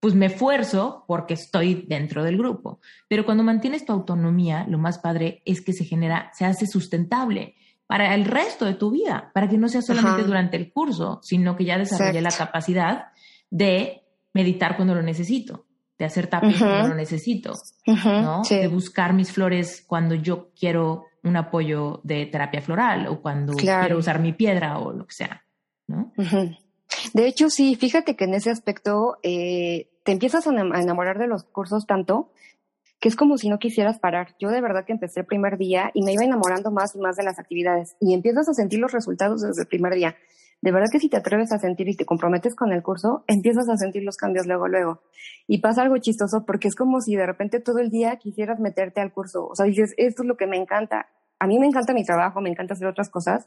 pues 0.00 0.16
me 0.16 0.26
esfuerzo 0.26 1.04
porque 1.06 1.34
estoy 1.34 1.86
dentro 1.86 2.24
del 2.24 2.36
grupo. 2.36 2.80
Pero 3.06 3.24
cuando 3.24 3.44
mantienes 3.44 3.86
tu 3.86 3.92
autonomía, 3.92 4.66
lo 4.68 4.78
más 4.78 4.98
padre 4.98 5.40
es 5.44 5.60
que 5.60 5.72
se 5.72 5.84
genera, 5.84 6.32
se 6.34 6.44
hace 6.46 6.66
sustentable 6.66 7.54
para 7.86 8.14
el 8.14 8.24
resto 8.24 8.64
de 8.64 8.74
tu 8.74 8.90
vida, 8.90 9.30
para 9.34 9.48
que 9.48 9.58
no 9.58 9.68
sea 9.68 9.82
solamente 9.82 10.22
durante 10.22 10.56
el 10.56 10.72
curso, 10.72 11.20
sino 11.22 11.56
que 11.56 11.64
ya 11.64 11.78
desarrolle 11.78 12.20
la 12.20 12.30
capacidad 12.30 13.08
de 13.50 14.02
meditar 14.32 14.76
cuando 14.76 14.94
lo 14.94 15.02
necesito, 15.02 15.66
de 15.98 16.04
hacer 16.04 16.26
tapping 16.26 16.58
cuando 16.58 16.88
lo 16.88 16.94
necesito, 16.94 17.52
¿no? 17.86 18.42
De 18.48 18.68
buscar 18.68 19.12
mis 19.12 19.32
flores 19.32 19.84
cuando 19.86 20.14
yo 20.14 20.50
quiero 20.58 21.04
un 21.22 21.36
apoyo 21.36 22.00
de 22.04 22.26
terapia 22.26 22.60
floral 22.60 23.06
o 23.06 23.20
cuando 23.20 23.54
quiero 23.54 23.98
usar 23.98 24.20
mi 24.20 24.32
piedra 24.32 24.78
o 24.78 24.92
lo 24.92 25.06
que 25.06 25.14
sea, 25.14 25.44
¿no? 25.86 26.12
De 27.12 27.26
hecho, 27.26 27.50
sí, 27.50 27.76
fíjate 27.76 28.16
que 28.16 28.24
en 28.24 28.34
ese 28.34 28.50
aspecto 28.50 29.18
eh, 29.22 29.88
te 30.04 30.12
empiezas 30.12 30.46
a 30.46 30.50
enamorar 30.50 31.18
de 31.18 31.26
los 31.26 31.44
cursos 31.44 31.86
tanto 31.86 32.30
que 33.04 33.10
es 33.10 33.16
como 33.16 33.36
si 33.36 33.50
no 33.50 33.58
quisieras 33.58 33.98
parar. 33.98 34.34
Yo 34.40 34.48
de 34.48 34.62
verdad 34.62 34.86
que 34.86 34.92
empecé 34.92 35.20
el 35.20 35.26
primer 35.26 35.58
día 35.58 35.90
y 35.92 36.02
me 36.02 36.14
iba 36.14 36.24
enamorando 36.24 36.70
más 36.70 36.96
y 36.96 36.98
más 37.00 37.16
de 37.16 37.22
las 37.22 37.38
actividades 37.38 37.98
y 38.00 38.14
empiezas 38.14 38.48
a 38.48 38.54
sentir 38.54 38.78
los 38.78 38.92
resultados 38.92 39.42
desde 39.42 39.60
el 39.60 39.68
primer 39.68 39.92
día. 39.92 40.16
De 40.62 40.72
verdad 40.72 40.86
que 40.90 40.98
si 40.98 41.10
te 41.10 41.18
atreves 41.18 41.52
a 41.52 41.58
sentir 41.58 41.86
y 41.86 41.96
te 41.96 42.06
comprometes 42.06 42.54
con 42.54 42.72
el 42.72 42.82
curso, 42.82 43.22
empiezas 43.26 43.68
a 43.68 43.76
sentir 43.76 44.04
los 44.04 44.16
cambios 44.16 44.46
luego, 44.46 44.68
luego. 44.68 45.02
Y 45.46 45.58
pasa 45.58 45.82
algo 45.82 45.98
chistoso 45.98 46.46
porque 46.46 46.68
es 46.68 46.74
como 46.74 47.02
si 47.02 47.14
de 47.14 47.26
repente 47.26 47.60
todo 47.60 47.78
el 47.78 47.90
día 47.90 48.16
quisieras 48.16 48.58
meterte 48.58 49.02
al 49.02 49.12
curso. 49.12 49.48
O 49.48 49.54
sea, 49.54 49.66
dices, 49.66 49.92
esto 49.98 50.22
es 50.22 50.26
lo 50.26 50.38
que 50.38 50.46
me 50.46 50.56
encanta. 50.56 51.10
A 51.38 51.46
mí 51.46 51.58
me 51.58 51.66
encanta 51.66 51.92
mi 51.92 52.04
trabajo, 52.04 52.40
me 52.40 52.48
encanta 52.48 52.72
hacer 52.72 52.86
otras 52.86 53.10
cosas, 53.10 53.46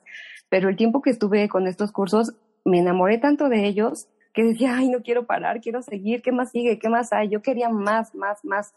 pero 0.49 0.69
el 0.69 0.75
tiempo 0.75 1.01
que 1.01 1.09
estuve 1.09 1.49
con 1.49 1.65
estos 1.65 1.91
cursos 1.91 2.35
me 2.63 2.77
enamoré 2.77 3.17
tanto 3.17 3.49
de 3.49 3.65
ellos 3.65 4.07
que 4.35 4.43
decía, 4.43 4.77
ay, 4.77 4.89
no 4.89 5.01
quiero 5.01 5.25
parar, 5.25 5.61
quiero 5.61 5.81
seguir, 5.81 6.21
¿qué 6.21 6.31
más 6.31 6.51
sigue? 6.51 6.77
¿Qué 6.77 6.89
más 6.89 7.11
hay? 7.11 7.29
Yo 7.29 7.41
quería 7.41 7.69
más, 7.69 8.13
más, 8.13 8.45
más. 8.45 8.75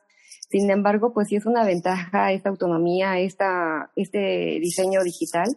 Sin 0.48 0.70
embargo, 0.70 1.12
pues 1.12 1.28
sí 1.28 1.36
es 1.36 1.46
una 1.46 1.64
ventaja 1.64 2.32
esta 2.32 2.48
autonomía, 2.48 3.18
esta, 3.18 3.90
este 3.96 4.58
diseño 4.60 5.02
digital, 5.02 5.48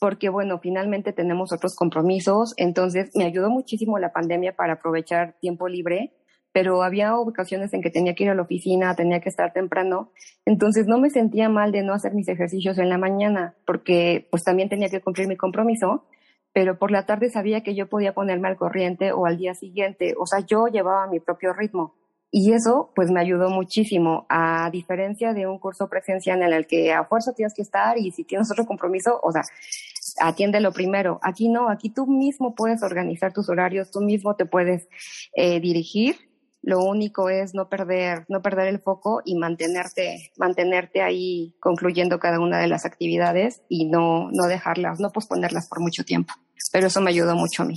porque 0.00 0.28
bueno, 0.28 0.58
finalmente 0.58 1.12
tenemos 1.12 1.52
otros 1.52 1.76
compromisos, 1.76 2.54
entonces 2.56 3.10
me 3.14 3.24
ayudó 3.24 3.50
muchísimo 3.50 3.98
la 3.98 4.12
pandemia 4.12 4.56
para 4.56 4.74
aprovechar 4.74 5.36
tiempo 5.40 5.68
libre, 5.68 6.12
pero 6.52 6.82
había 6.82 7.16
ocasiones 7.16 7.72
en 7.72 7.82
que 7.82 7.90
tenía 7.90 8.14
que 8.14 8.24
ir 8.24 8.30
a 8.30 8.34
la 8.34 8.42
oficina, 8.42 8.94
tenía 8.96 9.20
que 9.20 9.28
estar 9.28 9.52
temprano, 9.52 10.10
entonces 10.44 10.86
no 10.86 10.98
me 10.98 11.08
sentía 11.08 11.48
mal 11.48 11.70
de 11.70 11.82
no 11.82 11.94
hacer 11.94 12.14
mis 12.14 12.28
ejercicios 12.28 12.78
en 12.78 12.88
la 12.88 12.98
mañana, 12.98 13.54
porque 13.64 14.26
pues 14.30 14.42
también 14.42 14.68
tenía 14.68 14.88
que 14.88 15.00
cumplir 15.00 15.28
mi 15.28 15.36
compromiso, 15.36 16.04
pero 16.52 16.78
por 16.78 16.90
la 16.90 17.06
tarde 17.06 17.30
sabía 17.30 17.62
que 17.62 17.74
yo 17.74 17.88
podía 17.88 18.12
ponerme 18.12 18.48
al 18.48 18.56
corriente 18.56 19.12
o 19.12 19.26
al 19.26 19.38
día 19.38 19.54
siguiente, 19.54 20.14
o 20.18 20.26
sea, 20.26 20.40
yo 20.40 20.66
llevaba 20.66 21.06
mi 21.06 21.20
propio 21.20 21.52
ritmo. 21.52 21.94
Y 22.34 22.54
eso 22.54 22.90
pues 22.94 23.10
me 23.10 23.20
ayudó 23.20 23.50
muchísimo, 23.50 24.24
a 24.30 24.70
diferencia 24.70 25.34
de 25.34 25.46
un 25.46 25.58
curso 25.58 25.90
presencial 25.90 26.42
en 26.42 26.54
el 26.54 26.66
que 26.66 26.90
a 26.90 27.04
fuerza 27.04 27.34
tienes 27.34 27.52
que 27.52 27.60
estar 27.60 27.98
y 27.98 28.10
si 28.10 28.24
tienes 28.24 28.50
otro 28.50 28.64
compromiso, 28.64 29.20
o 29.22 29.30
sea, 29.30 29.42
atiéndelo 30.18 30.72
primero. 30.72 31.20
Aquí 31.22 31.50
no, 31.50 31.68
aquí 31.68 31.90
tú 31.90 32.06
mismo 32.06 32.54
puedes 32.54 32.82
organizar 32.82 33.34
tus 33.34 33.50
horarios, 33.50 33.90
tú 33.90 34.00
mismo 34.00 34.34
te 34.34 34.46
puedes 34.46 34.88
eh, 35.34 35.60
dirigir. 35.60 36.16
Lo 36.62 36.82
único 36.82 37.28
es 37.28 37.52
no 37.52 37.68
perder, 37.68 38.24
no 38.28 38.40
perder 38.40 38.68
el 38.68 38.80
foco 38.80 39.20
y 39.26 39.36
mantenerte, 39.36 40.30
mantenerte 40.38 41.02
ahí 41.02 41.54
concluyendo 41.60 42.18
cada 42.18 42.40
una 42.40 42.58
de 42.60 42.68
las 42.68 42.86
actividades 42.86 43.60
y 43.68 43.90
no, 43.90 44.30
no 44.32 44.46
dejarlas, 44.46 45.00
no 45.00 45.10
posponerlas 45.10 45.68
por 45.68 45.80
mucho 45.80 46.02
tiempo. 46.02 46.32
Pero 46.72 46.86
eso 46.86 47.02
me 47.02 47.10
ayudó 47.10 47.36
mucho 47.36 47.62
a 47.62 47.66
mí. 47.66 47.76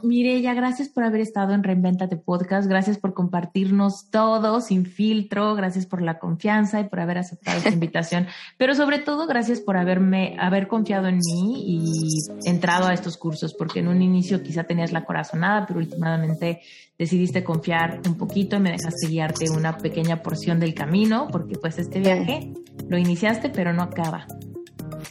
Mireya, 0.00 0.54
gracias 0.54 0.88
por 0.88 1.04
haber 1.04 1.20
estado 1.20 1.52
en 1.52 1.62
Reinventate 1.62 2.16
Podcast, 2.16 2.66
gracias 2.66 2.96
por 2.96 3.12
compartirnos 3.12 4.08
todo 4.10 4.62
sin 4.62 4.86
filtro, 4.86 5.54
gracias 5.54 5.84
por 5.84 6.00
la 6.00 6.18
confianza 6.18 6.80
y 6.80 6.84
por 6.84 6.98
haber 7.00 7.18
aceptado 7.18 7.58
esta 7.58 7.68
invitación, 7.72 8.26
pero 8.56 8.74
sobre 8.74 9.00
todo 9.00 9.26
gracias 9.26 9.60
por 9.60 9.76
haberme, 9.76 10.34
haber 10.40 10.66
confiado 10.66 11.08
en 11.08 11.18
mí 11.18 11.62
y 11.66 12.48
entrado 12.48 12.86
a 12.86 12.94
estos 12.94 13.18
cursos, 13.18 13.54
porque 13.54 13.80
en 13.80 13.88
un 13.88 14.00
inicio 14.00 14.42
quizá 14.42 14.64
tenías 14.64 14.92
la 14.92 15.04
corazonada, 15.04 15.66
pero 15.66 15.78
últimamente 15.78 16.62
decidiste 16.98 17.44
confiar 17.44 18.00
un 18.06 18.16
poquito 18.16 18.56
y 18.56 18.60
me 18.60 18.70
dejaste 18.70 19.08
guiarte 19.08 19.50
una 19.50 19.76
pequeña 19.76 20.22
porción 20.22 20.58
del 20.58 20.74
camino, 20.74 21.28
porque 21.30 21.58
pues 21.58 21.78
este 21.78 22.00
viaje 22.00 22.50
lo 22.88 22.96
iniciaste, 22.96 23.50
pero 23.50 23.74
no 23.74 23.82
acaba. 23.82 24.26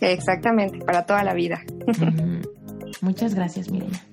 Exactamente, 0.01 0.79
para 0.79 1.05
toda 1.05 1.23
la 1.23 1.35
vida. 1.35 1.61
Muchas 3.01 3.35
gracias, 3.35 3.69
Mireya. 3.69 4.03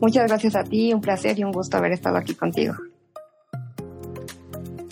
Muchas 0.00 0.28
gracias 0.28 0.54
a 0.56 0.64
ti, 0.64 0.92
un 0.92 1.00
placer 1.00 1.38
y 1.38 1.44
un 1.44 1.52
gusto 1.52 1.76
haber 1.76 1.92
estado 1.92 2.18
aquí 2.18 2.34
contigo. 2.34 2.74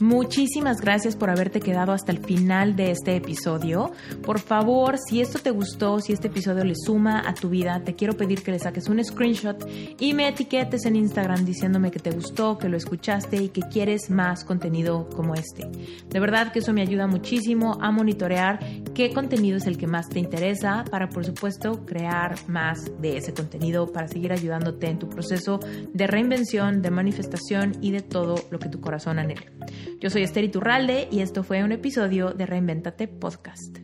Muchísimas 0.01 0.81
gracias 0.81 1.15
por 1.15 1.31
haberte 1.31 1.61
quedado 1.61 1.93
hasta 1.93 2.11
el 2.11 2.19
final 2.19 2.75
de 2.75 2.91
este 2.91 3.15
episodio. 3.15 3.93
Por 4.25 4.41
favor, 4.41 4.97
si 4.99 5.21
esto 5.21 5.39
te 5.39 5.53
gustó, 5.53 6.01
si 6.01 6.13
este 6.13 6.27
episodio 6.27 6.65
le 6.65 6.75
suma 6.75 7.23
a 7.25 7.33
tu 7.33 7.49
vida, 7.49 7.81
te 7.85 7.95
quiero 7.95 8.17
pedir 8.17 8.43
que 8.43 8.51
le 8.51 8.59
saques 8.59 8.89
un 8.89 9.03
screenshot 9.05 9.65
y 10.01 10.13
me 10.13 10.27
etiquetes 10.27 10.85
en 10.87 10.97
Instagram 10.97 11.45
diciéndome 11.45 11.93
que 11.93 12.01
te 12.01 12.11
gustó, 12.11 12.59
que 12.59 12.69
lo 12.69 12.77
escuchaste 12.77 13.37
y 13.37 13.49
que 13.51 13.63
quieres 13.63 14.11
más 14.11 14.45
contenido 14.45 15.09
como 15.11 15.35
este. 15.35 15.69
De 16.09 16.19
verdad 16.19 16.51
que 16.51 16.59
eso 16.59 16.73
me 16.73 16.83
ayuda 16.83 17.07
muchísimo 17.07 17.79
a 17.81 17.93
monitorear 17.93 18.59
qué 18.95 19.13
contenido 19.13 19.59
es 19.59 19.67
el 19.67 19.79
que 19.79 19.87
más 19.87 20.09
te 20.09 20.19
interesa 20.19 20.85
para, 20.91 21.09
por 21.09 21.25
supuesto, 21.25 21.87
crear 21.87 22.35
más 22.49 22.91
de 23.01 23.19
ese 23.19 23.33
contenido 23.33 23.93
para 23.93 24.09
seguir 24.09 24.33
ayudándote 24.33 24.89
en 24.89 24.99
tu 24.99 25.09
proceso 25.09 25.61
de 25.93 26.07
reinvención, 26.09 26.83
de 26.83 26.91
manifestación 26.91 27.77
y 27.81 27.93
de 27.93 28.03
todo 28.03 28.35
lo 28.51 28.59
que 28.59 28.69
tu 28.69 28.81
corazón 28.81 29.21
anhela. 29.21 29.45
Yo 30.01 30.11
soy 30.11 30.23
Esther 30.23 30.45
Iturralde 30.45 31.09
y 31.11 31.21
esto 31.21 31.43
fue 31.43 31.65
un 31.65 31.73
episodio 31.73 32.33
de 32.33 32.47
Reinventate 32.47 33.09
Podcast. 33.09 33.79